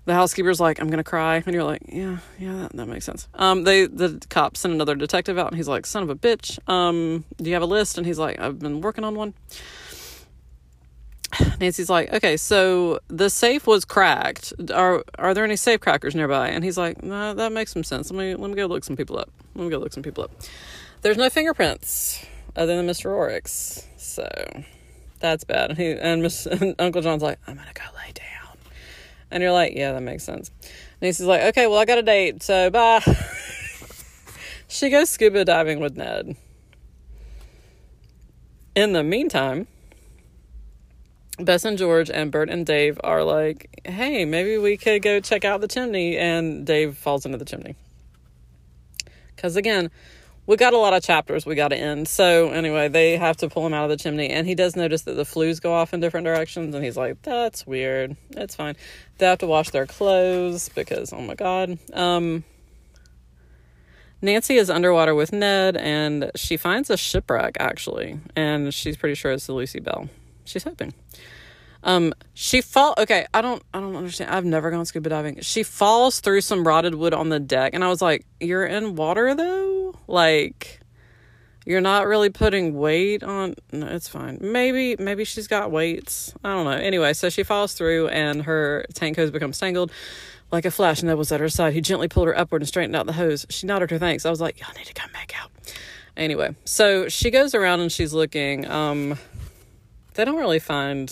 the 0.06 0.14
housekeeper's 0.14 0.60
like, 0.60 0.80
I'm 0.80 0.90
gonna 0.90 1.04
cry, 1.04 1.42
and 1.46 1.54
you're 1.54 1.64
like, 1.64 1.82
yeah, 1.88 2.18
yeah, 2.40 2.54
that, 2.54 2.74
that 2.74 2.86
makes 2.88 3.06
sense. 3.06 3.28
Um, 3.34 3.64
they 3.64 3.86
the 3.86 4.22
cops 4.30 4.62
send 4.62 4.74
another 4.74 4.96
detective 4.96 5.38
out, 5.38 5.48
and 5.48 5.58
he's 5.58 5.68
like, 5.68 5.86
son 5.86 6.04
of 6.04 6.10
a 6.10 6.16
bitch, 6.16 6.60
um, 6.70 7.24
do 7.38 7.50
you 7.50 7.54
have 7.54 7.64
a 7.64 7.68
list? 7.68 7.98
And 7.98 8.06
he's 8.06 8.20
like, 8.20 8.40
I've 8.40 8.60
been 8.60 8.82
working 8.82 9.04
on 9.04 9.16
one. 9.16 9.34
Nancy's 11.60 11.90
like, 11.90 12.12
okay, 12.14 12.38
so 12.38 13.00
the 13.08 13.30
safe 13.30 13.66
was 13.66 13.86
cracked. 13.86 14.54
Are 14.74 15.04
are 15.18 15.34
there 15.34 15.46
any 15.46 15.56
safe 15.56 15.80
crackers 15.80 16.16
nearby? 16.16 16.50
And 16.50 16.64
he's 16.64 16.78
like, 16.78 17.02
no, 17.02 17.34
that 17.34 17.52
makes 17.52 17.72
some 17.72 17.84
sense. 17.84 18.12
Let 18.12 18.18
me 18.18 18.36
let 18.36 18.50
me 18.50 18.56
go 18.56 18.66
look 18.66 18.84
some 18.84 18.98
people 18.98 19.18
up. 19.18 19.30
Let 19.56 19.64
me 19.66 19.70
go 19.70 19.78
look 19.78 19.94
some 19.94 20.04
people 20.04 20.26
up. 20.26 20.32
There's 21.02 21.18
no 21.18 21.30
fingerprints 21.30 22.26
other 22.56 22.76
than 22.76 22.88
Mr. 22.88 23.06
Rorick's, 23.06 23.88
so 23.98 24.28
that's 25.20 25.44
bad. 25.44 25.72
And 25.72 25.80
he 25.80 25.92
and, 25.92 26.22
Miss, 26.22 26.46
and 26.46 26.76
Uncle 26.78 27.02
John's 27.02 27.24
like, 27.24 27.40
I'm 27.48 27.56
gonna 27.56 27.72
go. 27.74 27.93
And 29.34 29.42
you're 29.42 29.52
like, 29.52 29.74
yeah, 29.76 29.94
that 29.94 30.02
makes 30.02 30.24
sense. 30.24 30.52
Nancy's 31.02 31.26
like, 31.26 31.42
okay, 31.42 31.66
well, 31.66 31.80
I 31.80 31.86
got 31.86 31.98
a 31.98 32.04
date, 32.04 32.44
so 32.44 32.70
bye. 32.70 33.00
she 34.68 34.92
goes 34.92 35.10
scuba 35.10 35.44
diving 35.44 35.80
with 35.80 35.98
Ned. 35.98 36.36
In 38.76 38.94
the 38.94 39.04
meantime, 39.04 39.66
Bess 41.40 41.66
and 41.66 41.80
George 41.80 42.12
and 42.12 42.32
Bert 42.32 42.48
and 42.48 42.64
Dave 42.64 43.00
are 43.04 43.24
like, 43.24 43.82
hey, 43.86 44.24
maybe 44.24 44.60
we 44.60 44.78
could 44.78 45.02
go 45.02 45.20
check 45.20 45.44
out 45.44 45.62
the 45.62 45.68
chimney. 45.68 46.16
And 46.16 46.64
Dave 46.64 46.96
falls 46.96 47.26
into 47.26 47.40
the 47.40 47.46
chimney. 47.46 47.76
Because 49.36 49.56
again, 49.56 49.90
we 50.46 50.58
got 50.58 50.74
a 50.74 50.78
lot 50.78 50.94
of 50.94 51.04
chapters 51.04 51.46
we 51.46 51.56
got 51.56 51.70
to 51.70 51.78
end. 51.78 52.08
So 52.08 52.50
anyway, 52.50 52.88
they 52.90 53.18
have 53.18 53.38
to 53.38 53.50
pull 53.50 53.66
him 53.66 53.74
out 53.74 53.86
of 53.86 53.90
the 53.90 53.98
chimney, 53.98 54.30
and 54.30 54.46
he 54.48 54.56
does 54.56 54.76
notice 54.76 55.04
that 55.04 55.14
the 55.14 55.26
flues 55.26 55.60
go 55.60 55.74
off 55.74 55.94
in 55.94 56.00
different 56.00 56.26
directions, 56.26 56.76
and 56.76 56.84
he's 56.84 56.98
like, 56.98 57.22
"That's 57.22 57.66
weird. 57.66 58.16
It's 58.32 58.56
fine." 58.56 58.76
They 59.18 59.26
have 59.26 59.40
to 59.40 59.48
wash 59.48 59.70
their 59.70 59.86
clothes 59.86 60.70
because, 60.70 61.14
oh 61.14 61.22
my 61.22 61.36
god. 61.36 61.78
Um, 61.94 62.44
Nancy 64.22 64.56
is 64.56 64.70
underwater 64.70 65.14
with 65.14 65.34
Ned, 65.34 65.76
and 65.78 66.32
she 66.36 66.58
finds 66.58 66.90
a 66.90 66.98
shipwreck 66.98 67.58
actually, 67.60 68.20
and 68.36 68.74
she's 68.74 68.98
pretty 68.98 69.16
sure 69.16 69.32
it's 69.32 69.48
the 69.48 69.54
Lucy 69.54 69.80
Belle. 69.80 70.10
She's 70.46 70.64
hoping. 70.64 70.94
Um, 71.84 72.14
she 72.34 72.62
fall. 72.62 72.96
Okay, 72.98 73.26
I 73.34 73.42
don't. 73.42 73.62
I 73.74 73.80
don't 73.80 73.96
understand. 73.96 74.32
I've 74.32 74.46
never 74.46 74.72
gone 74.72 74.86
scuba 74.86 75.10
diving. 75.10 75.42
She 75.42 75.64
falls 75.64 76.22
through 76.22 76.42
some 76.42 76.66
rotted 76.66 76.96
wood 76.96 77.14
on 77.14 77.30
the 77.30 77.40
deck, 77.40 77.74
and 77.74 77.84
I 77.84 77.90
was 77.90 78.02
like, 78.02 78.26
"You're 78.40 78.66
in 78.66 78.96
water 78.96 79.36
though. 79.36 79.94
Like, 80.08 80.80
you're 81.66 81.82
not 81.82 82.08
really 82.08 82.30
putting 82.30 82.74
weight 82.74 83.22
on. 83.22 83.56
No, 83.72 83.88
it's 83.88 84.08
fine. 84.08 84.38
Maybe, 84.42 84.96
maybe 84.98 85.26
she's 85.26 85.48
got 85.48 85.72
weights. 85.72 86.34
I 86.44 86.54
don't 86.54 86.66
know. 86.66 86.72
Anyway, 86.72 87.14
so 87.14 87.30
she 87.30 87.44
falls 87.44 87.74
through, 87.74 88.08
and 88.08 88.44
her 88.44 88.86
tank 88.94 89.18
hose 89.18 89.32
becomes 89.32 89.60
tangled." 89.60 89.92
Like 90.52 90.66
a 90.66 90.72
flash, 90.72 91.02
Ned 91.02 91.18
was 91.18 91.32
at 91.32 91.40
her 91.40 91.50
side. 91.50 91.74
He 91.74 91.82
gently 91.82 92.08
pulled 92.08 92.28
her 92.28 92.38
upward 92.38 92.62
and 92.62 92.68
straightened 92.68 92.96
out 92.96 93.08
the 93.08 93.14
hose. 93.14 93.44
She 93.50 93.66
nodded 93.66 93.90
her 93.90 93.98
thanks. 93.98 94.24
I 94.24 94.30
was 94.30 94.40
like, 94.40 94.60
"Y'all 94.60 94.74
need 94.78 94.86
to 94.86 94.94
come 94.94 95.12
back 95.12 95.34
out." 95.42 95.50
Anyway, 96.16 96.56
so 96.64 97.10
she 97.10 97.32
goes 97.32 97.56
around 97.56 97.80
and 97.80 97.92
she's 97.92 98.14
looking. 98.14 98.70
Um, 98.70 99.18
they 100.14 100.24
don't 100.24 100.38
really 100.38 100.60
find 100.60 101.12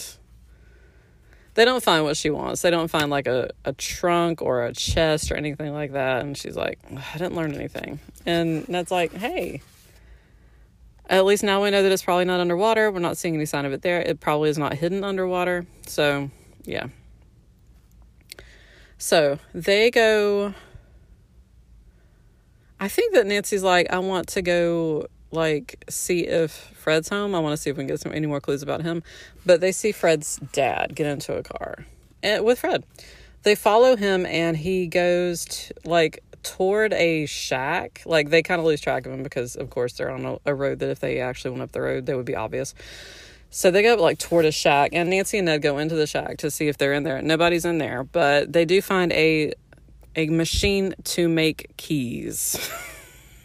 they 1.62 1.66
don't 1.66 1.84
find 1.84 2.04
what 2.04 2.18
she 2.18 2.32
wants. 2.32 2.64
They 2.64 2.72
don't 2.72 2.88
find 2.88 3.12
like 3.12 3.28
a, 3.28 3.52
a 3.66 3.72
trunk 3.74 4.42
or 4.42 4.66
a 4.66 4.74
chest 4.74 5.32
or 5.32 5.36
anything 5.36 5.72
like 5.74 5.92
that. 5.92 6.24
And 6.24 6.36
she's 6.36 6.56
like, 6.56 6.80
I 6.92 7.20
didn't 7.20 7.36
learn 7.36 7.54
anything. 7.54 8.00
And 8.26 8.66
that's 8.66 8.90
like, 8.90 9.14
hey, 9.14 9.62
at 11.06 11.24
least 11.24 11.44
now 11.44 11.62
we 11.62 11.70
know 11.70 11.84
that 11.84 11.92
it's 11.92 12.02
probably 12.02 12.26
not 12.26 12.40
underwater. 12.40 12.92
We're 12.92 12.98
not 12.98 13.16
seeing 13.16 13.36
any 13.36 13.46
sign 13.46 13.66
of 13.66 13.74
it 13.74 13.84
there. 13.84 14.02
It 14.02 14.20
probably 14.20 14.50
is 14.50 14.58
not 14.58 14.74
hidden 14.74 15.04
underwater. 15.04 15.68
So, 15.86 16.32
yeah. 16.64 16.88
So 18.98 19.38
they 19.54 19.92
go. 19.92 20.56
I 22.80 22.88
think 22.88 23.14
that 23.14 23.28
Nancy's 23.28 23.62
like, 23.62 23.86
I 23.92 24.00
want 24.00 24.30
to 24.30 24.42
go 24.42 25.06
like 25.32 25.84
see 25.90 26.22
if 26.28 26.52
Fred's 26.52 27.10
home. 27.10 27.36
I 27.36 27.40
want 27.40 27.54
to 27.54 27.58
see 27.58 27.70
if 27.70 27.78
we 27.78 27.82
can 27.82 27.88
get 27.88 28.00
some 28.00 28.14
any 28.14 28.28
more 28.28 28.42
clues 28.42 28.64
about 28.64 28.82
him. 28.82 29.04
But 29.46 29.62
they 29.62 29.72
see 29.72 29.92
Fred's 29.92 30.38
dad 30.52 30.96
get 30.96 31.08
into 31.08 31.36
a 31.36 31.44
car 31.44 31.86
and, 32.24 32.38
eh, 32.38 32.40
with 32.40 32.60
Fred. 32.60 32.84
They 33.44 33.56
follow 33.56 33.96
him 33.96 34.26
and 34.26 34.56
he 34.56 34.88
goes 34.88 35.72
like 35.84 36.24
toward 36.44 36.94
a 36.94 37.26
shack. 37.26 38.02
Like 38.06 38.30
they 38.30 38.42
kind 38.42 38.60
of 38.60 38.66
lose 38.66 38.82
track 38.82 39.06
of 39.06 39.14
him 39.14 39.24
because 39.24 39.56
of 39.56 39.70
course 39.70 39.94
they're 39.94 40.12
on 40.12 40.26
a, 40.26 40.38
a 40.46 40.56
road 40.56 40.80
that 40.80 40.90
if 40.90 41.00
they 41.00 41.20
actually 41.20 41.52
went 41.52 41.64
up 41.64 41.72
the 41.72 41.82
road, 41.82 42.06
they 42.06 42.16
would 42.16 42.26
be 42.26 42.36
obvious. 42.36 42.74
So 43.54 43.70
they 43.70 43.84
go 43.84 43.96
like 43.96 44.18
toward 44.18 44.46
a 44.46 44.52
shack, 44.52 44.92
and 44.94 45.10
Nancy 45.10 45.38
and 45.38 45.46
Ned 45.46 45.62
go 45.62 45.78
into 45.78 45.94
the 45.94 46.08
shack 46.08 46.38
to 46.38 46.50
see 46.50 46.70
if 46.70 46.78
they're 46.78 46.94
in 46.94 47.04
there. 47.04 47.22
Nobody's 47.22 47.66
in 47.66 47.80
there, 47.80 48.06
but 48.06 48.54
they 48.54 48.64
do 48.64 48.82
find 48.82 49.12
a 49.12 49.54
a 50.16 50.28
machine 50.28 50.96
to 51.04 51.28
make 51.28 51.76
keys. 51.76 52.58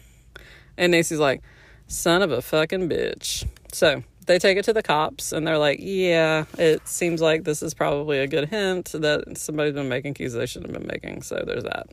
and 0.77 0.91
Nancy's 0.93 1.19
like, 1.19 1.41
Son 1.87 2.21
of 2.21 2.31
a 2.31 2.41
fucking 2.41 2.89
bitch. 2.89 3.47
So 3.71 4.03
they 4.25 4.39
take 4.39 4.57
it 4.57 4.65
to 4.65 4.73
the 4.73 4.83
cops 4.83 5.31
and 5.31 5.47
they're 5.47 5.57
like, 5.57 5.79
yeah, 5.81 6.45
it 6.57 6.87
seems 6.87 7.21
like 7.21 7.43
this 7.43 7.63
is 7.63 7.73
probably 7.73 8.19
a 8.19 8.27
good 8.27 8.49
hint 8.49 8.91
that 8.91 9.37
somebody's 9.37 9.73
been 9.73 9.89
making 9.89 10.13
keys 10.13 10.33
they 10.33 10.45
shouldn't 10.45 10.71
have 10.71 10.81
been 10.81 10.89
making. 10.91 11.21
So 11.21 11.43
there's 11.45 11.63
that. 11.63 11.87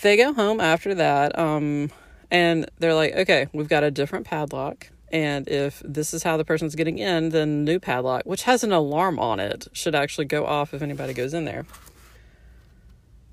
They 0.00 0.16
go 0.16 0.32
home 0.32 0.60
after 0.60 0.94
that 0.94 1.38
um, 1.38 1.90
and 2.30 2.70
they're 2.78 2.94
like, 2.94 3.14
okay, 3.14 3.48
we've 3.52 3.68
got 3.68 3.84
a 3.84 3.90
different 3.90 4.26
padlock. 4.26 4.88
And 5.10 5.48
if 5.48 5.82
this 5.84 6.12
is 6.12 6.22
how 6.22 6.36
the 6.36 6.44
person's 6.44 6.74
getting 6.74 6.98
in, 6.98 7.30
then 7.30 7.64
the 7.64 7.72
new 7.72 7.78
padlock, 7.78 8.22
which 8.24 8.42
has 8.42 8.62
an 8.62 8.72
alarm 8.72 9.18
on 9.18 9.40
it, 9.40 9.66
should 9.72 9.94
actually 9.94 10.26
go 10.26 10.46
off 10.46 10.74
if 10.74 10.82
anybody 10.82 11.14
goes 11.14 11.34
in 11.34 11.44
there. 11.44 11.64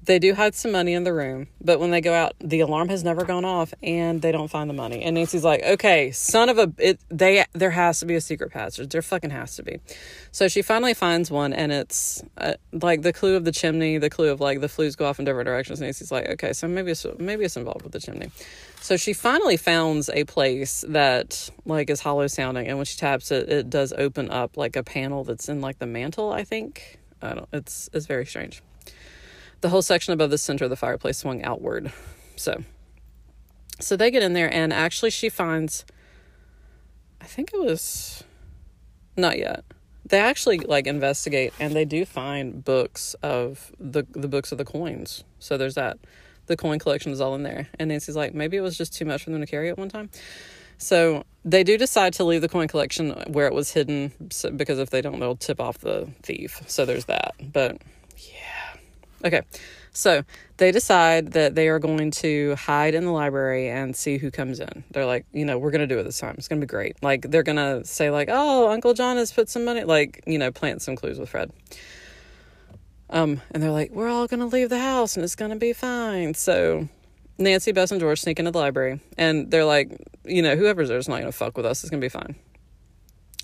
They 0.05 0.19
do 0.19 0.33
hide 0.33 0.55
some 0.55 0.71
money 0.71 0.93
in 0.93 1.03
the 1.03 1.13
room, 1.13 1.47
but 1.61 1.79
when 1.79 1.91
they 1.91 2.01
go 2.01 2.13
out, 2.13 2.33
the 2.39 2.59
alarm 2.59 2.89
has 2.89 3.03
never 3.03 3.25
gone 3.25 3.45
off, 3.45 3.73
and 3.81 4.21
they 4.21 4.31
don't 4.31 4.49
find 4.49 4.69
the 4.69 4.73
money. 4.73 5.03
And 5.03 5.15
Nancy's 5.15 5.43
like, 5.43 5.63
"Okay, 5.63 6.11
son 6.11 6.49
of 6.49 6.57
a, 6.57 6.71
it, 6.77 6.99
they 7.09 7.45
there 7.53 7.71
has 7.71 7.99
to 7.99 8.05
be 8.05 8.15
a 8.15 8.21
secret 8.21 8.51
passage. 8.51 8.89
There 8.89 9.01
fucking 9.01 9.31
has 9.31 9.55
to 9.55 9.63
be." 9.63 9.79
So 10.31 10.47
she 10.47 10.61
finally 10.61 10.93
finds 10.93 11.31
one, 11.31 11.53
and 11.53 11.71
it's 11.71 12.23
uh, 12.37 12.53
like 12.71 13.01
the 13.01 13.13
clue 13.13 13.35
of 13.35 13.45
the 13.45 13.51
chimney, 13.51 13.97
the 13.97 14.09
clue 14.09 14.29
of 14.29 14.39
like 14.39 14.61
the 14.61 14.69
flues 14.69 14.95
go 14.95 15.05
off 15.05 15.19
in 15.19 15.25
different 15.25 15.47
directions. 15.47 15.81
Nancy's 15.81 16.11
like, 16.11 16.29
"Okay, 16.29 16.53
so 16.53 16.67
maybe 16.67 16.91
it's 16.91 17.05
maybe 17.17 17.45
it's 17.45 17.57
involved 17.57 17.83
with 17.83 17.91
the 17.91 17.99
chimney." 17.99 18.31
So 18.81 18.97
she 18.97 19.13
finally 19.13 19.57
founds 19.57 20.09
a 20.09 20.25
place 20.25 20.83
that 20.87 21.49
like 21.65 21.89
is 21.89 22.01
hollow 22.01 22.27
sounding, 22.27 22.67
and 22.67 22.77
when 22.77 22.85
she 22.85 22.97
taps 22.97 23.31
it, 23.31 23.49
it 23.49 23.69
does 23.69 23.93
open 23.97 24.29
up 24.29 24.57
like 24.57 24.75
a 24.75 24.83
panel 24.83 25.23
that's 25.23 25.49
in 25.49 25.61
like 25.61 25.79
the 25.79 25.87
mantle. 25.87 26.31
I 26.31 26.43
think 26.43 26.99
I 27.21 27.33
don't. 27.33 27.49
It's 27.51 27.89
it's 27.93 28.05
very 28.05 28.25
strange 28.25 28.61
the 29.65 29.69
whole 29.69 29.81
section 29.81 30.13
above 30.13 30.29
the 30.29 30.37
center 30.37 30.65
of 30.65 30.69
the 30.69 30.75
fireplace 30.75 31.17
swung 31.17 31.41
outward. 31.41 31.91
So, 32.35 32.63
so 33.79 33.97
they 33.97 34.11
get 34.11 34.21
in 34.21 34.33
there, 34.33 34.53
and 34.53 34.71
actually, 34.71 35.09
she 35.09 35.27
finds. 35.27 35.85
I 37.19 37.25
think 37.25 37.51
it 37.51 37.59
was 37.59 38.23
not 39.17 39.39
yet. 39.39 39.63
They 40.05 40.19
actually 40.19 40.59
like 40.59 40.85
investigate, 40.85 41.51
and 41.59 41.73
they 41.73 41.83
do 41.83 42.05
find 42.05 42.63
books 42.63 43.15
of 43.23 43.71
the 43.79 44.03
the 44.11 44.27
books 44.27 44.51
of 44.51 44.59
the 44.59 44.65
coins. 44.65 45.23
So 45.39 45.57
there's 45.57 45.73
that. 45.73 45.97
The 46.45 46.55
coin 46.55 46.77
collection 46.77 47.11
is 47.11 47.19
all 47.19 47.33
in 47.33 47.41
there, 47.41 47.67
and 47.79 47.89
Nancy's 47.89 48.15
like, 48.15 48.35
maybe 48.35 48.55
it 48.55 48.61
was 48.61 48.77
just 48.77 48.93
too 48.93 49.05
much 49.05 49.23
for 49.23 49.31
them 49.31 49.41
to 49.41 49.47
carry 49.47 49.69
at 49.69 49.79
one 49.79 49.89
time. 49.89 50.11
So 50.77 51.23
they 51.43 51.63
do 51.63 51.75
decide 51.75 52.13
to 52.13 52.23
leave 52.23 52.41
the 52.41 52.49
coin 52.49 52.67
collection 52.67 53.09
where 53.29 53.47
it 53.47 53.53
was 53.55 53.71
hidden, 53.71 54.11
because 54.55 54.77
if 54.77 54.91
they 54.91 55.01
don't, 55.01 55.19
they'll 55.19 55.35
tip 55.35 55.59
off 55.59 55.79
the 55.79 56.07
thief. 56.21 56.61
So 56.67 56.85
there's 56.85 57.05
that. 57.05 57.33
But 57.51 57.81
Okay, 59.25 59.41
so 59.91 60.23
they 60.57 60.71
decide 60.71 61.31
that 61.31 61.55
they 61.55 61.67
are 61.67 61.79
going 61.79 62.11
to 62.11 62.53
hide 62.55 62.93
in 62.93 63.05
the 63.05 63.11
library 63.11 63.69
and 63.69 63.95
see 63.95 64.19
who 64.19 64.29
comes 64.29 64.59
in. 64.59 64.83
They're 64.91 65.07
like, 65.07 65.25
you 65.33 65.45
know, 65.45 65.57
we're 65.57 65.71
going 65.71 65.81
to 65.81 65.87
do 65.87 65.99
it 65.99 66.03
this 66.03 66.19
time. 66.19 66.35
It's 66.37 66.47
going 66.47 66.61
to 66.61 66.67
be 66.67 66.69
great. 66.69 67.01
Like, 67.01 67.31
they're 67.31 67.41
going 67.41 67.57
to 67.57 67.83
say, 67.85 68.11
like, 68.11 68.29
oh, 68.31 68.69
Uncle 68.69 68.93
John 68.93 69.17
has 69.17 69.31
put 69.31 69.49
some 69.49 69.65
money, 69.65 69.83
like, 69.83 70.23
you 70.27 70.37
know, 70.37 70.51
plant 70.51 70.83
some 70.83 70.95
clues 70.95 71.17
with 71.17 71.29
Fred. 71.29 71.51
Um, 73.09 73.41
and 73.51 73.63
they're 73.63 73.71
like, 73.71 73.91
we're 73.91 74.09
all 74.09 74.27
going 74.27 74.41
to 74.41 74.45
leave 74.45 74.69
the 74.69 74.79
house 74.79 75.15
and 75.15 75.23
it's 75.23 75.35
going 75.35 75.51
to 75.51 75.57
be 75.57 75.73
fine. 75.73 76.33
So 76.35 76.87
Nancy, 77.37 77.71
Bess, 77.71 77.91
and 77.91 77.99
George 77.99 78.21
sneak 78.21 78.39
into 78.39 78.51
the 78.51 78.59
library 78.59 78.99
and 79.17 79.49
they're 79.49 79.65
like, 79.65 79.91
you 80.23 80.41
know, 80.41 80.55
whoever's 80.55 80.89
there's 80.89 81.07
not 81.07 81.19
going 81.19 81.31
to 81.31 81.37
fuck 81.37 81.57
with 81.57 81.65
us. 81.65 81.83
It's 81.83 81.89
going 81.89 82.01
to 82.01 82.05
be 82.05 82.09
fine. 82.09 82.35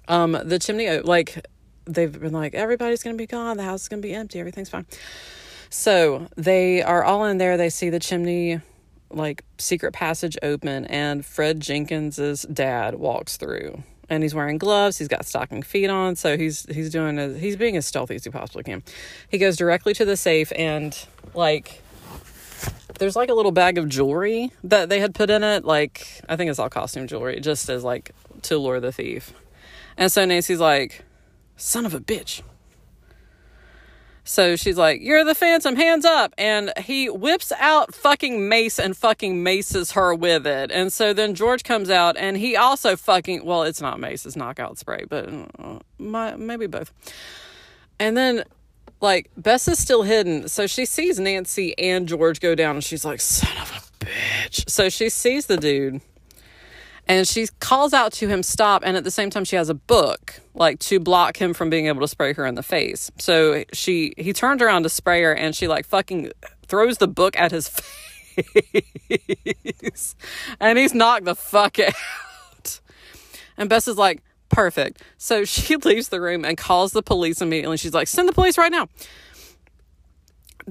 Um, 0.07 0.37
the 0.43 0.59
chimney, 0.59 0.99
like, 0.99 1.45
they've 1.85 2.19
been 2.19 2.33
like, 2.33 2.53
everybody's 2.53 3.03
going 3.03 3.15
to 3.15 3.21
be 3.21 3.27
gone. 3.27 3.57
The 3.57 3.63
house 3.63 3.83
is 3.83 3.87
going 3.87 4.01
to 4.01 4.07
be 4.07 4.13
empty. 4.13 4.39
Everything's 4.39 4.69
fine. 4.69 4.85
So 5.71 6.27
they 6.35 6.83
are 6.83 7.01
all 7.01 7.23
in 7.23 7.37
there. 7.37 7.55
They 7.55 7.69
see 7.69 7.89
the 7.89 7.99
chimney, 7.99 8.59
like 9.09 9.45
secret 9.57 9.93
passage 9.93 10.37
open, 10.43 10.85
and 10.85 11.25
Fred 11.25 11.61
Jenkins's 11.61 12.41
dad 12.43 12.95
walks 12.95 13.37
through. 13.37 13.81
And 14.09 14.21
he's 14.21 14.35
wearing 14.35 14.57
gloves. 14.57 14.97
He's 14.97 15.07
got 15.07 15.25
stocking 15.25 15.63
feet 15.63 15.89
on, 15.89 16.17
so 16.17 16.37
he's 16.37 16.65
he's 16.65 16.89
doing 16.89 17.17
a, 17.17 17.33
he's 17.33 17.55
being 17.55 17.77
as 17.77 17.85
stealthy 17.85 18.15
as 18.15 18.25
he 18.25 18.29
possibly 18.29 18.63
can. 18.63 18.83
He 19.29 19.37
goes 19.37 19.55
directly 19.55 19.93
to 19.93 20.03
the 20.03 20.17
safe 20.17 20.51
and 20.57 20.97
like 21.33 21.81
there's 22.99 23.15
like 23.15 23.29
a 23.29 23.33
little 23.33 23.53
bag 23.53 23.77
of 23.77 23.87
jewelry 23.87 24.51
that 24.65 24.89
they 24.89 24.99
had 24.99 25.15
put 25.15 25.29
in 25.29 25.41
it. 25.41 25.63
Like 25.63 26.21
I 26.27 26.35
think 26.35 26.49
it's 26.49 26.59
all 26.59 26.69
costume 26.69 27.07
jewelry, 27.07 27.39
just 27.39 27.69
as 27.69 27.85
like 27.85 28.11
to 28.43 28.57
lure 28.57 28.81
the 28.81 28.91
thief. 28.91 29.31
And 29.95 30.11
so 30.11 30.25
Nancy's 30.25 30.59
like, 30.59 31.05
"Son 31.55 31.85
of 31.85 31.93
a 31.93 32.01
bitch." 32.01 32.41
So 34.31 34.55
she's 34.55 34.77
like, 34.77 35.01
You're 35.01 35.25
the 35.25 35.35
phantom, 35.35 35.75
hands 35.75 36.05
up. 36.05 36.33
And 36.37 36.71
he 36.77 37.09
whips 37.09 37.51
out 37.59 37.93
fucking 37.93 38.47
mace 38.47 38.79
and 38.79 38.95
fucking 38.95 39.43
maces 39.43 39.91
her 39.91 40.15
with 40.15 40.47
it. 40.47 40.71
And 40.71 40.91
so 40.91 41.11
then 41.13 41.35
George 41.35 41.65
comes 41.65 41.89
out 41.89 42.15
and 42.15 42.37
he 42.37 42.55
also 42.55 42.95
fucking, 42.95 43.43
well, 43.43 43.63
it's 43.63 43.81
not 43.81 43.99
mace, 43.99 44.25
it's 44.25 44.37
knockout 44.37 44.77
spray, 44.77 45.03
but 45.09 45.27
uh, 45.59 45.79
my, 45.99 46.37
maybe 46.37 46.65
both. 46.65 46.93
And 47.99 48.15
then, 48.15 48.45
like, 49.01 49.29
Bess 49.35 49.67
is 49.67 49.79
still 49.79 50.03
hidden. 50.03 50.47
So 50.47 50.65
she 50.65 50.85
sees 50.85 51.19
Nancy 51.19 51.77
and 51.77 52.07
George 52.07 52.39
go 52.39 52.55
down 52.55 52.75
and 52.75 52.83
she's 52.83 53.03
like, 53.03 53.19
Son 53.19 53.57
of 53.61 53.69
a 53.71 54.05
bitch. 54.05 54.69
So 54.69 54.87
she 54.87 55.09
sees 55.09 55.47
the 55.47 55.57
dude 55.57 55.99
and 57.07 57.27
she 57.27 57.47
calls 57.59 57.93
out 57.93 58.13
to 58.13 58.27
him 58.27 58.43
stop 58.43 58.83
and 58.85 58.95
at 58.95 59.03
the 59.03 59.11
same 59.11 59.29
time 59.29 59.43
she 59.43 59.55
has 59.55 59.69
a 59.69 59.73
book 59.73 60.39
like 60.53 60.79
to 60.79 60.99
block 60.99 61.37
him 61.37 61.53
from 61.53 61.69
being 61.69 61.87
able 61.87 62.01
to 62.01 62.07
spray 62.07 62.33
her 62.33 62.45
in 62.45 62.55
the 62.55 62.63
face. 62.63 63.11
So 63.17 63.63
she 63.73 64.13
he 64.17 64.33
turned 64.33 64.61
around 64.61 64.83
to 64.83 64.89
spray 64.89 65.21
her 65.23 65.33
and 65.33 65.55
she 65.55 65.67
like 65.67 65.85
fucking 65.85 66.31
throws 66.67 66.97
the 66.97 67.07
book 67.07 67.37
at 67.37 67.51
his 67.51 67.67
face. 69.09 70.15
And 70.59 70.77
he's 70.77 70.93
knocked 70.93 71.25
the 71.25 71.35
fuck 71.35 71.79
out. 71.79 72.79
And 73.57 73.69
bess 73.69 73.87
is 73.87 73.97
like 73.97 74.21
perfect. 74.49 75.01
So 75.17 75.45
she 75.45 75.75
leaves 75.83 76.09
the 76.09 76.21
room 76.21 76.45
and 76.45 76.57
calls 76.57 76.91
the 76.91 77.03
police 77.03 77.41
immediately. 77.41 77.77
She's 77.77 77.93
like 77.93 78.07
send 78.07 78.27
the 78.27 78.33
police 78.33 78.57
right 78.57 78.71
now 78.71 78.87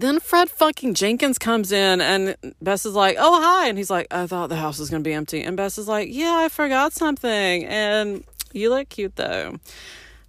then 0.01 0.19
Fred 0.19 0.49
fucking 0.51 0.95
Jenkins 0.95 1.39
comes 1.39 1.73
in 1.73 2.01
and 2.01 2.35
Bess 2.63 2.87
is 2.87 2.95
like, 2.95 3.17
oh, 3.19 3.41
hi. 3.41 3.69
And 3.69 3.77
he's 3.77 3.91
like, 3.91 4.07
I 4.11 4.27
thought 4.27 4.49
the 4.49 4.57
house 4.57 4.79
was 4.79 4.89
going 4.89 5.03
to 5.03 5.09
be 5.09 5.13
empty. 5.13 5.43
And 5.43 5.57
Bess 5.57 5.79
is 5.79 5.89
like, 5.89 6.09
yeah, 6.11 6.37
I 6.37 6.49
forgot 6.49 6.93
something. 6.93 7.65
And 7.67 8.25
you 8.53 8.71
look 8.71 8.89
cute 8.89 9.17
though. 9.17 9.59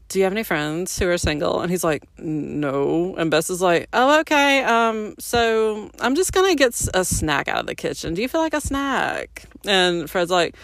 Do 0.10 0.20
you 0.20 0.26
have 0.26 0.34
any 0.34 0.44
friends 0.44 1.00
who 1.00 1.08
are 1.08 1.18
single? 1.18 1.62
And 1.62 1.72
he's 1.72 1.86
like, 1.86 2.04
no. 2.18 3.16
And 3.18 3.32
Bess 3.32 3.50
is 3.50 3.62
like, 3.62 3.88
oh, 3.94 4.20
okay. 4.20 4.62
Um, 4.64 5.16
so 5.20 5.90
I'm 6.02 6.16
just 6.16 6.34
going 6.34 6.52
to 6.52 6.56
get 6.58 6.90
a 6.94 7.06
snack 7.06 7.48
out 7.48 7.62
of 7.62 7.66
the 7.66 7.76
kitchen. 7.76 8.14
Do 8.14 8.22
you 8.22 8.28
feel 8.28 8.42
like 8.42 8.54
a 8.54 8.60
snack? 8.60 9.46
And 9.66 10.10
Fred's 10.10 10.32
like, 10.32 10.56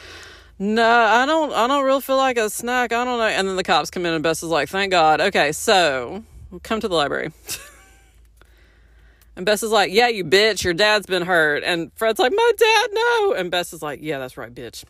no, 0.59 0.85
I 0.85 1.25
don't, 1.25 1.53
I 1.53 1.65
don't 1.67 1.85
really 1.85 2.01
feel 2.01 2.17
like 2.17 2.37
a 2.37 2.49
snack. 2.49 2.91
I 2.91 3.05
don't 3.05 3.19
know. 3.19 3.27
And 3.27 3.47
then 3.47 3.55
the 3.55 3.63
cops 3.63 3.89
come 3.89 4.05
in 4.05 4.13
and 4.13 4.21
Bess 4.21 4.43
is 4.43 4.49
like, 4.49 4.67
thank 4.67 4.91
God. 4.91 5.21
Okay. 5.21 5.53
So 5.53 6.25
come 6.63 6.81
to 6.81 6.89
the 6.89 6.95
library. 6.95 7.31
And 9.37 9.45
Bess 9.45 9.61
is 9.61 9.71
like, 9.71 9.93
Yeah, 9.93 10.07
you 10.07 10.25
bitch, 10.25 10.63
your 10.63 10.73
dad's 10.73 11.05
been 11.05 11.21
hurt. 11.21 11.63
And 11.63 11.91
Fred's 11.95 12.19
like, 12.19 12.33
My 12.35 12.51
dad, 12.57 12.89
no. 12.91 13.33
And 13.33 13.51
Bess 13.51 13.71
is 13.71 13.83
like, 13.83 13.99
Yeah, 14.01 14.17
that's 14.17 14.35
right, 14.35 14.53
bitch. 14.53 14.83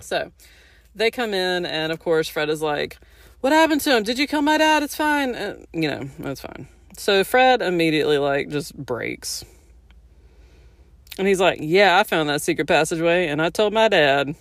So 0.00 0.30
they 0.94 1.10
come 1.10 1.34
in, 1.34 1.66
and 1.66 1.90
of 1.92 1.98
course, 1.98 2.28
Fred 2.28 2.48
is 2.48 2.62
like, 2.62 2.98
What 3.40 3.52
happened 3.52 3.80
to 3.82 3.96
him? 3.96 4.04
Did 4.04 4.20
you 4.20 4.28
kill 4.28 4.40
my 4.40 4.56
dad? 4.56 4.84
It's 4.84 4.94
fine. 4.94 5.34
And, 5.34 5.66
you 5.72 5.90
know, 5.90 6.08
it's 6.20 6.40
fine. 6.40 6.68
So 6.96 7.24
Fred 7.24 7.60
immediately, 7.60 8.18
like, 8.18 8.50
just 8.50 8.76
breaks. 8.76 9.44
And 11.18 11.26
he's 11.26 11.40
like, 11.40 11.58
Yeah, 11.60 11.98
I 11.98 12.04
found 12.04 12.28
that 12.28 12.40
secret 12.40 12.68
passageway, 12.68 13.26
and 13.26 13.42
I 13.42 13.50
told 13.50 13.74
my 13.74 13.88
dad. 13.88 14.36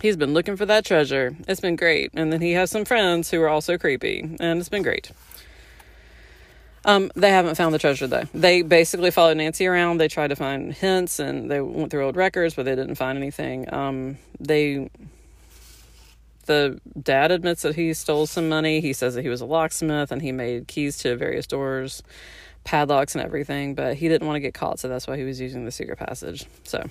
He's 0.00 0.16
been 0.16 0.32
looking 0.32 0.56
for 0.56 0.64
that 0.64 0.86
treasure. 0.86 1.36
It's 1.46 1.60
been 1.60 1.76
great. 1.76 2.12
And 2.14 2.32
then 2.32 2.40
he 2.40 2.52
has 2.52 2.70
some 2.70 2.86
friends 2.86 3.30
who 3.30 3.42
are 3.42 3.50
also 3.50 3.76
creepy, 3.76 4.20
and 4.40 4.58
it's 4.58 4.70
been 4.70 4.82
great. 4.82 5.10
Um, 6.84 7.10
they 7.14 7.30
haven't 7.30 7.56
found 7.56 7.74
the 7.74 7.78
treasure 7.78 8.06
though. 8.06 8.24
They 8.32 8.62
basically 8.62 9.10
followed 9.10 9.36
Nancy 9.36 9.66
around. 9.66 9.98
They 9.98 10.08
tried 10.08 10.28
to 10.28 10.36
find 10.36 10.72
hints 10.72 11.18
and 11.18 11.50
they 11.50 11.60
went 11.60 11.90
through 11.90 12.06
old 12.06 12.16
records, 12.16 12.54
but 12.54 12.64
they 12.64 12.74
didn't 12.74 12.94
find 12.94 13.18
anything. 13.18 13.72
Um, 13.72 14.16
they, 14.38 14.88
the 16.46 16.80
dad 17.00 17.32
admits 17.32 17.62
that 17.62 17.74
he 17.74 17.92
stole 17.92 18.26
some 18.26 18.48
money. 18.48 18.80
He 18.80 18.94
says 18.94 19.14
that 19.14 19.22
he 19.22 19.28
was 19.28 19.42
a 19.42 19.46
locksmith 19.46 20.10
and 20.10 20.22
he 20.22 20.32
made 20.32 20.68
keys 20.68 20.96
to 20.98 21.16
various 21.16 21.46
doors, 21.46 22.02
padlocks 22.64 23.14
and 23.14 23.22
everything, 23.22 23.74
but 23.74 23.96
he 23.96 24.08
didn't 24.08 24.26
want 24.26 24.36
to 24.36 24.40
get 24.40 24.54
caught, 24.54 24.78
so 24.78 24.88
that's 24.88 25.06
why 25.06 25.18
he 25.18 25.24
was 25.24 25.38
using 25.38 25.66
the 25.66 25.72
secret 25.72 25.98
passage. 25.98 26.46
So, 26.64 26.88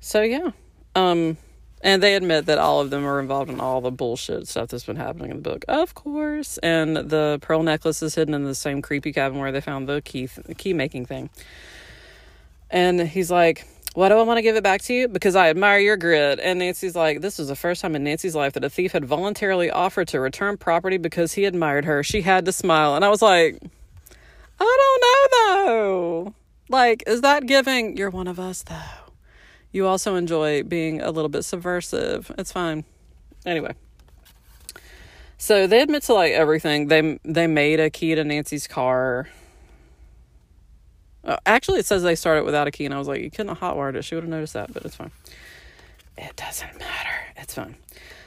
so 0.00 0.20
yeah. 0.20 0.50
Um, 0.94 1.38
and 1.82 2.00
they 2.02 2.14
admit 2.14 2.46
that 2.46 2.58
all 2.58 2.80
of 2.80 2.90
them 2.90 3.04
are 3.04 3.18
involved 3.18 3.50
in 3.50 3.58
all 3.58 3.80
the 3.80 3.90
bullshit 3.90 4.46
stuff 4.46 4.68
that's 4.68 4.84
been 4.84 4.96
happening 4.96 5.32
in 5.32 5.38
the 5.38 5.42
book, 5.42 5.64
of 5.66 5.94
course. 5.94 6.58
And 6.58 6.96
the 6.96 7.38
pearl 7.42 7.64
necklace 7.64 8.02
is 8.02 8.14
hidden 8.14 8.34
in 8.34 8.44
the 8.44 8.54
same 8.54 8.80
creepy 8.82 9.12
cabin 9.12 9.38
where 9.38 9.50
they 9.50 9.60
found 9.60 9.88
the 9.88 10.00
key 10.00 10.28
th- 10.28 10.56
key 10.56 10.74
making 10.74 11.06
thing. 11.06 11.28
And 12.70 13.00
he's 13.00 13.30
like, 13.32 13.66
"Why 13.94 14.08
do 14.08 14.16
I 14.16 14.22
want 14.22 14.38
to 14.38 14.42
give 14.42 14.54
it 14.54 14.62
back 14.62 14.80
to 14.82 14.94
you? 14.94 15.08
Because 15.08 15.34
I 15.34 15.50
admire 15.50 15.80
your 15.80 15.96
grit." 15.96 16.38
And 16.40 16.60
Nancy's 16.60 16.94
like, 16.94 17.20
"This 17.20 17.38
was 17.38 17.48
the 17.48 17.56
first 17.56 17.82
time 17.82 17.96
in 17.96 18.04
Nancy's 18.04 18.36
life 18.36 18.52
that 18.52 18.64
a 18.64 18.70
thief 18.70 18.92
had 18.92 19.04
voluntarily 19.04 19.70
offered 19.70 20.06
to 20.08 20.20
return 20.20 20.56
property 20.56 20.98
because 20.98 21.32
he 21.32 21.44
admired 21.44 21.84
her. 21.84 22.04
She 22.04 22.22
had 22.22 22.44
to 22.44 22.52
smile." 22.52 22.94
And 22.94 23.04
I 23.04 23.08
was 23.08 23.22
like, 23.22 23.58
"I 24.60 24.76
don't 24.80 25.02
know 25.02 25.66
though. 25.66 26.34
Like, 26.68 27.02
is 27.08 27.22
that 27.22 27.46
giving? 27.46 27.96
You're 27.96 28.10
one 28.10 28.28
of 28.28 28.38
us 28.38 28.62
though." 28.62 29.01
You 29.72 29.86
also 29.86 30.14
enjoy 30.14 30.62
being 30.62 31.00
a 31.00 31.10
little 31.10 31.28
bit 31.28 31.42
subversive. 31.42 32.30
It's 32.38 32.52
fine. 32.52 32.84
Anyway. 33.44 33.74
So 35.38 35.66
they 35.66 35.80
admit 35.80 36.04
to 36.04 36.14
like 36.14 36.32
everything. 36.32 36.86
They 36.86 37.18
they 37.24 37.48
made 37.48 37.80
a 37.80 37.90
key 37.90 38.14
to 38.14 38.22
Nancy's 38.22 38.68
car. 38.68 39.28
Uh, 41.24 41.36
actually, 41.46 41.80
it 41.80 41.86
says 41.86 42.02
they 42.02 42.14
started 42.14 42.44
without 42.44 42.66
a 42.66 42.70
key, 42.70 42.84
and 42.84 42.94
I 42.94 42.98
was 42.98 43.08
like, 43.08 43.22
you 43.22 43.30
couldn't 43.30 43.56
have 43.56 43.58
hotwired 43.58 43.96
it. 43.96 44.04
She 44.04 44.14
would 44.14 44.24
have 44.24 44.30
noticed 44.30 44.54
that, 44.54 44.72
but 44.72 44.84
it's 44.84 44.96
fine. 44.96 45.12
It 46.16 46.36
doesn't 46.36 46.78
matter. 46.78 47.14
It's 47.36 47.54
fine. 47.54 47.76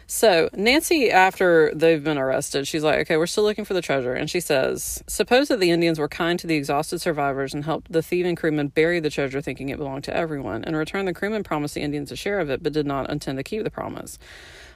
So, 0.07 0.49
Nancy, 0.53 1.09
after 1.09 1.73
they've 1.73 2.03
been 2.03 2.19
arrested, 2.19 2.67
she's 2.67 2.83
like, 2.83 2.99
okay, 2.99 3.17
we're 3.17 3.25
still 3.25 3.43
looking 3.43 3.65
for 3.65 3.73
the 3.73 3.81
treasure. 3.81 4.13
And 4.13 4.29
she 4.29 4.39
says, 4.39 5.03
suppose 5.07 5.47
that 5.47 5.59
the 5.59 5.71
Indians 5.71 5.97
were 5.97 6.07
kind 6.07 6.37
to 6.39 6.45
the 6.45 6.55
exhausted 6.55 7.01
survivors 7.01 7.55
and 7.55 7.65
helped 7.65 7.91
the 7.91 8.03
thieving 8.03 8.35
crewmen 8.35 8.67
bury 8.67 8.99
the 8.99 9.09
treasure, 9.09 9.41
thinking 9.41 9.69
it 9.69 9.77
belonged 9.77 10.03
to 10.03 10.15
everyone. 10.15 10.63
In 10.63 10.75
return, 10.75 11.05
the 11.05 11.13
crewmen 11.13 11.43
promised 11.43 11.73
the 11.73 11.81
Indians 11.81 12.11
a 12.11 12.15
share 12.15 12.39
of 12.39 12.51
it, 12.51 12.61
but 12.61 12.71
did 12.73 12.85
not 12.85 13.09
intend 13.09 13.39
to 13.39 13.43
keep 13.43 13.63
the 13.63 13.71
promise. 13.71 14.19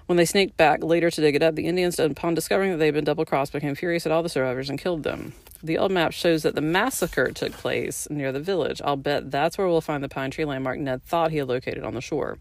When 0.07 0.17
they 0.17 0.25
sneaked 0.25 0.57
back 0.57 0.83
later 0.83 1.11
to 1.11 1.21
dig 1.21 1.35
it 1.35 1.43
up, 1.43 1.53
the 1.53 1.67
Indians, 1.67 1.99
upon 1.99 2.33
discovering 2.33 2.71
that 2.71 2.77
they 2.77 2.85
had 2.85 2.95
been 2.95 3.03
double 3.03 3.25
crossed, 3.25 3.53
became 3.53 3.75
furious 3.75 4.07
at 4.07 4.11
all 4.11 4.23
the 4.23 4.29
survivors 4.29 4.67
and 4.67 4.79
killed 4.79 5.03
them. 5.03 5.33
The 5.61 5.77
old 5.77 5.91
map 5.91 6.13
shows 6.13 6.41
that 6.41 6.55
the 6.55 6.61
massacre 6.61 7.29
took 7.31 7.51
place 7.51 8.09
near 8.09 8.31
the 8.31 8.39
village. 8.39 8.81
I'll 8.83 8.95
bet 8.95 9.29
that's 9.29 9.59
where 9.59 9.67
we'll 9.67 9.81
find 9.81 10.03
the 10.03 10.09
pine 10.09 10.31
tree 10.31 10.45
landmark 10.45 10.79
Ned 10.79 11.03
thought 11.03 11.29
he 11.29 11.37
had 11.37 11.47
located 11.47 11.83
on 11.83 11.93
the 11.93 12.01
shore. 12.01 12.39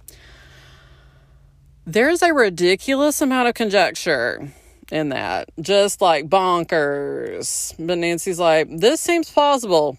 There's 1.89 2.21
a 2.21 2.35
ridiculous 2.35 3.23
amount 3.23 3.49
of 3.49 3.55
conjecture 3.55 4.53
in 4.93 5.09
that, 5.09 5.49
just 5.59 6.03
like 6.03 6.29
bonkers. 6.29 7.73
But 7.79 7.97
Nancy's 7.97 8.39
like, 8.39 8.69
this 8.69 9.01
seems 9.01 9.31
plausible. 9.31 9.97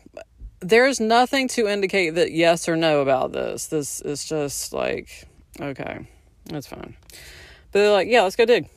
There's 0.60 1.00
nothing 1.00 1.48
to 1.48 1.68
indicate 1.68 2.12
that 2.12 2.32
yes 2.32 2.70
or 2.70 2.76
no 2.76 3.02
about 3.02 3.32
this. 3.32 3.66
This 3.66 4.02
is 4.02 4.24
just 4.24 4.72
like, 4.72 5.28
okay, 5.60 6.06
that's 6.46 6.68
fine. 6.68 6.96
But 7.72 7.80
they're 7.80 7.92
like, 7.92 8.08
yeah, 8.08 8.22
let's 8.22 8.36
go 8.36 8.46
dig. 8.46 8.70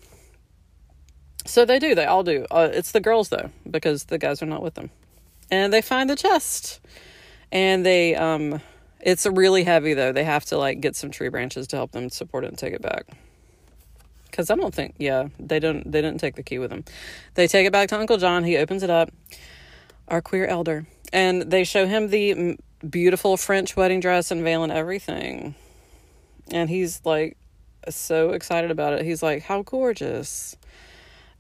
So 1.45 1.67
they 1.67 1.79
do. 1.79 1.95
They 1.95 2.07
all 2.07 2.23
do. 2.23 2.47
Uh, 2.51 2.71
it's 2.73 2.93
the 2.93 3.01
girls 3.01 3.29
though, 3.29 3.51
because 3.71 4.05
the 4.05 4.17
guys 4.17 4.43
are 4.43 4.47
not 4.47 4.63
with 4.63 4.73
them, 4.73 4.89
and 5.51 5.71
they 5.71 5.83
find 5.83 6.09
the 6.09 6.17
chest, 6.17 6.81
and 7.51 7.85
they 7.85 8.15
um 8.15 8.63
it's 9.03 9.27
really 9.27 9.65
heavy 9.65 9.95
though. 9.95 10.13
They 10.13 10.25
have 10.25 10.45
to 10.47 10.59
like 10.59 10.81
get 10.81 10.97
some 10.97 11.11
tree 11.11 11.29
branches 11.29 11.67
to 11.69 11.77
help 11.77 11.93
them 11.93 12.09
support 12.09 12.45
it 12.45 12.49
and 12.49 12.59
take 12.59 12.73
it 12.73 12.83
back. 12.83 13.07
Cuz 14.31 14.49
I 14.51 14.55
don't 14.55 14.75
think 14.75 14.95
yeah, 14.99 15.29
they 15.39 15.59
don't 15.59 15.91
they 15.91 16.01
didn't 16.01 16.21
take 16.21 16.37
the 16.37 16.43
key 16.43 16.59
with 16.59 16.71
them. 16.71 16.85
They 17.35 17.47
take 17.47 17.67
it 17.67 17.73
back 17.73 17.89
to 17.89 17.99
Uncle 17.99 18.17
John. 18.17 18.45
He 18.45 18.57
opens 18.57 18.83
it 18.83 18.91
up. 18.91 19.11
Our 20.09 20.23
queer 20.23 20.47
elder. 20.47 20.87
And 21.13 21.43
they 21.43 21.65
show 21.65 21.87
him 21.87 22.09
the 22.09 22.57
beautiful 22.89 23.37
French 23.37 23.77
wedding 23.77 24.01
dress 24.01 24.31
and 24.31 24.43
veil 24.43 24.63
and 24.63 24.73
everything. 24.73 25.55
And 26.51 26.71
he's 26.71 27.01
like 27.05 27.37
so 27.89 28.31
excited 28.31 28.71
about 28.71 28.95
it. 28.95 29.05
He's 29.05 29.23
like, 29.23 29.43
"How 29.43 29.63
gorgeous." 29.63 30.57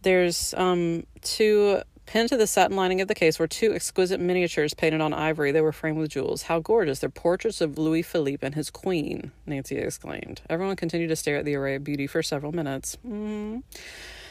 There's 0.02 0.52
um 0.54 1.06
two 1.22 1.82
Pinned 2.12 2.28
to 2.28 2.36
the 2.36 2.46
satin 2.46 2.76
lining 2.76 3.00
of 3.00 3.08
the 3.08 3.14
case 3.14 3.38
were 3.38 3.46
two 3.46 3.72
exquisite 3.72 4.20
miniatures 4.20 4.74
painted 4.74 5.00
on 5.00 5.14
ivory. 5.14 5.50
They 5.50 5.62
were 5.62 5.72
framed 5.72 5.96
with 5.96 6.10
jewels. 6.10 6.42
How 6.42 6.60
gorgeous! 6.60 6.98
They're 6.98 7.08
portraits 7.08 7.62
of 7.62 7.78
Louis 7.78 8.02
Philippe 8.02 8.46
and 8.46 8.54
his 8.54 8.68
queen, 8.68 9.32
Nancy 9.46 9.78
exclaimed. 9.78 10.42
Everyone 10.50 10.76
continued 10.76 11.08
to 11.08 11.16
stare 11.16 11.38
at 11.38 11.46
the 11.46 11.54
array 11.54 11.74
of 11.74 11.84
beauty 11.84 12.06
for 12.06 12.22
several 12.22 12.52
minutes. 12.52 12.98
Mm. 13.02 13.62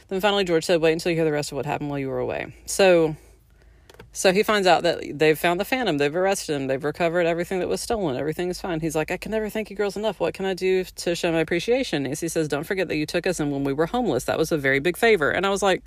Then 0.09 0.21
finally, 0.21 0.43
George 0.43 0.63
said, 0.63 0.79
Wait 0.79 0.91
until 0.91 1.11
you 1.11 1.15
hear 1.15 1.25
the 1.25 1.31
rest 1.31 1.51
of 1.51 1.55
what 1.55 1.65
happened 1.65 1.89
while 1.89 1.97
you 1.97 2.09
were 2.09 2.19
away. 2.19 2.53
So. 2.67 3.15
So 4.13 4.31
he 4.31 4.43
finds 4.43 4.67
out 4.67 4.83
that 4.83 5.17
they've 5.17 5.39
found 5.39 5.59
the 5.59 5.65
Phantom, 5.65 5.97
they've 5.97 6.15
arrested 6.15 6.53
him, 6.53 6.67
they've 6.67 6.83
recovered 6.83 7.25
everything 7.25 7.59
that 7.59 7.69
was 7.69 7.81
stolen, 7.81 8.15
everything 8.15 8.49
is 8.49 8.61
fine. 8.61 8.79
He's 8.79 8.95
like, 8.95 9.09
I 9.09 9.17
can 9.17 9.31
never 9.31 9.49
thank 9.49 9.71
you 9.71 9.75
girls 9.75 9.97
enough. 9.97 10.19
What 10.19 10.35
can 10.35 10.45
I 10.45 10.53
do 10.53 10.83
to 10.83 11.15
show 11.15 11.31
my 11.31 11.39
appreciation? 11.39 12.03
Nancy 12.03 12.27
says, 12.27 12.47
Don't 12.47 12.65
forget 12.65 12.89
that 12.89 12.97
you 12.97 13.07
took 13.07 13.25
us 13.25 13.39
in 13.39 13.49
when 13.49 13.63
we 13.63 13.73
were 13.73 13.87
homeless. 13.87 14.25
That 14.25 14.37
was 14.37 14.51
a 14.51 14.57
very 14.59 14.79
big 14.79 14.97
favor. 14.97 15.31
And 15.31 15.47
I 15.47 15.49
was 15.49 15.63
like, 15.63 15.81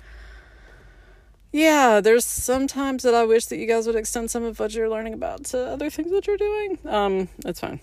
yeah, 1.55 2.01
there's 2.01 2.25
sometimes 2.25 3.03
that 3.03 3.15
I 3.15 3.23
wish 3.23 3.45
that 3.45 3.57
you 3.57 3.65
guys 3.65 3.87
would 3.87 3.95
extend 3.95 4.29
some 4.29 4.43
of 4.43 4.59
what 4.59 4.73
you're 4.73 4.89
learning 4.89 5.13
about 5.13 5.45
to 5.45 5.65
other 5.67 5.89
things 5.89 6.11
that 6.11 6.27
you're 6.27 6.35
doing. 6.35 6.77
Um, 6.85 7.29
it's 7.45 7.61
fine. 7.61 7.79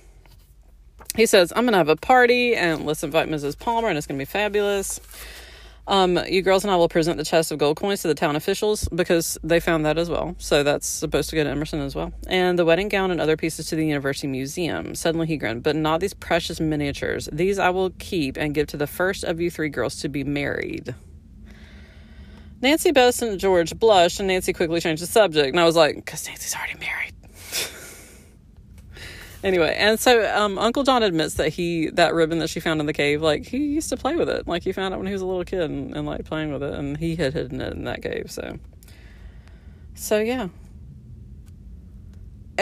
He 1.16 1.24
says, 1.24 1.54
I'm 1.56 1.64
gonna 1.64 1.78
have 1.78 1.88
a 1.88 1.96
party 1.96 2.54
and 2.54 2.84
let's 2.84 3.02
invite 3.02 3.30
Mrs. 3.30 3.58
Palmer 3.58 3.88
and 3.88 3.96
it's 3.96 4.06
gonna 4.06 4.18
be 4.18 4.26
fabulous. 4.26 5.00
Um, 5.86 6.20
you 6.28 6.42
girls 6.42 6.64
and 6.64 6.70
I 6.70 6.76
will 6.76 6.90
present 6.90 7.16
the 7.16 7.24
chest 7.24 7.50
of 7.50 7.56
gold 7.56 7.78
coins 7.78 8.02
to 8.02 8.08
the 8.08 8.14
town 8.14 8.36
officials 8.36 8.86
because 8.94 9.38
they 9.42 9.58
found 9.58 9.86
that 9.86 9.96
as 9.96 10.10
well. 10.10 10.36
So 10.36 10.62
that's 10.62 10.86
supposed 10.86 11.30
to 11.30 11.36
go 11.36 11.42
to 11.42 11.48
Emerson 11.48 11.80
as 11.80 11.94
well. 11.94 12.12
And 12.26 12.58
the 12.58 12.66
wedding 12.66 12.90
gown 12.90 13.10
and 13.10 13.22
other 13.22 13.38
pieces 13.38 13.68
to 13.68 13.76
the 13.76 13.86
university 13.86 14.26
museum. 14.26 14.94
Suddenly 14.94 15.28
he 15.28 15.38
grinned, 15.38 15.62
but 15.62 15.76
not 15.76 16.00
these 16.00 16.12
precious 16.12 16.60
miniatures. 16.60 17.26
These 17.32 17.58
I 17.58 17.70
will 17.70 17.88
keep 17.98 18.36
and 18.36 18.54
give 18.54 18.66
to 18.66 18.76
the 18.76 18.86
first 18.86 19.24
of 19.24 19.40
you 19.40 19.50
three 19.50 19.70
girls 19.70 19.96
to 20.02 20.10
be 20.10 20.24
married. 20.24 20.94
Nancy, 22.62 22.92
Bess, 22.92 23.20
and 23.22 23.38
George 23.40 23.76
blushed, 23.78 24.20
and 24.20 24.28
Nancy 24.28 24.52
quickly 24.52 24.80
changed 24.80 25.02
the 25.02 25.06
subject. 25.06 25.48
And 25.48 25.60
I 25.60 25.64
was 25.64 25.74
like, 25.74 25.96
because 25.96 26.26
Nancy's 26.28 26.54
already 26.54 26.78
married. 26.78 27.12
anyway, 29.44 29.74
and 29.76 29.98
so 29.98 30.32
um, 30.34 30.58
Uncle 30.58 30.84
John 30.84 31.02
admits 31.02 31.34
that 31.34 31.48
he 31.48 31.90
that 31.90 32.14
ribbon 32.14 32.38
that 32.38 32.48
she 32.48 32.60
found 32.60 32.80
in 32.80 32.86
the 32.86 32.92
cave, 32.92 33.20
like 33.20 33.46
he 33.46 33.58
used 33.58 33.88
to 33.88 33.96
play 33.96 34.14
with 34.14 34.28
it. 34.28 34.46
Like 34.46 34.62
he 34.62 34.70
found 34.70 34.94
it 34.94 34.96
when 34.96 35.08
he 35.08 35.12
was 35.12 35.22
a 35.22 35.26
little 35.26 35.44
kid 35.44 35.62
and, 35.62 35.94
and 35.96 36.06
like 36.06 36.24
playing 36.24 36.52
with 36.52 36.62
it, 36.62 36.74
and 36.74 36.96
he 36.96 37.16
had 37.16 37.32
hidden 37.32 37.60
it 37.60 37.72
in 37.72 37.84
that 37.84 38.00
cave. 38.00 38.30
So, 38.30 38.58
so 39.94 40.20
yeah. 40.20 40.48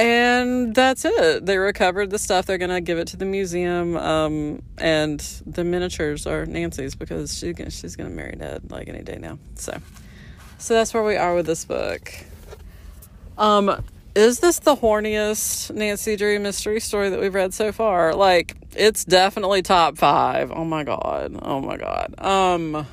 And 0.01 0.74
that's 0.74 1.05
it. 1.05 1.44
They 1.44 1.59
recovered 1.59 2.09
the 2.09 2.18
stuff. 2.18 2.47
They're 2.47 2.56
gonna 2.56 2.81
give 2.81 2.98
it 2.98 3.09
to 3.09 3.18
the 3.18 3.27
museum. 3.27 3.98
Um, 3.98 4.62
and 4.78 5.20
the 5.47 5.62
miniatures 5.62 6.27
are 6.27 6.47
Nancy's 6.47 6.94
because 6.94 7.36
she 7.36 7.52
she's 7.68 7.97
gonna 7.97 8.09
marry 8.09 8.35
Ned 8.35 8.70
like 8.70 8.89
any 8.89 9.02
day 9.02 9.18
now. 9.20 9.39
So, 9.56 9.78
so 10.56 10.72
that's 10.72 10.94
where 10.94 11.05
we 11.05 11.16
are 11.16 11.35
with 11.35 11.44
this 11.44 11.66
book. 11.66 12.14
Um, 13.36 13.85
is 14.14 14.40
this 14.40 14.59
the 14.60 14.74
horniest 14.74 15.74
Nancy 15.74 16.16
Drew 16.16 16.39
mystery 16.39 16.81
story 16.81 17.10
that 17.10 17.20
we've 17.20 17.35
read 17.35 17.52
so 17.52 17.70
far? 17.70 18.14
Like, 18.14 18.56
it's 18.74 19.05
definitely 19.05 19.60
top 19.60 19.98
five. 19.98 20.51
Oh 20.51 20.64
my 20.64 20.82
god. 20.82 21.39
Oh 21.43 21.60
my 21.60 21.77
god. 21.77 22.14
Um, 22.18 22.86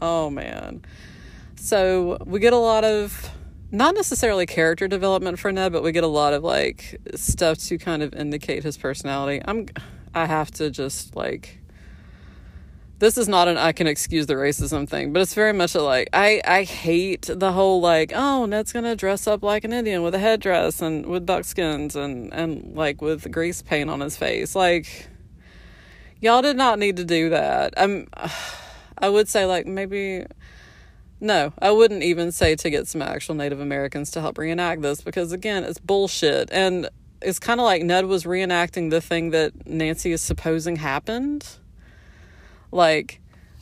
oh 0.00 0.28
man. 0.28 0.82
So 1.54 2.18
we 2.26 2.40
get 2.40 2.52
a 2.52 2.58
lot 2.58 2.82
of 2.82 3.27
not 3.70 3.94
necessarily 3.94 4.46
character 4.46 4.88
development 4.88 5.38
for 5.38 5.52
Ned, 5.52 5.72
but 5.72 5.82
we 5.82 5.92
get 5.92 6.04
a 6.04 6.08
lot 6.08 6.32
of 6.32 6.42
like 6.42 7.00
stuff 7.14 7.58
to 7.58 7.78
kind 7.78 8.02
of 8.02 8.14
indicate 8.14 8.62
his 8.62 8.76
personality. 8.76 9.42
I'm 9.44 9.68
I 10.14 10.26
have 10.26 10.50
to 10.52 10.70
just 10.70 11.14
like 11.14 11.58
this 12.98 13.16
is 13.16 13.28
not 13.28 13.46
an 13.46 13.56
I 13.58 13.72
can 13.72 13.86
excuse 13.86 14.26
the 14.26 14.34
racism 14.34 14.88
thing, 14.88 15.12
but 15.12 15.20
it's 15.20 15.34
very 15.34 15.52
much 15.52 15.74
a 15.74 15.82
like 15.82 16.08
I 16.12 16.40
I 16.44 16.64
hate 16.64 17.28
the 17.32 17.52
whole 17.52 17.80
like 17.80 18.12
oh 18.14 18.46
Ned's 18.46 18.72
gonna 18.72 18.96
dress 18.96 19.26
up 19.26 19.42
like 19.42 19.64
an 19.64 19.72
Indian 19.72 20.02
with 20.02 20.14
a 20.14 20.18
headdress 20.18 20.80
and 20.80 21.06
with 21.06 21.26
buckskins 21.26 21.94
and 21.94 22.32
and 22.32 22.74
like 22.74 23.02
with 23.02 23.30
grease 23.30 23.60
paint 23.60 23.90
on 23.90 24.00
his 24.00 24.16
face. 24.16 24.54
Like 24.54 25.08
y'all 26.20 26.42
did 26.42 26.56
not 26.56 26.78
need 26.78 26.96
to 26.96 27.04
do 27.04 27.30
that. 27.30 27.74
I'm 27.76 28.08
I 29.00 29.08
would 29.08 29.28
say 29.28 29.46
like 29.46 29.66
maybe 29.66 30.24
no, 31.20 31.52
I 31.58 31.70
wouldn't 31.70 32.02
even 32.02 32.32
say 32.32 32.54
to 32.56 32.70
get 32.70 32.86
some 32.86 33.02
actual 33.02 33.34
Native 33.34 33.60
Americans 33.60 34.10
to 34.12 34.20
help 34.20 34.38
reenact 34.38 34.82
this 34.82 35.00
because, 35.00 35.32
again, 35.32 35.64
it's 35.64 35.78
bullshit. 35.78 36.48
And 36.52 36.88
it's 37.20 37.38
kind 37.38 37.60
of 37.60 37.64
like 37.64 37.82
Ned 37.82 38.06
was 38.06 38.24
reenacting 38.24 38.90
the 38.90 39.00
thing 39.00 39.30
that 39.30 39.66
Nancy 39.66 40.12
is 40.12 40.22
supposing 40.22 40.76
happened. 40.76 41.46
Like, 42.70 43.20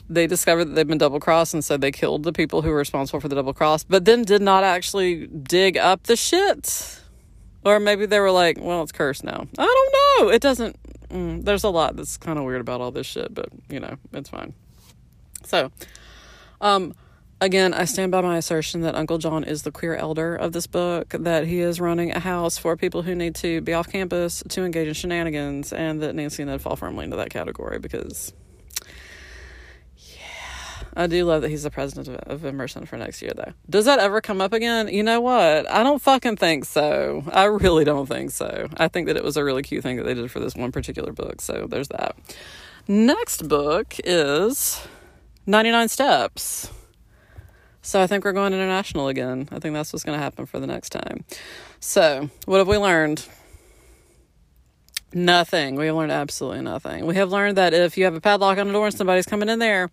they 0.09 0.27
discovered 0.27 0.67
that 0.67 0.75
they've 0.75 0.87
been 0.87 0.99
double 0.99 1.21
crossed, 1.21 1.55
and 1.55 1.65
so 1.65 1.77
they 1.77 1.91
killed 1.91 2.23
the 2.23 2.33
people 2.33 2.63
who 2.63 2.71
were 2.71 2.77
responsible 2.77 3.21
for 3.21 3.29
the 3.29 3.35
double 3.35 3.55
cross, 3.55 3.85
but 3.85 4.05
then 4.05 4.23
did 4.23 4.43
not 4.43 4.63
actually 4.63 5.27
dig 5.27 5.77
up 5.77 6.05
the 6.05 6.17
shit. 6.17 7.01
Or 7.65 7.81
maybe 7.81 8.07
they 8.07 8.21
were 8.21 8.31
like, 8.31 8.59
well, 8.61 8.83
it's 8.83 8.93
cursed 8.93 9.25
now. 9.25 9.47
I 9.59 9.65
don't 9.65 10.27
know. 10.27 10.33
It 10.33 10.43
doesn't. 10.43 10.77
Mm, 11.09 11.45
there's 11.45 11.65
a 11.65 11.71
lot 11.71 11.97
that's 11.97 12.17
kind 12.17 12.39
of 12.39 12.45
weird 12.45 12.61
about 12.61 12.81
all 12.81 12.91
this 12.91 13.07
shit, 13.07 13.35
but, 13.35 13.49
you 13.69 13.81
know, 13.81 13.97
it's 14.13 14.29
fine. 14.29 14.55
So, 15.45 15.71
um, 16.61 16.95
again, 17.41 17.75
I 17.75 17.85
stand 17.85 18.13
by 18.13 18.21
my 18.21 18.39
assertion 18.39 18.81
that 18.83 18.95
Uncle 18.95 19.19
John 19.19 19.45
is 19.45 19.63
the 19.63 19.71
queer 19.71 19.95
elder 19.95 20.35
of 20.35 20.53
this 20.53 20.67
book, 20.67 21.11
that 21.11 21.47
he 21.47 21.61
is 21.61 21.81
running 21.81 22.13
a 22.13 22.21
house 22.21 22.59
for 22.59 22.77
people 22.77 23.03
who 23.03 23.15
need 23.15 23.35
to 23.37 23.61
be 23.61 23.73
off 23.73 23.91
campus 23.91 24.43
to 24.49 24.65
engage 24.65 24.89
in 24.89 24.95
shenanigans, 24.95 25.73
and 25.73 26.01
that 26.03 26.15
Nancy 26.15 26.43
and 26.43 26.51
Ned 26.51 26.63
fall 26.63 26.77
firmly 26.77 27.05
into 27.05 27.17
that 27.17 27.31
category 27.31 27.79
because, 27.79 28.33
yeah, 29.97 30.85
I 30.95 31.07
do 31.07 31.25
love 31.25 31.43
that 31.43 31.51
he's 31.51 31.65
the 31.65 31.71
president 31.71 32.09
of, 32.09 32.17
of 32.31 32.45
Emerson 32.45 32.87
for 32.87 32.97
next 32.97 33.21
year, 33.21 33.33
though. 33.35 33.53
Does 33.69 33.85
that 33.85 33.99
ever 33.99 34.21
come 34.21 34.41
up 34.41 34.53
again? 34.53 34.89
You 34.89 35.03
know 35.03 35.21
what? 35.21 35.71
I 35.71 35.83
don't 35.83 36.01
fucking 36.01 36.37
think 36.37 36.65
so. 36.65 37.25
I 37.31 37.45
really 37.45 37.85
don't 37.85 38.07
think 38.07 38.31
so. 38.31 38.69
I 38.77 38.89
think 38.89 39.07
that 39.09 39.17
it 39.17 39.25
was 39.25 39.37
a 39.37 39.45
really 39.45 39.63
cute 39.63 39.83
thing 39.83 39.97
that 39.97 40.05
they 40.05 40.15
did 40.15 40.31
for 40.31 40.41
this 40.41 40.55
one 40.55 40.73
particular 40.73 41.13
book, 41.13 41.41
so 41.41 41.67
there's 41.69 41.89
that. 41.89 42.17
Next 42.89 43.49
book 43.49 43.97
is 44.05 44.87
99 45.47 45.89
Steps. 45.89 46.71
So 47.87 48.03
I 48.03 48.09
think 48.09 48.25
we're 48.25 48.33
going 48.33 48.53
international 48.53 49.07
again. 49.07 49.49
I 49.53 49.61
think 49.61 49.73
that's 49.73 49.93
what's 49.93 50.03
going 50.03 50.19
to 50.19 50.23
happen 50.23 50.45
for 50.45 50.59
the 50.59 50.67
next 50.67 50.91
time. 50.91 51.25
So, 51.79 52.29
what 52.45 52.59
have 52.59 52.67
we 52.67 52.79
learned? 52.79 53.25
Nothing. 55.15 55.77
We 55.77 55.87
have 55.87 55.95
learned 55.95 56.11
absolutely 56.11 56.63
nothing. 56.63 57.07
We 57.07 57.15
have 57.15 57.31
learned 57.31 57.57
that 57.59 57.73
if 57.75 57.97
you 57.97 58.05
have 58.05 58.17
a 58.17 58.21
padlock 58.21 58.59
on 58.59 58.67
the 58.67 58.73
door 58.73 58.87
and 58.87 58.95
somebody's 58.95 59.25
coming 59.25 59.49
in 59.49 59.61
there, 59.61 59.89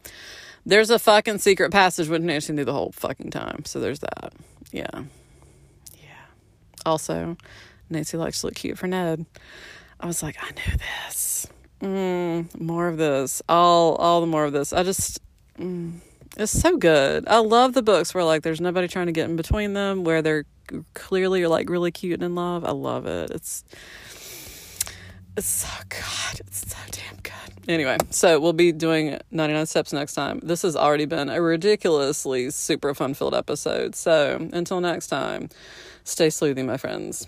there's 0.65 0.89
a 0.89 0.97
fucking 0.97 1.37
secret 1.37 1.71
passage 1.71 2.07
with 2.07 2.23
Nancy 2.23 2.51
knew 2.51 2.65
the 2.65 2.73
whole 2.73 2.91
fucking 2.93 3.29
time. 3.29 3.63
So 3.63 3.79
there's 3.79 3.99
that. 3.99 4.33
Yeah. 4.71 5.03
Yeah. 5.95 6.25
Also, 6.87 7.37
Nancy 7.91 8.17
likes 8.17 8.41
to 8.41 8.47
look 8.47 8.55
cute 8.55 8.79
for 8.79 8.87
Ned. 8.87 9.23
I 9.99 10.07
was 10.07 10.23
like, 10.23 10.37
I 10.41 10.49
knew 10.49 10.77
this. 11.11 11.47
mm, 11.79 12.59
more 12.59 12.87
of 12.87 12.97
this. 12.97 13.43
All 13.47 13.95
all 13.97 14.19
the 14.19 14.25
more 14.25 14.45
of 14.45 14.51
this. 14.51 14.73
I 14.73 14.81
just 14.81 15.21
mm, 15.59 15.99
it's 16.37 16.51
so 16.51 16.77
good. 16.77 17.27
I 17.27 17.39
love 17.39 17.73
the 17.73 17.83
books 17.83 18.13
where 18.13 18.23
like 18.23 18.43
there's 18.43 18.61
nobody 18.61 18.87
trying 18.87 19.07
to 19.07 19.11
get 19.11 19.29
in 19.29 19.35
between 19.35 19.73
them, 19.73 20.03
where 20.03 20.21
they're 20.21 20.45
clearly 20.93 21.45
like 21.45 21.69
really 21.69 21.91
cute 21.91 22.15
and 22.15 22.23
in 22.23 22.35
love. 22.35 22.65
I 22.65 22.71
love 22.71 23.05
it. 23.05 23.31
It's 23.31 23.63
it's 25.35 25.47
so 25.47 25.67
good. 25.89 26.39
It's 26.41 26.69
so 26.69 26.77
damn 26.91 27.17
good. 27.21 27.69
Anyway, 27.69 27.97
so 28.09 28.39
we'll 28.39 28.53
be 28.53 28.71
doing 28.71 29.19
99 29.31 29.65
steps 29.65 29.93
next 29.93 30.13
time. 30.13 30.39
This 30.43 30.61
has 30.63 30.75
already 30.75 31.05
been 31.05 31.29
a 31.29 31.41
ridiculously 31.41 32.51
super 32.51 32.93
fun 32.93 33.13
filled 33.13 33.33
episode. 33.33 33.95
So 33.95 34.49
until 34.53 34.81
next 34.81 35.07
time, 35.07 35.49
stay 36.03 36.27
sleuthy, 36.27 36.65
my 36.65 36.77
friends. 36.77 37.27